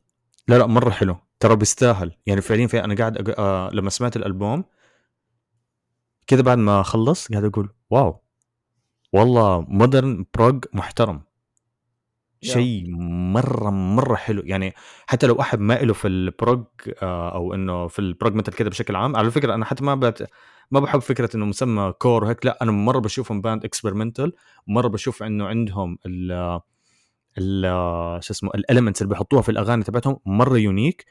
لا 0.48 0.58
لا 0.58 0.66
مرة 0.66 0.90
حلو. 0.90 1.16
ترى 1.44 1.56
بيستاهل. 1.56 2.12
يعني 2.26 2.40
فعليا 2.40 2.66
في 2.66 2.84
أنا 2.84 2.94
قاعد 2.94 3.28
أق... 3.28 3.40
آه 3.40 3.70
لما 3.72 3.90
سمعت 3.90 4.16
الألبوم 4.16 4.64
كذا 6.26 6.42
بعد 6.42 6.58
ما 6.58 6.82
خلص 6.82 7.28
قاعد 7.28 7.44
أقول 7.44 7.72
wow. 7.90 8.22
والله 9.12 9.60
modern 9.68 10.26
prog 10.34 10.64
محترم. 10.72 11.22
شيء 12.42 12.84
مرة 13.32 13.70
مرة 13.70 14.14
حلو. 14.14 14.42
يعني 14.44 14.74
حتى 15.06 15.26
لو 15.26 15.40
أحد 15.40 15.60
ما 15.60 15.74
له 15.74 15.92
في 15.92 16.08
ال 16.08 16.20
prog 16.20 16.64
آه، 17.02 17.34
أو 17.34 17.54
إنه 17.54 17.86
في 17.88 17.98
ال 17.98 18.06
prog 18.06 18.34
metal 18.34 18.52
كده 18.52 18.70
بشكل 18.70 18.96
عام 18.96 19.16
على 19.16 19.30
فكرة 19.30 19.54
أنا 19.54 19.64
حتى 19.64 19.84
ما 19.84 19.94
بت... 19.94 20.30
ما 20.70 20.80
بحب 20.80 21.00
فكرة 21.00 21.36
إنه 21.36 21.46
مسمى 21.46 21.92
core 21.92 22.24
وهيك. 22.24 22.46
لا 22.46 22.58
أنا 22.62 22.72
مرة 22.72 22.98
بشوفهم 22.98 23.40
band 23.40 23.64
experimental 23.64 24.32
مرة 24.66 24.88
بشوف 24.88 25.22
إنه 25.22 25.46
عندهم 25.46 25.98
ال 26.06 26.60
ال 27.38 28.24
شو 28.24 28.32
اسمه 28.32 28.50
ال 28.54 28.60
elements 28.60 29.02
اللي 29.02 29.14
بيحطوها 29.14 29.42
في 29.42 29.48
الأغاني 29.48 29.84
تبعتهم 29.84 30.18
مرة 30.26 30.58
unique 30.58 31.04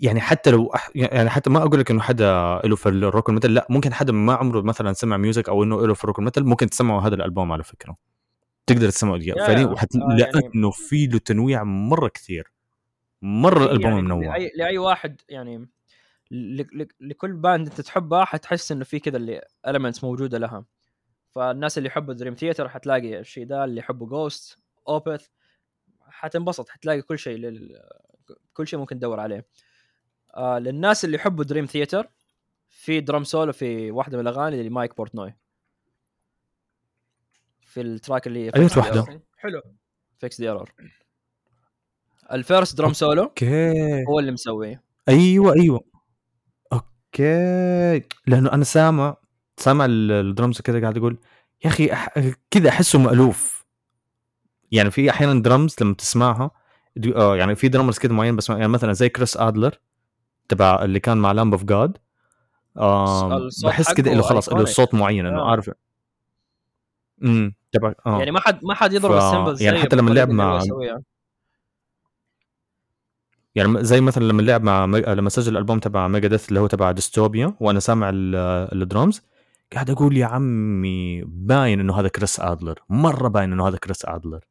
يعني 0.00 0.20
حتى 0.20 0.50
لو 0.50 0.66
أح... 0.66 0.90
يعني 0.94 1.30
حتى 1.30 1.50
ما 1.50 1.62
أقول 1.62 1.80
لك 1.80 1.90
إنه 1.90 2.00
حدا 2.00 2.60
له 2.64 2.76
في 2.76 2.88
ال 2.88 2.96
rock 2.96 3.28
ال 3.28 3.32
metal 3.32 3.54
لا 3.54 3.66
ممكن 3.70 3.94
حدا 3.94 4.12
ما 4.12 4.34
عمره 4.34 4.60
مثلا 4.60 4.92
سمع 4.92 5.16
music 5.16 5.48
أو 5.48 5.62
إنه 5.62 5.86
له 5.86 5.94
في 5.94 6.04
ال 6.04 6.07
rock 6.07 6.18
ال 6.18 6.23
metal 6.23 6.46
ممكن 6.46 6.70
تسمعوا 6.70 7.00
هذا 7.00 7.14
الألبوم 7.14 7.52
على 7.52 7.64
فكرة. 7.64 7.96
تقدر 8.66 8.90
تسمعه 8.90 9.18
دقيقة 9.18 9.46
فعليا 9.46 9.66
وحت... 9.66 9.96
آه 9.96 10.16
لأنه 10.16 10.42
يعني... 10.54 10.72
في 10.72 11.06
له 11.06 11.18
تنويع 11.18 11.64
مرة 11.64 12.08
كثير. 12.08 12.52
مرة 13.22 13.64
الألبوم 13.64 13.90
يعني 13.90 14.02
منوع. 14.02 14.36
لأي 14.36 14.52
لأي 14.56 14.78
واحد 14.78 15.20
يعني 15.28 15.68
ل... 16.30 16.62
ل... 16.62 16.86
لكل 17.00 17.32
band 17.32 17.66
أنت 17.66 17.80
تحبها 17.80 18.24
حتحس 18.24 18.72
إنه 18.72 18.84
في 18.84 18.98
كذا 18.98 19.16
اللي 19.16 19.44
elements 19.66 20.04
موجودة 20.04 20.38
لها. 20.38 20.64
فالناس 21.30 21.78
اللي 21.78 21.86
يحبوا 21.86 22.14
Dream 22.14 22.34
Theater 22.34 22.68
حتلاقي 22.68 23.18
الشيء 23.18 23.46
ده 23.46 23.64
اللي 23.64 23.80
يحبوا 23.80 24.06
Ghost 24.06 24.58
Opeth 24.88 25.26
حتنبسط 26.08 26.68
حتلاقي 26.68 27.02
كل 27.02 27.18
شيء 27.18 27.38
لل... 27.38 27.80
كل 28.52 28.66
شيء 28.66 28.78
ممكن 28.78 28.98
تدور 28.98 29.20
عليه. 29.20 29.46
آه 30.34 30.58
للناس 30.58 31.04
اللي 31.04 31.16
يحبوا 31.16 31.44
Dream 31.44 31.66
Theater 31.66 32.08
في 32.68 33.00
drum 33.00 33.24
solo 33.24 33.52
في 33.52 33.90
واحدة 33.90 34.18
من 34.18 34.28
الأغاني 34.28 34.62
ل 34.62 34.69
Mike 34.69 34.96
Portnoy. 34.96 35.36
في 37.60 37.80
ال 37.80 37.88
track 37.88 38.26
اللي 38.26 38.52
أيوه 38.56 38.70
واحدة. 38.76 39.22
حلو. 39.36 39.62
Fix 40.18 40.40
the 40.40 40.48
Error 40.48 40.72
ال 42.32 42.40
first 42.40 42.78
drum 42.78 42.92
solo 42.92 43.22
okay. 43.22 44.04
هو 44.08 44.18
اللي 44.18 44.32
مسويه. 44.32 44.82
أيوه 45.08 45.54
أيوه. 45.54 45.84
okay. 46.72 48.08
لأنه 48.26 48.52
أنا 48.52 48.64
سامع 48.64 49.16
سامع 49.56 49.86
الدرمز 49.88 50.60
كذا 50.60 50.80
قاعد 50.80 50.96
أقول 50.96 51.18
يا 51.64 51.70
أخي 51.70 51.92
أح... 51.92 52.08
كذا 52.50 52.68
أحسه 52.68 52.98
مألوف. 52.98 53.64
يعني 54.72 54.90
في 54.90 55.10
أحيانا 55.10 55.42
درمز 55.42 55.76
لما 55.80 55.94
تسمعها 55.94 56.50
آه 57.16 57.36
يعني 57.36 57.54
في 57.54 57.68
درمز 57.68 57.98
كذا 57.98 58.12
معين 58.12 58.36
بس 58.36 58.50
يعني 58.50 58.68
مثلا 58.68 58.92
زي 58.92 59.08
Chris 59.08 59.36
Adler 59.36 59.78
تبع 60.50 60.84
اللي 60.84 61.00
كان 61.00 61.18
مع 61.18 61.32
Lamb 61.32 61.52
of 61.52 61.64
God 61.64 61.98
بحس 63.64 63.92
كذا 63.94 64.14
له 64.14 64.22
خلاص 64.22 64.48
له 64.48 64.64
صوت 64.64 64.94
معين 64.94 65.26
إنه 65.26 65.40
آه. 65.40 65.50
عارف. 65.50 65.70
امم 67.24 67.54
تبع 67.72 67.94
آه. 68.06 68.18
يعني 68.18 68.30
ما 68.30 68.40
حد 68.40 68.64
ما 68.64 68.74
حد 68.74 68.92
يضرب 68.92 69.12
ف... 69.12 69.22
ال 69.22 69.27
cymbals 69.27 69.62
يعني 69.62 69.78
حتى 69.78 69.96
لما 69.96 70.10
لعب 70.10 70.30
مع 70.30 70.62
يعني 73.54 73.84
زي 73.84 74.00
مثلا 74.00 74.24
لما 74.24 74.42
لعب 74.42 74.62
مع 74.62 74.84
لما 74.84 75.28
سجل 75.28 75.52
الالبوم 75.52 75.78
تبع 75.78 76.08
Megadeth 76.08 76.48
اللي 76.48 76.60
هو 76.60 76.66
تبع 76.66 76.92
ديستوبيا 76.92 77.54
وأنا 77.60 77.80
سامع 77.80 78.10
الدرامز 78.14 79.22
قاعد 79.72 79.90
أقول 79.90 80.16
يا 80.16 80.26
عمي 80.26 81.24
باين 81.24 81.80
إنه 81.80 82.00
هذا 82.00 82.08
Chris 82.08 82.40
Adler 82.40 82.78
مرة 82.88 83.28
باين 83.28 83.52
إنه 83.52 83.68
هذا 83.68 83.76
كريس 83.76 84.04
ادلر 84.04 84.44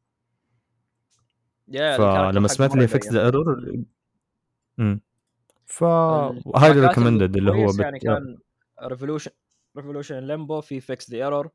فلما 1.72 2.48
سمعت 2.48 2.78
Fix 2.78 3.12
the 3.12 3.24
Error 3.24 3.74
ف 5.70 5.84
هاي 5.84 6.70
ريكومندد 6.70 7.36
اللي 7.36 7.50
هو 7.50 7.72
يعني 7.78 7.98
كان 7.98 8.38
ريفولوشن 8.82 9.30
ريفولوشن 9.76 10.18
ليمبو 10.18 10.60
في 10.60 10.80
فيكس 10.80 11.10
ذا 11.10 11.16
ايرور 11.16 11.50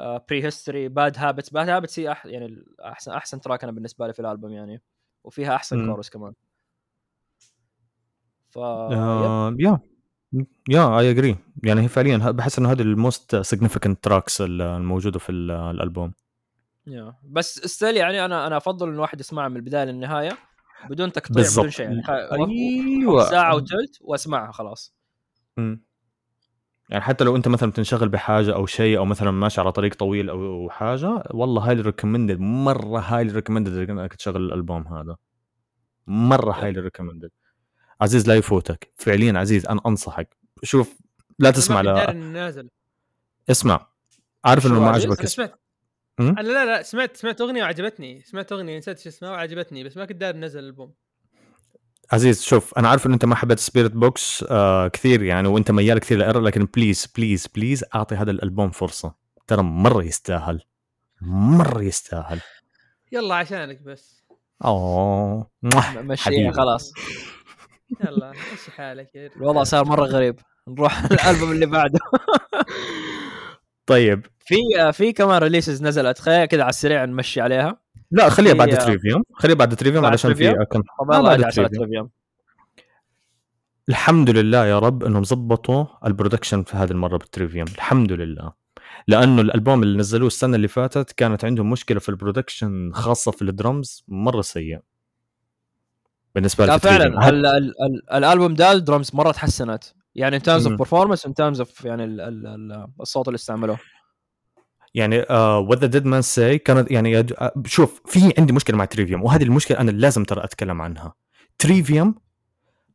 بري 0.00 0.44
هيستوري 0.44 0.88
باد 0.88 1.18
هابتس 1.18 1.50
باد 1.50 1.68
هابتس 1.68 1.98
هي 1.98 2.12
أح 2.12 2.26
يعني 2.26 2.64
أحسن 2.84 3.12
أحسن 3.12 3.40
تراك 3.40 3.62
أنا 3.62 3.72
بالنسبة 3.72 4.06
لي 4.06 4.12
في 4.12 4.20
الألبوم 4.20 4.52
يعني. 4.52 4.82
وفيها 5.24 5.54
أحسن 5.54 5.86
كورس 5.86 6.10
كمان. 6.10 6.32
ف 8.50 8.56
يا 8.56 9.78
يا 10.68 10.98
اي 10.98 11.10
اجري 11.10 11.36
يعني 11.64 11.80
هي 11.80 11.88
فعليا 11.88 12.16
بحس 12.16 12.58
إنه 12.58 12.72
هذه 12.72 12.82
الموست 12.82 13.36
سيجنفكنت 13.36 14.04
تراكس 14.04 14.40
الموجودة 14.40 15.18
في 15.18 15.32
الألبوم. 15.32 16.12
يا 16.86 17.14
بس 17.22 17.58
ستيل 17.58 17.96
يعني 17.96 18.24
أنا 18.24 18.46
أنا 18.46 18.56
أفضل 18.56 18.88
إن 18.88 18.94
الواحد 18.94 19.20
يسمعها 19.20 19.48
من 19.48 19.56
البداية 19.56 19.84
للنهاية. 19.84 20.38
بدون 20.90 21.12
تقطيع 21.12 21.36
بالزبط. 21.36 21.58
بدون 21.58 21.70
شيء 21.70 21.86
يعني 21.86 22.02
أيوه. 22.08 23.30
ساعة 23.30 23.56
وثلث 23.56 23.96
وأسمعها 24.00 24.52
خلاص. 24.52 24.94
امم 25.58 25.84
يعني 26.88 27.04
حتى 27.04 27.24
لو 27.24 27.36
أنت 27.36 27.48
مثلا 27.48 27.70
بتنشغل 27.70 28.08
بحاجة 28.08 28.54
أو 28.54 28.66
شيء 28.66 28.98
أو 28.98 29.04
مثلا 29.04 29.30
ماشي 29.30 29.60
على 29.60 29.72
طريق 29.72 29.94
طويل 29.94 30.30
أو 30.30 30.70
حاجة 30.70 31.22
والله 31.30 31.68
highly 31.68 31.82
recommended 31.82 32.40
مرة 32.40 33.00
highly 33.00 33.32
recommended 33.32 33.90
انك 33.90 34.14
تشغل 34.14 34.36
الألبوم 34.36 34.86
هذا. 34.88 35.16
مرة 36.06 36.52
highly 36.52 36.80
recommended 36.80 37.30
عزيز 38.00 38.28
لا 38.28 38.34
يفوتك. 38.34 38.92
فعليا 38.96 39.38
عزيز 39.38 39.66
أنا 39.66 39.80
أنصحك. 39.86 40.36
شوف 40.62 40.98
لا 41.38 41.50
تسمع 41.50 41.80
لا 41.80 42.12
نازل. 42.12 42.70
اسمع. 43.50 43.86
عارف 44.44 44.66
إنه 44.66 44.80
ما 44.80 44.90
عجبك؟ 44.90 45.26
سمعت 45.26 45.60
أنا 46.20 46.40
لا 46.40 46.64
لا 46.64 46.82
سمعت 46.82 47.16
سمعت 47.16 47.40
أغنية 47.40 47.62
وعجبتني 47.62 48.22
سمعت 48.24 48.52
أغنية 48.52 48.78
نسيت 48.78 48.98
شو 48.98 49.08
اسمها 49.08 49.30
وعجبتني 49.30 49.84
بس 49.84 49.96
ما 49.96 50.04
كنت 50.04 50.16
داري 50.16 50.38
نزل 50.38 50.58
الألبوم. 50.60 50.94
عزيز 52.12 52.42
شوف 52.42 52.78
أنا 52.78 52.88
عارف 52.88 53.06
إن 53.06 53.12
أنت 53.12 53.24
ما 53.24 53.34
حبيت 53.34 53.58
سبيريت 53.58 53.92
بوكس 53.92 54.44
آه 54.50 54.88
كثير 54.88 55.22
يعني 55.22 55.48
وأنت 55.48 55.70
ميال 55.70 55.98
كثير 55.98 56.18
ل 56.18 56.22
Error 56.22 56.40
لكن 56.40 56.68
please 56.76 57.06
please 57.16 57.46
please 57.46 57.84
أعطي 57.94 58.14
هذا 58.14 58.30
الألبوم 58.30 58.70
فرصة. 58.70 59.14
ترى 59.46 59.62
مرة 59.62 60.04
يستاهل 60.04 60.62
مرة 61.20 61.82
يستاهل. 61.82 62.40
يلا 63.12 63.34
عشانك 63.34 63.82
بس. 63.82 64.22
أوه 64.64 65.50
مشيها 65.96 66.52
خلاص. 66.52 66.92
يلا 68.04 68.30
مشي 68.30 68.70
حالك 68.70 69.10
الوضع 69.36 69.62
صار 69.64 69.84
مرة 69.84 70.04
غريب. 70.04 70.40
نروح 70.68 71.04
الألبوم 71.12 71.52
اللي 71.52 71.66
بعده. 71.66 71.98
طيب. 73.92 74.26
في 74.38 74.56
في 74.92 75.12
كمان 75.12 75.42
releases 75.42 75.82
نزلت. 75.82 76.18
خلينا 76.18 76.46
كذا 76.46 76.62
على 76.62 76.70
السريع 76.70 77.04
نمشي 77.04 77.40
عليها. 77.40 77.82
لا 78.10 78.28
خليها 78.28 78.54
بعد 78.54 78.78
تريفيوم 78.78 79.22
خليها 79.34 79.56
بعد 79.56 79.76
تريفيوم 79.76 80.06
علشان 80.06 80.34
في 80.34 80.66
كم 80.70 80.82
بعد 81.08 81.50
تريفيوم 81.50 82.10
الحمد 83.88 84.30
لله 84.30 84.66
يا 84.66 84.78
رب 84.78 85.04
إنهم 85.04 85.24
ظبطوا 85.24 85.86
ال 86.06 86.11
production 86.11 86.62
في 86.62 86.76
هذه 86.76 86.90
المرة 86.90 87.16
بالتريفيوم 87.16 87.66
الحمد 87.68 88.12
لله. 88.12 88.52
لأنه 89.08 89.42
الألبوم 89.42 89.82
اللي 89.82 89.98
نزلوه 89.98 90.26
السنة 90.26 90.56
اللي 90.56 90.68
فاتت 90.68 91.12
كانت 91.12 91.44
عندهم 91.44 91.70
مشكلة 91.70 92.00
في 92.00 92.08
ال 92.08 92.16
production 92.16 92.92
خاصة 92.94 93.30
في 93.30 93.42
الدرمز 93.42 94.04
مرة 94.08 94.40
سيء 94.40 94.80
بالنسبة 96.34 96.66
لا 96.66 96.78
فعلا. 96.78 97.28
ال 97.28 97.46
ال 97.46 97.74
ال 97.82 98.12
الألبوم 98.12 98.54
ده 98.54 98.72
الدرمز 98.72 99.10
مرة 99.14 99.32
تحسنت. 99.32 99.84
يعني 100.14 100.36
in 100.36 100.42
terms 100.42 100.66
of 100.66 100.78
performance 100.78 101.26
in 101.26 101.34
terms 101.34 101.60
of 101.60 101.84
يعني 101.84 102.04
ال 102.04 102.20
ال 102.20 102.86
الصوت 103.00 103.28
اللي 103.28 103.36
استعملوه 103.36 103.78
يعني 104.94 105.18
What 105.68 105.78
the 105.78 105.86
Dead 105.86 106.06
Men 106.06 106.22
Say 106.22 106.58
كانت 106.58 106.90
يعني 106.90 107.22
uh, 107.22 107.50
شوف 107.66 108.02
في 108.06 108.34
عندي 108.38 108.52
مشكلة 108.52 108.76
مع 108.76 108.84
تريفيوم 108.84 109.22
وهذه 109.22 109.42
المشكلة 109.42 109.80
أنا 109.80 109.90
لازم 109.90 110.24
ترى 110.24 110.44
أتكلم 110.44 110.82
عنها. 110.82 111.14
تريفيوم 111.58 112.14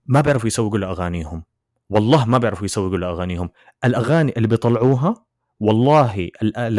ما 0.06 0.22
بيعرفوا 0.22 0.48
يسوقوا 0.48 0.78
لاغانيهم 0.78 1.44
والله 1.90 2.26
ما 2.26 2.38
بيعرفوا 2.38 2.66
يسوقوا 2.66 2.98
لاغانيهم 2.98 3.50
الأغاني 3.86 4.34
اللي 4.38 4.48
بيطلعوها 4.48 5.26
والله 5.60 6.30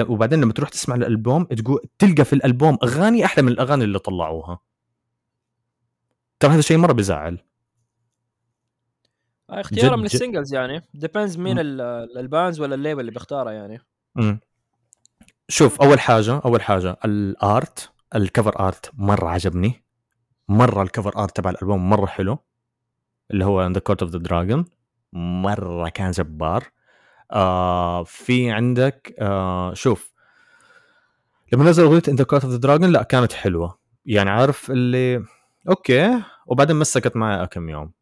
وبعدين 0.01 0.40
لما 0.40 0.52
تروح 0.52 0.69
تسمع 0.69 0.94
الألبوم 0.94 1.44
تقول 1.44 1.81
تلقى 1.98 2.24
في 2.24 2.32
الألبوم 2.32 2.78
أغاني 2.82 3.24
أحلى 3.24 3.43
من 3.43 3.52
الأغاني 3.52 3.85
اللي 3.85 3.98
طلعوها. 3.98 4.59
ترى 6.40 6.52
هذا 6.52 6.60
شيء 6.60 6.78
مرة 6.78 6.93
بزعل 6.93 7.39
اختياره 9.51 9.97
من 9.97 10.05
ال 10.05 10.11
singles 10.11 10.55
يعني. 10.55 10.83
depends 10.95 11.39
مين 11.39 11.57
ال 11.59 11.76
bands 11.76 12.61
ولا 12.61 12.75
ال 12.75 12.79
label 12.79 13.01
اللي 13.01 13.11
بيختاره 13.11 13.51
يعني. 13.51 13.81
شوف 15.49 15.81
أول 15.83 16.01
حاجة 16.01 16.41
أول 16.45 16.62
حاجة 16.62 16.97
ال 17.05 17.26
art 17.26 17.91
ال 18.15 18.23
cover 18.23 18.66
art 18.66 18.91
مرة 18.95 19.29
عجبني. 19.29 19.85
مرة 20.49 20.83
ال 20.83 20.89
cover 20.89 21.23
art 21.23 21.37
تبع 21.37 21.51
الألبوم 21.51 21.91
مرة 21.91 22.07
حلو 22.07 22.39
اللي 23.31 23.45
هو 23.45 23.66
The 23.66 23.81
Court 23.81 24.03
of 24.03 24.11
the 24.11 24.19
Dragon 24.19 24.65
مرة 25.12 25.89
كان 25.89 26.11
جبار. 26.11 26.65
آه 27.33 28.05
في 28.05 28.51
عندك 28.51 29.15
آه 29.19 29.75
شوف 29.75 30.12
لما 31.53 31.65
نزل 31.65 31.85
أغنية 31.85 32.03
The 32.09 32.25
Court 32.25 32.45
of 32.45 32.53
the 32.53 32.59
Dragon 32.59 32.93
لا 32.93 33.03
كانت 33.03 33.33
حلوة. 33.33 33.79
يعني 34.07 34.31
عارف 34.31 34.70
اللي 34.70 35.25
okay 35.69 36.23
وبعدين 36.47 36.77
مسكت 36.77 37.16
معي 37.16 37.47
كم 37.47 37.69
يوم. 37.69 37.93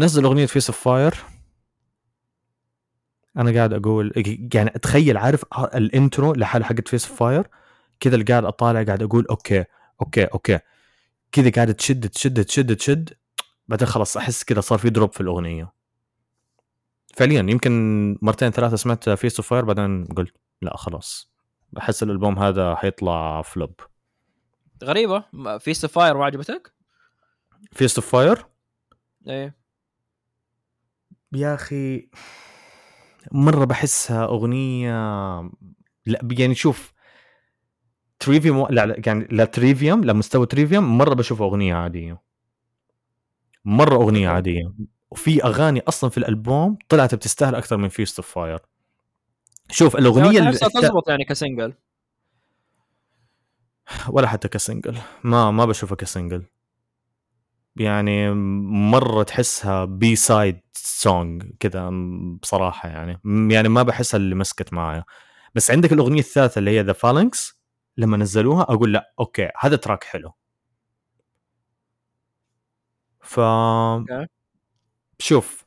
نزل 0.00 0.24
أغنية 0.24 0.46
Feast 0.46 0.70
of 0.70 0.80
Fire 0.80 1.14
أنا 3.36 3.52
قاعد 3.52 3.72
أقول 3.72 4.12
يعني 4.54 4.70
أتخيل 4.76 5.16
عارف 5.16 5.44
ال 5.74 5.84
intro 5.84 6.32
لحال 6.32 6.64
حقت 6.64 6.88
Feast 6.88 7.06
Fire 7.06 7.46
كذا 8.00 8.14
اللي 8.14 8.24
قاعد 8.24 8.44
أطالع 8.44 8.82
قاعد 8.82 9.02
أقول 9.02 9.26
okay 9.26 9.64
okay 10.00 10.24
okay. 10.24 10.58
كذا 11.32 11.50
قاعد 11.50 11.74
تشد 11.74 12.08
تشد 12.08 12.44
تشد 12.44 12.76
تشد. 12.76 13.12
بعدين 13.68 13.88
خلاص 13.88 14.16
أحس 14.16 14.44
كذا 14.44 14.60
صار 14.60 14.78
في 14.78 14.90
drop 14.90 15.12
في 15.12 15.20
الأغنية. 15.20 15.72
فعليا 17.16 17.40
يمكن 17.40 17.72
مرتين 18.22 18.50
ثلاثة 18.50 18.76
سمعت 18.76 19.10
Feast 19.10 19.36
of 19.36 19.48
Fire 19.48 19.64
بعدين 19.64 20.04
قلت 20.04 20.34
لا 20.62 20.76
خلاص. 20.76 21.32
أحس 21.78 22.02
الألبوم 22.02 22.38
هذا 22.38 22.74
حيطلع 22.74 23.42
flop 23.42 23.80
غريبة. 24.84 25.24
Feast 25.58 25.84
of 25.84 25.92
Fire 25.92 26.16
ما 26.16 26.24
عجبتك؟ 26.24 26.74
Feast 27.72 27.98
of 27.98 28.10
Fire؟ 28.10 28.46
إيه. 29.28 29.59
يا 31.32 31.54
أخي 31.54 32.08
مرة 33.32 33.64
بحسها 33.64 34.24
أغنية 34.24 34.92
لا 36.06 36.28
يعني 36.38 36.54
شوف 36.54 36.92
تريفيوم 38.18 38.66
لا, 38.70 38.86
لا 38.86 39.02
يعني 39.06 39.28
لا 39.30 39.44
تريفيوم 39.44 40.04
لمستوى 40.04 40.46
تريفيوم 40.46 40.98
مرة 40.98 41.14
بشوفها 41.14 41.46
أغنية 41.46 41.74
عادية. 41.74 42.22
مرة 43.64 43.94
أغنية 43.94 44.28
عادية. 44.28 44.72
وفي 45.10 45.44
أغاني 45.44 45.80
أصلا 45.88 46.10
في 46.10 46.18
الألبوم 46.18 46.78
طلعت 46.88 47.14
بتستاهل 47.14 47.54
أكثر 47.54 47.76
من 47.76 47.88
Feast 47.88 48.18
of 48.18 48.30
Fire 48.34 48.58
شوف 49.70 49.96
الأغنية 49.96 50.38
اللي 50.38 50.52
تزبط 50.52 51.08
يعني 51.08 51.24
ك 51.24 51.30
single. 51.30 51.74
ولا 54.08 54.26
حتى 54.26 54.48
ك 54.48 54.54
single. 54.54 54.98
ما 55.24 55.50
ما 55.50 55.64
بشوفها 55.64 55.96
ك 55.96 56.02
single. 56.02 56.44
يعني 57.76 58.30
مرة 58.90 59.22
تحسها 59.22 59.84
B-side 59.84 60.60
song 60.74 61.42
كذا 61.60 61.90
بصراحة 62.42 62.88
يعني. 62.88 63.20
يعني 63.54 63.68
ما 63.68 63.82
بحسها 63.82 64.18
اللي 64.18 64.34
مسكت 64.34 64.72
معايا. 64.72 65.04
بس 65.54 65.70
عندك 65.70 65.92
الأغنية 65.92 66.20
الثالثة 66.20 66.58
اللي 66.58 66.70
هي 66.70 66.80
The 66.82 66.92
Phalanx 66.92 67.60
لما 67.96 68.16
نزلوها 68.16 68.62
أقول 68.62 68.92
لا 68.92 69.12
okay 69.20 69.48
هذا 69.60 69.76
track 69.76 70.04
حلو. 70.04 70.32
ف 73.22 73.38
شوف 75.18 75.64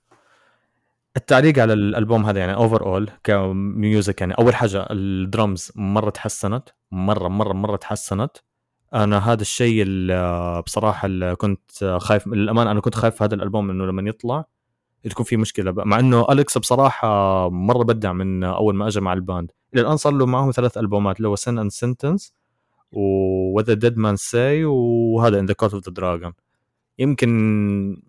التعليق 1.18 1.60
على 1.60 1.74
الألبوم 1.74 2.26
هذا 2.26 2.40
يعني 2.40 2.54
overall 2.54 2.86
ك 2.86 3.10
music 3.24 4.22
يعني 4.22 4.34
أول 4.34 4.56
حاجة 4.56 4.88
الدرمز 4.92 5.72
مرة 5.76 6.10
تحسنت 6.10 6.70
مرة 6.92 7.28
مرة 7.28 7.54
مرة 7.54 7.76
تحسنت. 7.76 8.38
أنا 8.94 9.32
هذا 9.32 9.42
الشيء 9.42 9.82
اللي 9.82 10.62
بصراحة 10.66 11.06
اللي 11.06 11.36
كنت 11.36 11.98
خايف 12.02 12.28
للامانه 12.28 12.72
أنا 12.72 12.82
كنت 12.82 12.96
خايف 12.96 13.16
في 13.16 13.24
هذا 13.24 13.36
الألبوم 13.36 13.70
إنه 13.70 13.86
لما 13.86 14.10
يطلع 14.10 14.46
تكون 15.10 15.26
في 15.26 15.38
مشكلة 15.38 15.72
مع 15.72 16.00
إنه 16.00 16.26
أليكس 16.32 16.58
بصراحة 16.58 17.50
مرة 17.50 17.84
بدع 17.84 18.14
من 18.14 18.44
أول 18.44 18.76
ما 18.76 18.88
أجى 18.88 19.00
مع 19.00 19.14
ال 19.14 19.20
band. 19.20 19.52
إلى 19.74 19.82
الآن 19.82 19.98
صار 19.98 20.14
له 20.14 20.26
معهم 20.26 20.52
ثلاث 20.52 20.78
ألبومات 20.78 21.18
اللي 21.18 21.28
هو 21.28 21.36
Sin 21.36 21.60
and 21.60 21.72
Sentence 21.72 22.34
و 22.92 23.12
the 23.12 23.74
Dead 23.74 23.98
Men 23.98 24.16
Say 24.16 24.66
وهذا 24.66 25.40
In 25.40 25.46
the 25.46 25.54
Court 25.54 25.74
of 25.74 25.86
the 25.86 25.94
Dragon 25.94 26.34
يمكن 27.00 28.04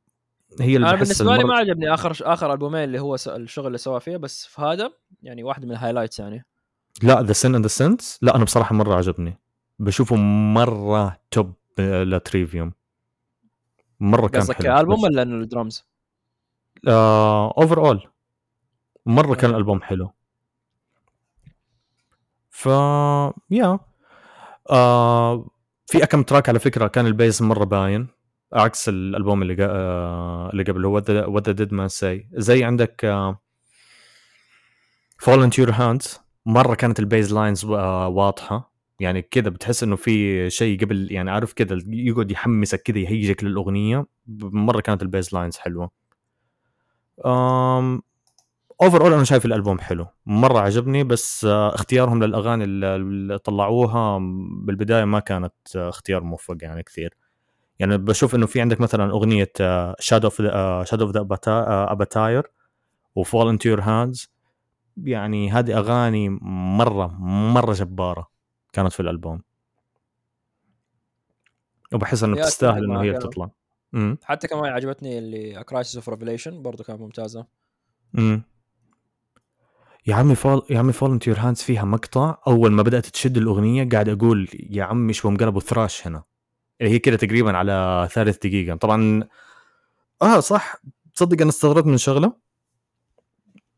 هي 0.60 0.76
اللي 0.76 0.88
أنا 0.88 0.96
بالنسبة 0.96 1.36
لي 1.36 1.44
ما 1.44 1.54
عجبني 1.54 1.94
آخر 1.94 2.16
آخر 2.22 2.52
ألبومين 2.52 2.84
اللي 2.84 2.98
هو 3.00 3.14
الشغل 3.14 3.66
اللي 3.66 3.78
سواه 3.78 3.98
فيه 3.98 4.16
بس 4.16 4.46
في 4.46 4.62
هذا 4.62 4.90
يعني 5.22 5.42
واحدة 5.42 5.66
من 5.66 5.72
ال 5.72 5.76
highlights 5.76 6.18
يعني. 6.18 6.46
لا 7.02 7.22
The 7.22 7.32
Sin 7.32 7.54
and 7.54 7.64
the 7.64 7.68
Sentence 7.68 8.18
لا 8.22 8.36
أنا 8.36 8.44
بصراحة 8.44 8.74
مرة 8.74 8.94
عجبني. 8.94 9.38
بشوفه 9.78 10.16
مرة 10.16 11.20
top 11.30 11.54
لتريفيوم. 11.78 12.72
مرة 14.00 14.28
كان 14.28 14.40
قصدك 14.40 14.66
البوم 14.66 15.02
ولا 15.02 15.22
إنه 15.22 15.34
ال 15.34 15.42
drums؟ 15.42 15.88
over 16.88 17.76
uh, 17.76 17.86
all 17.86 18.08
مرة 19.06 19.34
كان 19.34 19.50
الالبوم 19.50 19.82
حلو. 19.82 20.10
ف 22.50 22.66
يا 23.50 23.78
آه 24.70 25.50
في 25.86 26.02
اكم 26.02 26.22
track 26.22 26.48
على 26.48 26.58
فكرة 26.58 26.86
كان 26.86 27.06
ال 27.06 27.13
bass 27.13 27.42
مرة 27.42 27.64
باين 27.64 28.08
عكس 28.52 28.88
الألبوم 28.88 29.42
اللي 29.42 29.54
جا... 29.54 29.68
آه 29.70 30.50
اللي 30.50 30.62
قبل 30.62 30.84
هو 30.84 30.92
What 31.08 31.50
Dead 31.50 31.74
Men 31.74 31.88
Say 31.88 32.28
زي 32.32 32.64
عندك 32.64 33.00
Fall 35.18 35.42
Into 35.42 35.58
Your 35.58 35.70
Hands 35.70 36.20
مرة 36.46 36.74
كانت 36.74 36.98
ال 36.98 37.05
bass 37.05 37.32
lines 37.34 37.64
آه 37.64 38.08
واضحة. 38.08 38.73
يعني 39.00 39.22
كده 39.22 39.50
بتحس 39.50 39.82
إنه 39.82 39.96
في 39.96 40.50
شيء 40.50 40.80
قبل 40.84 41.12
يعني 41.12 41.30
عارف 41.30 41.52
كده 41.52 41.78
يقعد 41.86 42.30
يحمسك 42.30 42.82
كده 42.82 43.00
يهيجك 43.00 43.44
للأغنية. 43.44 44.06
مرة 44.40 44.80
كانت 44.80 45.02
ال 45.02 45.09
bass 45.09 45.34
lines 45.34 45.56
حلوة. 45.56 45.90
overall 48.82 49.12
أنا 49.12 49.24
شايف 49.24 49.44
الألبوم 49.46 49.78
حلو. 49.78 50.06
مرة 50.26 50.58
عجبني 50.58 51.04
بس 51.04 51.44
اختيارهم 51.44 52.24
للأغاني 52.24 52.64
اللي 52.64 53.38
طلعوها 53.38 54.18
بالبداية 54.62 55.04
ما 55.04 55.20
كانت 55.20 55.54
اختيار 55.76 56.22
موفق 56.22 56.56
يعني 56.62 56.82
كثير. 56.82 57.16
يعني 57.78 57.98
بشوف 57.98 58.34
إنه 58.34 58.46
في 58.46 58.60
عندك 58.60 58.80
مثلا 58.80 59.10
أغنية 59.10 59.52
Shadow 59.98 60.28
of 60.28 60.42
Shadow 60.88 61.04
of 61.06 61.14
the 61.14 61.26
Abattoir 61.92 62.50
و 63.14 63.21
Fall 63.21 63.48
Into 63.48 63.68
Your 63.68 63.80
Hands 63.80 64.32
يعني 64.96 65.50
هذه 65.50 65.78
أغاني 65.78 66.28
مرة 66.78 67.06
مرة 67.20 67.72
جبارة. 67.72 68.33
كانت 68.74 68.92
في 68.92 69.00
الألبوم. 69.00 69.42
وبحس 71.92 72.22
إنه 72.22 72.36
بتستاهل 72.36 72.84
إنه 72.84 73.02
هي 73.02 73.12
بتطلع. 73.12 73.50
حتى 74.22 74.48
كمان 74.48 74.72
عجبتني 74.72 75.18
اللي 75.18 75.64
Crisis 75.64 75.96
of 75.96 76.08
Revelation 76.08 76.62
برضه 76.62 76.84
كانت 76.84 77.00
ممتازة. 77.00 77.46
امم 78.18 78.42
يا 80.06 80.14
عمي 80.14 80.34
Fall 80.34 80.62
يا 80.70 80.78
عمي 80.78 80.92
Fall 80.92 81.10
Into 81.10 81.26
Your 81.26 81.38
Hands 81.38 81.62
فيها 81.62 81.84
مقطع 81.84 82.38
أول 82.46 82.72
ما 82.72 82.82
بدأت 82.82 83.06
تشد 83.06 83.36
الأغنية 83.36 83.88
قاعد 83.88 84.08
أقول 84.08 84.48
يا 84.70 84.84
عمي 84.84 85.12
شو 85.12 85.28
قلبوا 85.36 85.60
thrash 85.60 86.06
هنا. 86.06 86.22
اللي 86.80 86.92
هي 86.92 86.98
كده 86.98 87.16
تقريبا 87.16 87.56
على 87.56 88.08
ثالث 88.12 88.36
دقيقة. 88.36 88.76
طبعا 88.76 89.28
آه 90.22 90.40
صح. 90.40 90.76
تصدق 91.14 91.40
أنا 91.40 91.50
استغربت 91.50 91.86
من 91.86 91.98
شغلة؟ 91.98 92.36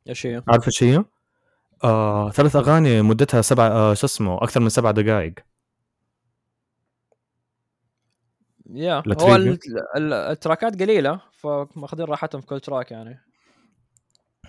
إيش 0.09 0.27
هي؟ 0.27 0.43
عارف 0.49 0.67
إيش 0.67 0.83
هي؟ 0.83 1.05
آه، 1.85 2.31
ثلاث 2.31 2.57
أغاني 2.57 3.03
مدتها 3.03 3.43
سبع 3.43 3.67
آه، 3.67 3.95
شو 3.95 4.07
اسمه 4.07 4.37
أكثر 4.37 4.61
من 4.61 4.69
سبع 4.69 4.91
دقائق 4.91 5.35
Yeah 8.71 9.03
هو 9.21 9.57
التراكات 9.97 10.83
قليلة 10.83 11.21
فماخذين 11.33 12.07
راحتهم 12.07 12.41
في 12.41 12.47
كل 12.47 12.61
track 12.61 12.91
يعني. 12.91 13.21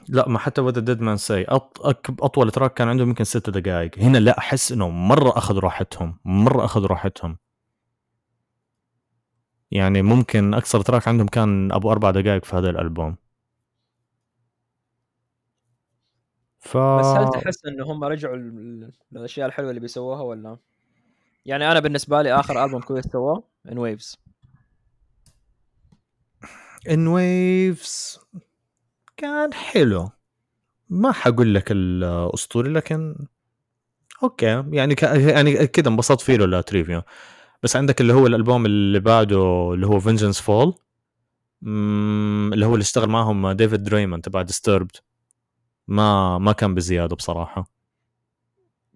لا 0.10 0.30
ما 0.30 0.40
حتى 0.40 0.62
What 0.62 0.82
the 0.82 0.90
Dead 0.90 1.02
Men 1.02 1.18
Say 1.18 1.46
أطول 2.20 2.52
track 2.52 2.74
كان 2.74 2.88
عندهم 2.88 3.08
يمكن 3.08 3.24
ست 3.24 3.50
دقائق 3.50 4.00
هنا 4.00 4.18
لا 4.18 4.38
أحس 4.38 4.72
إنه 4.72 4.90
مرة 4.90 5.38
اخذوا 5.38 5.62
راحتهم 5.62 6.20
مرة 6.26 6.66
اخذوا 6.66 6.88
راحتهم. 6.88 7.38
يعني 9.72 10.02
ممكن 10.02 10.54
أكثر 10.54 10.82
track 10.82 11.08
عندهم 11.08 11.28
كان 11.28 11.72
أبو 11.72 11.92
أربع 11.92 12.12
دقائق 12.12 12.46
في 12.46 12.56
هذا 12.56 12.70
الألبوم. 12.70 13.16
ف 16.68 16.78
بس 16.78 17.06
هل 17.06 17.30
تحس 17.30 17.66
انه 17.66 17.86
هم 17.92 18.04
رجعوا 18.04 18.36
للاشياء 19.12 19.48
الحلوة 19.48 19.70
اللي 19.70 19.80
بيسووها 19.82 20.22
ولا؟ 20.22 20.58
يعني 21.46 21.72
أنا 21.72 21.80
بالنسبة 21.80 22.22
لي 22.22 22.34
آخر 22.34 22.66
ألبوم 22.66 22.82
كويس 22.82 23.08
سواه 23.08 23.44
In 23.72 23.78
Waves 23.78 24.18
In 26.90 27.08
Waves 27.08 28.20
كان 29.18 29.54
حلو. 29.54 30.10
ما 30.90 31.12
حقول 31.12 31.56
لك 31.56 31.72
الأسطوري 31.72 32.70
لكن 32.70 33.28
okay. 34.24 34.64
يعني 34.72 34.96
ك... 34.96 35.04
يعني 35.04 35.68
كذا 35.68 35.88
انبسطت 35.88 36.22
فيه 36.22 36.40
ولا 36.40 36.62
Trivium 36.62 37.02
بس 37.64 37.76
عندك 37.76 38.02
اللي 38.02 38.14
هو 38.14 38.28
الألبوم 38.28 38.66
اللي 38.66 39.00
بعده 39.00 39.72
اللي 39.74 39.88
هو 39.88 40.00
Vengeance 40.00 40.42
Falls 40.42 40.74
اللي 41.64 42.66
هو 42.66 42.74
اللي 42.74 42.82
اشتغل 42.82 43.10
معهم 43.10 43.52
David 43.52 43.84
Draiman 43.84 44.22
تبع 44.22 44.42
Disturbed 44.42 44.92
ما 45.88 46.38
ما 46.38 46.52
كان 46.52 46.76
بزيادة 46.76 47.16
بصراحة. 47.16 47.72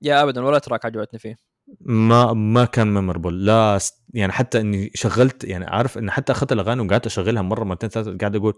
Yeah 0.02 0.24
ابدا 0.24 0.46
ولا 0.46 0.60
track 0.60 0.86
عجبتني 0.86 1.20
فيه. 1.20 1.38
ما 1.82 2.34
ما 2.34 2.66
كان 2.66 2.94
memorable 2.94 3.46
لا 3.46 3.80
يعني 4.14 4.32
حتى 4.32 4.60
إني 4.60 4.92
شغلت 4.96 5.44
يعني 5.44 5.66
عارف 5.66 5.98
اني 5.98 6.12
حتى 6.12 6.32
أخذت 6.32 6.52
الأغاني 6.52 6.82
وقعدت 6.82 7.06
أشغلها 7.06 7.42
مرة 7.42 7.64
مرتين 7.64 7.90
ثلاثة 7.90 8.18
قاعد 8.18 8.36
أقول 8.36 8.54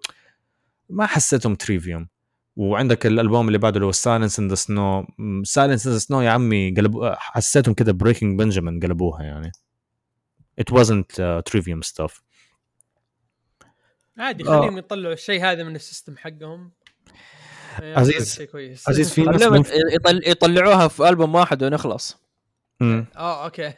ما 0.90 1.06
حسيتهم 1.06 1.56
Trivium 1.56 2.08
وعندك 2.56 3.06
الألبوم 3.06 3.48
اللي 3.48 3.58
بعده 3.58 3.76
اللي 3.76 3.86
هو 3.86 3.92
Silence 3.92 4.40
in 4.40 4.48
the 4.48 4.56
Snow 4.56 5.06
Silence 5.44 5.88
in 5.88 5.94
the 5.94 6.00
Snow 6.00 6.22
يا 6.22 6.30
عمي 6.30 6.76
قلبوا 6.76 7.16
حسيتهم 7.16 7.74
كذا 7.74 7.92
Breaking 7.92 8.40
Benjamin 8.40 8.80
قلبوها 8.80 9.24
يعني. 9.24 9.52
It 10.62 10.74
wasn't 10.74 11.20
uh, 11.20 11.42
Trivium 11.50 11.82
stuff. 11.82 12.22
عادي 14.18 14.44
خليهم 14.44 14.76
آه. 14.76 14.78
يطلعوا 14.78 15.14
الشيء 15.14 15.44
هذا 15.44 15.64
من 15.64 15.76
ال 15.76 15.82
system 15.82 16.18
حقهم. 16.18 16.72
عزيز 17.82 18.48
عزيز 18.88 19.14
في 19.14 19.24
ناس 19.32 19.42
يطل... 19.94 20.22
يطلعوها 20.28 20.88
في 20.88 21.10
ألبوم 21.10 21.36
واحد 21.36 21.64
ونخلص. 21.64 22.18
آه 22.82 23.46
okay. 23.46 23.68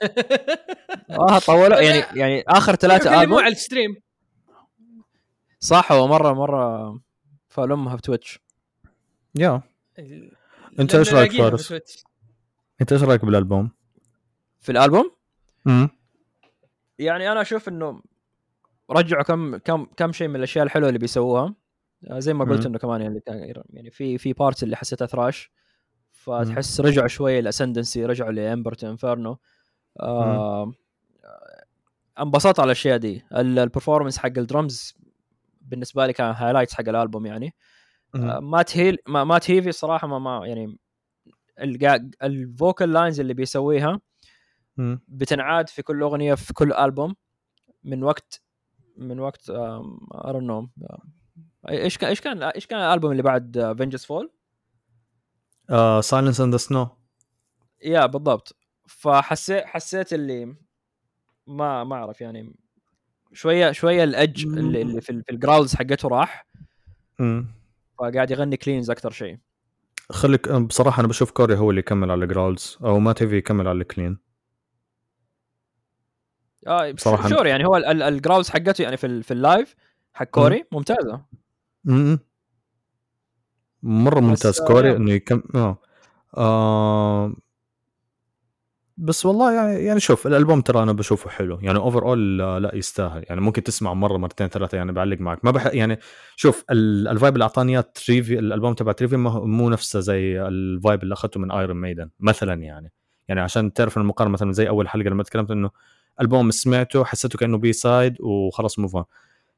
آه 1.09 1.39
طولوا. 1.39 1.79
يعني 1.79 2.03
يعني 2.21 2.43
آخر 2.47 2.75
ثلاثة 2.75 3.21
البوم 3.21 3.39
على 3.39 3.51
ال 3.51 3.57
stream. 3.57 3.95
صح 5.59 5.91
هو 5.91 6.07
مره 6.07 6.33
مرة 6.33 6.99
فالامها 7.47 7.95
في 7.95 8.01
Twitch. 8.01 8.39
يا. 9.35 9.61
أنت 10.79 10.95
إيش 10.95 11.13
رأيك 11.13 11.31
فارس؟ 11.31 11.73
أنت 12.81 12.91
إيش 12.93 13.03
رأيك 13.03 13.25
بالألبوم؟ 13.25 13.71
في 14.61 14.71
الألبوم؟ 14.71 15.11
امم 15.67 15.89
يعني 16.99 17.31
أنا 17.31 17.41
أشوف 17.41 17.67
إنه 17.69 18.01
رجعوا 18.89 19.23
كم 19.23 19.57
كم 19.57 19.85
كم 19.85 20.11
شيء 20.11 20.27
من 20.27 20.35
الأشياء 20.35 20.65
الحلوة 20.65 20.87
اللي 20.87 20.99
بيسووها. 20.99 21.53
زي 22.03 22.33
ما 22.33 22.45
قلت. 22.45 22.65
إنه 22.65 22.77
كمان 22.77 23.01
يعني 23.01 23.21
يعني 23.69 23.91
في 23.91 24.17
في 24.17 24.33
parts 24.33 24.63
اللي 24.63 24.75
حسيتها 24.75 25.05
thrash 25.05 25.51
فتحس 26.11 26.81
رجعوا 26.81 27.07
شوية 27.07 27.39
ل 27.39 27.45
Ascendancy 27.45 28.05
رجعوا 28.05 28.31
ل 28.31 28.38
Ember 28.38 28.70
to 28.70 28.83
Inferno 28.83 29.37
آه 29.99 30.71
انبسطت 32.19 32.59
على 32.59 32.65
الأشياء 32.65 32.97
دي. 32.97 33.23
ال- 33.33 33.59
ال 33.59 33.64
performance 33.64 34.17
حق 34.17 34.25
الدرمز 34.37 34.97
بالنسبة 35.61 36.05
لي 36.07 36.13
كان 36.13 36.33
highlights 36.33 36.73
حق 36.73 36.89
الألبوم 36.89 37.25
يعني. 37.25 37.53
آه، 38.15 38.39
Matt 38.39 38.77
Heafy 38.77 38.97
ما 39.07 39.23
Matt 39.23 39.51
Heafy 39.51 39.71
صراحة 39.71 40.07
ما, 40.07 40.19
ما 40.19 40.47
يعني 40.47 40.77
ال 42.23 42.35
vocal 42.35 42.93
lines 42.93 43.19
اللي 43.19 43.33
بيسويها. 43.33 43.99
بتنعاد 45.07 45.69
في 45.69 45.81
كل 45.81 46.01
أغنية 46.01 46.33
في 46.33 46.53
كل 46.53 46.73
ألبوم. 46.73 47.15
من 47.83 48.03
وقت 48.03 48.41
من 48.97 49.19
وقت 49.19 49.51
no 50.25 50.69
إيش 51.69 51.97
كان 51.97 52.09
إيش 52.09 52.21
كان 52.21 52.43
إيش 52.43 52.65
كان 52.67 52.79
الألبوم 52.79 53.11
اللي 53.11 53.23
بعد 53.23 53.73
Vengeance 53.77 54.05
Falls 54.05 54.31
Silence 56.01 56.41
in 56.41 56.51
the 56.51 56.57
Snow 56.57 56.87
Yeah 57.83 58.05
بالضبط. 58.05 58.55
فحسيت 58.87 59.65
حسيت 59.65 60.13
اللي 60.13 60.55
ما 61.47 61.83
ما 61.83 61.95
أعرف 61.95 62.21
يعني 62.21 62.55
شوية 63.33 63.71
شوية 63.71 64.03
ال 64.03 64.11
edge 64.11 64.45
اللي, 64.45 64.81
اللي 64.81 65.01
في, 65.01 65.21
في 65.23 65.31
ال 65.31 65.37
growls 65.37 65.75
حقته 65.75 66.07
راح. 66.07 66.47
فقاعد 67.99 68.31
يغني 68.31 68.57
cleans 68.57 68.89
أكثر 68.91 69.11
شيء 69.11 69.37
خليك 70.11 70.51
بصراحة 70.51 70.99
أنا 70.99 71.07
بشوف 71.07 71.31
Corey 71.31 71.57
هو 71.57 71.69
اللي 71.69 71.79
يكمل 71.79 72.11
على 72.11 72.27
growls 72.27 72.77
أو 72.83 72.99
Matt 72.99 73.13
Heafy 73.13 73.37
يكمل 73.37 73.67
على 73.67 73.81
ال 73.81 73.87
clean 73.87 74.17
آه 76.67 76.91
بصراحة- 76.91 77.27
sure 77.29 77.47
يعني 77.47 77.65
هو 77.65 77.77
ال 77.77 77.87
growls 77.87 78.49
حقته 78.49 78.81
يعني 78.81 78.97
في 78.97 79.23
في 79.23 79.31
ال 79.31 79.40
live 79.40 79.75
حق 80.13 80.25
Corey 80.25 80.63
ممتازة. 80.71 81.21
مرة 83.83 84.19
ممتاز. 84.19 84.61
آه، 84.61 84.65
Corey 84.67 84.89
yeah. 84.89 84.95
إنه 84.95 85.11
يكم 85.11 85.43
آه. 85.55 85.77
آه. 86.37 87.33
بس 88.97 89.25
والله 89.25 89.53
يعني 89.53 89.83
يعني 89.85 89.99
شوف 89.99 90.27
الألبوم 90.27 90.61
ترى 90.61 90.83
أنا 90.83 90.91
بشوفه 90.91 91.29
حلو. 91.29 91.59
يعني 91.61 91.79
overall 91.79 92.37
لا 92.37 92.71
يستاهل. 92.75 93.23
يعني 93.29 93.41
ممكن 93.41 93.63
تسمع 93.63 93.93
مرة 93.93 94.17
مرتين 94.17 94.47
ثلاثة 94.47 94.75
يعني 94.77 94.91
بعلق 94.91 95.21
معك. 95.21 95.45
ما 95.45 95.51
بح 95.51 95.65
يعني 95.65 95.99
شوف 96.35 96.65
ال- 96.71 97.07
ال 97.07 97.12
vibe 97.12 97.33
اللي 97.33 97.43
أعطاني 97.43 97.71
إياه 97.73 97.85
Trivium 98.05 98.39
الألبوم 98.39 98.73
تبع 98.73 98.91
Trivium 98.91 99.17
مو 99.17 99.69
نفسه 99.69 99.99
زي 99.99 100.41
ال 100.41 100.53
vibe 100.53 101.03
اللي 101.03 101.13
أخذته 101.13 101.39
من 101.39 101.51
Iron 101.51 101.81
Maiden 101.81 102.09
مثلا 102.19 102.53
يعني. 102.63 102.91
يعني 103.27 103.41
عشان 103.41 103.73
تعرف 103.73 103.97
المقارنة 103.97 104.33
مثلا 104.33 104.51
زي 104.51 104.69
أول 104.69 104.87
حلقة 104.87 105.09
لما 105.09 105.23
تكلمت 105.23 105.51
إنه 105.51 105.69
ألبوم 106.21 106.51
سمعته 106.51 107.03
حسيته 107.03 107.37
كأنه 107.39 107.57
B-side 107.57 108.21
وخلاص 108.21 108.79
move 108.79 108.97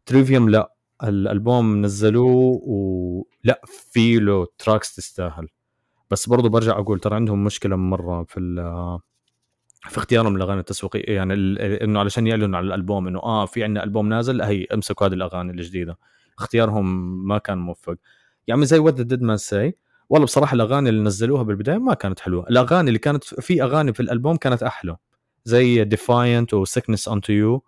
Trivium 0.06 0.49
لا. 0.49 0.74
الألبوم 1.03 1.82
نزلوه 1.82 2.61
ولا 2.64 3.61
في 3.65 4.19
له 4.19 4.48
tracks 4.57 4.95
تستاهل. 4.95 5.48
بس 6.11 6.30
برضو 6.30 6.49
برجع 6.49 6.80
أقول 6.80 6.99
ترى 6.99 7.15
عندهم 7.15 7.44
مشكلة 7.44 7.76
مرة 7.76 8.24
في 8.24 8.40
في 9.90 9.98
اختيارهم 9.98 10.36
الاغاني 10.36 10.60
التسويقية. 10.60 11.15
يعني 11.15 11.34
إنه 11.84 11.99
علشان 11.99 12.28
يعلنوا 12.28 12.57
على 12.57 12.68
الألبوم 12.68 13.07
إنه 13.07 13.19
آه 13.19 13.45
في 13.45 13.64
عندنا 13.64 13.84
ألبوم 13.84 14.10
نازل 14.10 14.41
هي 14.41 14.65
امسكوا 14.74 15.07
هذه 15.07 15.14
الأغاني 15.14 15.52
الجديدة. 15.52 15.98
اختيارهم 16.40 16.86
ما 17.28 17.38
كان 17.38 17.57
موفق. 17.57 17.95
يعني 18.48 18.65
زي 18.65 18.80
What 18.80 19.02
the 19.02 19.10
Dead 19.10 19.22
Men 19.22 19.38
Say 19.38 19.78
والله 20.10 20.26
بصراحة 20.26 20.53
الأغاني 20.53 20.90
اللي 20.90 21.02
نزلوها 21.02 21.44
بالبداية 21.44 21.78
ما 21.78 21.94
كانت 21.94 22.19
حلوة. 22.19 22.49
الأغاني 22.49 22.88
اللي 22.88 22.99
كانت 22.99 23.24
في 23.24 23.64
أغاني 23.64 23.94
في 23.94 23.99
الألبوم 23.99 24.36
كانت 24.36 24.64
أحلى. 24.64 24.98
زي 25.45 25.84
Defiant 25.84 26.53
و 26.53 26.60
Sickness 26.60 27.07
Unto 27.07 27.34
You 27.34 27.64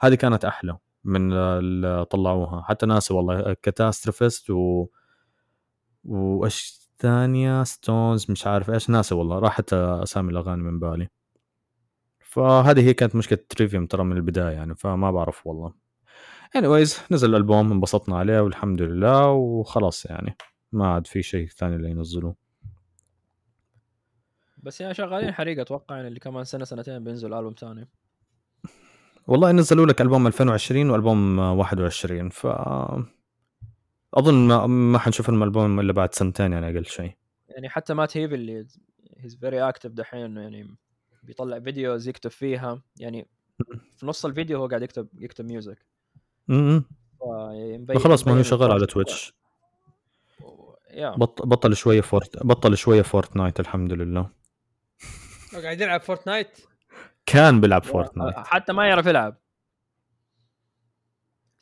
هذه 0.00 0.14
كانت 0.14 0.44
أحلى. 0.44 0.78
من 1.04 1.32
اللي 1.32 2.04
طلعوها. 2.04 2.62
حتى 2.62 2.86
ناسي 2.86 3.14
والله 3.14 3.52
Catastrophist 3.52 4.50
و 4.50 4.86
وإيش 6.04 6.88
ثانية؟ 6.98 7.62
Stones 7.62 8.30
مش 8.30 8.46
عارف 8.46 8.70
إيش 8.70 8.90
ناسي 8.90 9.14
والله. 9.14 9.38
راحت 9.38 9.72
أسامي 9.72 10.30
الأغاني 10.30 10.62
من 10.62 10.78
بالي. 10.78 11.08
فهذه 12.20 12.80
هي 12.80 12.94
كانت 12.94 13.16
مشكلة 13.16 13.38
Trivium 13.48 13.86
ترى 13.86 14.04
من 14.04 14.16
البداية 14.16 14.54
يعني 14.54 14.74
فما 14.74 15.10
بعرف 15.10 15.46
والله. 15.46 15.74
Anyways 16.58 17.12
نزل 17.12 17.30
الالبوم 17.30 17.72
انبسطنا 17.72 18.18
عليه 18.18 18.40
والحمد 18.40 18.82
لله 18.82 19.30
وخلاص 19.30 20.06
يعني. 20.06 20.36
ما 20.72 20.86
عاد 20.86 21.06
في 21.06 21.22
شيء 21.22 21.48
ثاني 21.48 21.76
اللي 21.76 21.90
ينزلوه 21.90 22.36
بس 24.62 24.80
يعني 24.80 24.94
شغالين 24.94 25.32
حريقه 25.32 25.62
أتوقع 25.62 25.96
يعني 25.96 26.08
اللي 26.08 26.20
كمان 26.20 26.44
سنة 26.44 26.64
سنتين 26.64 27.04
بينزل 27.04 27.34
ألبوم 27.34 27.54
ثاني. 27.58 27.88
والله 29.26 29.52
نزلوا 29.52 29.86
لك 29.86 30.00
ألبوم 30.00 30.26
2020 30.26 30.90
وألبوم 30.90 31.38
21 31.38 32.28
ف 32.28 32.46
أظن 34.14 34.34
ما, 34.48 34.66
ما 34.66 34.98
حنشوف 34.98 35.28
الالبوم 35.28 35.80
إلا 35.80 35.92
بعد 35.92 36.14
سنتين 36.14 36.52
يعني 36.52 36.66
أقل 36.76 36.86
شيء. 36.86 37.12
يعني 37.48 37.68
حتى 37.68 37.94
Matt 37.94 38.16
Heafy 38.16 38.32
اللي 38.32 38.66
he's 39.16 39.36
very 39.36 39.68
active 39.68 39.90
دحين 39.90 40.36
يعني 40.36 40.76
بيطلع 41.22 41.60
videos 41.60 42.08
يكتب 42.08 42.30
فيها 42.30 42.82
يعني 42.96 43.26
في 43.96 44.06
نص 44.06 44.24
الفيديو 44.26 44.58
هو 44.58 44.66
قاعد 44.66 44.82
يكتب 44.82 45.08
يكتب 45.18 45.44
music 45.44 45.78
امم 46.50 46.84
فيمبين- 47.20 47.98
خلاص 47.98 48.26
ما 48.26 48.38
هو 48.38 48.42
شغال 48.42 48.70
على. 48.72 48.86
Twitch 48.86 49.34
يا 50.90 51.10
بط 51.10 51.46
بطل 51.46 51.76
شوية 51.76 52.00
Fort 52.00 52.46
بطل 52.46 52.76
شوية 52.76 53.02
Fortnite 53.02 53.60
الحمد 53.60 53.92
لله. 53.92 54.30
قاعد 55.62 55.80
يلعب 55.80 56.00
Fortnite؟ 56.00 56.48
كان 57.32 57.60
بيلعب 57.60 57.84
Fortnite. 57.84 58.34
حتى 58.36 58.72
ما 58.72 58.88
يعرف 58.88 59.06
يلعب. 59.06 59.36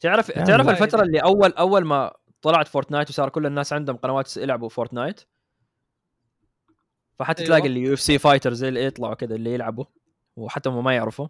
تعرف 0.01 0.28
يعني 0.28 0.47
تعرف 0.47 0.66
ما 0.66 0.72
الفترة. 0.72 1.02
اللي 1.02 1.18
اول 1.18 1.52
أول 1.52 1.84
ما 1.84 2.12
طلعت 2.42 2.68
Fortnite 2.68 3.10
وصار 3.10 3.28
كل 3.28 3.47
الناس 3.47 3.72
عندهم 3.72 3.97
قنوات 3.97 4.36
يلعبوا 4.36 4.68
Fortnite؟ 4.68 5.20
فحتى 7.18 7.42
أيوة. 7.42 7.48
تلاقي 7.48 7.66
اللي 7.68 7.80
UFC 7.80 8.18
fighter 8.18 8.52
زي 8.52 8.68
اللي 8.68 8.84
يطلعوا 8.84 9.14
كذا 9.14 9.34
اللي 9.34 9.55
يلعبوا 9.55 9.84
وحتى 10.36 10.68
هم 10.68 10.84
ما 10.84 10.94
يعرفوا. 10.94 11.28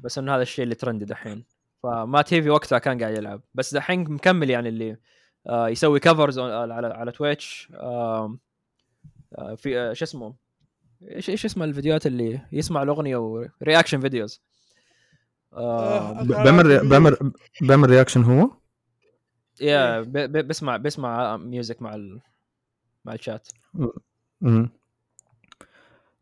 بس 0.00 0.18
إنه 0.18 0.34
هذا 0.34 0.42
الشيء 0.42 0.62
اللي 0.62 0.74
trendy 0.74 1.04
دحين 1.04 1.44
فما 1.82 2.22
تيفي 2.22 2.50
وقتها 2.50 2.78
كان 2.78 3.00
قاعد 3.00 3.16
يلعب. 3.16 3.42
بس 3.54 3.74
دحين 3.74 4.12
مكمل 4.12 4.50
يعني 4.50 4.68
اللي 4.68 4.96
آه 5.46 5.68
يسوي 5.68 6.00
covers 6.00 6.38
على 6.38 6.86
على 6.86 7.12
Twitch 7.12 7.72
آه 7.74 8.38
آه 9.38 9.54
في 9.54 9.78
آه 9.78 9.92
شو 9.92 10.04
اسمه؟ 10.04 10.49
إيش 11.02 11.30
إيش 11.30 11.44
اسم 11.44 11.62
الفيديوهات 11.62 12.06
اللي 12.06 12.40
يسمع 12.52 12.82
الأغنية 12.82 13.16
و 13.16 13.25
reaction 13.25 14.00
videos 14.00 14.40
آه. 15.52 16.22
بيعمل 16.22 16.88
بيعمل 16.88 17.32
بيعمل 17.60 17.90
reaction 17.90 18.22
هو؟ 18.22 18.50
يا 19.60 20.00
ب- 20.00 20.12
ب- 20.12 20.48
بسمع 20.48 20.76
بسمع 20.76 21.36
music 21.36 21.82
مع 21.82 21.94
ال... 21.94 22.20
مع 23.04 23.14
الشات 23.14 23.48
امم 24.42 24.70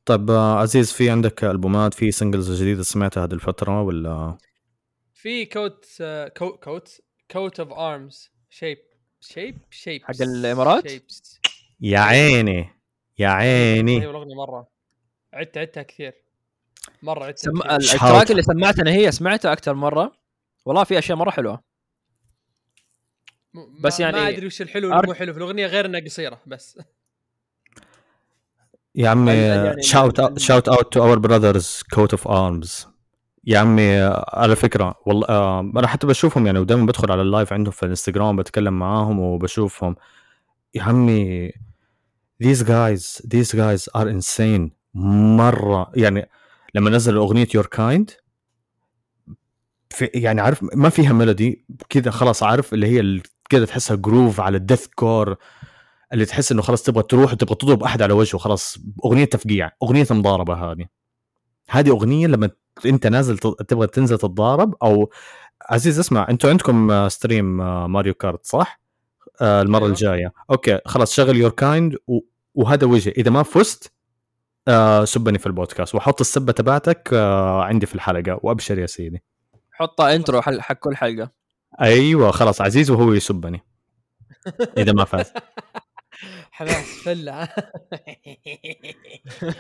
طيب 0.05 0.30
آه، 0.30 0.59
عزيز 0.59 0.92
في 0.92 1.10
عندك 1.10 1.44
ألبومات 1.44 1.94
في 1.94 2.10
singles 2.10 2.62
جديدة 2.62 2.82
سمعتها 2.82 3.24
هذه 3.24 3.32
الفترة 3.32 3.82
ولا؟ 3.82 4.38
في 5.14 5.46
Coat 5.47 5.86
آه، 6.00 6.28
كو 6.28 6.56
Coat 6.56 7.01
Coat 7.30 7.60
of 7.60 7.72
Arms 7.72 8.30
Ship 8.51 8.78
Ship 9.20 9.59
Ship 9.70 10.02
حق 10.05 10.22
الإمارات؟ 10.22 10.92
يا 11.80 11.98
عيني. 11.98 12.77
يا 13.19 13.28
عيني. 13.28 14.01
أيوه 14.01 14.11
الأغنية 14.11 14.35
مرة. 14.35 14.69
عدت 15.35 15.59
عدتها 15.59 15.82
كثير. 15.82 16.12
مرة 17.03 17.24
عدتها 17.24 17.53
سم... 17.53 17.62
ال 17.94 18.01
track 18.01 18.30
اللي 18.31 18.43
سمعتنا 18.43 18.90
هي 18.90 19.12
سمعتها 19.12 19.53
أكثر 19.53 19.74
مرة. 19.74 20.12
والله 20.65 20.85
في 20.85 20.99
أشياء 20.99 21.19
مرة 21.19 21.31
حلوة. 21.31 21.62
م- 23.55 23.82
بس 23.82 24.01
ما- 24.01 24.07
يعني 24.07 24.20
ما 24.20 24.28
أدري 24.28 24.47
وش 24.47 24.62
الحلو 24.62 24.89
أر- 24.89 24.93
واللي 24.93 25.07
مو 25.09 25.15
حلو 25.15 25.32
في 25.32 25.39
الأغنية 25.39 25.66
غير 25.66 25.86
انها 25.86 26.01
قصيرة 26.01 26.40
بس. 26.47 26.78
يا 28.95 29.09
عمي 29.09 29.32
يعني 29.32 29.82
shout 29.82 30.39
shout 30.39 30.68
out 30.68 30.93
to 30.93 31.02
our 31.02 31.18
brothers 31.18 31.82
Coat 31.94 32.10
of 32.10 32.28
Arms 32.28 32.86
يا 33.45 33.59
عمي 33.59 33.97
على 34.28 34.57
فكرة 34.57 34.95
والله 35.07 35.27
آه، 35.28 35.61
أنا 35.61 35.86
حتى 35.86 36.07
بشوفهم 36.07 36.47
يعني 36.47 36.59
ودائما 36.59 36.86
بدخل 36.86 37.12
على 37.12 37.23
ال 37.22 37.28
live 37.28 37.52
عندهم 37.53 37.73
في 37.73 37.82
الإنستغرام 37.82 38.36
بتكلم 38.36 38.78
معاهم 38.78 39.20
وبشوفهم. 39.20 39.97
يا 40.74 40.82
عمي 40.82 41.53
these 42.44 42.62
guys 42.62 43.23
these 43.24 43.52
guys 43.52 43.89
are 43.97 44.09
insane. 44.09 44.70
مرة. 44.94 45.93
يعني 45.94 46.28
لما 46.74 46.90
نزلوا 46.90 47.24
أغنية 47.24 47.48
Your 47.55 47.66
Kind 47.66 48.10
في 49.90 50.05
يعني 50.05 50.40
عارف 50.40 50.65
ما 50.74 50.89
فيها 50.89 51.12
melody 51.12 51.64
كذا 51.89 52.10
خلاص 52.10 52.43
عارف 52.43 52.74
اللي 52.74 52.86
هي 52.86 53.23
كذا 53.48 53.65
تحسها 53.65 53.97
groove 53.97 54.40
على 54.40 54.56
ال 54.56 54.86
deathcore 54.86 55.36
اللي 56.12 56.24
تحس 56.24 56.52
إنه 56.52 56.62
خلاص 56.62 56.82
تبغى 56.82 57.02
تروح 57.02 57.32
وتبغى 57.32 57.55
تضرب 57.55 57.82
أحد 57.82 58.02
على 58.02 58.12
وجهه 58.12 58.39
خلاص 58.39 58.78
أغنية 59.05 59.24
تفقيع 59.24 59.70
أغنية 59.82 60.06
مضاربة 60.10 60.55
هذه. 60.55 60.86
هذه 61.70 61.90
أغنية 61.90 62.27
لما 62.27 62.51
أنت 62.86 63.06
نازل 63.06 63.39
تبغى 63.39 63.86
تنزل 63.86 64.19
تتضارب 64.19 64.74
أو 64.82 65.10
عزيز 65.70 65.98
اسمع 65.98 66.27
أنتوا 66.31 66.51
عندكم 66.51 67.09
stream 67.09 67.56
Mario 67.93 68.14
Kart 68.14 68.47
صح؟ 68.47 68.81
آه، 69.40 69.62
المرة 69.62 69.78
أيوة. 69.81 69.90
الجاية. 69.90 70.32
okay 70.51 70.78
خلاص 70.86 71.15
شغل 71.15 71.36
Your 71.36 71.51
Kind. 71.51 71.97
وهذا 72.55 72.86
وجه 72.86 73.10
إذا 73.16 73.31
ما 73.31 73.43
فزت 73.43 73.93
آه 74.69 75.05
سبني 75.05 75.39
في 75.39 75.47
البودكاست 75.47 75.94
واحط 75.94 76.20
السبة 76.20 76.52
تبعتك 76.52 77.10
آه 77.12 77.62
عندي 77.65 77.86
في 77.86 77.94
الحلقة 77.94 78.40
وأبشر 78.43 78.78
يا 78.78 78.86
سيدي. 78.86 79.23
حطها 79.73 80.15
intro 80.14 80.43
حق 80.43 80.73
كل 80.73 80.97
حلقة. 80.97 81.31
أيوه 81.81 82.31
خلاص 82.31 82.60
عزيز 82.60 82.90
وهو 82.90 83.12
يسبني. 83.12 83.60
إذا 84.78 84.93
ما 84.93 85.05
فاز. 85.05 85.32
حماس 86.51 86.85
فله 87.05 87.48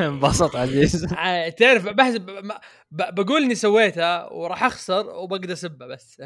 انبسط 0.00 0.56
عزيز. 0.56 1.06
تعرف 1.58 1.88
بحسب 1.88 2.50
بقول 2.90 3.42
إني 3.42 3.54
سويتها 3.54 4.32
وراح 4.32 4.64
أخسر 4.64 5.06
وبقدر 5.06 5.52
اسبه 5.52 5.86
بس. 5.86 6.22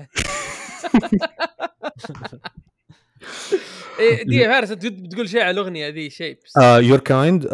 دي 4.27 4.45
فارس 4.45 4.73
بتقول 4.73 5.29
شيء 5.29 5.41
على 5.41 5.51
الأغنية 5.51 5.89
ذي 5.89 6.11
Ships 6.11 6.57
Your 6.57 6.99
Kind 6.99 7.47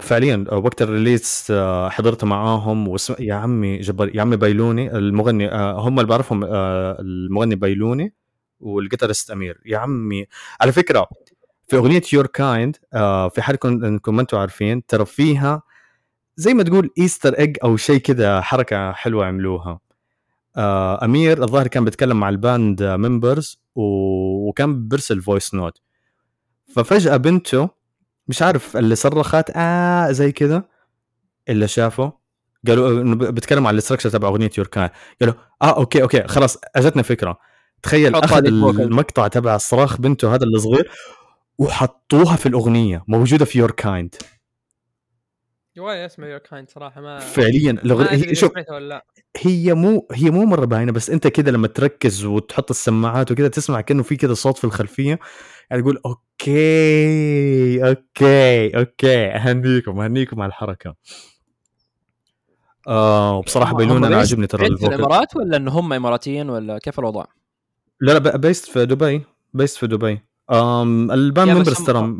فعليا 0.00 0.44
آه، 0.52 0.56
وقت 0.58 0.82
ال 0.82 0.90
release 0.90 1.48
آه، 1.50 1.88
حضرت 1.88 2.24
معاهم 2.24 2.88
واسم... 2.88 3.14
يا 3.18 3.34
عمي 3.34 3.78
جبار 3.78 4.16
يا 4.16 4.22
عمي 4.22 4.36
بيلوني 4.36 4.96
المغني 4.96 5.52
آه، 5.52 5.80
هم 5.80 6.00
اللي 6.00 6.08
بعرفهم 6.08 6.44
آه، 6.44 6.96
المغني 7.00 7.54
بيلوني 7.54 8.14
وال 8.60 8.73
guitarist 8.73 9.30
أمير. 9.30 9.60
يا 9.66 9.78
عمي 9.78 10.26
على 10.60 10.72
فكرة 10.72 11.08
في 11.68 11.76
أغنية 11.76 12.02
Your 12.12 12.26
Kind 12.26 12.76
في 13.34 13.42
حالكم 13.42 13.84
إنكم 13.84 14.14
ما 14.16 14.22
أنتم 14.22 14.38
عارفين 14.38 14.86
ترى 14.86 15.06
فيها 15.06 15.62
زي 16.36 16.54
ما 16.54 16.62
تقول 16.62 16.90
Easter 16.98 17.38
egg 17.38 17.56
أو 17.64 17.76
شيء 17.76 17.98
كذا 17.98 18.40
حركة 18.40 18.92
حلوة 18.92 19.26
عملوها. 19.26 19.70
آه، 19.70 19.80
أمير 20.56 21.42
الظاهر 21.42 21.66
كان 21.66 21.84
بيتكلم 21.84 22.20
مع 22.20 22.28
ال 22.28 22.39
band 22.39 22.82
members 22.82 23.60
وكان 23.74 24.88
بيرسل 24.88 25.22
voice 25.22 25.54
note 25.54 25.78
ففجأة 26.74 27.16
بنته 27.16 27.68
مش 28.28 28.42
عارف 28.42 28.76
اللي 28.76 28.94
صرخت 28.94 29.50
آه 29.56 30.10
زي 30.12 30.32
كذا 30.32 30.64
اللي 31.48 31.68
شافه 31.68 32.12
قالوا 32.66 33.02
إنه 33.02 33.14
بتكلم 33.16 33.66
عن 33.66 33.74
ال 33.74 33.78
structure 33.78 34.10
تبع 34.10 34.28
أغنية 34.28 34.50
Your 34.58 34.66
Kind 34.66 34.90
قالوا 35.20 35.34
آه 35.62 35.76
okay 35.76 36.02
okay 36.02 36.22
خلاص 36.28 36.58
اجتنا 36.76 37.02
فكرة. 37.02 37.38
تخيل 37.82 38.14
أخذ. 38.14 38.46
المقطع 38.46 39.28
تبع 39.28 39.56
صراخ 39.56 40.00
بنته 40.00 40.34
هذا 40.34 40.44
الصغير 40.44 40.90
وحطوها 41.58 42.36
في 42.36 42.46
الأغنية 42.46 43.04
موجودة 43.08 43.44
في 43.44 43.58
Your 43.58 43.70
Kind 43.70 44.14
جوالي 45.76 46.06
اسمع 46.06 46.26
Your 46.26 46.38
Kind 46.38 46.70
صراحة 46.70 47.00
ما 47.00 47.18
فعليا 47.18 47.72
ما 47.72 47.82
الاغنيه 47.82 48.12
أدري 48.12 48.30
هي 48.30 48.34
شوف 48.34 48.52
ولا 48.70 48.88
لأ 48.88 49.04
هي 49.36 49.74
مو 49.74 50.08
هي 50.12 50.30
مو 50.30 50.44
مرة 50.44 50.64
باينة 50.64 50.92
بس 50.92 51.10
أنت 51.10 51.26
كده 51.26 51.50
لما 51.50 51.68
تركز 51.68 52.24
وتحط 52.24 52.70
السماعات 52.70 53.30
وكده 53.32 53.48
تسمع 53.48 53.80
كأنه 53.80 54.02
في 54.02 54.16
كده 54.16 54.34
صوت 54.34 54.58
في 54.58 54.64
الخلفية 54.64 55.18
يعني 55.70 55.82
تقول 55.82 56.00
okay 56.06 57.88
okay 57.88 58.78
okay 58.78 59.26
أهنيكم 59.26 60.00
أهنيكم 60.00 60.40
على 60.42 60.48
الحركة 60.48 60.94
آه 62.88 63.36
وبصراحة 63.36 63.72
هم 63.72 64.04
أنا 64.04 64.16
عاجبني 64.16 64.46
ترى 64.46 64.66
الإمارات 64.66 65.36
ولا 65.36 65.56
ان 65.56 65.68
هم 65.68 65.92
إماراتيين 65.92 66.50
ولا 66.50 66.78
كيف 66.78 66.98
الوضع؟ 66.98 67.24
لا 68.00 68.12
لا 68.12 68.18
ب- 68.18 68.40
based 68.40 68.64
في 68.70 68.86
دبي 68.86 69.24
based 69.54 69.76
في 69.76 69.86
دبي 69.86 70.20
ال 70.50 70.70
band 70.70 71.48
members 71.48 71.84
ترى. 71.86 72.16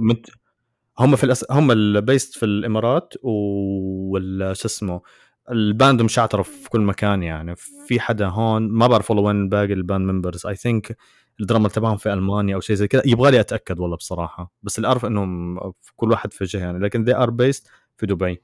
هم 0.98 1.16
في 1.16 1.24
الأس... 1.24 1.44
هم 1.50 1.70
ال 1.70 1.81
based 1.81 2.38
في 2.38 2.44
الإمارات 2.44 3.14
وال 3.22 4.56
شو 4.56 4.68
اسمه 4.68 5.00
ال 5.50 5.60
band 5.60 6.02
مشعترة 6.02 6.42
في 6.42 6.68
كل 6.68 6.80
مكان 6.80 7.22
يعني. 7.22 7.54
في 7.86 8.00
حدا 8.00 8.26
هون 8.26 8.68
ما 8.68 8.86
بعرف 8.86 9.10
والله 9.10 9.24
وين 9.24 9.48
باقي 9.48 9.72
ال 9.72 9.80
band 9.80 10.10
members 10.10 10.46
I 10.46 10.56
think 10.56 10.96
ال 11.40 11.44
drummer 11.44 11.68
تبعهم 11.68 11.96
في 11.96 12.12
ألمانيا 12.12 12.54
أو 12.54 12.60
شيء 12.60 12.76
زي 12.76 12.88
كذا. 12.88 13.02
يبغى 13.06 13.30
لي 13.30 13.40
أتأكد 13.40 13.80
والله 13.80 13.96
بصراحة. 13.96 14.52
بس 14.62 14.78
اللي 14.78 14.88
أعرف 14.88 15.04
إنهم 15.04 15.58
في 15.60 15.92
كل 15.96 16.10
واحد 16.10 16.32
في 16.32 16.44
جهة 16.44 16.60
يعني. 16.60 16.78
لكن 16.78 17.04
they 17.04 17.16
are 17.16 17.30
based 17.30 17.68
في 17.96 18.06
دبي. 18.06 18.42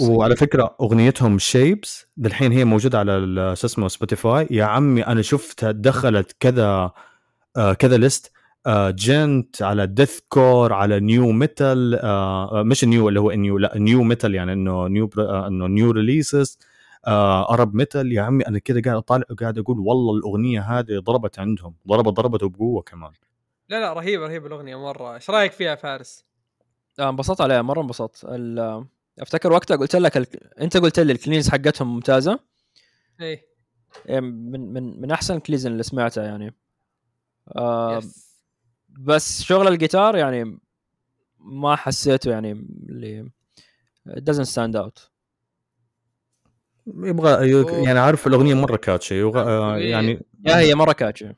وعلى 0.00 0.36
فكرة 0.36 0.76
أغنيتهم 0.80 1.38
Ships 1.38 2.06
بالحين 2.16 2.52
هي 2.52 2.64
موجودة 2.64 2.98
على 2.98 3.20
شو 3.56 3.66
اسمه 3.66 3.88
Spotify 3.88 4.46
يا 4.50 4.64
عمي 4.64 5.06
أنا 5.06 5.22
شفتها 5.22 5.70
دخلت 5.70 6.36
كذا 6.40 6.90
آه 7.56 7.72
كذا 7.72 7.96
list 7.96 8.32
جنت 8.68 9.62
على 9.62 9.86
deathcore 9.86 10.72
على 10.72 11.00
nu 11.00 11.32
metal 11.32 11.94
آه 11.94 12.60
آه، 12.60 12.62
مش 12.62 12.84
nu 12.84 13.08
اللي 13.08 13.20
هو 13.20 13.30
nu 13.30 13.58
لا 13.58 13.78
new 13.78 14.02
metal 14.02 14.34
يعني 14.34 14.52
إنه 14.52 14.88
new 14.88 15.10
آه 15.18 15.46
إنه 15.46 15.66
new 15.66 15.90
releases 15.90 16.58
آه 17.06 17.52
Arab 17.54 17.74
metal 17.74 18.12
يا 18.12 18.22
عمي 18.22 18.46
أنا 18.46 18.58
كذا 18.58 18.82
قاعد 18.82 18.96
أطالع 18.96 19.24
قاعد 19.40 19.58
أقول 19.58 19.78
والله 19.78 20.14
الأغنية 20.16 20.60
هذه 20.60 20.98
ضربت 20.98 21.38
عندهم 21.38 21.74
ضربت 21.88 22.08
ضربت 22.08 22.42
وبقوه 22.42 22.82
كمان. 22.82 23.10
لا 23.68 23.80
لا 23.80 23.92
رهيبة 23.92 24.26
رهيبة 24.26 24.46
الأغنية 24.46 24.76
مرة. 24.76 25.14
إيش 25.14 25.30
رأيك 25.30 25.52
فيها 25.52 25.74
فارس؟ 25.74 26.24
آه، 26.98 27.08
انبسطت 27.08 27.40
عليها 27.40 27.62
مرة 27.62 27.80
انبسطت. 27.80 28.26
أفتكر 29.18 29.52
وقتها 29.52 29.76
قلت 29.76 29.96
لك 29.96 30.16
ال... 30.16 30.26
أنت 30.60 30.76
قلت 30.76 31.00
لي 31.00 31.12
ال 31.12 31.17
cleans 31.17 31.48
حقتهم 31.50 31.94
ممتازة. 31.94 32.38
إيه. 33.20 33.46
إيه، 34.08 34.20
من 34.20 34.72
من 34.72 35.00
من 35.00 35.10
أحسن 35.10 35.36
ال 35.36 35.40
cleans 35.40 35.66
اللي 35.66 35.82
سمعتها 35.82 36.24
يعني. 36.24 36.54
آه 37.56 37.98
yes 37.98 38.23
بس 38.98 39.42
شغل 39.42 39.68
الجيتار 39.68 40.16
يعني 40.16 40.58
ما 41.38 41.76
حسيته 41.76 42.30
يعني 42.30 42.52
اللي 42.88 43.30
doesn't 44.08 44.48
stand 44.54 44.76
out. 44.76 45.14
يبغى 46.86 47.50
يعني 47.84 47.98
عارف 47.98 48.26
الأغنية 48.26 48.54
مرة 48.54 48.76
catchy 48.76 49.20
يبغى. 49.20 49.80
يعني 49.90 50.26
يا 50.46 50.58
هي 50.58 50.74
مرة 50.74 50.92
catchy 50.92 51.34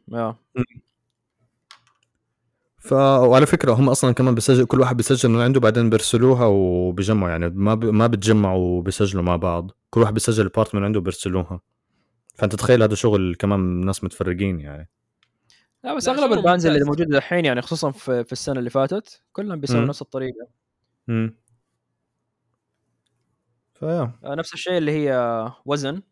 ف 2.79 2.93
وعلى 2.93 3.47
فكرة 3.47 3.73
هم 3.73 3.89
أصلا 3.89 4.13
كمان 4.13 4.35
بيسجل 4.35 4.65
كل 4.65 4.81
واحد 4.81 4.97
بيسجل 4.97 5.29
من 5.29 5.41
عنده 5.41 5.61
بعدين 5.61 5.91
بيرسلوها 5.91 6.47
وبيجمعوا 6.47 7.31
يعني 7.31 7.49
ما 7.49 7.75
ب... 7.75 7.85
ما 7.85 8.07
بتجمعوا 8.07 8.79
وبيسجلوا 8.79 9.23
مع 9.23 9.37
بعض. 9.37 9.71
كل 9.91 10.01
واحد 10.01 10.15
بيسجل 10.15 10.49
part 10.49 10.75
من 10.75 10.85
عنده 10.85 10.99
وبيرسلوها. 10.99 11.61
فأنت 12.35 12.55
تخيل 12.55 12.83
هذا 12.83 12.95
شغل 12.95 13.35
كمان 13.35 13.61
ناس 13.61 14.05
متفرقين 14.05 14.61
يعني. 14.61 14.89
لا 15.87 15.95
بس 15.95 16.09
لا، 16.09 16.15
أغلب 16.15 16.33
ال 16.33 16.39
bands 16.39 16.67
اللي. 16.67 16.85
موجودة 16.85 17.19
الحين 17.19 17.45
يعني 17.45 17.63
خصوصا 17.63 17.91
في, 17.91 18.25
في 18.25 18.33
السنة 18.33 18.59
اللي 18.59 18.71
فاتت 18.71 19.23
كلهم 19.33 19.61
بيسووا. 19.61 19.81
نفس 19.81 20.03
الطريقة. 20.03 20.47
امم 21.09 21.37
فيا. 23.75 24.13
آه، 24.25 24.35
نفس 24.35 24.55
الشيء 24.55 24.79
اللي 24.79 24.93
هي 24.93 25.13
وزن. 25.65 26.03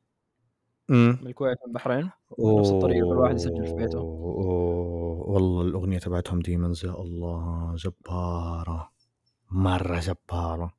امم 0.91 1.19
من 1.23 1.27
الكويت 1.27 1.59
من 1.65 1.69
البحرين. 1.69 2.11
نفس 2.41 2.71
الطريقة، 2.71 3.09
كل 3.09 3.17
واحد 3.19 3.35
يسجل 3.35 3.67
في 3.67 3.75
بيته. 3.75 3.99
أوه، 3.99 5.31
والله 5.31 5.63
الأغنية 5.63 5.99
تبعتهم 5.99 6.41
Demons 6.41 6.85
يا 6.87 6.91
الله 6.91 7.75
جبارة. 7.77 8.93
مرة 9.51 10.01
جبارة. 10.01 10.75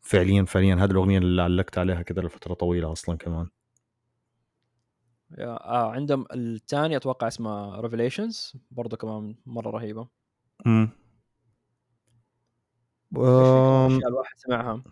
فعليا 0.00 0.44
فعليا 0.44 0.74
هذه 0.74 0.90
الأغنية 0.90 1.18
اللي 1.18 1.42
علقت 1.42 1.78
عليها 1.78 2.02
كذا 2.02 2.22
لفترة 2.22 2.54
طويلة 2.54 2.92
أصلا 2.92 3.16
كمان. 3.16 3.48
آه 5.38 5.90
عندهم 5.92 6.26
الثاني 6.32 6.96
أتوقع 6.96 7.28
اسمه 7.28 7.80
Revelations 7.80 8.56
برضه 8.70 8.96
كمان 8.96 9.34
مرة 9.46 9.70
رهيبة. 9.70 10.08
امم 10.66 10.88
الواحد 13.16 14.36
سمعها. 14.36 14.82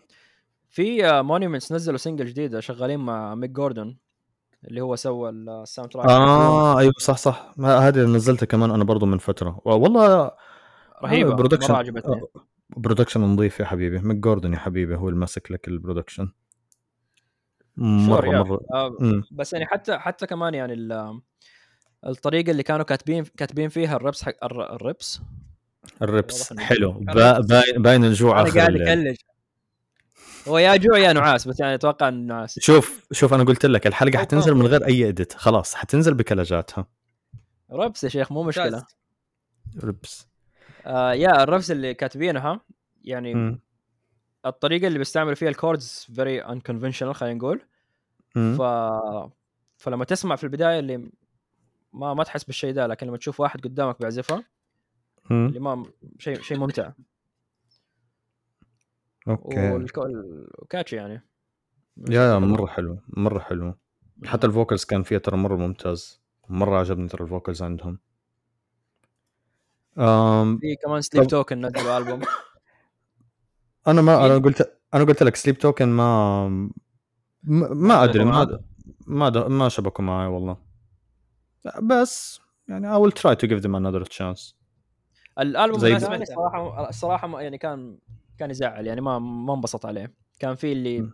في 0.68 1.22
Monuments 1.22 1.72
نزلوا 1.72 1.98
single 1.98 2.26
جديده 2.26 2.60
شغالين 2.60 3.00
مع 3.00 3.34
ميك 3.34 3.50
جوردون 3.50 3.96
اللي 4.64 4.80
هو 4.80 4.96
سوى 4.96 5.30
ال 5.30 5.90
soundtrack 5.92 6.06
آه 6.06 6.78
أيوه 6.78 6.92
صح 6.98 7.16
صح. 7.16 7.52
ما- 7.56 7.78
هذه 7.88 7.98
نزلتها 8.06 8.46
كمان 8.46 8.70
أنا 8.70 8.84
برضو 8.84 9.06
من 9.06 9.18
فترة. 9.18 9.60
والله 9.64 10.30
رهيبة 11.02 11.34
production 11.34 11.92
production 12.76 13.20
نظيف 13.20 13.60
يا 13.60 13.64
حبيبي. 13.64 13.98
ميك 13.98 14.16
جوردن 14.16 14.52
يا 14.52 14.58
حبيبي 14.58 14.96
هو 14.96 15.08
اللي 15.08 15.20
ماسك 15.20 15.50
لك 15.52 15.68
ال 15.68 15.74
production 15.74 16.32
مرة 17.80 18.26
يا. 18.26 18.38
مرة. 18.42 18.60
آه. 18.74 18.96
بس 19.30 19.52
يعني 19.52 19.66
حتى 19.66 19.98
حتى 19.98 20.26
كمان 20.26 20.54
يعني 20.54 20.72
ال- 20.72 21.20
الطريقة 22.06 22.50
اللي 22.50 22.62
كانوا 22.62 22.84
كاتبين 22.84 23.24
كاتبين 23.24 23.68
فيها 23.68 23.96
ال 23.96 24.00
riffs 24.00 24.22
حق 24.22 24.44
ال 24.44 24.72
ر- 24.76 24.86
ال 24.86 24.91
riffs. 24.91 25.20
ال 26.02 26.09
riffs. 26.09 26.52
حلو. 26.58 26.92
با- 26.92 27.40
باين 27.40 27.82
باين 27.82 28.04
الجوع 28.04 28.40
أنا 28.40 28.48
آخر 28.48 28.58
قاعد. 28.58 28.76
ا 28.76 28.82
glitch 28.82 29.16
هو 30.48 30.58
يا 30.58 30.76
جوع 30.76 30.98
يا 30.98 31.12
نعاس 31.12 31.48
بس 31.48 31.60
يعني 31.60 31.74
أتوقع 31.74 32.08
إنه 32.08 32.34
نعاس. 32.34 32.58
شوف 32.58 33.06
شوف 33.12 33.34
أنا 33.34 33.44
قلت 33.44 33.66
لك 33.66 33.86
الحلقة 33.86 34.18
حتنزل 34.18 34.54
من. 34.54 34.66
غير 34.66 34.86
أي 34.86 35.08
edit 35.08 35.32
خلاص 35.32 35.74
حتنزل 35.74 36.14
ب 36.14 36.22
glitch 36.22 36.70
اتها 36.70 36.86
riffs 37.70 38.04
يا 38.04 38.08
شيخ 38.08 38.32
مو 38.32 38.42
مشكلة. 38.42 38.84
riffs. 39.84 40.26
آه 40.86 41.12
يا 41.12 41.42
ال 41.42 41.47
riffs 41.47 41.70
اللي 41.70 41.94
كاتبينها 41.94 42.60
يعني 43.04 43.34
مم. 43.34 43.60
الطريقة 44.46 44.86
اللي 44.86 44.98
بيستعملوا 44.98 45.34
فيها 45.34 45.48
ال 45.48 45.56
chords 45.56 46.06
very 46.16 46.40
unconventional 46.40 47.14
خلينا 47.14 47.34
نقول. 47.38 47.60
مم. 48.36 48.56
ف 48.58 48.62
فلما 49.76 50.04
تسمع 50.04 50.36
في 50.36 50.44
البداية 50.44 50.78
اللي 50.78 51.10
ما 51.92 52.14
ما 52.14 52.24
تحس 52.24 52.44
بالشيء 52.44 52.74
ده 52.74 52.86
لكن 52.86 53.06
لما 53.06 53.16
تشوف 53.16 53.40
واحد 53.40 53.60
قدامك 53.60 54.00
بيعزفها. 54.00 54.44
اللي 55.30 55.60
ما 55.60 55.84
شيء 56.18 56.40
شيء 56.40 56.58
ممتع. 56.58 56.92
أوكي. 59.28 59.70
وال 59.70 60.02
catchy 60.02 60.96
يعني. 60.96 61.22
يا 62.10 62.22
يا 62.32 62.38
مرة 62.38 62.66
حلو 62.66 62.98
مرة 63.08 63.38
حلو. 63.38 63.74
حتى 64.24 64.46
ال 64.46 64.52
vocals 64.52 64.84
كان 64.84 65.02
فيها 65.02 65.18
ترى 65.18 65.36
مرة 65.36 65.56
ممتاز. 65.56 66.20
مرة 66.48 66.78
عجبني 66.78 67.08
ترى 67.08 67.24
ال 67.24 67.30
vocals 67.30 67.62
عندهم. 67.62 67.98
أم 69.98 70.58
في 70.58 70.76
كمان 70.84 71.00
Sleep 71.00 71.24
طب- 71.24 71.30
Token 71.30 71.66
نزلوا 71.66 71.98
ألبوم. 71.98 72.20
أنا 73.88 74.02
ما 74.02 74.26
أنا؟ 74.26 74.38
قلت 74.38 74.78
أنا 74.94 75.04
قلت 75.04 75.22
لك 75.22 75.36
Sleep 75.36 75.58
Token 75.58 75.88
ما 75.88 76.70
ما 77.42 78.04
أدري 78.04 78.24
ما 78.24 78.60
ما 79.06 79.48
ما 79.48 79.68
شبكوا 79.68 80.04
معي 80.04 80.26
والله. 80.26 80.56
بس 81.82 82.40
يعني 82.68 82.94
I 82.94 82.98
will 82.98 83.12
try 83.12 83.34
to 83.34 83.48
give 83.48 83.62
them 83.62 83.74
another 83.74 84.04
chance. 84.04 84.54
الألبوم 85.38 85.80
زي 85.80 85.90
يعني 85.90 86.22
الصراحه 86.22 86.88
الصراحه 86.88 87.40
يعني 87.40 87.58
كان 87.58 87.98
كان 88.38 88.50
يزعل 88.50 88.86
يعني 88.86 89.00
ما 89.00 89.18
ما 89.18 89.54
انبسط 89.54 89.86
عليه. 89.86 90.14
كان 90.38 90.54
في 90.54 90.72
اللي 90.72 91.10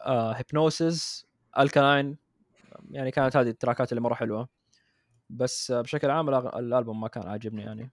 آه 0.00 0.32
Hypnosis 0.32 1.26
Alkaline 1.58 2.16
يعني 2.90 3.10
كانت 3.10 3.36
هذه 3.36 3.48
التراكات 3.48 3.92
اللي 3.92 4.00
مرة 4.00 4.14
حلوة. 4.14 4.48
بس 5.30 5.72
بشكل 5.72 6.10
عام 6.10 6.28
الألبوم 6.28 7.00
ما 7.00 7.08
كان 7.08 7.28
عاجبني 7.28 7.62
يعني. 7.62 7.92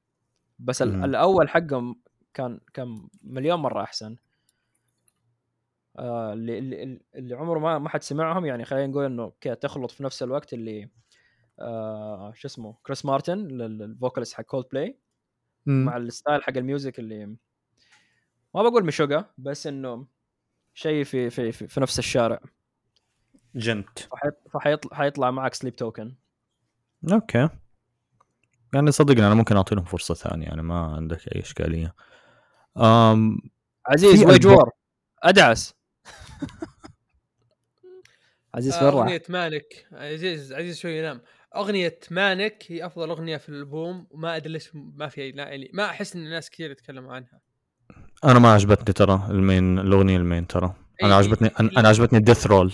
بس. 0.60 0.82
الأول 0.82 1.50
حقهم 1.50 2.02
كان 2.34 2.60
كان 2.74 3.08
مليون 3.24 3.60
مرة 3.60 3.84
أحسن. 3.84 4.16
آه 5.98 6.34
اللي 6.34 6.58
اللي, 6.58 7.00
اللي 7.16 7.36
عمره 7.36 7.60
ما 7.60 7.80
ما 7.80 7.90
حد 7.90 8.04
سمعهم. 8.04 8.46
يعني 8.46 8.66
خلينا 8.66 8.88
نقول 8.88 9.06
إنه 9.06 9.34
تخلط 9.62 9.92
في 9.92 10.04
نفس 10.04 10.24
الوقت 10.24 10.54
اللي 10.54 10.90
آه 11.60 12.34
شو 12.36 12.48
اسمه 12.48 12.76
كريس 12.84 13.06
مارتن 13.06 13.62
ال 13.62 13.70
vocalist 13.70 14.34
حق 14.34 14.44
كولد 14.44 14.66
بلاي 14.72 14.98
مع 15.66 15.98
ال 15.98 16.05
style 16.05 16.44
حق 16.44 16.58
ال 16.58 16.65
music 16.65 17.00
اللي 17.00 17.26
ما 18.56 18.62
بقول 18.62 18.86
Meshuggah 18.86 19.26
بس 19.38 19.68
إنه 19.68 20.08
شيء 20.74 21.04
في 21.04 21.30
في 21.30 21.52
في, 21.52 21.68
في 21.68 21.80
نفس 21.80 22.00
الشارع. 22.00 22.40
Djent. 23.56 24.00
فحيطلع 24.54 24.98
حيطلع 24.98 25.32
معك 25.32 25.54
Sleep 25.54 25.76
Token 25.76 26.16
أوكي. 27.12 27.50
يعني 28.74 28.92
صدقني 28.92 29.28
أنا 29.28 29.36
ممكن 29.36 29.56
اعطي 29.56 29.76
لهم 29.76 29.86
فرصة 29.86 30.14
ثانية 30.14 30.46
يعني 30.46 30.62
ما 30.62 30.96
عندك 30.96 31.36
أي 31.36 31.42
إشكالية. 31.42 31.96
أم 32.78 33.38
عزيز 33.88 34.26
ويجور 34.26 34.70
أدعس. 35.24 35.81
عزيز 38.56 38.78
فين 38.78 38.88
أغنية 38.88 39.24
مالك 39.30 39.88
عزيز 39.92 40.54
عزيز 40.54 40.80
شوي 40.80 40.98
ينام 40.98 41.22
أغنية 41.56 42.00
مانك 42.12 42.64
هي 42.68 42.86
أفضل 42.86 43.10
أغنية 43.10 43.38
في 43.38 43.50
الألبوم 43.50 44.08
وما 44.12 44.36
أدري 44.36 44.54
ليش 44.54 44.70
ما 44.74 45.08
في 45.08 45.30
يعني 45.30 45.70
ما 45.74 45.86
أحس 45.86 46.16
إن 46.16 46.26
الناس 46.26 46.50
كثير 46.50 46.72
يتكلموا 46.72 47.14
عنها. 47.14 47.42
أنا 48.24 48.40
ما 48.40 48.54
عجبتني 48.54 48.94
ترى 48.94 49.28
المين 49.30 49.80
الأغنية 49.80 50.18
المين 50.18 50.48
ترى. 50.48 50.74
أنا 51.04 51.16
عجبتني 51.16 51.52
أنا 51.60 51.90
عجبتني 51.90 52.20
ديث 52.20 52.48
رول 52.48 52.74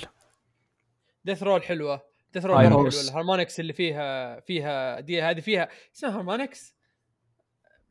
ديث 1.25 1.43
رول 1.43 1.63
حلوة. 1.63 2.01
ديث 2.33 2.45
رول 2.45 2.57
حلوة. 2.57 2.87
الهارمونكس 2.87 3.59
اللي 3.59 3.73
فيها 3.73 4.39
فيها 4.39 4.99
دي 4.99 5.21
هذه 5.21 5.39
فيها 5.39 5.69
اسمها 5.95 6.17
harmonics 6.17 6.76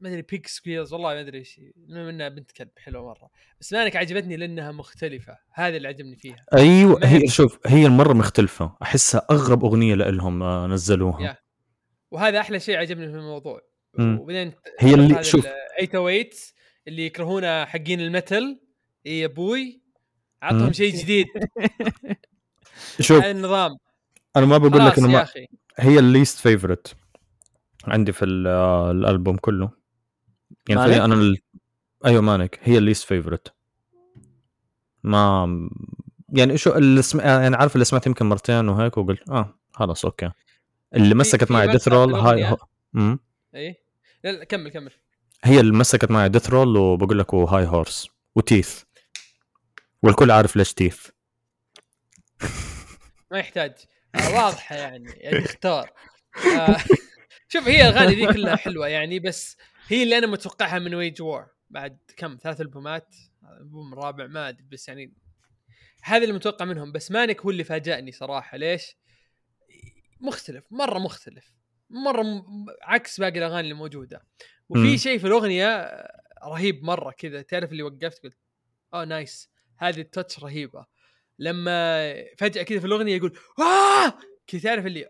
ما 0.00 0.08
أدري 0.08 0.22
pick 0.22 0.46
scrapes 0.46 0.92
والله 0.92 1.14
ما 1.14 1.20
أدري 1.20 1.38
إيش 1.38 1.60
منها 1.88 2.28
بنت 2.28 2.50
كلب 2.50 2.70
حلوة 2.76 3.06
مرة. 3.08 3.30
بس 3.60 3.72
مانك 3.72 3.96
عجبتني 3.96 4.36
لأنها 4.36 4.72
مختلفة. 4.72 5.38
هذا 5.52 5.76
اللي 5.76 5.88
عجبني 5.88 6.16
فيها. 6.16 6.44
أيوه 6.56 7.00
هي 7.04 7.28
شوف 7.28 7.58
هي 7.66 7.86
المره 7.86 8.12
مختلفة. 8.12 8.76
أحسها 8.82 9.26
أغرب 9.30 9.64
أغنية 9.64 9.94
لهم 9.94 10.42
آه، 10.42 10.66
نزلوها. 10.66 11.32
yeah. 11.32 11.36
وهذا 12.10 12.40
أحلى 12.40 12.60
شيء 12.60 12.76
عجبني 12.76 13.08
في 13.08 13.16
الموضوع. 13.16 13.60
وبعدين 13.98 14.52
هي 14.78 14.94
اللي 14.94 15.24
شوف 15.24 15.46
808 15.46 16.30
اللي 16.88 17.06
يكرهونه 17.06 17.64
حقين 17.64 18.00
ال 18.00 18.09
metal. 18.09 18.60
اي 19.06 19.20
يا 19.20 19.26
أبوي 19.26 19.82
عطهم 20.42 20.72
شيء 20.72 20.94
جديد. 20.94 21.26
شوف 23.00 23.24
النظام. 23.24 23.76
أنا 24.36 24.46
ما 24.46 24.58
بقول 24.58 24.86
لك 24.86 24.98
إنه 24.98 25.08
ما 25.08 25.26
هي 25.78 25.98
ال 25.98 26.05
least 26.05 26.38
favorite 26.38 26.96
عندي 27.84 28.12
في 28.12 28.44
آه، 28.46 28.90
الألبوم 28.90 29.36
كله. 29.36 29.85
يعني 30.68 30.80
مانك؟ 30.80 31.00
أنا 31.00 31.14
ال... 31.14 31.38
أيوه 32.06 32.22
مانك 32.22 32.58
هي 32.62 32.78
ال 32.78 32.82
least 32.82 33.04
favorite 33.04 33.54
ما 35.02 35.48
يعني 36.28 36.58
شو 36.58 36.72
اللي 36.74 37.02
سم... 37.02 37.20
يعني 37.20 37.56
عارف 37.56 37.74
اللي 37.74 37.84
سمعت 37.84 38.06
يمكن 38.06 38.26
مرتين 38.26 38.68
وهيك 38.68 38.98
وقلت 38.98 39.30
آه 39.30 39.58
خلاص 39.72 40.04
أوكي. 40.04 40.30
اللي 40.94 41.14
مسكت 41.14 41.50
معي 41.50 41.66
Death 41.68 41.88
Roll 41.88 42.14
هاي 42.14 42.56
امم 42.94 43.18
اي 43.54 43.76
لا 44.24 44.44
كمل 44.44 44.70
كمل. 44.70 44.92
هي 45.44 45.60
اللي 45.60 45.72
مسكت 45.72 46.10
معي 46.10 46.28
Death 46.28 46.50
Roll 46.50 46.76
وبقول 46.76 47.18
لك 47.18 47.34
و 47.34 47.66
High 47.66 47.85
Horse 47.85 48.08
و 48.34 48.42
Teeth 48.42 48.82
والكل 50.02 50.30
عارف 50.30 50.56
ليش 50.56 50.74
تيث 50.74 51.06
ما 53.30 53.38
يحتاج. 53.38 53.72
آه 54.14 54.34
واضحة 54.44 54.76
يعني 54.76 55.10
يعني 55.10 55.44
اختار. 55.44 55.90
آه 56.54 56.76
شوف 57.52 57.68
هي 57.68 57.88
الأغاني 57.88 58.14
دي 58.14 58.26
كلها 58.26 58.56
حلوة 58.56 58.88
يعني 58.88 59.18
بس 59.18 59.56
هي 59.88 60.02
اللي 60.02 60.18
أنا 60.18 60.26
متوقعها 60.26 60.78
من 60.78 60.94
ويج 60.94 61.22
وور 61.22 61.46
بعد 61.70 61.98
كم 62.16 62.38
ثلاث 62.42 62.60
ألبومات؟ 62.60 63.16
ألبوم 63.60 63.92
الرابع 63.92 64.26
ما 64.26 64.48
أدري 64.48 64.66
بس 64.72 64.88
يعني 64.88 65.14
هذا 66.02 66.22
اللي 66.22 66.34
متوقع 66.34 66.64
منهم 66.64 66.92
بس 66.92 67.10
مانك 67.10 67.40
هو 67.40 67.50
اللي 67.50 67.64
فاجأني 67.64 68.12
صراحة. 68.12 68.56
ليش؟ 68.56 68.96
مختلف 70.20 70.64
مرة 70.70 70.98
مختلف 70.98 71.52
مرة 71.90 72.22
م... 72.22 72.44
عكس 72.82 73.20
باقي 73.20 73.38
الأغاني 73.38 73.60
اللي 73.60 73.74
موجودة. 73.74 74.26
وفي 74.68 74.98
شيء 74.98 75.18
في 75.18 75.26
الأغنية 75.26 75.90
رهيب 76.44 76.84
مرة 76.84 77.10
كذا 77.10 77.42
تعرف 77.42 77.72
اللي 77.72 77.82
وقفت 77.82 78.22
قلت 78.22 78.38
آه 78.94 79.04
nice 79.04 79.50
هذه 79.76 80.00
ال 80.00 80.06
touch 80.06 80.38
رهيبة. 80.38 80.86
لما 81.38 82.14
فجأة 82.38 82.62
كذا 82.62 82.80
في 82.80 82.86
الأغنية 82.86 83.16
يقول 83.16 83.38
آه! 83.58 84.18
كذا 84.46 84.60
تعرف 84.60 84.86
اللي 84.86 85.08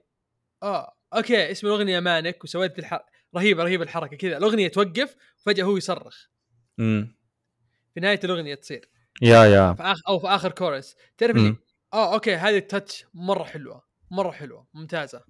آه 0.62 0.96
أوكي 1.14 1.50
اسم 1.50 1.66
الأغنية 1.66 2.00
مانك 2.00 2.44
وسويت 2.44 2.78
الحر... 2.78 3.00
رهيبة 3.36 3.64
رهيبة 3.64 3.84
الحركة 3.84 4.16
كذا. 4.16 4.36
الأغنية 4.36 4.68
توقف 4.68 5.16
وفجأة 5.38 5.64
هو 5.64 5.76
يصرخ. 5.76 6.26
امم 6.80 7.16
في 7.94 8.00
نهاية 8.00 8.20
الأغنية 8.24 8.54
تصير. 8.54 8.88
يا 9.22 9.44
يا. 9.44 9.74
في 9.74 9.82
آخر 9.82 10.02
أو 10.08 10.18
في 10.18 10.26
آخر 10.26 10.50
كورس 10.52 10.96
تعرف 11.18 11.36
اللي 11.36 11.56
آه 11.92 12.14
أوكي 12.14 12.34
هذه 12.34 12.56
ال 12.56 12.64
touch 12.64 13.04
مرة 13.14 13.44
حلوة 13.44 13.82
مرة 14.10 14.30
حلوة 14.30 14.66
ممتازة. 14.74 15.24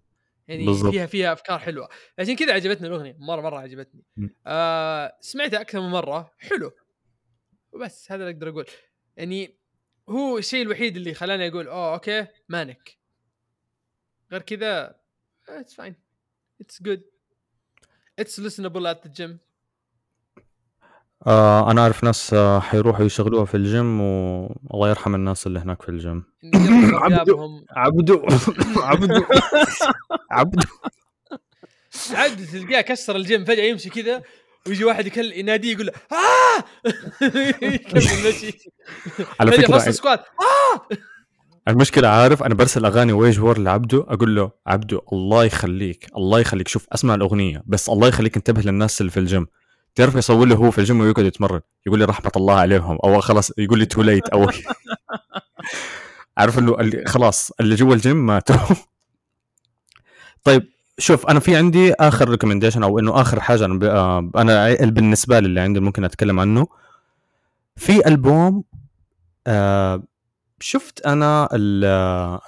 يعني 0.49 0.67
بالزبط. 0.67 0.93
فيها 0.93 1.07
فيها 1.07 1.33
أفكار 1.33 1.59
حلوة. 1.59 1.89
عشان 2.19 2.37
كذا 2.37 2.53
عجبتني 2.53 2.87
الأغنية 2.87 3.17
مرة 3.19 3.41
مرة 3.41 3.59
عجبتني. 3.59 4.05
آه 4.47 5.19
سمعتها 5.21 5.61
أكثر 5.61 5.81
من 5.81 5.91
مرة 5.91 6.31
حلو. 6.39 6.73
وبس 7.73 8.13
هذا 8.13 8.23
اللي 8.25 8.35
أقدر 8.35 8.49
أقول. 8.49 8.67
يعني 9.17 9.59
هو 10.09 10.39
الشيء 10.39 10.63
الوحيد 10.63 10.97
اللي 10.97 11.15
خلاني 11.15 11.49
أقول 11.49 11.69
أوه 11.69 11.95
أوكي 11.95 12.27
مانك. 12.49 12.99
غير 14.33 14.43
كذا 14.43 15.01
it's 15.49 15.75
fine 15.75 15.97
it's 16.61 16.83
good 16.83 17.05
it's 18.19 18.41
listenable 18.41 18.87
at 18.87 19.07
the 19.07 19.13
gym 19.13 19.39
أنا 21.71 21.83
أعرف 21.83 22.05
ناس 22.05 22.35
آه 22.35 22.61
حيروحوا 22.61 23.05
يشغلوها 23.05 23.45
في 23.45 23.57
الجيم 23.57 24.01
والله 24.01 24.89
يرحم 24.89 25.15
الناس 25.15 25.47
اللي 25.47 25.59
هناك 25.59 25.83
في 25.83 25.89
الجيم. 25.89 26.25
عبدو 26.95 27.65
عبدو 27.71 28.27
عبدو. 28.77 29.25
عبدو. 30.31 30.67
عبدو 32.11 32.45
تلقاه 32.53 32.81
كسر 32.81 33.17
الجيم 33.17 33.45
فجأة 33.45 33.65
يمشي 33.65 33.91
كذا 33.91 34.23
ويجي 34.67 34.85
واحد 34.85 35.07
يكل 35.07 35.33
يناديه 35.33 35.73
يقول 35.73 35.87
له 35.87 35.93
آه! 36.13 36.65
يكمل 37.75 38.29
مشي. 38.29 38.71
على 39.41 39.53
فكرة 39.53 39.79
squat. 39.79 40.21
آه! 40.21 40.89
المشكلة 41.69 42.09
عارف 42.09 42.43
أنا 42.43 42.55
برسل 42.55 42.85
أغاني 42.85 43.13
Wage 43.13 43.41
War 43.41 43.59
لعبده 43.59 44.05
أقول 44.09 44.37
له 44.37 44.51
عبده 44.67 45.01
الله 45.13 45.45
يخليك 45.45 46.07
الله 46.17 46.41
يخليك 46.41 46.69
شوف 46.69 46.87
أسمع 46.93 47.15
الأغنية 47.15 47.63
بس 47.67 47.89
الله 47.89 48.09
يخليك 48.09 48.37
انتبه 48.37 48.63
للناس 48.63 49.01
اللي 49.01 49.13
في 49.13 49.21
الجيم. 49.21 49.47
تعرف 49.95 50.15
يصور 50.15 50.47
له 50.47 50.57
هو 50.57 50.71
في 50.71 50.79
الجيم 50.79 51.01
ويقعد 51.01 51.25
يتمرن 51.25 51.61
يقول 51.87 51.99
لي 51.99 52.05
رحمة 52.05 52.33
الله 52.37 52.55
عليهم 52.55 52.99
أو 53.05 53.21
خلاص 53.21 53.53
يقول 53.59 53.79
لي 53.79 53.87
too 53.87 54.03
late 54.03 54.29
أو 54.29 54.51
عارف 56.39 56.59
اللي 56.59 57.05
خلاص 57.07 57.51
اللي 57.61 57.75
جوا 57.75 57.95
الجيم 57.95 58.27
ماتوا. 58.27 58.57
طيب 60.45 60.69
شوف 60.99 61.27
أنا 61.27 61.41
في 61.41 61.57
عندي 61.57 61.93
آخر 61.95 62.29
recommendation 62.29 62.83
أو 62.83 62.99
إنه 62.99 63.21
آخر 63.21 63.41
حاجة 63.41 63.65
أنا 63.65 63.91
آه، 63.91 64.31
أنا 64.37 64.75
بالنسبة 64.91 65.41
لي 65.41 65.47
اللي 65.47 65.61
عندي 65.61 65.81
ممكن 65.81 66.05
أتكلم 66.05 66.41
عنه. 66.41 66.67
في 67.77 68.09
ألبوم 68.09 68.65
آه 69.47 70.03
شفت 70.61 71.07
أنا 71.07 71.49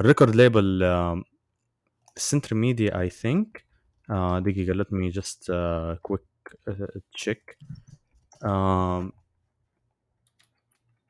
ال 0.00 0.05
record 0.05 0.34
label 0.34 0.84
Century 2.16 2.55
Media 2.56 3.00
I 3.00 3.10
think 3.10 3.64
دقيقة 4.39 4.72
uh, 5.52 5.98
quick 6.09 6.55
uh, 6.70 7.01
check 7.16 7.56
uh, 8.44 9.12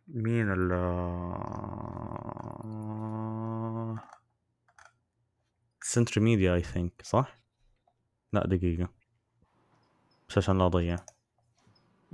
مين 0.09 0.53
ال 0.53 0.73
Century 5.83 6.21
Media 6.21 6.55
I 6.55 6.63
think 6.63 7.03
صح؟ 7.05 7.39
لا 8.33 8.47
دقيقة 8.47 8.89
بس 10.29 10.39
عشان 10.39 10.59
لا 10.59 10.67
أضيع 10.67 10.97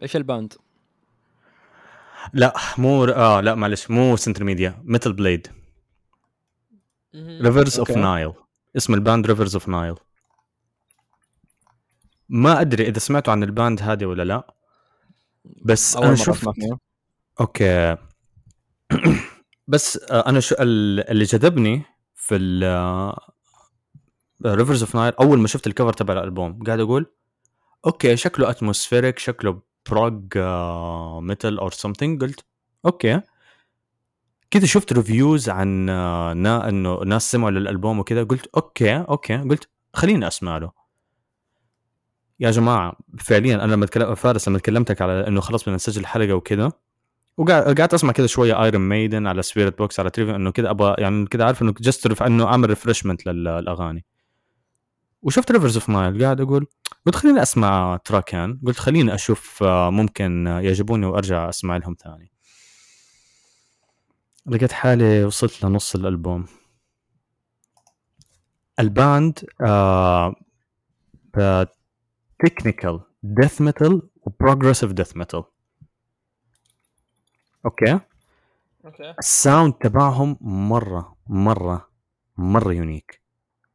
إيش 0.03 0.17
ال 0.17 0.23
band؟ 0.23 0.55
لا 2.33 2.55
مو 2.79 3.05
آه 3.05 3.41
لا 3.41 3.55
معلش 3.55 3.91
مو 3.91 4.17
Century 4.17 4.45
Media 4.45 4.83
Metal 4.85 5.13
Blade 5.13 5.49
Rivers 7.15 7.79
of 7.79 7.91
Nihil 7.91 8.33
اسم 8.77 8.95
ال 8.95 9.01
band 9.01 9.27
Rivers 9.27 9.55
of 9.55 9.69
Nihil 9.69 9.95
ما 12.29 12.61
أدري 12.61 12.89
إذا 12.89 12.99
سمعتوا 12.99 13.33
عن 13.33 13.43
ال 13.43 13.51
band 13.51 13.83
هذه 13.83 14.05
ولا 14.05 14.23
لا 14.23 14.55
بس 15.65 15.97
أنا 15.97 16.15
شفت 16.15 16.49
okay. 17.41 17.97
بس 19.69 19.99
آه، 20.11 20.29
أنا 20.29 20.41
شو 20.41 20.55
اللي 20.59 21.25
جذبني 21.25 21.83
في 22.15 22.37
ال 22.37 23.15
Rivers 24.47 24.83
of 24.83 24.95
Nihil 24.97 25.13
أول 25.15 25.39
ما 25.39 25.49
شفت 25.49 25.67
ال 25.67 25.71
cover 25.71 25.93
تبع 25.93 26.15
الألبوم 26.15 26.63
قاعد 26.63 26.81
أقول 26.81 27.07
okay 27.87 28.17
شكله 28.17 28.51
atmospheric 28.51 29.19
شكله 29.19 29.63
prog 29.91 30.39
metal 31.25 31.59
or 31.59 31.73
something 31.73 32.23
قلت 32.23 32.45
okay. 32.85 33.21
كذا 34.51 34.67
شفت 34.67 34.93
reviews 34.93 35.49
عن 35.49 35.89
آه، 35.89 36.33
نا 36.33 36.69
إنه 36.69 36.99
ناس 36.99 37.31
سمعوا 37.31 37.51
للألبوم 37.51 37.99
وكذا 37.99 38.25
قلت 38.25 38.47
okay 38.57 38.97
okay. 38.97 39.37
قلت 39.37 39.69
خليني 39.95 40.27
أسمع 40.27 40.59
له. 40.59 40.71
يا 42.41 42.51
جماعة 42.51 42.97
فعليا 43.19 43.65
أنا 43.65 43.73
لما 43.73 43.87
تكلم 43.87 44.15
فارس 44.15 44.49
لما 44.49 44.59
كلمتك 44.59 45.03
على 45.03 45.27
إنه 45.29 45.41
خلص 45.41 45.63
بدنا 45.63 45.75
نسجل 45.75 46.07
حلقة 46.07 46.35
وكذا 46.35 46.73
وقعدت 47.37 47.95
أسمع 47.95 48.13
كذا 48.13 48.27
شوية 48.27 48.65
Iron 48.65 48.89
Maiden 48.89 49.27
على 49.27 49.43
Spiritbox 49.43 50.01
على 50.01 50.11
Trivium 50.11 50.51
كذا 50.51 50.71
أبغى 50.71 50.95
يعني 50.99 51.27
كذا 51.27 51.45
عارف 51.45 51.63
إنه 51.63 51.75
just 51.81 52.23
إنه 52.23 52.47
أعمل 52.47 52.69
refreshment 52.69 53.27
للأغاني. 53.27 54.05
وشفت 55.23 55.53
Rivers 55.53 55.77
of 55.77 55.89
Nihil 55.89 56.25
قاعد 56.25 56.41
أقول 56.41 56.67
قلت 57.07 57.17
خليني 57.17 57.43
أسمع 57.43 57.97
track 58.05 58.52
ان 58.52 58.61
قلت 58.67 58.77
خليني 58.79 59.15
أشوف 59.15 59.63
آه، 59.63 59.91
ممكن 59.91 60.47
يعجبوني 60.47 61.07
وأرجع 61.07 61.49
أسمع 61.49 61.77
لهم 61.77 61.97
ثاني. 62.05 62.31
لقيت 64.47 64.73
حالي 64.73 65.25
وصلت 65.25 65.65
لنص 65.65 65.95
الألبوم. 65.95 66.47
ال 68.81 68.93
band 68.93 69.39
آه 69.61 70.35
technical 72.39 73.01
death 73.23 73.61
metal 73.61 74.03
و 74.23 74.29
progressive 74.29 74.93
death 74.93 75.17
metal 75.17 75.45
okay؟ 77.65 78.01
okay. 78.85 79.15
ال 79.19 79.28
sound 79.28 79.73
تبعهم 79.75 80.39
مرة 80.41 81.17
مرة 81.27 81.89
مرة 82.37 82.73
unique 82.73 83.24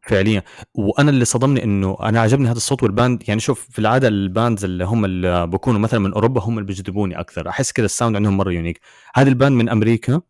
فعليا. 0.10 0.44
وأنا 0.74 1.10
اللي 1.10 1.26
صدمني 1.26 1.64
إنه 1.64 1.98
أنا 2.02 2.20
عجبني 2.22 2.48
هذا 2.48 2.58
الصوت 2.58 2.84
وال 2.84 2.95
band. 2.95 3.24
يعني 3.28 3.40
شوف 3.40 3.68
في 3.70 3.80
العادة 3.80 4.08
ال 4.08 4.17
bands 4.17 4.64
اللي 4.66 4.86
هم 4.86 5.06
اللي 5.06 5.48
بكونوا 5.48 5.80
مثلا 5.80 6.00
من 6.00 6.14
أوروبا 6.14 6.42
هم 6.42 6.58
اللي 6.58 6.68
بيجذبوني 6.68 7.20
أكثر. 7.20 7.50
أحس 7.50 7.72
كذا 7.72 7.86
ال 7.86 7.91
sound 7.91 8.16
عندهم 8.16 8.38
مرة 8.38 8.52
unique. 8.52 8.80
هذه 9.16 9.28
ال 9.28 9.33
band 9.33 9.56
من 9.56 9.70
أمريكا 9.70 10.22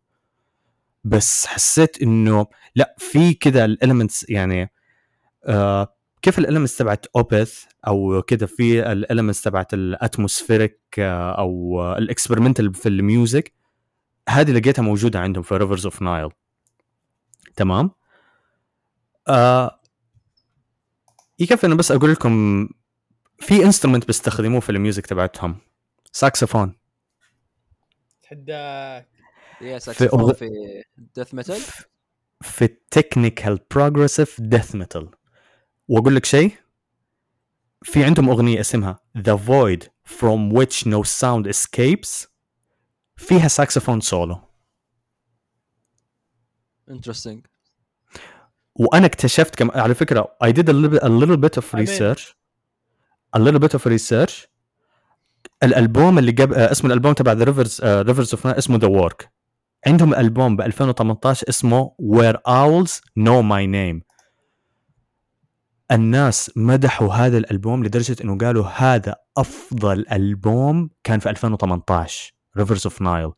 بس 1.04 1.46
حسيت 1.46 2.02
إنه 2.02 2.48
لا 2.76 2.96
في 2.98 3.34
كذا 3.34 3.66
ال 3.66 3.73
elements 3.73 4.30
يعني 4.30 4.72
آه 5.46 5.96
كيف 6.22 6.40
ال 6.40 6.44
elements 6.44 6.78
تبعت 6.78 7.06
Opeth 7.16 7.64
أو 7.88 8.22
كذا 8.22 8.46
في 8.46 8.92
ال 8.92 8.97
elements 8.97 9.42
تبعت 9.42 9.74
ال 9.74 9.83
atmospheric 9.83 10.80
آه 11.00 11.32
أو 11.32 11.82
ال 11.98 12.04
experimental 12.04 12.74
في 12.74 12.90
ال 12.90 12.99
music. 12.99 13.54
هذه 14.30 14.52
لقيتها 14.52 14.82
موجودة 14.82 15.20
عندهم 15.20 15.44
في 15.44 15.58
Rivers 15.58 15.86
of 15.86 16.02
Nihil 16.02 16.30
تمام؟ 17.56 17.92
آه 19.30 19.80
يكفي 21.40 21.68
أنا 21.68 21.76
بس 21.76 21.92
أقول 21.92 22.12
لكم 22.12 22.68
في 23.40 23.64
instrument 23.66 24.08
بيستخدموه 24.08 24.60
في 24.60 24.70
ال 24.70 24.76
music 24.76 25.06
تبعتهم. 25.06 25.58
ساكسفون 26.12 26.76
تحداك. 28.22 29.10
yeah 29.62 29.80
ساكسفون 29.80 30.34
في 30.34 30.50
death 30.98 31.34
metal 31.34 31.62
في 32.42 32.62
ال 32.66 32.75
technical 32.75 33.60
progressive 33.72 34.42
death 34.42 34.76
metal 34.76 35.12
وأقول 35.88 36.16
لك 36.16 36.26
شيء 36.26 36.54
في 37.84 38.04
عندهم 38.04 38.30
أغنية 38.30 38.60
اسمها 38.60 39.00
The 39.18 39.38
Void 39.38 39.84
from 40.06 40.54
which 40.54 40.86
no 40.86 41.04
sound 41.04 41.48
escapes. 41.48 42.28
فيها 43.18 43.48
ساكسفون 43.48 44.02
solo 44.02 44.42
interesting 46.90 47.46
وأنا 48.80 49.06
اكتشفت 49.06 49.56
كم 49.56 49.72
على 49.72 49.94
فكرة 49.94 50.36
I 50.44 50.48
did 50.48 50.70
a 50.70 50.74
little, 50.74 51.00
a 51.04 51.10
little 51.10 51.38
bit 51.38 51.58
of 51.62 51.74
research. 51.74 52.34
A 53.38 53.40
little 53.40 53.60
bit 53.60 53.74
of 53.80 53.86
research. 53.86 54.48
الألبوم 55.64 56.20
اللي 56.20 56.32
جاب 56.32 56.54
اسمه 56.54 56.88
الألبوم 56.88 57.14
تبع 57.14 57.32
the 57.32 57.44
Rivers 57.44 57.82
Rivers 57.84 58.34
of 58.34 58.48
اسمه 58.48 58.78
The 58.78 58.88
Work 58.88 59.32
عندهم 59.88 60.14
ألبوم 60.16 60.56
ب 60.56 60.62
2018 60.62 61.50
اسمه 61.50 61.92
Where 62.02 62.36
Owls 62.36 62.92
Know 63.20 63.42
My 63.44 63.66
Name. 63.66 64.04
الناس 65.92 66.52
مدحوا 66.56 67.14
هذا 67.14 67.38
الألبوم 67.38 67.84
لدرجة 67.84 68.16
إنه 68.24 68.38
قالوا 68.38 68.66
هذا 68.66 69.16
أفضل 69.38 70.06
ألبوم 70.12 70.90
كان 71.04 71.20
في 71.20 71.30
2018 71.30 72.34
Rivers 72.58 72.82
of 72.86 73.02
Nihil 73.02 73.32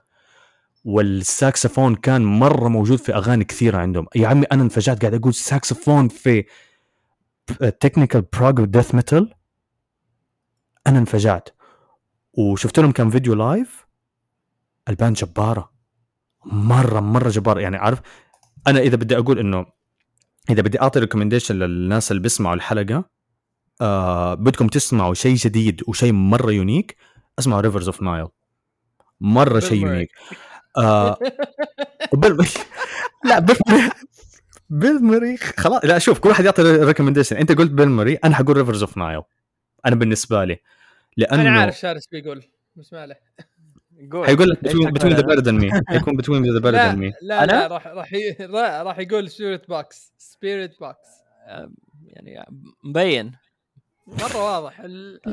والساكسفون 0.83 1.95
كان 1.95 2.25
مرة 2.25 2.67
موجود 2.67 2.99
في 2.99 3.15
أغاني 3.15 3.43
كثيرة 3.43 3.77
عندهم. 3.77 4.07
يا 4.15 4.27
عمي 4.27 4.45
أنا 4.51 4.63
انفجعت 4.63 5.01
قاعد 5.01 5.13
أقول 5.13 5.33
ساكسفون 5.33 6.07
في 6.07 6.45
technical 7.79 8.21
prog 8.21 8.65
death 8.65 8.95
metal 8.95 9.33
أنا 10.87 10.99
انفجعت. 10.99 11.49
وشفت 12.33 12.79
لهم 12.79 12.91
كم 12.91 13.09
فيديو 13.09 13.33
live 13.33 13.85
ال 14.89 14.95
band 14.95 15.15
جبارة. 15.15 15.71
مرة 16.45 16.99
مرة 16.99 17.29
جبار 17.29 17.59
يعني 17.59 17.77
عارف 17.77 18.01
أنا 18.67 18.79
إذا 18.79 18.95
بدي 18.95 19.17
أقول 19.17 19.39
إنه 19.39 19.65
إذا 20.49 20.61
بدي 20.61 20.81
أعطي 20.81 20.99
recommendation 20.99 21.55
للناس 21.55 22.11
اللي 22.11 22.21
بيسمعوا 22.21 22.55
الحلقة 22.55 23.09
آه 23.81 24.33
بدكم 24.33 24.67
تسمعوا 24.67 25.13
شيء 25.13 25.35
جديد 25.35 25.81
وشيء 25.87 26.13
مرة 26.13 26.51
unique 26.51 26.95
اسمعوا 27.39 27.61
Rivers 27.61 27.88
of 27.88 28.01
Nihil 28.01 28.27
مرة 29.21 29.59
شيء 29.59 29.85
unique 29.85 30.09
آه. 30.77 31.18
بل... 32.14 32.45
لا 33.30 33.39
بالمري 33.39 33.89
بالمري 34.69 35.38
خلاص 35.38 35.85
لا 35.85 35.99
شوف 35.99 36.19
كل 36.19 36.30
واحد 36.30 36.45
يعطي 36.45 36.61
recommendation 36.61 37.35
أنت 37.35 37.52
قلت 37.52 37.72
بالمري 37.72 38.15
أنا 38.15 38.35
حقول 38.35 38.57
Rivers 38.57 38.81
of 38.83 38.97
Nihil 38.97 39.21
أنا 39.85 39.95
بالنسبة 39.95 40.43
لي. 40.43 40.60
لأنه 41.18 41.41
أنا 41.41 41.60
عارف 41.60 41.80
فارس 41.79 42.07
بيقول 42.07 42.43
اسمع 42.80 43.06
له 43.06 43.15
حيقول 44.26 44.49
لك 44.49 44.64
Between 44.63 45.13
the 45.13 45.21
Buried 45.21 45.49
Me 45.49 45.71
حيكون 45.88 46.18
Between 46.17 46.53
the 46.53 46.59
Buried 46.59 46.97
Me 46.97 47.13
لا 47.22 47.45
لا 47.45 47.68
راح 47.68 47.88
راح 47.88 48.14
راح 48.81 48.99
يقول 48.99 49.30
Spiritbox 49.29 50.13
Spiritbox 50.17 51.09
يعني 52.03 52.45
مبين. 52.84 53.31
مرة 54.11 54.43
واضح 54.43 54.79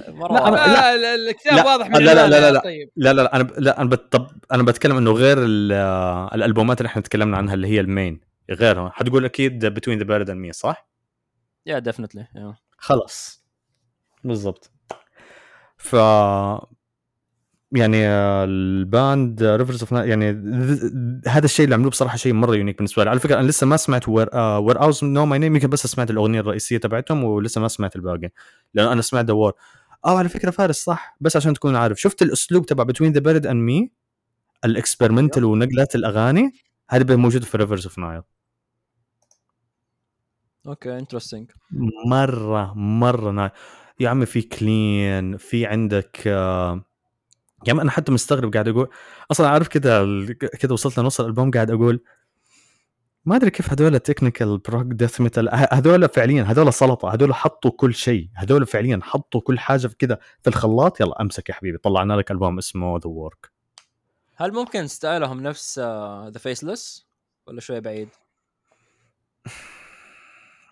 مرة 0.08 0.32
لا 0.32 0.42
واضح. 0.42 0.66
لا, 0.66 0.96
لا 0.96 1.14
الكتاب 1.14 1.54
لا 1.54 1.64
واضح 1.66 1.88
من 1.88 1.98
لا 1.98 2.14
لا 2.14 2.28
لا 2.28 2.50
لا 2.50 2.60
طيب. 2.60 2.90
لا 2.96 3.12
لا 3.12 3.22
لا 3.22 3.36
أنا 3.36 3.48
لا 3.58 3.80
أنا 3.80 3.88
بطب 3.88 4.26
أنا 4.52 4.62
بتكلم 4.62 4.96
إنه 4.96 5.12
غير 5.12 5.38
الألبومات 6.34 6.80
اللي 6.80 6.88
إحنا 6.88 7.02
تكلمنا 7.02 7.36
عنها 7.36 7.54
اللي 7.54 7.68
هي 7.68 7.80
ال 7.80 7.88
main 7.88 8.20
غيرها 8.50 8.90
حتقول 8.90 9.24
أكيد 9.24 9.66
Between 9.66 9.98
the 9.98 10.04
Buried 10.04 10.30
and 10.30 10.40
Me 10.40 10.52
صح؟ 10.52 10.88
yeah 11.66 11.78
definitely 11.78 12.26
خلاص 12.78 13.44
بالضبط 14.24 14.70
ف 15.76 15.96
يعني 17.72 18.06
ال 18.08 18.35
band 18.35 19.42
Rivers 19.42 19.80
of 19.80 19.92
يعني 19.92 20.30
هذا 21.26 21.44
الشيء 21.44 21.64
اللي 21.64 21.74
عملوه 21.74 21.90
بصراحة 21.90 22.16
شيء 22.16 22.32
مرة 22.32 22.56
unique 22.56 22.76
بالنسبة 22.76 23.04
لي. 23.04 23.10
على 23.10 23.20
فكرة 23.20 23.40
أنا 23.40 23.46
لسه 23.48 23.66
ما 23.66 23.76
سمعت 23.76 24.08
Where 24.08 24.28
Where 24.36 24.80
Owls 24.82 25.04
Know 25.04 25.26
My 25.26 25.38
Name 25.38 25.54
يمكن 25.56 25.68
بس 25.68 25.86
سمعت 25.86 26.10
الأغنية 26.10 26.40
الرئيسية 26.40 26.78
تبعتهم 26.78 27.24
ولسه 27.24 27.60
ما 27.60 27.68
سمعت 27.68 27.96
الباقي 27.96 28.30
لأنه 28.74 28.92
أنا 28.92 29.02
سمعت 29.02 29.24
The 29.24 29.36
Work 29.36 29.52
آه 30.04 30.18
على 30.18 30.28
فكرة 30.28 30.50
فارس 30.50 30.76
صح 30.84 31.16
بس 31.20 31.36
عشان 31.36 31.54
تكون 31.54 31.76
عارف. 31.76 32.00
شفت 32.00 32.22
الأسلوب 32.22 32.66
تبع 32.66 32.84
Between 32.84 33.12
the 33.12 33.20
Buried 33.20 33.46
and 33.46 33.62
Me 33.62 33.90
ال 34.64 34.70
experimental 34.70 35.44
ونقلات 35.44 35.94
الأغاني؟ 35.94 36.52
هذا 36.90 37.16
موجود 37.16 37.44
في 37.44 37.56
Rivers 37.56 37.86
of 37.86 37.98
Nihil 37.98 38.22
okay 40.66 40.98
interesting 40.98 41.50
مرة 42.06 42.74
مرة 42.74 43.30
Nihil 43.30 43.50
يا 44.00 44.08
عمي 44.08 44.26
في 44.26 44.42
clean 44.42 45.36
في 45.36 45.66
عندك 45.66 46.22
آه 46.26 46.87
يعني 47.66 47.82
أنا 47.82 47.90
حتى 47.90 48.12
مستغرب 48.12 48.52
قاعد 48.52 48.68
أقول 48.68 48.88
أصلا 49.30 49.48
عارف 49.48 49.68
كذا 49.68 50.06
كذا 50.34 50.72
وصلت 50.72 50.98
لنص 50.98 51.20
الألبوم 51.20 51.50
قاعد 51.50 51.70
أقول 51.70 52.00
ما 53.24 53.36
أدري 53.36 53.50
كيف 53.50 53.70
هذول 53.70 53.98
technical 53.98 54.58
prog 54.58 54.86
death 54.86 55.20
metal 55.20 55.48
هذول 55.72 56.08
فعليا 56.08 56.42
هذول 56.42 56.72
سلطة 56.72 57.14
هذول 57.14 57.34
حطوا 57.34 57.70
كل 57.70 57.94
شيء 57.94 58.28
هذول 58.34 58.66
فعليا 58.66 59.00
حطوا 59.02 59.40
كل 59.40 59.58
حاجة 59.58 59.86
في 59.86 59.96
كذا 59.96 60.18
في 60.42 60.50
الخلاط 60.50 61.00
يلا 61.00 61.20
أمسك 61.20 61.48
يا 61.48 61.54
حبيبي 61.54 61.78
طلعنا 61.78 62.14
لك 62.14 62.30
ألبوم 62.30 62.58
اسمه 62.58 62.98
The 62.98 63.06
Work 63.06 63.50
هل 64.36 64.52
ممكن 64.52 64.86
style 64.86 65.25
هم 65.25 65.40
نفس 65.40 65.78
The 66.28 66.38
Faceless 66.38 67.06
ولا 67.46 67.60
شوي 67.60 67.80
بعيد؟ 67.80 68.08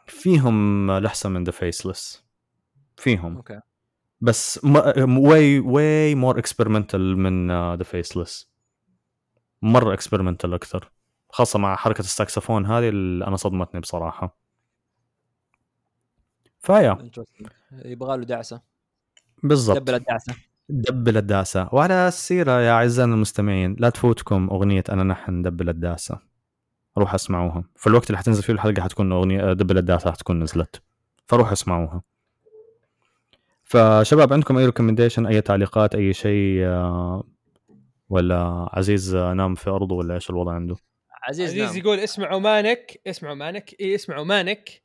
فيهم 0.06 0.90
لحسة 0.90 1.28
من 1.28 1.44
The 1.44 1.50
Faceless 1.50 2.24
فيهم. 2.96 3.36
okay. 3.36 3.60
بس 4.20 4.60
way 5.08 5.58
way 5.58 6.14
more 6.14 6.38
experimental 6.38 7.18
من 7.18 7.50
The 7.76 7.84
Faceless 7.84 8.50
مرة 9.62 9.94
experimental 9.94 10.54
أكثر. 10.54 10.92
خاصة 11.30 11.58
مع 11.58 11.76
حركة 11.76 12.00
الساكسفون 12.00 12.66
هذه 12.66 12.88
اللي 12.88 13.26
أنا 13.26 13.36
صدمتني 13.36 13.80
بصراحة. 13.80 14.38
ف 16.58 16.67
yeah. 16.67 17.10
يبغى 17.72 18.16
له 18.16 18.24
دعسة. 18.24 18.60
بالضبط. 19.42 19.78
double 19.78 19.94
الدعسة. 19.94 20.34
double 20.68 21.16
الدعسة 21.16 21.68
وعلى 21.72 22.08
السيرة 22.08 22.60
يا 22.60 22.72
أعزائنا 22.72 23.14
المستمعين 23.14 23.76
لا 23.78 23.90
تفوتكم 23.90 24.48
أغنية 24.50 24.84
أنا 24.88 25.02
نحن 25.02 25.42
double 25.42 25.68
الدعسة 25.68 26.18
روح 26.98 27.14
اسمعوها. 27.14 27.64
في 27.76 27.86
الوقت 27.86 28.06
اللي 28.06 28.18
حتنزل 28.18 28.42
فيه 28.42 28.52
الحلقة 28.52 28.82
حتكون 28.82 29.12
أغنية 29.12 29.52
double 29.52 29.78
الدعسة 29.78 30.12
حتكون 30.12 30.42
نزلت. 30.42 30.82
فروح 31.26 31.52
اسمعوها. 31.52 32.02
فشباب 33.66 34.32
عندكم 34.32 34.58
أي 34.58 34.66
recommendation 34.66 35.26
أي 35.26 35.40
تعليقات 35.40 35.94
أي 35.94 36.12
شيء 36.12 36.64
آه، 36.64 37.24
ولا 38.08 38.68
عزيز 38.72 39.16
نام 39.16 39.54
في 39.54 39.70
أرضه 39.70 39.94
ولا 39.94 40.14
إيش 40.14 40.30
الوضع 40.30 40.52
عنده؟ 40.52 40.76
عزيز, 41.22 41.50
عزيز 41.50 41.70
نام. 41.70 41.76
يقول 41.76 41.98
اسمعوا 41.98 42.40
مانك 42.40 43.00
اسمعوا 43.06 43.34
مانك 43.34 43.74
اي 43.80 43.94
اسمعوا 43.94 44.24
مانك. 44.24 44.82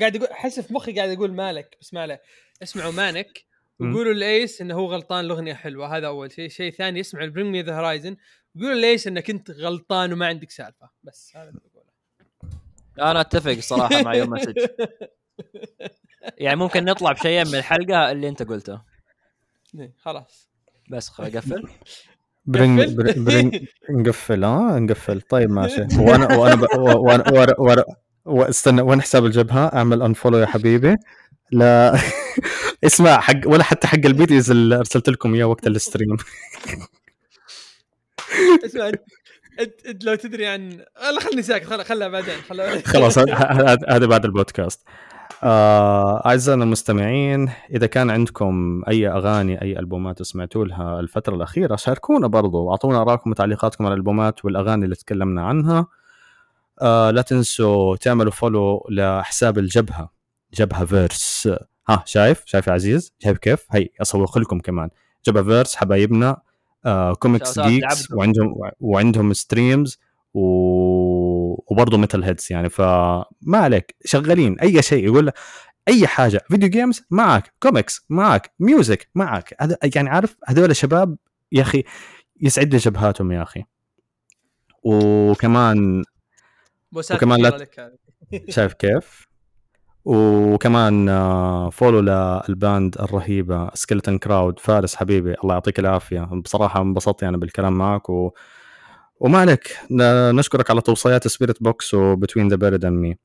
قاعد 0.00 0.14
يقول 0.14 0.28
أحس 0.28 0.60
في 0.60 0.74
مخي 0.74 0.92
قاعد 0.96 1.08
أقول 1.08 1.32
مالك 1.32 1.76
بس 1.80 1.94
ما 1.94 2.06
له 2.06 2.18
اسمعوا 2.62 2.92
مانك. 2.92 3.46
وقولوا 3.80 4.14
لإيس 4.14 4.60
إنه 4.60 4.74
هو 4.74 4.86
غلطان 4.86 5.24
الأغنية 5.24 5.54
حلوة 5.54 5.96
هذا 5.96 6.06
أول 6.06 6.32
شيء 6.32 6.48
شيء 6.48 6.72
ثاني 6.72 7.00
اسمعوا 7.00 7.28
Bring 7.28 7.48
Me 7.52 7.62
The 7.62 7.76
Horizon 7.76 8.16
وقولوا 8.54 8.74
لإيس 8.74 9.06
إنك 9.06 9.30
أنت 9.30 9.50
غلطان 9.50 10.12
وما 10.12 10.26
عندك 10.26 10.50
سالفة 10.50 10.90
بس 11.02 11.32
هذا 11.36 11.48
اللي 11.48 11.60
بقوله 11.74 13.10
أنا 13.10 13.20
أتفق 13.20 13.52
صراحة 13.52 14.02
مع 14.02 14.14
يوم 14.14 14.30
message 14.30 14.54
يعني 16.38 16.56
ممكن 16.56 16.84
نطلع 16.84 17.12
بشيئين 17.12 17.46
من 17.46 17.54
الحلقة 17.54 18.10
اللي 18.10 18.28
انت 18.28 18.42
قلته. 18.42 18.80
إيه، 19.78 19.92
خلاص. 19.98 20.50
بس 20.90 21.08
خلاص 21.08 21.34
اقفل؟ 21.34 21.62
Bring- 22.46 22.90
Bring 23.18 23.56
نقفل 23.90 24.44
آه 24.44 24.78
نقفل. 24.78 25.20
طيب 25.20 25.50
ماشي. 25.50 25.80
وأنا 26.06 26.36
وأنا 26.36 26.54
ب- 26.54 26.78
وأنا 26.78 27.32
وأنا, 27.32 27.54
وأنا 27.58 27.84
واستنى 28.24 28.82
وين 28.82 29.02
حساب 29.02 29.24
الجبهة؟ 29.24 29.66
أعمل 29.74 30.02
unfollow 30.02 30.38
يا 30.38 30.46
حبيبي. 30.46 30.96
لا. 31.52 31.98
اسمع 32.84 33.20
حق 33.20 33.40
ولا 33.46 33.64
حتى 33.64 33.86
حق 33.86 33.98
ال 34.04 34.11
videos 34.11 34.50
اللي 34.50 34.76
أرسلت 34.76 35.08
لكم 35.08 35.34
إياه 35.34 35.44
وقت 35.44 35.66
ال 35.66 35.72
stream. 35.72 36.16
اسمع 38.66 38.90
انت 39.60 40.04
لو 40.04 40.14
تدري 40.14 40.46
عن 40.46 40.68
لا 41.12 41.20
خلني 41.20 41.42
ساكت 41.42 41.64
خل... 41.66 41.84
خلها 41.84 42.08
بعدين 42.08 42.34
خلها 42.48 42.82
خلاص 42.86 43.18
هذا 43.88 44.06
بعد 44.06 44.24
البودكاست. 44.24 44.80
آه، 45.42 46.26
أعزائنا 46.26 46.64
المستمعين 46.64 47.50
إذا 47.70 47.86
كان 47.86 48.10
عندكم 48.10 48.82
أي 48.88 49.08
أغاني 49.08 49.62
أي 49.62 49.78
ألبومات 49.78 50.22
سمعتوا 50.22 50.64
لها 50.64 51.00
الفترة 51.00 51.34
الأخيرة 51.36 51.76
شاركونا 51.76 52.26
برضو. 52.26 52.64
واعطونا 52.64 53.02
ارائكم 53.02 53.30
وتعليقاتكم 53.30 53.86
على 53.86 53.92
الألبومات 53.92 54.44
والأغاني 54.44 54.84
اللي 54.84 54.96
تكلمنا 54.96 55.42
عنها. 55.42 55.86
آه، 56.82 57.10
لا 57.10 57.22
تنسوا 57.22 57.96
تعملوا 57.96 58.32
follow 58.32 58.86
لحساب 58.90 59.58
الجبهة 59.58 60.10
جبهة 60.54 60.84
Verse 60.84 61.48
ها 61.88 62.02
شايف؟ 62.06 62.42
شايف 62.46 62.66
يا 62.66 62.72
عزيز؟ 62.72 63.12
شايف 63.18 63.38
كيف؟ 63.38 63.66
هي 63.70 63.88
اسوق 64.02 64.38
لكم 64.38 64.58
كمان. 64.58 64.90
جبهة 65.26 65.44
Verse 65.44 65.76
حبايبنا. 65.76 66.36
آه، 66.86 67.14
comics 67.14 67.60
geeks. 67.60 68.12
وعندهم 68.12 68.54
وعندهم 68.80 69.32
streams 69.32 69.98
و... 70.34 70.40
وبرضه 71.66 71.98
metalheads 71.98 72.46
يعني 72.50 72.68
فما 72.70 73.24
عليك 73.54 73.96
شغالين 74.04 74.60
أي 74.60 74.82
شيء 74.82 75.04
يقول 75.04 75.26
لك 75.26 75.34
أي 75.88 76.06
حاجة 76.06 76.40
video 76.48 76.68
games 76.68 77.02
معك 77.10 77.52
كوميكس 77.60 78.06
معك 78.08 78.54
music 78.60 79.08
معك 79.14 79.54
هذا 79.60 79.78
يعني 79.94 80.08
عارف 80.10 80.36
هذول 80.48 80.76
شباب 80.76 81.16
يا 81.52 81.62
أخي 81.62 81.84
يسعد 82.40 82.72
لي 82.72 82.76
جبهاتهم 82.76 83.32
يا 83.32 83.42
أخي. 83.42 83.64
وكمان 84.82 86.04
وكمان 86.92 87.42
لا. 87.42 87.66
شايف 88.48 88.72
كيف؟ 88.72 89.26
وكمان 90.04 91.08
آه، 91.08 91.70
follow 91.70 92.00
لل 92.00 92.33
band 92.33 92.98
الرهيبة 92.98 93.70
Skeleton 93.74 94.18
Crowd 94.18 94.58
فارس 94.58 94.96
حبيبي 94.96 95.34
الله 95.44 95.54
يعطيك 95.54 95.78
العافية. 95.78 96.20
بصراحة 96.20 96.82
انبسطت 96.82 97.22
يعني 97.22 97.36
بالكلام 97.36 97.78
معك 97.78 98.10
و... 98.10 98.30
وما 99.20 99.38
عليك 99.38 99.76
نشكرك 99.90 100.70
على 100.70 100.80
توصيات 100.80 101.28
Spiritbox 101.28 101.62
و 101.62 101.94
Between 101.94 102.48
the 102.48 102.56
Buried 102.56 102.84
and 102.84 102.98
Me 102.98 103.18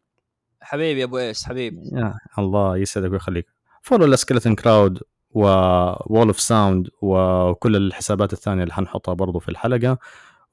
حبيبي 0.61 1.03
أبو 1.03 1.17
ايس 1.17 1.45
حبيبي. 1.45 1.81
يا 1.93 2.13
الله 2.39 2.77
يسعدك 2.77 3.11
ويخليك. 3.11 3.45
follow 3.81 4.05
ل 4.05 4.11
Skeleton 4.11 4.55
Crowd 4.55 4.99
Wall 5.31 6.27
of 6.27 6.39
Sound 6.39 6.89
وكل 7.01 7.75
الحسابات 7.75 8.33
الثانية 8.33 8.63
اللي 8.63 8.73
حنحطها 8.73 9.13
برضو 9.13 9.39
في 9.39 9.49
الحلقة. 9.49 9.97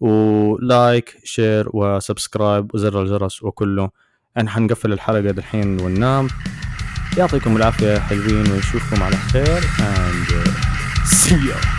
و 0.00 0.24
like 0.24 1.16
share 1.24 1.68
و 1.74 1.84
subscribe 1.84 2.74
وزر 2.74 3.02
الجرس 3.02 3.42
وكله. 3.42 3.90
يعني 4.36 4.48
حنقفل 4.48 4.92
الحلقة 4.92 5.30
دحين 5.30 5.80
وننام. 5.80 6.28
يعطيكم 7.18 7.56
العافية 7.56 7.98
حلوين 7.98 8.52
ونشوفكم 8.52 9.02
على 9.02 9.16
خير. 9.16 9.60
And 9.60 10.32
uh, 10.32 10.50
see 11.06 11.48
you 11.48 11.77